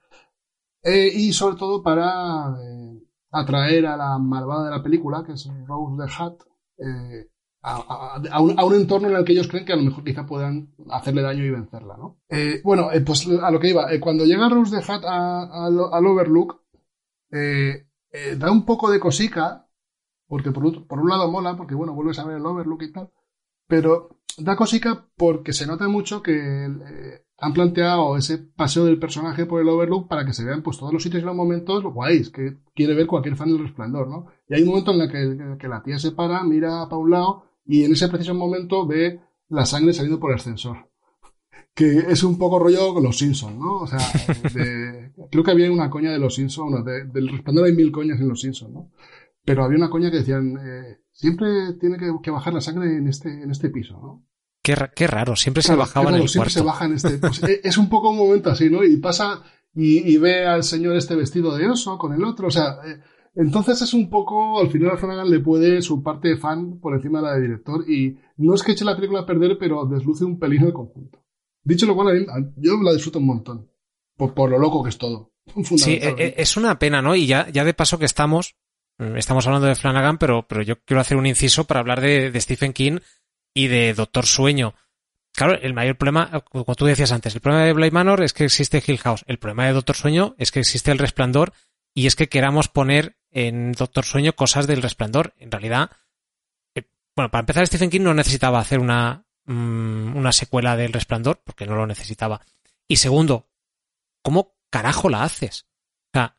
eh, 0.82 1.10
y 1.12 1.32
sobre 1.32 1.56
todo 1.56 1.82
para 1.82 2.56
eh, 2.62 3.02
atraer 3.32 3.86
a 3.86 3.97
la 3.97 4.18
malvada 4.18 4.66
de 4.66 4.70
la 4.77 4.82
película, 4.82 5.24
que 5.24 5.32
es 5.32 5.48
Rose 5.66 5.97
the 5.97 6.23
Hat, 6.23 6.35
eh, 6.78 7.31
a, 7.68 8.40
un, 8.40 8.59
a 8.59 8.64
un 8.64 8.74
entorno 8.74 9.09
en 9.09 9.16
el 9.16 9.24
que 9.24 9.32
ellos 9.32 9.48
creen 9.48 9.64
que 9.64 9.72
a 9.72 9.76
lo 9.76 9.82
mejor 9.82 10.05
quizá 10.05 10.24
puedan 10.26 10.74
hacerle 10.90 11.22
daño 11.22 11.44
y 11.44 11.51
vencerla, 11.51 11.97
¿no? 11.97 12.18
Eh, 12.28 12.60
bueno, 12.62 12.93
eh, 12.93 13.01
pues 13.01 13.26
a 13.28 13.51
lo 13.51 13.59
que 13.59 13.70
iba, 13.70 13.93
eh, 13.93 13.98
cuando 14.01 14.24
llega 14.24 14.48
Rose 14.48 14.76
the 14.76 14.93
Hat 14.93 15.02
al- 15.05 16.06
Overlook, 16.06 16.60
eh, 17.32 17.86
da 18.38 18.51
un 18.51 18.64
poco 18.64 18.90
de 18.90 19.01
cosica, 19.01 19.66
porque 20.28 20.52
por, 20.52 20.66
otro- 20.66 20.86
por 20.86 21.01
un 21.01 21.09
lado 21.09 21.30
mola, 21.30 21.56
porque 21.56 21.74
bueno, 21.74 21.94
vuelves 21.94 22.18
a 22.18 22.24
ver 22.24 22.36
el 22.38 22.47
Overlook 22.47 22.82
y 22.82 22.93
tal, 22.93 23.10
pero 23.66 24.20
da 24.38 24.55
cosica 24.56 25.09
porque 25.16 25.52
se 25.52 25.66
nota 25.66 25.88
mucho 25.88 26.22
que 26.22 26.68
han 27.38 27.52
planteado 27.52 28.16
ese 28.16 28.38
paseo 28.38 28.84
del 28.84 28.98
personaje 28.98 29.44
por 29.47 29.60
el 29.60 29.68
Overlook 29.68 30.09
para 30.09 30.24
que 30.24 30.32
se 30.32 30.44
vean 30.44 30.62
pues 30.62 30.78
todos 30.78 30.93
los 30.93 31.02
sitios 31.02 31.22
y 31.22 31.26
los 31.26 31.34
momentos 31.36 31.82
guays 31.84 32.30
que 32.30 32.59
quiere 32.74 32.94
ver 32.94 33.06
cualquier 33.06 33.36
fan 33.36 33.48
del 33.48 33.62
resplandor, 33.62 34.09
¿no? 34.09 34.26
Y 34.48 34.55
hay 34.55 34.62
un 34.62 34.68
momento 34.68 34.93
en 34.93 35.01
el 35.02 35.10
que, 35.10 35.59
que 35.59 35.68
la 35.68 35.82
tía 35.82 35.98
se 35.98 36.12
para, 36.12 36.43
mira 36.44 36.84
para 36.88 36.97
un 36.97 37.10
lado 37.10 37.45
y 37.66 37.84
en 37.84 37.93
ese 37.93 38.09
preciso 38.09 38.34
momento 38.34 38.86
ve 38.86 39.20
la 39.48 39.64
sangre 39.66 39.93
saliendo 39.93 40.18
por 40.20 40.30
el 40.32 40.36
ascensor. 40.36 40.88
Que 41.74 41.98
es 42.09 42.22
un 42.24 42.38
poco 42.38 42.59
rollo 42.59 42.94
con 42.94 43.02
los 43.02 43.18
Simpsons, 43.18 43.56
¿no? 43.56 43.80
O 43.82 43.86
sea, 43.86 43.98
de- 44.55 45.12
creo 45.30 45.44
que 45.44 45.51
había 45.51 45.70
una 45.70 45.90
coña 45.90 46.10
de 46.10 46.18
los 46.18 46.34
Simpsons, 46.34 46.70
bueno, 46.70 46.84
de- 46.84 47.05
del 47.05 47.28
resplandor 47.28 47.66
hay 47.66 47.74
mil 47.74 47.93
coñas 47.93 48.18
en 48.20 48.28
los 48.28 48.40
Simpsons, 48.40 48.72
¿no? 48.72 48.90
Pero 49.44 49.62
había 49.64 49.78
una 49.78 49.90
coña 49.90 50.10
que 50.10 50.18
decían, 50.18 50.56
eh, 50.59 50.98
siempre 51.12 51.74
tiene 51.78 51.98
que, 51.98 52.10
que 52.22 52.30
bajar 52.30 52.55
la 52.55 52.60
sangre 52.60 52.97
en 52.97 53.06
este, 53.09 53.28
en 53.43 53.51
este 53.51 53.68
piso, 53.70 53.94
¿no? 54.01 54.24
Qué, 54.62 54.74
qué 54.97 55.06
raro, 55.06 55.36
siempre 55.36 55.62
se 55.62 55.68
Claro, 55.68 55.80
bajaba 55.80 56.05
en 56.06 56.09
claro, 56.09 56.22
el 56.24 56.28
siempre 56.28 56.52
cuarto. 56.52 56.60
se 56.60 56.66
baja 56.66 56.84
en 56.86 56.93
este. 56.94 57.18
pues, 57.18 57.43
e- 57.44 57.60
es 57.62 57.76
un 57.78 57.88
poco 57.88 58.10
un 58.10 58.16
momento 58.16 58.51
así, 58.51 58.68
¿no? 58.70 58.82
Y 58.82 58.97
pasa 58.97 59.43
y, 59.74 59.98
y 60.12 60.16
ve 60.16 60.47
al 60.47 60.64
señor 60.64 60.97
este 60.97 61.14
vestido 61.14 61.55
de 61.56 61.68
oso 61.68 61.98
con 61.98 62.12
el 62.14 62.24
otro. 62.24 62.48
O 62.48 62.51
sea, 62.51 62.78
eh, 62.86 63.01
entonces 63.36 63.82
es 63.82 63.92
un 63.92 64.08
poco. 64.08 64.60
Al 64.60 64.70
final 64.70 64.92
a 64.92 64.96
Flanagan 64.96 65.30
le 65.30 65.40
puede 65.40 65.82
su 65.82 66.02
parte 66.02 66.28
de 66.28 66.36
fan 66.38 66.80
por 66.80 66.94
encima 66.94 67.20
de 67.20 67.26
la 67.26 67.34
de 67.34 67.42
director. 67.42 67.88
Y 67.88 68.16
no 68.38 68.54
es 68.54 68.62
que 68.62 68.72
eche 68.72 68.84
la 68.84 68.96
película 68.96 69.20
a 69.20 69.26
perder, 69.26 69.58
pero 69.58 69.84
desluce 69.84 70.24
un 70.24 70.38
pelín 70.38 70.64
el 70.64 70.72
conjunto. 70.72 71.22
Dicho 71.62 71.86
lo 71.86 71.94
cual, 71.94 72.26
yo 72.56 72.76
la 72.82 72.92
disfruto 72.92 73.18
un 73.18 73.26
montón. 73.26 73.70
Por, 74.16 74.32
por 74.32 74.50
lo 74.50 74.58
loco 74.58 74.82
que 74.82 74.88
es 74.88 74.98
todo. 74.98 75.32
Sí, 75.76 75.92
eh, 75.92 76.14
eh, 76.18 76.34
es 76.38 76.56
una 76.56 76.78
pena, 76.78 77.02
¿no? 77.02 77.14
Y 77.14 77.26
ya, 77.26 77.48
ya 77.50 77.64
de 77.64 77.74
paso 77.74 77.98
que 77.98 78.04
estamos, 78.04 78.56
mm, 78.98 79.16
estamos 79.16 79.46
hablando 79.46 79.68
de 79.68 79.76
Flanagan, 79.76 80.18
pero, 80.18 80.46
pero 80.48 80.62
yo 80.62 80.80
quiero 80.84 81.00
hacer 81.00 81.16
un 81.16 81.26
inciso 81.26 81.64
para 81.64 81.80
hablar 81.80 82.00
de, 82.00 82.30
de 82.30 82.40
Stephen 82.40 82.72
King 82.72 82.98
y 83.54 83.68
de 83.68 83.94
Doctor 83.94 84.26
Sueño. 84.26 84.74
Claro, 85.32 85.58
el 85.60 85.74
mayor 85.74 85.96
problema, 85.96 86.30
eh, 86.32 86.40
como 86.50 86.74
tú 86.74 86.86
decías 86.86 87.12
antes, 87.12 87.34
el 87.34 87.42
problema 87.42 87.66
de 87.66 87.74
Bly 87.74 87.90
Manor 87.90 88.24
es 88.24 88.32
que 88.32 88.44
existe 88.44 88.82
Hill 88.84 88.98
House. 88.98 89.24
El 89.26 89.38
problema 89.38 89.66
de 89.66 89.74
Doctor 89.74 89.94
Sueño 89.94 90.34
es 90.38 90.50
que 90.50 90.60
existe 90.60 90.90
el 90.90 90.98
resplandor 90.98 91.52
y 91.94 92.06
es 92.06 92.16
que 92.16 92.28
queramos 92.28 92.68
poner 92.68 93.16
en 93.36 93.72
Doctor 93.72 94.06
Sueño 94.06 94.34
cosas 94.34 94.66
del 94.66 94.80
resplandor. 94.80 95.34
En 95.38 95.50
realidad, 95.50 95.90
eh, 96.74 96.84
bueno, 97.14 97.30
para 97.30 97.40
empezar, 97.40 97.66
Stephen 97.66 97.90
King 97.90 98.00
no 98.00 98.14
necesitaba 98.14 98.58
hacer 98.58 98.80
una, 98.80 99.26
mm, 99.44 100.16
una 100.16 100.32
secuela 100.32 100.74
del 100.74 100.94
resplandor, 100.94 101.42
porque 101.44 101.66
no 101.66 101.76
lo 101.76 101.86
necesitaba. 101.86 102.40
Y 102.88 102.96
segundo, 102.96 103.46
¿cómo 104.22 104.56
carajo 104.70 105.10
la 105.10 105.22
haces? 105.22 105.66
O 106.14 106.18
sea, 106.18 106.36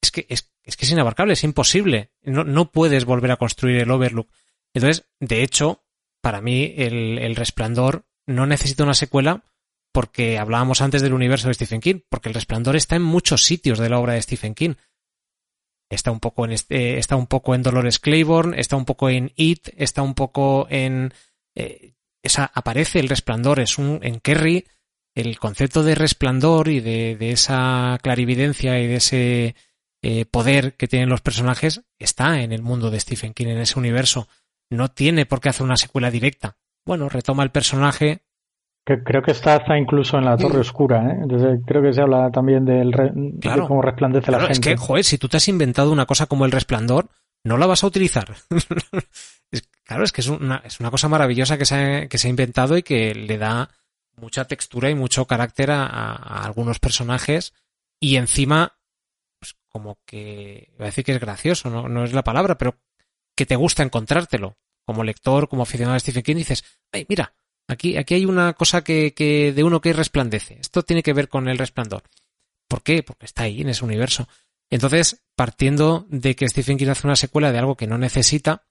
es 0.00 0.12
que 0.12 0.26
es, 0.28 0.52
es 0.62 0.76
que 0.76 0.84
es 0.84 0.92
inabarcable, 0.92 1.32
es 1.32 1.42
imposible. 1.42 2.12
No, 2.22 2.44
no 2.44 2.70
puedes 2.70 3.04
volver 3.04 3.32
a 3.32 3.36
construir 3.36 3.78
el 3.80 3.90
Overlook. 3.90 4.30
Entonces, 4.72 5.06
de 5.18 5.42
hecho, 5.42 5.82
para 6.20 6.40
mí, 6.40 6.74
el, 6.76 7.18
el 7.18 7.34
resplandor 7.34 8.04
no 8.26 8.46
necesita 8.46 8.84
una 8.84 8.94
secuela 8.94 9.42
porque 9.90 10.38
hablábamos 10.38 10.80
antes 10.80 11.02
del 11.02 11.12
universo 11.12 11.48
de 11.48 11.54
Stephen 11.54 11.80
King, 11.80 12.02
porque 12.08 12.28
el 12.28 12.36
resplandor 12.36 12.76
está 12.76 12.94
en 12.94 13.02
muchos 13.02 13.42
sitios 13.42 13.80
de 13.80 13.88
la 13.88 13.98
obra 13.98 14.12
de 14.12 14.22
Stephen 14.22 14.54
King. 14.54 14.74
Está 15.90 16.10
un 16.10 16.20
poco 16.20 16.44
en 16.44 16.52
este, 16.52 16.98
está 16.98 17.16
un 17.16 17.26
poco 17.26 17.54
en 17.54 17.62
Dolores 17.62 17.98
Claiborne, 17.98 18.58
está 18.58 18.76
un 18.76 18.84
poco 18.84 19.10
en 19.10 19.32
It, 19.36 19.68
está 19.76 20.02
un 20.02 20.14
poco 20.14 20.66
en 20.70 21.12
eh, 21.54 21.94
esa 22.22 22.50
aparece 22.54 23.00
el 23.00 23.08
resplandor, 23.08 23.60
es 23.60 23.76
un 23.76 23.98
en 24.02 24.20
Kerry 24.20 24.66
el 25.14 25.38
concepto 25.38 25.82
de 25.82 25.94
resplandor 25.94 26.68
y 26.68 26.80
de, 26.80 27.16
de 27.16 27.32
esa 27.32 27.98
clarividencia 28.02 28.78
y 28.78 28.86
de 28.86 28.94
ese 28.94 29.54
eh, 30.02 30.24
poder 30.24 30.76
que 30.76 30.88
tienen 30.88 31.10
los 31.10 31.20
personajes 31.20 31.82
está 31.98 32.40
en 32.40 32.52
el 32.52 32.62
mundo 32.62 32.90
de 32.90 33.00
Stephen 33.00 33.34
King, 33.34 33.48
en 33.48 33.58
ese 33.58 33.78
universo. 33.78 34.28
No 34.70 34.90
tiene 34.90 35.26
por 35.26 35.40
qué 35.40 35.50
hacer 35.50 35.64
una 35.64 35.76
secuela 35.76 36.10
directa. 36.10 36.56
Bueno, 36.86 37.08
retoma 37.08 37.42
el 37.42 37.50
personaje 37.50 38.22
Que, 38.84 39.02
creo 39.04 39.22
que 39.22 39.32
está 39.32 39.56
hasta 39.56 39.76
incluso 39.78 40.16
en 40.18 40.24
la 40.24 40.36
Torre 40.36 40.60
Oscura, 40.60 41.10
¿eh? 41.10 41.18
Entonces, 41.22 41.60
creo 41.66 41.82
que 41.82 41.92
se 41.92 42.00
habla 42.00 42.30
también 42.30 42.64
del 42.64 42.92
re, 42.92 43.12
Claro. 43.40 43.62
de 43.62 43.68
cómo 43.68 43.82
resplandece 43.82 44.30
la 44.30 44.38
Claro, 44.38 44.50
es 44.52 44.58
gente. 44.58 44.70
que, 44.70 44.76
joder, 44.76 45.04
si 45.04 45.18
tú 45.18 45.28
te 45.28 45.36
has 45.36 45.48
inventado 45.48 45.92
una 45.92 46.06
cosa 46.06 46.26
como 46.26 46.44
el 46.46 46.52
resplandor, 46.52 47.08
no 47.44 47.56
la 47.58 47.66
vas 47.66 47.84
a 47.84 47.86
utilizar. 47.86 48.34
Es- 49.52 49.68
claro, 49.84 50.04
es 50.04 50.12
que 50.12 50.20
es 50.20 50.28
una, 50.28 50.62
es 50.64 50.78
una 50.78 50.90
cosa 50.92 51.08
maravillosa 51.08 51.58
que 51.58 51.64
se, 51.64 51.74
ha, 51.74 52.08
que 52.08 52.18
se 52.18 52.28
ha 52.28 52.30
inventado 52.30 52.76
y 52.78 52.84
que 52.84 53.14
le 53.16 53.36
da 53.36 53.68
mucha 54.16 54.44
textura 54.44 54.90
y 54.90 54.94
mucho 54.94 55.26
carácter 55.26 55.72
a, 55.72 55.84
a- 55.86 56.12
a 56.14 56.44
algunos 56.44 56.78
personajes 56.78 57.52
y 57.98 58.14
encima, 58.16 58.76
pues 59.40 59.56
como 59.68 59.98
que, 60.06 60.70
iba 60.76 60.84
a 60.84 60.86
decir 60.86 61.04
que 61.04 61.12
es 61.12 61.20
gracioso, 61.20 61.68
no, 61.68 61.88
no 61.88 62.04
es 62.04 62.12
la 62.12 62.22
palabra, 62.22 62.56
pero 62.58 62.76
que 63.36 63.44
te 63.46 63.56
gusta 63.56 63.82
encontrártelo. 63.82 64.56
Como 64.86 65.02
lector, 65.04 65.48
como 65.48 65.62
aficionado 65.64 65.96
a 65.96 66.00
Stephen 66.00 66.22
King, 66.22 66.36
dices, 66.36 66.64
ay, 66.92 67.06
mira, 67.08 67.32
aquí, 67.70 67.96
aquí 67.96 68.14
hay 68.14 68.26
una 68.26 68.52
cosa 68.54 68.82
que, 68.84 69.14
que 69.14 69.52
de 69.52 69.64
uno 69.64 69.80
que 69.80 69.92
resplandece. 69.92 70.58
Esto 70.60 70.82
tiene 70.82 71.02
que 71.02 71.12
ver 71.12 71.28
con 71.28 71.48
el 71.48 71.58
resplandor. 71.58 72.02
¿Por 72.68 72.82
qué? 72.82 73.02
Porque 73.02 73.26
está 73.26 73.44
ahí 73.44 73.62
en 73.62 73.68
ese 73.68 73.84
universo. 73.84 74.28
Entonces, 74.70 75.22
partiendo 75.34 76.06
de 76.08 76.36
que 76.36 76.48
Stephen 76.48 76.78
King 76.78 76.88
hace 76.88 77.06
una 77.06 77.16
secuela 77.16 77.50
de 77.50 77.58
algo 77.58 77.76
que 77.76 77.86
no 77.88 77.98
necesita, 77.98 78.66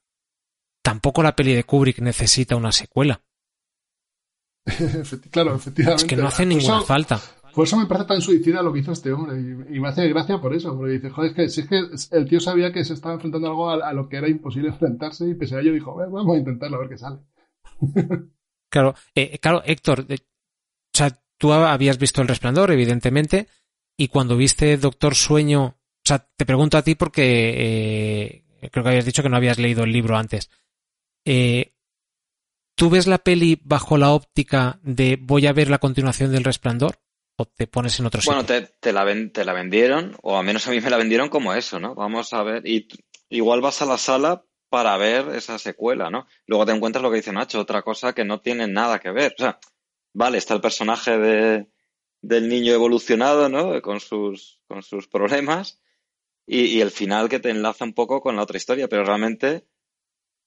tampoco 0.82 1.22
la 1.24 1.36
peli 1.36 1.54
de 1.54 1.64
Kubrick 1.66 2.00
necesita 2.00 2.56
una 2.56 2.72
secuela. 2.72 3.22
Claro, 5.32 5.56
efectivamente. 5.56 6.04
Es 6.04 6.08
que 6.10 6.16
no 6.16 6.28
hace 6.28 6.46
ninguna 6.46 6.78
eso- 6.78 6.86
falta. 6.86 7.20
Por 7.54 7.66
eso 7.66 7.78
me 7.78 7.88
parece 7.88 8.08
tan 8.08 8.22
suicida 8.22 8.62
lo 8.62 8.72
que 8.72 8.80
hizo 8.80 8.92
este 8.92 9.12
hombre. 9.12 9.36
Y, 9.42 9.78
y 9.78 9.80
me 9.80 9.90
hace 9.90 10.08
gracia 10.08 10.40
por 10.40 10.54
eso. 10.54 10.78
Porque 10.78 10.94
dice, 10.94 11.10
joder, 11.10 11.32
es 11.32 11.36
que, 11.36 11.50
si 11.50 11.62
es 11.62 11.68
que 11.68 11.82
el 12.16 12.30
tío 12.30 12.40
sabía 12.40 12.72
que 12.72 12.86
se 12.86 12.94
estaba 12.94 13.16
enfrentando 13.16 13.48
a 13.48 13.50
algo 13.50 13.70
a, 13.72 13.90
a 13.90 13.92
lo 13.94 14.08
que 14.08 14.18
era 14.18 14.30
imposible 14.30 14.70
enfrentarse. 14.70 15.28
Y 15.28 15.34
pese 15.34 15.56
a 15.56 15.60
ello 15.60 15.74
dijo, 15.74 15.92
"Bueno, 15.94 16.12
vamos 16.12 16.36
a 16.36 16.40
intentarlo 16.40 16.78
a 16.78 16.80
ver 16.82 16.90
qué 16.90 16.98
sale. 17.00 17.18
Claro, 18.70 18.96
eh, 19.16 19.38
claro, 19.40 19.62
Héctor, 19.66 20.06
eh, 20.10 20.18
o 20.94 20.98
sea, 20.98 21.18
tú 21.38 21.52
habías 21.54 21.98
visto 21.98 22.22
El 22.22 22.28
Resplandor, 22.28 22.72
evidentemente, 22.72 23.48
y 23.98 24.08
cuando 24.10 24.38
viste 24.38 24.78
Doctor 24.78 25.16
Sueño, 25.16 25.64
o 25.66 26.06
sea, 26.06 26.20
te 26.20 26.46
pregunto 26.46 26.78
a 26.78 26.84
ti 26.84 26.96
porque 26.96 28.44
eh, 28.62 28.70
creo 28.72 28.84
que 28.84 28.90
habías 28.90 29.06
dicho 29.06 29.24
que 29.24 29.30
no 29.30 29.38
habías 29.38 29.60
leído 29.60 29.84
el 29.84 29.91
libro 29.91 30.18
antes. 30.18 30.50
Eh, 31.26 31.74
¿Tú 32.76 32.90
ves 32.90 33.08
la 33.08 33.18
peli 33.18 33.60
bajo 33.64 33.98
la 33.98 34.12
óptica 34.12 34.80
de 34.84 35.18
voy 35.22 35.48
a 35.48 35.54
ver 35.54 35.70
la 35.70 35.80
continuación 35.80 36.32
del 36.32 36.44
Resplandor? 36.46 36.96
¿O 37.38 37.46
te 37.46 37.68
pones 37.68 38.00
en 38.00 38.06
otro 38.06 38.22
sitio? 38.22 38.34
Bueno, 38.36 38.46
te, 38.46 38.62
te 38.80 38.91
la 38.94 39.04
ven- 39.04 39.32
te 39.32 39.46
la 39.46 39.54
vendieron, 39.54 40.16
o 40.22 40.38
al 40.38 40.46
menos 40.46 40.68
a 40.68 40.72
mí 40.72 40.80
me 40.82 40.90
la 40.90 40.98
vendieron 40.98 41.30
como 41.30 41.54
eso, 41.54 41.80
¿no? 41.80 41.96
Vamos 41.96 42.34
a 42.34 42.44
ver. 42.44 42.66
Y 42.68 42.88
igual 43.30 43.62
vas 43.62 43.82
a 43.82 43.86
la 43.86 43.98
sala 43.98 44.46
para 44.70 44.98
ver 44.98 45.30
esa 45.36 45.58
secuela, 45.60 46.10
¿no? 46.10 46.28
Luego 46.46 46.66
te 46.66 46.72
encuentras 46.74 47.04
lo 47.04 47.10
que 47.12 47.18
dice 47.18 47.34
Nacho, 47.34 47.60
otra 47.60 47.82
cosa 47.82 48.14
que 48.14 48.26
no 48.26 48.41
tiene 48.41 48.68
nada 48.68 49.00
que 49.00 49.12
ver. 49.12 49.34
O 49.38 49.41
sea, 49.41 49.60
vale, 50.14 50.38
está 50.38 50.54
el 50.54 50.62
personaje 50.62 51.18
de, 51.18 51.68
del 52.22 52.50
niño 52.50 52.74
evolucionado, 52.74 53.50
¿no? 53.50 53.82
Con 53.82 54.00
sus, 54.00 54.62
con 54.68 54.84
sus 54.84 55.08
problemas. 55.08 55.82
Y, 56.48 56.82
el 56.82 56.91
final 56.91 57.30
que 57.30 57.40
te 57.40 57.52
enlaza 57.52 57.86
un 57.86 57.94
poco 57.94 58.22
con 58.22 58.36
la 58.36 58.44
otra 58.44 58.58
historia, 58.58 58.88
pero 58.90 59.06
realmente. 59.06 59.68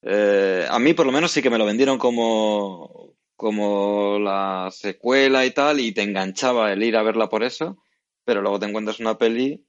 eh, 0.03 0.67
a 0.69 0.79
mí 0.79 0.93
por 0.93 1.05
lo 1.05 1.11
menos 1.11 1.31
sí 1.31 1.41
que 1.41 1.49
me 1.49 1.57
lo 1.57 1.65
vendieron 1.65 1.97
como, 1.97 3.15
como 3.35 4.19
la 4.19 4.69
secuela 4.71 5.45
y 5.45 5.51
tal, 5.51 5.79
y 5.79 5.93
te 5.93 6.03
enganchaba 6.03 6.73
el 6.73 6.83
ir 6.83 6.97
a 6.97 7.03
verla 7.03 7.29
por 7.29 7.43
eso, 7.43 7.77
pero 8.25 8.41
luego 8.41 8.59
te 8.59 8.67
encuentras 8.67 8.99
una 8.99 9.17
peli, 9.17 9.65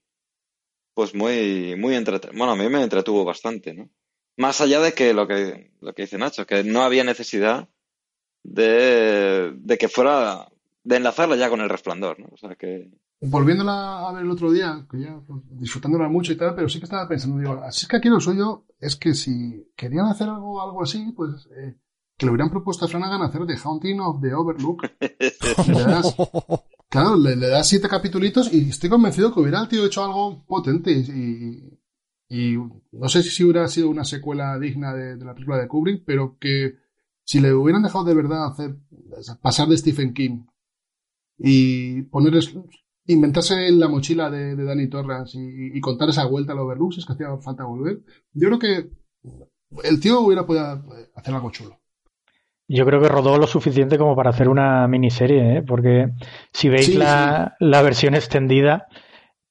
pues 0.94 1.14
muy, 1.14 1.76
muy 1.76 1.94
entretenida. 1.94 2.36
Bueno, 2.38 2.52
a 2.54 2.56
mí 2.56 2.68
me 2.68 2.82
entretuvo 2.82 3.24
bastante, 3.24 3.74
¿no? 3.74 3.90
Más 4.36 4.60
allá 4.60 4.80
de 4.80 4.92
que 4.92 5.14
lo 5.14 5.26
que, 5.26 5.72
lo 5.80 5.94
que 5.94 6.02
dice 6.02 6.18
Nacho, 6.18 6.46
que 6.46 6.64
no 6.64 6.82
había 6.82 7.04
necesidad 7.04 7.68
de, 8.42 9.52
de 9.56 9.78
que 9.78 9.88
fuera, 9.88 10.48
de 10.82 10.96
enlazarla 10.96 11.36
ya 11.36 11.48
con 11.48 11.60
el 11.60 11.68
resplandor, 11.68 12.18
¿no? 12.18 12.28
O 12.32 12.36
sea 12.36 12.56
que, 12.56 12.90
Volviéndola 13.26 14.06
a 14.06 14.12
ver 14.12 14.24
el 14.24 14.30
otro 14.30 14.52
día, 14.52 14.86
que 14.90 15.00
ya 15.00 15.18
pues, 15.26 15.40
disfrutándola 15.50 16.08
mucho 16.08 16.32
y 16.32 16.36
tal, 16.36 16.54
pero 16.54 16.68
sí 16.68 16.78
que 16.78 16.84
estaba 16.84 17.08
pensando, 17.08 17.38
digo, 17.38 17.62
así 17.62 17.82
es 17.82 17.88
que 17.88 17.96
aquí 17.96 18.08
lo 18.08 18.20
suyo 18.20 18.66
es 18.78 18.96
que 18.96 19.14
si 19.14 19.72
querían 19.76 20.06
hacer 20.06 20.28
algo, 20.28 20.60
algo 20.60 20.82
así, 20.82 21.12
pues 21.16 21.48
eh, 21.56 21.74
que 22.18 22.26
le 22.26 22.32
hubieran 22.32 22.50
propuesto 22.50 22.84
a 22.84 22.88
Flanagan 22.88 23.22
hacer 23.22 23.46
The 23.46 23.56
Haunting 23.64 24.00
of 24.00 24.20
the 24.20 24.34
Overlook. 24.34 24.82
Le 25.00 25.84
das, 25.84 26.14
claro, 26.88 27.16
le, 27.16 27.34
le 27.34 27.48
das 27.48 27.66
siete 27.66 27.88
capitulitos 27.88 28.52
y 28.52 28.68
estoy 28.68 28.90
convencido 28.90 29.32
que 29.32 29.40
hubiera 29.40 29.60
el 29.62 29.68
tío 29.68 29.86
hecho 29.86 30.04
algo 30.04 30.44
potente 30.46 30.92
y, 30.92 31.00
y 31.00 31.78
no 32.30 33.08
sé 33.08 33.22
si 33.22 33.44
hubiera 33.44 33.68
sido 33.68 33.88
una 33.88 34.04
secuela 34.04 34.58
digna 34.58 34.94
de, 34.94 35.16
de 35.16 35.24
la 35.24 35.34
película 35.34 35.58
de 35.58 35.68
Kubrick, 35.68 36.04
pero 36.04 36.36
que 36.38 36.74
si 37.22 37.40
le 37.40 37.52
hubieran 37.52 37.82
dejado 37.82 38.04
de 38.04 38.14
verdad 38.14 38.46
hacer, 38.46 38.76
pasar 39.40 39.68
de 39.68 39.78
Stephen 39.78 40.12
King 40.12 40.44
y 41.38 42.02
ponerles, 42.02 42.54
inventarse 43.06 43.68
en 43.68 43.80
la 43.80 43.88
mochila 43.88 44.30
de, 44.30 44.56
de 44.56 44.64
Danny 44.64 44.88
Torrance 44.88 45.38
y, 45.38 45.76
y 45.76 45.80
contar 45.80 46.08
esa 46.08 46.26
vuelta 46.26 46.52
al 46.52 46.58
Overlook, 46.60 46.92
si 46.92 47.00
es 47.00 47.06
que 47.06 47.12
hacía 47.12 47.36
falta 47.38 47.64
volver, 47.64 48.02
yo 48.32 48.48
creo 48.48 48.58
que 48.58 48.90
el 49.82 50.00
tío 50.00 50.20
hubiera 50.20 50.46
podido 50.46 50.84
hacer 51.14 51.34
algo 51.34 51.50
chulo. 51.50 51.80
Yo 52.66 52.86
creo 52.86 53.00
que 53.00 53.08
rodó 53.08 53.36
lo 53.36 53.46
suficiente 53.46 53.98
como 53.98 54.16
para 54.16 54.30
hacer 54.30 54.48
una 54.48 54.88
miniserie, 54.88 55.58
¿eh? 55.58 55.62
porque 55.62 56.08
si 56.52 56.70
veis 56.70 56.86
Sí, 56.86 56.94
la, 56.94 57.56
la 57.60 57.82
versión 57.82 58.14
extendida, 58.14 58.86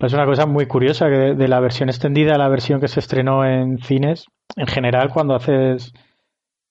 es 0.07 0.13
una 0.13 0.25
cosa 0.25 0.45
muy 0.45 0.65
curiosa 0.65 1.07
que 1.07 1.35
de, 1.35 1.47
la 1.47 1.59
versión 1.59 1.89
extendida 1.89 2.35
a 2.35 2.37
la 2.37 2.49
versión 2.49 2.79
que 2.79 2.87
se 2.87 2.99
estrenó 2.99 3.45
en 3.45 3.79
cines, 3.79 4.25
en 4.55 4.67
general 4.67 5.09
cuando 5.09 5.35
haces 5.35 5.93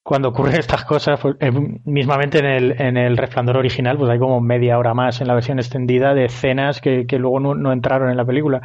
cuando 0.04 0.30
ocurren 0.30 0.56
estas 0.58 0.84
cosas, 0.84 1.20
pues, 1.20 1.36
eh, 1.40 1.52
mismamente 1.84 2.38
en 2.38 2.46
el, 2.46 2.80
en 2.80 2.96
el 2.96 3.16
resplandor 3.16 3.56
original, 3.56 3.96
pues 3.96 4.10
hay 4.10 4.18
como 4.18 4.40
media 4.40 4.78
hora 4.78 4.94
más 4.94 5.20
en 5.20 5.28
la 5.28 5.34
versión 5.34 5.58
extendida 5.58 6.14
de 6.14 6.24
escenas 6.24 6.80
que, 6.80 7.06
que 7.06 7.18
luego 7.18 7.40
no, 7.40 7.54
no 7.54 7.72
entraron 7.72 8.10
en 8.10 8.16
la 8.16 8.24
película. 8.24 8.60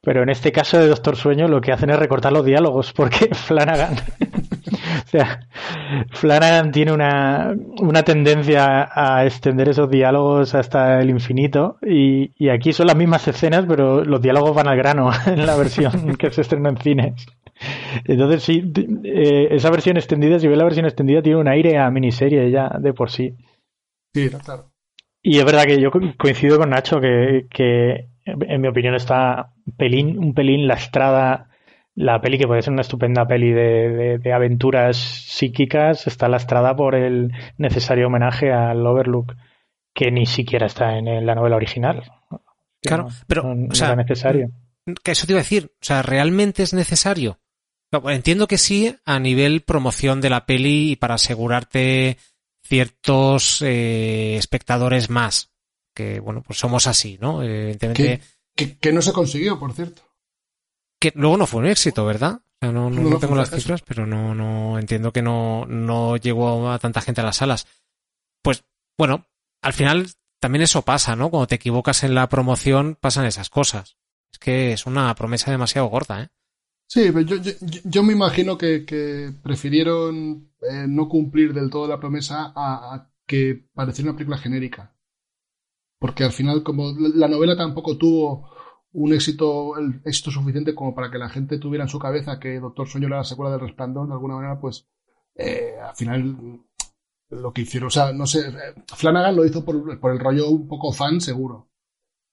Pero 0.00 0.22
en 0.22 0.30
este 0.30 0.52
caso 0.52 0.78
de 0.78 0.88
Doctor 0.88 1.16
Sueño 1.16 1.46
lo 1.46 1.60
que 1.60 1.72
hacen 1.72 1.90
es 1.90 1.98
recortar 1.98 2.32
los 2.32 2.44
diálogos, 2.44 2.92
porque 2.92 3.28
Flanagan, 3.34 3.94
o 5.04 5.08
sea, 5.08 5.40
Flanagan 6.10 6.72
tiene 6.72 6.92
una, 6.92 7.54
una 7.80 8.02
tendencia 8.02 8.88
a 8.94 9.24
extender 9.26 9.68
esos 9.68 9.90
diálogos 9.90 10.54
hasta 10.54 11.00
el 11.00 11.10
infinito 11.10 11.78
y, 11.82 12.32
y 12.36 12.48
aquí 12.48 12.72
son 12.72 12.86
las 12.86 12.96
mismas 12.96 13.26
escenas, 13.28 13.64
pero 13.68 14.04
los 14.04 14.22
diálogos 14.22 14.54
van 14.54 14.68
al 14.68 14.76
grano 14.76 15.10
en 15.26 15.46
la 15.46 15.56
versión 15.56 16.16
que 16.16 16.30
se 16.30 16.42
estrenó 16.42 16.68
en 16.70 16.76
cines. 16.78 17.26
Entonces 18.04 18.42
sí, 18.42 18.72
eh, 19.04 19.48
esa 19.50 19.70
versión 19.70 19.96
extendida, 19.96 20.38
si 20.38 20.48
ves 20.48 20.58
la 20.58 20.64
versión 20.64 20.86
extendida, 20.86 21.22
tiene 21.22 21.38
un 21.40 21.48
aire 21.48 21.78
a 21.78 21.90
miniserie 21.90 22.50
ya 22.50 22.68
de 22.80 22.92
por 22.94 23.10
sí. 23.10 23.34
Sí, 24.14 24.30
claro. 24.44 24.70
Y 25.22 25.38
es 25.38 25.44
verdad 25.44 25.64
que 25.66 25.80
yo 25.80 25.90
co- 25.90 26.00
coincido 26.18 26.58
con 26.58 26.70
Nacho 26.70 27.00
que, 27.00 27.46
que 27.50 28.08
en 28.24 28.60
mi 28.60 28.68
opinión 28.68 28.94
está 28.94 29.52
pelín, 29.76 30.18
un 30.18 30.34
pelín 30.34 30.66
lastrada 30.66 31.49
la 31.94 32.20
peli, 32.20 32.38
que 32.38 32.46
puede 32.46 32.62
ser 32.62 32.72
una 32.72 32.82
estupenda 32.82 33.26
peli 33.26 33.50
de, 33.52 33.88
de- 33.90 34.18
de 34.18 34.32
aventuras 34.32 34.96
psíquicas, 34.96 36.06
está 36.06 36.28
lastrada 36.28 36.74
por 36.76 36.94
el 36.94 37.32
necesario 37.58 38.06
homenaje 38.06 38.52
al 38.52 38.86
Overlook, 38.86 39.34
que 39.94 40.10
ni 40.10 40.26
siquiera 40.26 40.66
está 40.66 40.96
en, 40.96 41.26
la 41.26 41.34
novela 41.34 41.56
original. 41.56 42.04
Claro, 42.82 43.04
no- 43.04 43.10
pero, 43.26 43.42
no- 43.42 43.54
no 43.54 43.68
o 43.70 43.74
sea, 43.74 43.88
era 43.88 43.96
necesario. 43.96 44.50
que 45.02 45.10
eso 45.12 45.26
te 45.26 45.32
iba 45.32 45.40
a 45.40 45.42
decir, 45.42 45.72
o 45.74 45.84
sea, 45.84 46.02
¿realmente 46.02 46.62
es 46.62 46.72
necesario? 46.72 47.38
No, 47.92 48.08
Entiendo 48.08 48.46
que 48.46 48.56
sí 48.56 48.94
a 49.04 49.18
nivel 49.18 49.62
promoción 49.62 50.20
de 50.20 50.30
la 50.30 50.46
peli 50.46 50.92
y 50.92 50.96
para 50.96 51.14
asegurarte 51.16 52.18
ciertos 52.62 53.62
eh, 53.62 54.36
espectadores 54.36 55.10
más, 55.10 55.50
que 55.94 56.20
bueno, 56.20 56.42
pues 56.42 56.58
somos 56.58 56.86
así, 56.86 57.18
¿no? 57.20 57.42
Evidentemente, 57.42 58.20
Que, 58.54 58.76
que 58.78 58.92
no 58.92 59.02
se 59.02 59.12
consiguió, 59.12 59.58
por 59.58 59.72
cierto. 59.72 60.02
Que 61.00 61.12
luego 61.16 61.36
no 61.36 61.46
fue 61.46 61.60
un 61.60 61.66
éxito, 61.66 62.04
¿verdad? 62.04 62.34
O 62.34 62.56
sea, 62.60 62.72
no, 62.72 62.90
no- 62.90 62.96
No, 62.96 63.02
no 63.02 63.02
no 63.04 63.10
fue 63.12 63.20
tengo 63.20 63.34
las 63.36 63.50
cifras, 63.50 63.82
pero 63.82 64.06
no, 64.06 64.34
no 64.34 64.78
entiendo 64.78 65.12
que 65.12 65.22
no, 65.22 65.66
no 65.66 66.16
llegó 66.16 66.70
a 66.70 66.78
tanta 66.78 67.00
gente 67.00 67.20
a 67.22 67.24
las 67.24 67.36
salas. 67.36 67.66
Pues, 68.42 68.64
bueno, 68.98 69.26
al 69.62 69.72
final 69.72 70.06
también 70.40 70.62
eso 70.62 70.82
pasa, 70.82 71.16
¿no? 71.16 71.30
Cuando 71.30 71.46
te 71.46 71.54
equivocas 71.56 72.04
en 72.04 72.14
la 72.14 72.28
promoción 72.28 72.96
pasan 73.00 73.24
esas 73.26 73.50
cosas. 73.50 73.96
Es 74.32 74.38
que 74.38 74.72
es 74.72 74.86
una 74.86 75.14
promesa 75.14 75.50
demasiado 75.50 75.88
gorda, 75.88 76.22
¿eh? 76.22 76.28
Sí, 76.86 77.10
pero 77.12 77.20
yo, 77.20 77.36
yo, 77.84 78.02
me 78.02 78.12
imagino 78.12 78.58
que, 78.58 78.84
que 78.84 79.32
prefirieron 79.42 80.50
eh, 80.60 80.86
no 80.88 81.08
cumplir 81.08 81.54
del 81.54 81.70
todo 81.70 81.86
la 81.86 82.00
promesa 82.00 82.52
a, 82.54 82.94
a 82.94 83.10
que 83.26 83.68
pareciera 83.72 84.10
una 84.10 84.16
película 84.18 84.38
genérica. 84.38 84.96
Porque 86.00 86.24
al 86.24 86.32
final, 86.32 86.62
como 86.64 86.92
la 86.98 87.28
novela 87.28 87.56
tampoco 87.56 87.96
tuvo 87.96 88.50
un 88.92 89.12
éxito, 89.12 89.78
el 89.78 90.00
éxito 90.04 90.30
suficiente 90.30 90.74
como 90.74 90.94
para 90.94 91.10
que 91.10 91.18
la 91.18 91.28
gente 91.28 91.58
tuviera 91.58 91.84
en 91.84 91.88
su 91.88 91.98
cabeza 91.98 92.40
que 92.40 92.60
Doctor 92.60 92.88
Sueño 92.88 93.06
era 93.06 93.18
la 93.18 93.24
secuela 93.24 93.52
del 93.52 93.60
Resplandor, 93.60 94.06
de 94.08 94.14
alguna 94.14 94.36
manera, 94.36 94.60
pues 94.60 94.88
eh, 95.34 95.74
al 95.82 95.94
final 95.96 96.60
lo 97.30 97.52
que 97.52 97.62
hicieron, 97.62 97.86
o 97.88 97.90
sea, 97.90 98.12
no 98.12 98.26
sé, 98.26 98.52
Flanagan 98.96 99.36
lo 99.36 99.44
hizo 99.44 99.64
por, 99.64 99.76
el 99.76 100.18
rollo 100.18 100.48
un 100.48 100.66
poco 100.66 100.92
fan, 100.92 101.20
seguro 101.20 101.70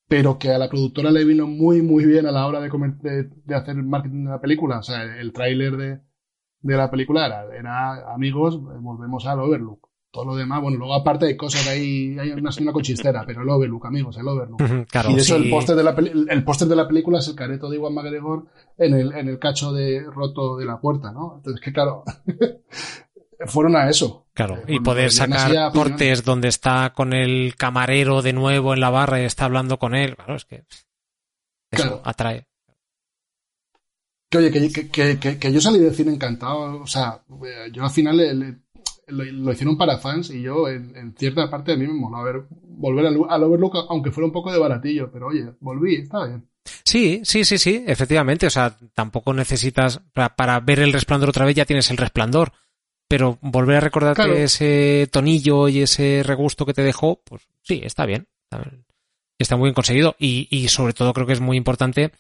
pero 0.08 0.38
que 0.40 0.52
a 0.52 0.58
la 0.58 0.70
productora 0.70 1.12
le 1.12 1.26
vino 1.26 1.48
muy, 1.48 1.82
muy 1.82 2.06
bien 2.06 2.26
a 2.28 2.32
la 2.32 2.48
hora 2.48 2.62
de 2.62 3.56
hacer 3.56 3.76
el 3.76 3.84
marketing 3.84 4.26
de 4.26 4.32
la 4.32 4.42
película. 4.42 4.80
O 4.80 4.84
sea, 4.84 5.04
el 5.04 5.34
tráiler 5.34 5.76
de, 5.76 6.02
de 6.62 6.78
la 6.78 6.90
película 6.90 7.26
era, 7.26 7.56
era, 7.56 8.14
amigos, 8.14 8.62
volvemos 8.62 9.26
al 9.26 9.40
Overlook. 9.42 9.87
Todo 10.18 10.26
lo 10.32 10.36
demás, 10.36 10.60
bueno, 10.64 10.80
luego 10.80 10.96
aparte 10.96 11.28
hay 11.28 11.38
cosas 11.38 11.68
ahí, 11.68 12.18
hay 12.18 12.32
una, 12.32 12.50
una 12.60 12.72
cochistera, 12.72 13.24
pero 13.24 13.44
el 13.44 13.50
Overlook, 13.50 13.86
amigos, 13.86 14.18
el 14.18 14.28
Overlook. 14.28 14.88
Claro, 14.90 15.12
y 15.12 15.14
de 15.14 15.20
sí. 15.22 15.32
el 15.34 15.48
póster 15.48 15.76
de 15.76 15.84
la 15.84 15.96
peli- 15.96 16.26
el 16.28 16.44
póster 16.44 16.68
de 16.68 16.76
la 16.76 16.88
película 16.88 17.20
es 17.20 17.28
el 17.28 17.36
careto 17.36 17.70
de 17.70 17.76
Iwan 17.76 17.94
McGregor 17.94 18.48
en 18.80 18.96
el, 18.96 19.14
en 19.14 19.28
el 19.30 19.38
cacho 19.38 19.72
de 19.74 20.04
roto 20.12 20.58
de 20.58 20.66
la 20.66 20.82
puerta, 20.82 21.12
¿no? 21.12 21.36
Entonces 21.38 21.62
que 21.64 21.72
claro, 21.72 22.04
fueron 23.46 23.76
a 23.76 23.88
eso. 23.92 24.26
Claro, 24.34 24.56
Eh, 24.56 24.64
y 24.70 24.80
poder 24.80 25.10
podrían 25.10 25.12
sacar 25.12 25.72
cortes 25.72 26.24
donde 26.24 26.48
está 26.48 26.94
con 26.96 27.14
el 27.14 27.54
camarero 27.56 28.24
de 28.24 28.34
nuevo 28.34 28.74
en 28.74 28.80
la 28.80 28.90
barra 28.90 29.22
y 29.22 29.26
está 29.26 29.46
hablando 29.46 29.78
con 29.78 29.94
él. 29.94 30.16
Claro, 30.16 30.36
es 30.36 30.46
que 30.46 30.56
eso 31.70 31.84
Claro. 31.84 32.02
atrae. 32.04 32.48
Que 34.30 34.40
oye, 34.40 34.52
que, 34.52 34.70
que, 34.72 34.90
que, 34.90 35.20
que- 35.20 35.40
que 35.40 35.54
yo 35.54 35.62
salí 35.62 35.80
del 35.80 35.96
cine 35.96 36.12
encantado, 36.14 36.82
o 36.82 36.88
sea, 36.88 37.22
eh, 37.46 37.70
yo 37.72 37.84
al 37.84 37.90
final 37.92 38.18
le- 38.18 38.34
le- 38.34 38.58
lo, 39.08 39.24
lo 39.24 39.52
hicieron 39.52 39.78
para 39.78 39.98
fans 39.98 40.30
y 40.32 40.42
yo 40.42 40.68
en, 40.68 40.96
en 40.96 41.14
cierta 41.16 41.50
parte 41.50 41.74
a 41.74 41.78
mí 41.78 41.88
me 41.88 41.94
moló 41.94 42.24
ver, 42.24 42.44
volver 42.50 43.06
al, 43.08 43.18
al 43.30 43.44
Overlook, 43.44 43.76
aunque 43.90 44.12
fuera 44.12 44.28
un 44.28 44.34
poco 44.34 44.52
de 44.52 44.60
baratillo, 44.60 45.10
pero 45.12 45.28
oye, 45.28 45.52
volví, 45.60 45.96
está 45.96 46.26
bien. 46.26 46.48
Sí, 46.84 47.22
sí, 47.24 47.46
sí, 47.46 47.58
sí, 47.58 47.84
efectivamente. 47.88 48.46
O 48.48 48.50
sea, 48.50 48.76
tampoco 48.94 49.34
necesitas, 49.34 50.02
para, 50.14 50.36
para 50.36 50.60
ver 50.60 50.80
el 50.80 50.92
resplandor 50.94 51.30
otra 51.30 51.46
vez 51.46 51.56
ya 51.56 51.66
tienes 51.66 51.90
el 51.92 51.98
resplandor. 51.98 52.52
Pero 53.10 53.38
volver 53.42 53.78
a 53.78 53.80
recordarte 53.80 54.24
Claro. 54.24 54.34
ese 54.36 55.08
tonillo 55.10 55.70
y 55.70 55.80
ese 55.80 56.24
regusto 56.26 56.66
que 56.66 56.74
te 56.74 56.82
dejó, 56.84 57.22
pues 57.24 57.48
sí, 57.62 57.80
está 57.84 58.06
bien. 58.06 58.28
Está, 58.44 58.62
bien. 58.70 58.86
Está 59.40 59.56
muy 59.56 59.68
bien 59.68 59.76
conseguido. 59.76 60.18
Y, 60.20 60.50
y 60.52 60.68
sobre 60.68 60.92
todo 60.92 61.14
creo 61.14 61.26
que 61.26 61.32
es 61.32 61.40
muy 61.40 61.56
importante, 61.56 62.12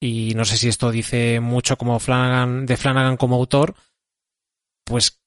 y 0.00 0.32
no 0.34 0.46
sé 0.46 0.56
si 0.56 0.68
esto 0.68 0.90
dice 0.90 1.40
mucho 1.40 1.76
como 1.76 1.98
Flanagan, 2.00 2.64
de 2.64 2.78
Flanagan 2.78 3.18
como 3.18 3.36
autor, 3.36 3.74
pues 4.84 5.20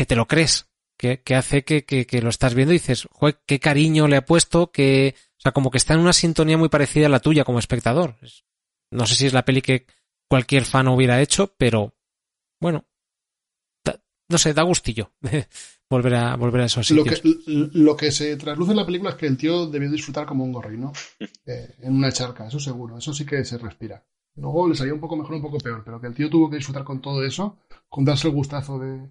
que 0.00 0.06
te 0.06 0.16
lo 0.16 0.26
crees. 0.26 0.66
Que, 0.96 1.22
que 1.22 1.34
hace 1.34 1.62
que, 1.64 1.84
que, 1.84 2.06
que 2.06 2.20
lo 2.22 2.28
estás 2.30 2.54
viendo 2.54 2.72
y 2.74 2.78
dices, 2.78 3.06
joder, 3.12 3.40
qué 3.46 3.58
cariño 3.58 4.06
le 4.08 4.16
ha 4.16 4.24
puesto, 4.26 4.70
que, 4.70 5.14
o 5.38 5.40
sea, 5.40 5.52
como 5.52 5.70
que 5.70 5.78
está 5.78 5.94
en 5.94 6.00
una 6.00 6.12
sintonía 6.12 6.58
muy 6.58 6.68
parecida 6.68 7.06
a 7.06 7.08
la 7.10 7.20
tuya 7.20 7.44
como 7.44 7.58
espectador. 7.58 8.16
Es- 8.22 8.44
No 8.92 9.06
sé 9.06 9.14
si 9.14 9.26
es 9.26 9.32
la 9.32 9.44
peli 9.44 9.62
que 9.62 9.86
cualquier 10.28 10.64
fan 10.64 10.88
hubiera 10.88 11.20
hecho, 11.22 11.54
pero 11.56 11.94
bueno, 12.60 12.84
da- 13.84 14.00
no 14.28 14.36
sé, 14.38 14.52
da 14.52 14.62
gustillo 14.62 15.12
volver 15.90 16.14
a 16.16 16.36
volver 16.36 16.60
a 16.62 16.64
esos 16.66 16.90
Lo 16.90 17.02
sitios. 17.02 17.20
que, 17.22 17.68
lo 17.72 17.96
que 17.96 18.10
se 18.12 18.36
trasluce 18.36 18.72
en 18.72 18.76
la 18.76 18.86
película 18.86 19.10
es 19.10 19.16
que 19.16 19.26
el 19.26 19.36
tío 19.38 19.66
debió 19.66 19.90
disfrutar 19.90 20.26
como 20.26 20.44
un 20.44 20.52
gorrino 20.52 20.92
eh, 21.46 21.76
en 21.80 21.94
una 21.94 22.12
charca, 22.12 22.46
eso 22.46 22.60
seguro, 22.60 22.98
eso 22.98 23.12
sí 23.14 23.24
que 23.24 23.44
se 23.44 23.58
respira. 23.58 24.04
Luego 24.36 24.68
le 24.68 24.74
salió 24.74 24.94
un 24.94 25.00
poco 25.00 25.16
mejor, 25.16 25.34
un 25.34 25.42
poco 25.42 25.58
peor, 25.58 25.82
pero 25.84 26.00
que 26.00 26.06
el 26.08 26.14
tío 26.14 26.28
tuvo 26.30 26.48
que 26.50 26.56
disfrutar 26.56 26.84
con 26.84 27.00
todo 27.00 27.24
eso, 27.24 27.58
con 27.88 28.04
darse 28.04 28.28
el 28.28 28.34
gustazo 28.34 28.78
de, 28.78 29.10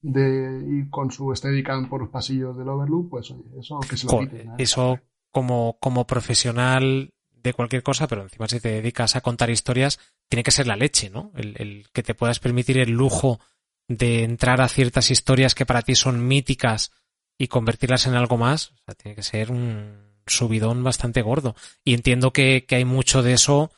de 0.00 0.64
ir 0.68 0.90
con 0.90 1.10
su 1.10 1.34
Steadicam 1.34 1.88
por 1.88 2.00
los 2.00 2.10
pasillos 2.10 2.56
del 2.56 2.68
Overlook, 2.68 3.10
pues 3.10 3.30
oye, 3.30 3.44
eso 3.58 3.80
que 3.80 3.96
se 3.96 4.06
lo 4.06 4.12
Joder, 4.12 4.30
quiten. 4.30 4.50
¿eh? 4.50 4.54
eso 4.58 5.00
como, 5.30 5.78
como 5.80 6.06
profesional 6.06 7.10
de 7.32 7.52
cualquier 7.52 7.82
cosa, 7.82 8.06
pero 8.06 8.22
encima 8.22 8.48
si 8.48 8.60
te 8.60 8.68
dedicas 8.70 9.16
a 9.16 9.20
contar 9.20 9.50
historias, 9.50 9.98
tiene 10.28 10.42
que 10.42 10.50
ser 10.50 10.66
la 10.66 10.76
leche, 10.76 11.10
¿no? 11.10 11.32
El, 11.34 11.54
el 11.58 11.86
que 11.92 12.02
te 12.02 12.14
puedas 12.14 12.38
permitir 12.40 12.78
el 12.78 12.90
lujo 12.90 13.40
de 13.88 14.22
entrar 14.24 14.60
a 14.60 14.68
ciertas 14.68 15.10
historias 15.10 15.54
que 15.54 15.66
para 15.66 15.82
ti 15.82 15.94
son 15.94 16.26
míticas 16.26 16.92
y 17.38 17.48
convertirlas 17.48 18.06
en 18.06 18.14
algo 18.14 18.36
más, 18.36 18.70
o 18.72 18.76
sea, 18.84 18.94
tiene 18.94 19.14
que 19.14 19.22
ser 19.22 19.50
un 19.50 20.08
subidón 20.26 20.82
bastante 20.84 21.22
gordo. 21.22 21.54
Y 21.84 21.94
entiendo 21.94 22.32
que, 22.32 22.66
que 22.66 22.76
hay 22.76 22.84
mucho 22.84 23.22
de 23.22 23.32
eso 23.32 23.70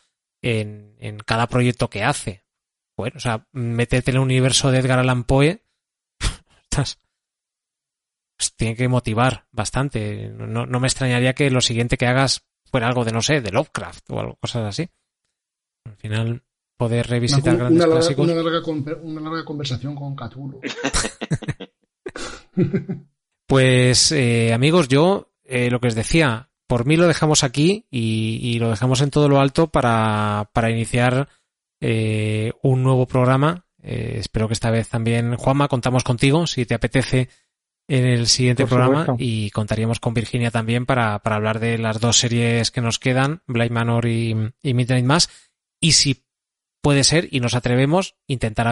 en, 0.42 0.96
en 0.98 1.18
cada 1.18 1.46
proyecto 1.46 1.88
que 1.90 2.02
hace. 2.02 2.44
Bueno, 2.96 3.16
o 3.16 3.20
sea, 3.20 3.46
meterte 3.52 4.10
en 4.10 4.16
el 4.16 4.22
universo 4.22 4.70
de 4.70 4.78
Edgar 4.78 4.98
Allan 4.98 5.24
Poe, 5.24 5.62
estás, 6.70 6.98
pues 8.38 8.54
tiene 8.56 8.76
que 8.76 8.88
motivar 8.88 9.46
bastante. 9.50 10.28
No, 10.30 10.66
no 10.66 10.80
me 10.80 10.86
extrañaría 10.86 11.34
que 11.34 11.50
lo 11.50 11.60
siguiente 11.60 11.96
que 11.96 12.06
hagas 12.06 12.42
fuera 12.70 12.86
algo 12.88 13.04
de, 13.04 13.12
no 13.12 13.20
sé, 13.22 13.40
de 13.40 13.50
Lovecraft 13.50 14.10
o 14.10 14.20
algo, 14.20 14.36
cosas 14.36 14.64
así. 14.66 14.88
Al 15.86 15.96
final, 15.96 16.42
poder 16.78 17.06
revisitar 17.08 17.54
una, 17.54 17.64
grandes 17.64 17.76
una 17.76 17.86
larga, 17.86 18.00
clásicos. 18.00 18.24
una 18.24 18.34
larga 18.42 18.62
con- 18.62 18.84
una 19.02 19.20
larga 19.20 19.44
conversación 19.44 19.94
con 19.94 20.14
Cthulhu. 20.16 20.60
Pues, 23.46 24.12
eh, 24.12 24.52
amigos, 24.52 24.86
yo 24.88 25.32
eh, 25.44 25.70
lo 25.70 25.80
que 25.80 25.88
os 25.88 25.94
decía, 25.96 26.50
por 26.68 26.86
mí 26.86 26.96
lo 26.96 27.08
dejamos 27.08 27.42
aquí 27.42 27.86
y, 27.90 28.38
y 28.42 28.58
lo 28.60 28.70
dejamos 28.70 29.00
en 29.00 29.10
todo 29.10 29.28
lo 29.28 29.40
alto 29.40 29.66
para, 29.66 30.50
para 30.52 30.70
iniciar 30.70 31.28
eh, 31.80 32.52
un 32.62 32.82
nuevo 32.84 33.06
programa. 33.06 33.66
Eh, 33.82 34.16
espero 34.18 34.46
que 34.48 34.54
esta 34.54 34.70
vez 34.70 34.88
también, 34.88 35.36
Juanma, 35.36 35.68
contamos 35.68 36.04
contigo 36.04 36.46
si 36.46 36.66
te 36.66 36.74
apetece 36.74 37.28
en 37.88 38.06
el 38.06 38.26
siguiente 38.28 38.64
Por 38.64 38.70
programa 38.70 39.00
supuesto. 39.00 39.24
y 39.24 39.50
contaríamos 39.50 39.98
con 39.98 40.14
Virginia 40.14 40.50
también 40.50 40.86
para, 40.86 41.18
para 41.20 41.36
hablar 41.36 41.58
de 41.58 41.76
las 41.78 41.98
dos 42.00 42.18
series 42.18 42.70
que 42.70 42.80
nos 42.80 42.98
quedan, 42.98 43.42
Blind 43.46 43.72
Manor 43.72 44.06
y, 44.06 44.36
y 44.62 44.74
Midnight 44.74 45.04
Mass. 45.04 45.28
Y 45.80 45.92
si 45.92 46.24
puede 46.82 47.04
ser, 47.04 47.28
y 47.30 47.40
nos 47.40 47.54
atrevemos, 47.54 48.14
intentar 48.26 48.66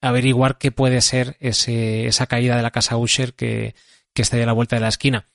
averiguar 0.00 0.58
qué 0.58 0.70
puede 0.70 1.00
ser 1.00 1.36
ese, 1.40 2.06
esa 2.06 2.26
caída 2.26 2.56
de 2.56 2.62
la 2.62 2.70
casa 2.70 2.96
Usher 2.96 3.34
que, 3.34 3.74
que 4.14 4.22
está 4.22 4.36
ya 4.36 4.44
a 4.44 4.46
la 4.46 4.52
vuelta 4.52 4.76
de 4.76 4.82
la 4.82 4.88
esquina. 4.88 5.26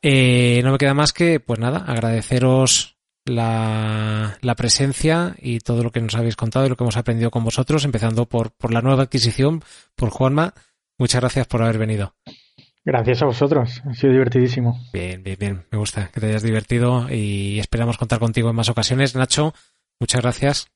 Eh, 0.00 0.60
no 0.64 0.72
me 0.72 0.78
queda 0.78 0.94
más 0.94 1.12
que, 1.12 1.40
pues 1.40 1.58
nada, 1.58 1.84
agradeceros 1.86 2.96
la, 3.24 4.38
la 4.40 4.54
presencia 4.54 5.34
y 5.38 5.60
todo 5.60 5.82
lo 5.82 5.90
que 5.90 6.00
nos 6.00 6.14
habéis 6.14 6.36
contado 6.36 6.66
y 6.66 6.68
lo 6.68 6.76
que 6.76 6.84
hemos 6.84 6.96
aprendido 6.96 7.30
con 7.30 7.44
vosotros, 7.44 7.84
empezando 7.84 8.26
por, 8.26 8.50
por 8.52 8.72
la 8.72 8.82
nueva 8.82 9.04
adquisición, 9.04 9.62
por 9.94 10.10
Juanma. 10.10 10.54
Muchas 10.98 11.20
gracias 11.20 11.46
por 11.46 11.62
haber 11.62 11.78
venido. 11.78 12.14
Gracias 12.84 13.22
a 13.22 13.26
vosotros, 13.26 13.80
ha 13.88 13.94
sido 13.94 14.12
divertidísimo. 14.12 14.80
Bien, 14.92 15.22
bien, 15.22 15.36
bien. 15.38 15.66
Me 15.70 15.78
gusta 15.78 16.10
que 16.12 16.20
te 16.20 16.26
hayas 16.26 16.42
divertido 16.42 17.06
y 17.08 17.60
esperamos 17.60 17.96
contar 17.96 18.18
contigo 18.18 18.50
en 18.50 18.56
más 18.56 18.68
ocasiones. 18.68 19.14
Nacho, 19.14 19.54
muchas 20.00 20.20
gracias. 20.20 20.66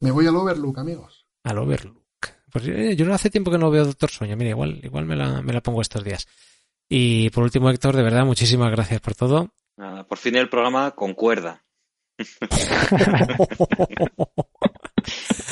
Me 0.00 0.10
voy 0.10 0.26
al 0.26 0.36
Overlook, 0.36 0.78
amigos. 0.78 1.26
Al 1.42 1.58
Overlook. 1.58 2.02
Pues 2.50 2.68
eh, 2.68 2.94
yo 2.96 3.06
no 3.06 3.14
hace 3.14 3.30
tiempo 3.30 3.50
que 3.50 3.56
no 3.56 3.70
veo 3.70 3.86
Doctor 3.86 4.10
Sueño. 4.10 4.36
Mira, 4.36 4.50
igual, 4.50 4.80
igual 4.82 5.06
me 5.06 5.16
la, 5.16 5.40
me 5.40 5.54
la 5.54 5.62
pongo 5.62 5.80
estos 5.80 6.04
días. 6.04 6.28
Y 6.86 7.30
por 7.30 7.44
último, 7.44 7.70
Héctor, 7.70 7.96
de 7.96 8.02
verdad, 8.02 8.26
muchísimas 8.26 8.70
gracias 8.70 9.00
por 9.00 9.14
todo. 9.14 9.48
Nada, 9.78 10.06
por 10.06 10.18
fin 10.18 10.36
el 10.36 10.50
programa 10.50 10.90
concuerda. 10.90 11.61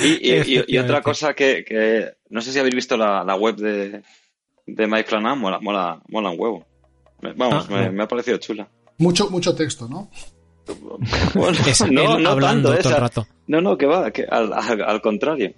Y, 0.03 0.31
y- 0.31 0.59
y- 0.59 0.65
y 0.69 0.79
otra 0.79 1.03
cosa 1.03 1.35
que, 1.35 1.65
que 1.65 2.13
no 2.31 2.41
sé 2.41 2.53
si 2.53 2.59
habéis 2.59 2.75
visto 2.75 2.97
la, 2.97 3.23
la 3.25 3.35
web 3.37 3.57
de, 3.57 4.03
de 4.67 4.87
Mike 4.87 5.09
Flanagan, 5.09 5.39
mola, 5.39 5.59
mola, 5.61 6.01
mola 6.09 6.31
un 6.31 6.41
huevo. 6.41 6.67
Vamos, 7.37 7.67
Ah, 7.71 7.91
me, 7.91 8.03
ha 8.03 8.09
parecido 8.09 8.39
chula. 8.39 8.69
Mucho, 8.99 9.29
mucho 9.31 9.55
texto, 9.55 9.87
¿no? 9.89 10.11
Bueno, 11.35 11.59
Es 11.67 11.81
no, 11.91 12.17
él 12.17 12.23
no 12.23 12.31
hablando 12.31 12.71
tanto, 12.71 12.83
todo 12.85 12.95
el 12.95 13.01
rato. 13.01 13.27
no, 13.47 13.61
no, 13.61 13.77
que 13.77 13.87
va, 13.87 14.11
que 14.11 14.25
al, 14.25 14.53
al- 14.53 14.83
al 14.83 15.01
contrario. 15.03 15.53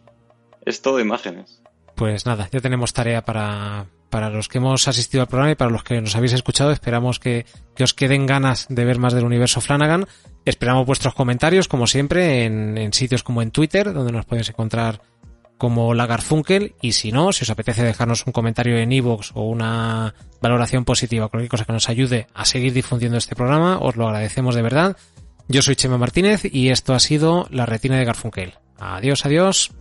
Es 0.64 0.80
todo 0.82 0.98
imágenes. 1.01 1.62
Pues 1.94 2.24
nada, 2.24 2.48
ya 2.51 2.60
tenemos 2.60 2.93
tarea 2.93 3.22
para, 3.22 3.86
para 4.12 4.28
los 4.28 4.48
que 4.48 4.59
hemos 4.59 4.86
asistido 4.89 5.22
al 5.22 5.26
programa 5.26 5.52
y 5.52 5.55
para 5.55 5.70
los 5.70 5.82
que 5.82 5.98
nos 6.02 6.14
habéis 6.14 6.34
escuchado. 6.34 6.70
Esperamos 6.70 7.18
que, 7.18 7.47
que 7.74 7.82
os 7.82 7.94
queden 7.94 8.26
ganas 8.26 8.66
de 8.68 8.84
ver 8.84 8.98
más 8.98 9.14
del 9.14 9.24
universo 9.24 9.62
Flanagan. 9.62 10.06
Esperamos 10.44 10.86
vuestros 10.86 11.14
comentarios, 11.14 11.66
como 11.66 11.86
siempre, 11.86 12.44
en, 12.44 12.76
en 12.76 12.93
sitios 12.93 13.22
como 13.22 13.40
en 13.40 13.51
Twitter, 13.51 13.90
donde 13.94 14.12
nos 14.12 14.26
podéis 14.26 14.51
encontrar 14.51 15.01
como 15.56 15.94
Lagarfunkel. 15.94 16.74
Y 16.82 16.93
si 16.93 17.10
no, 17.10 17.32
si 17.32 17.44
os 17.44 17.51
apetece 17.51 17.82
dejarnos 17.82 18.26
un 18.26 18.34
comentario 18.34 18.76
en 18.76 18.93
iVoox 18.93 19.30
o 19.32 19.44
una 19.48 20.14
valoración 20.43 20.84
positiva, 20.84 21.28
cualquier 21.28 21.51
cosa 21.51 21.64
que 21.64 21.72
nos 21.72 21.89
ayude 21.89 22.26
a 22.34 22.44
seguir 22.44 22.74
difundiendo 22.74 23.16
este 23.16 23.34
programa, 23.34 23.78
os 23.78 23.97
lo 23.97 24.06
agradecemos 24.09 24.55
de 24.55 24.60
verdad. 24.60 24.97
Yo 25.48 25.62
soy 25.62 25.74
Chema 25.74 25.97
Martínez 25.97 26.43
y 26.44 26.68
esto 26.68 26.93
ha 26.93 27.01
sido 27.01 27.47
La 27.51 27.64
Retina 27.64 27.97
de 27.97 28.05
Garfunkel. 28.05 28.59
Adiós, 28.78 29.24
adiós. 29.24 29.72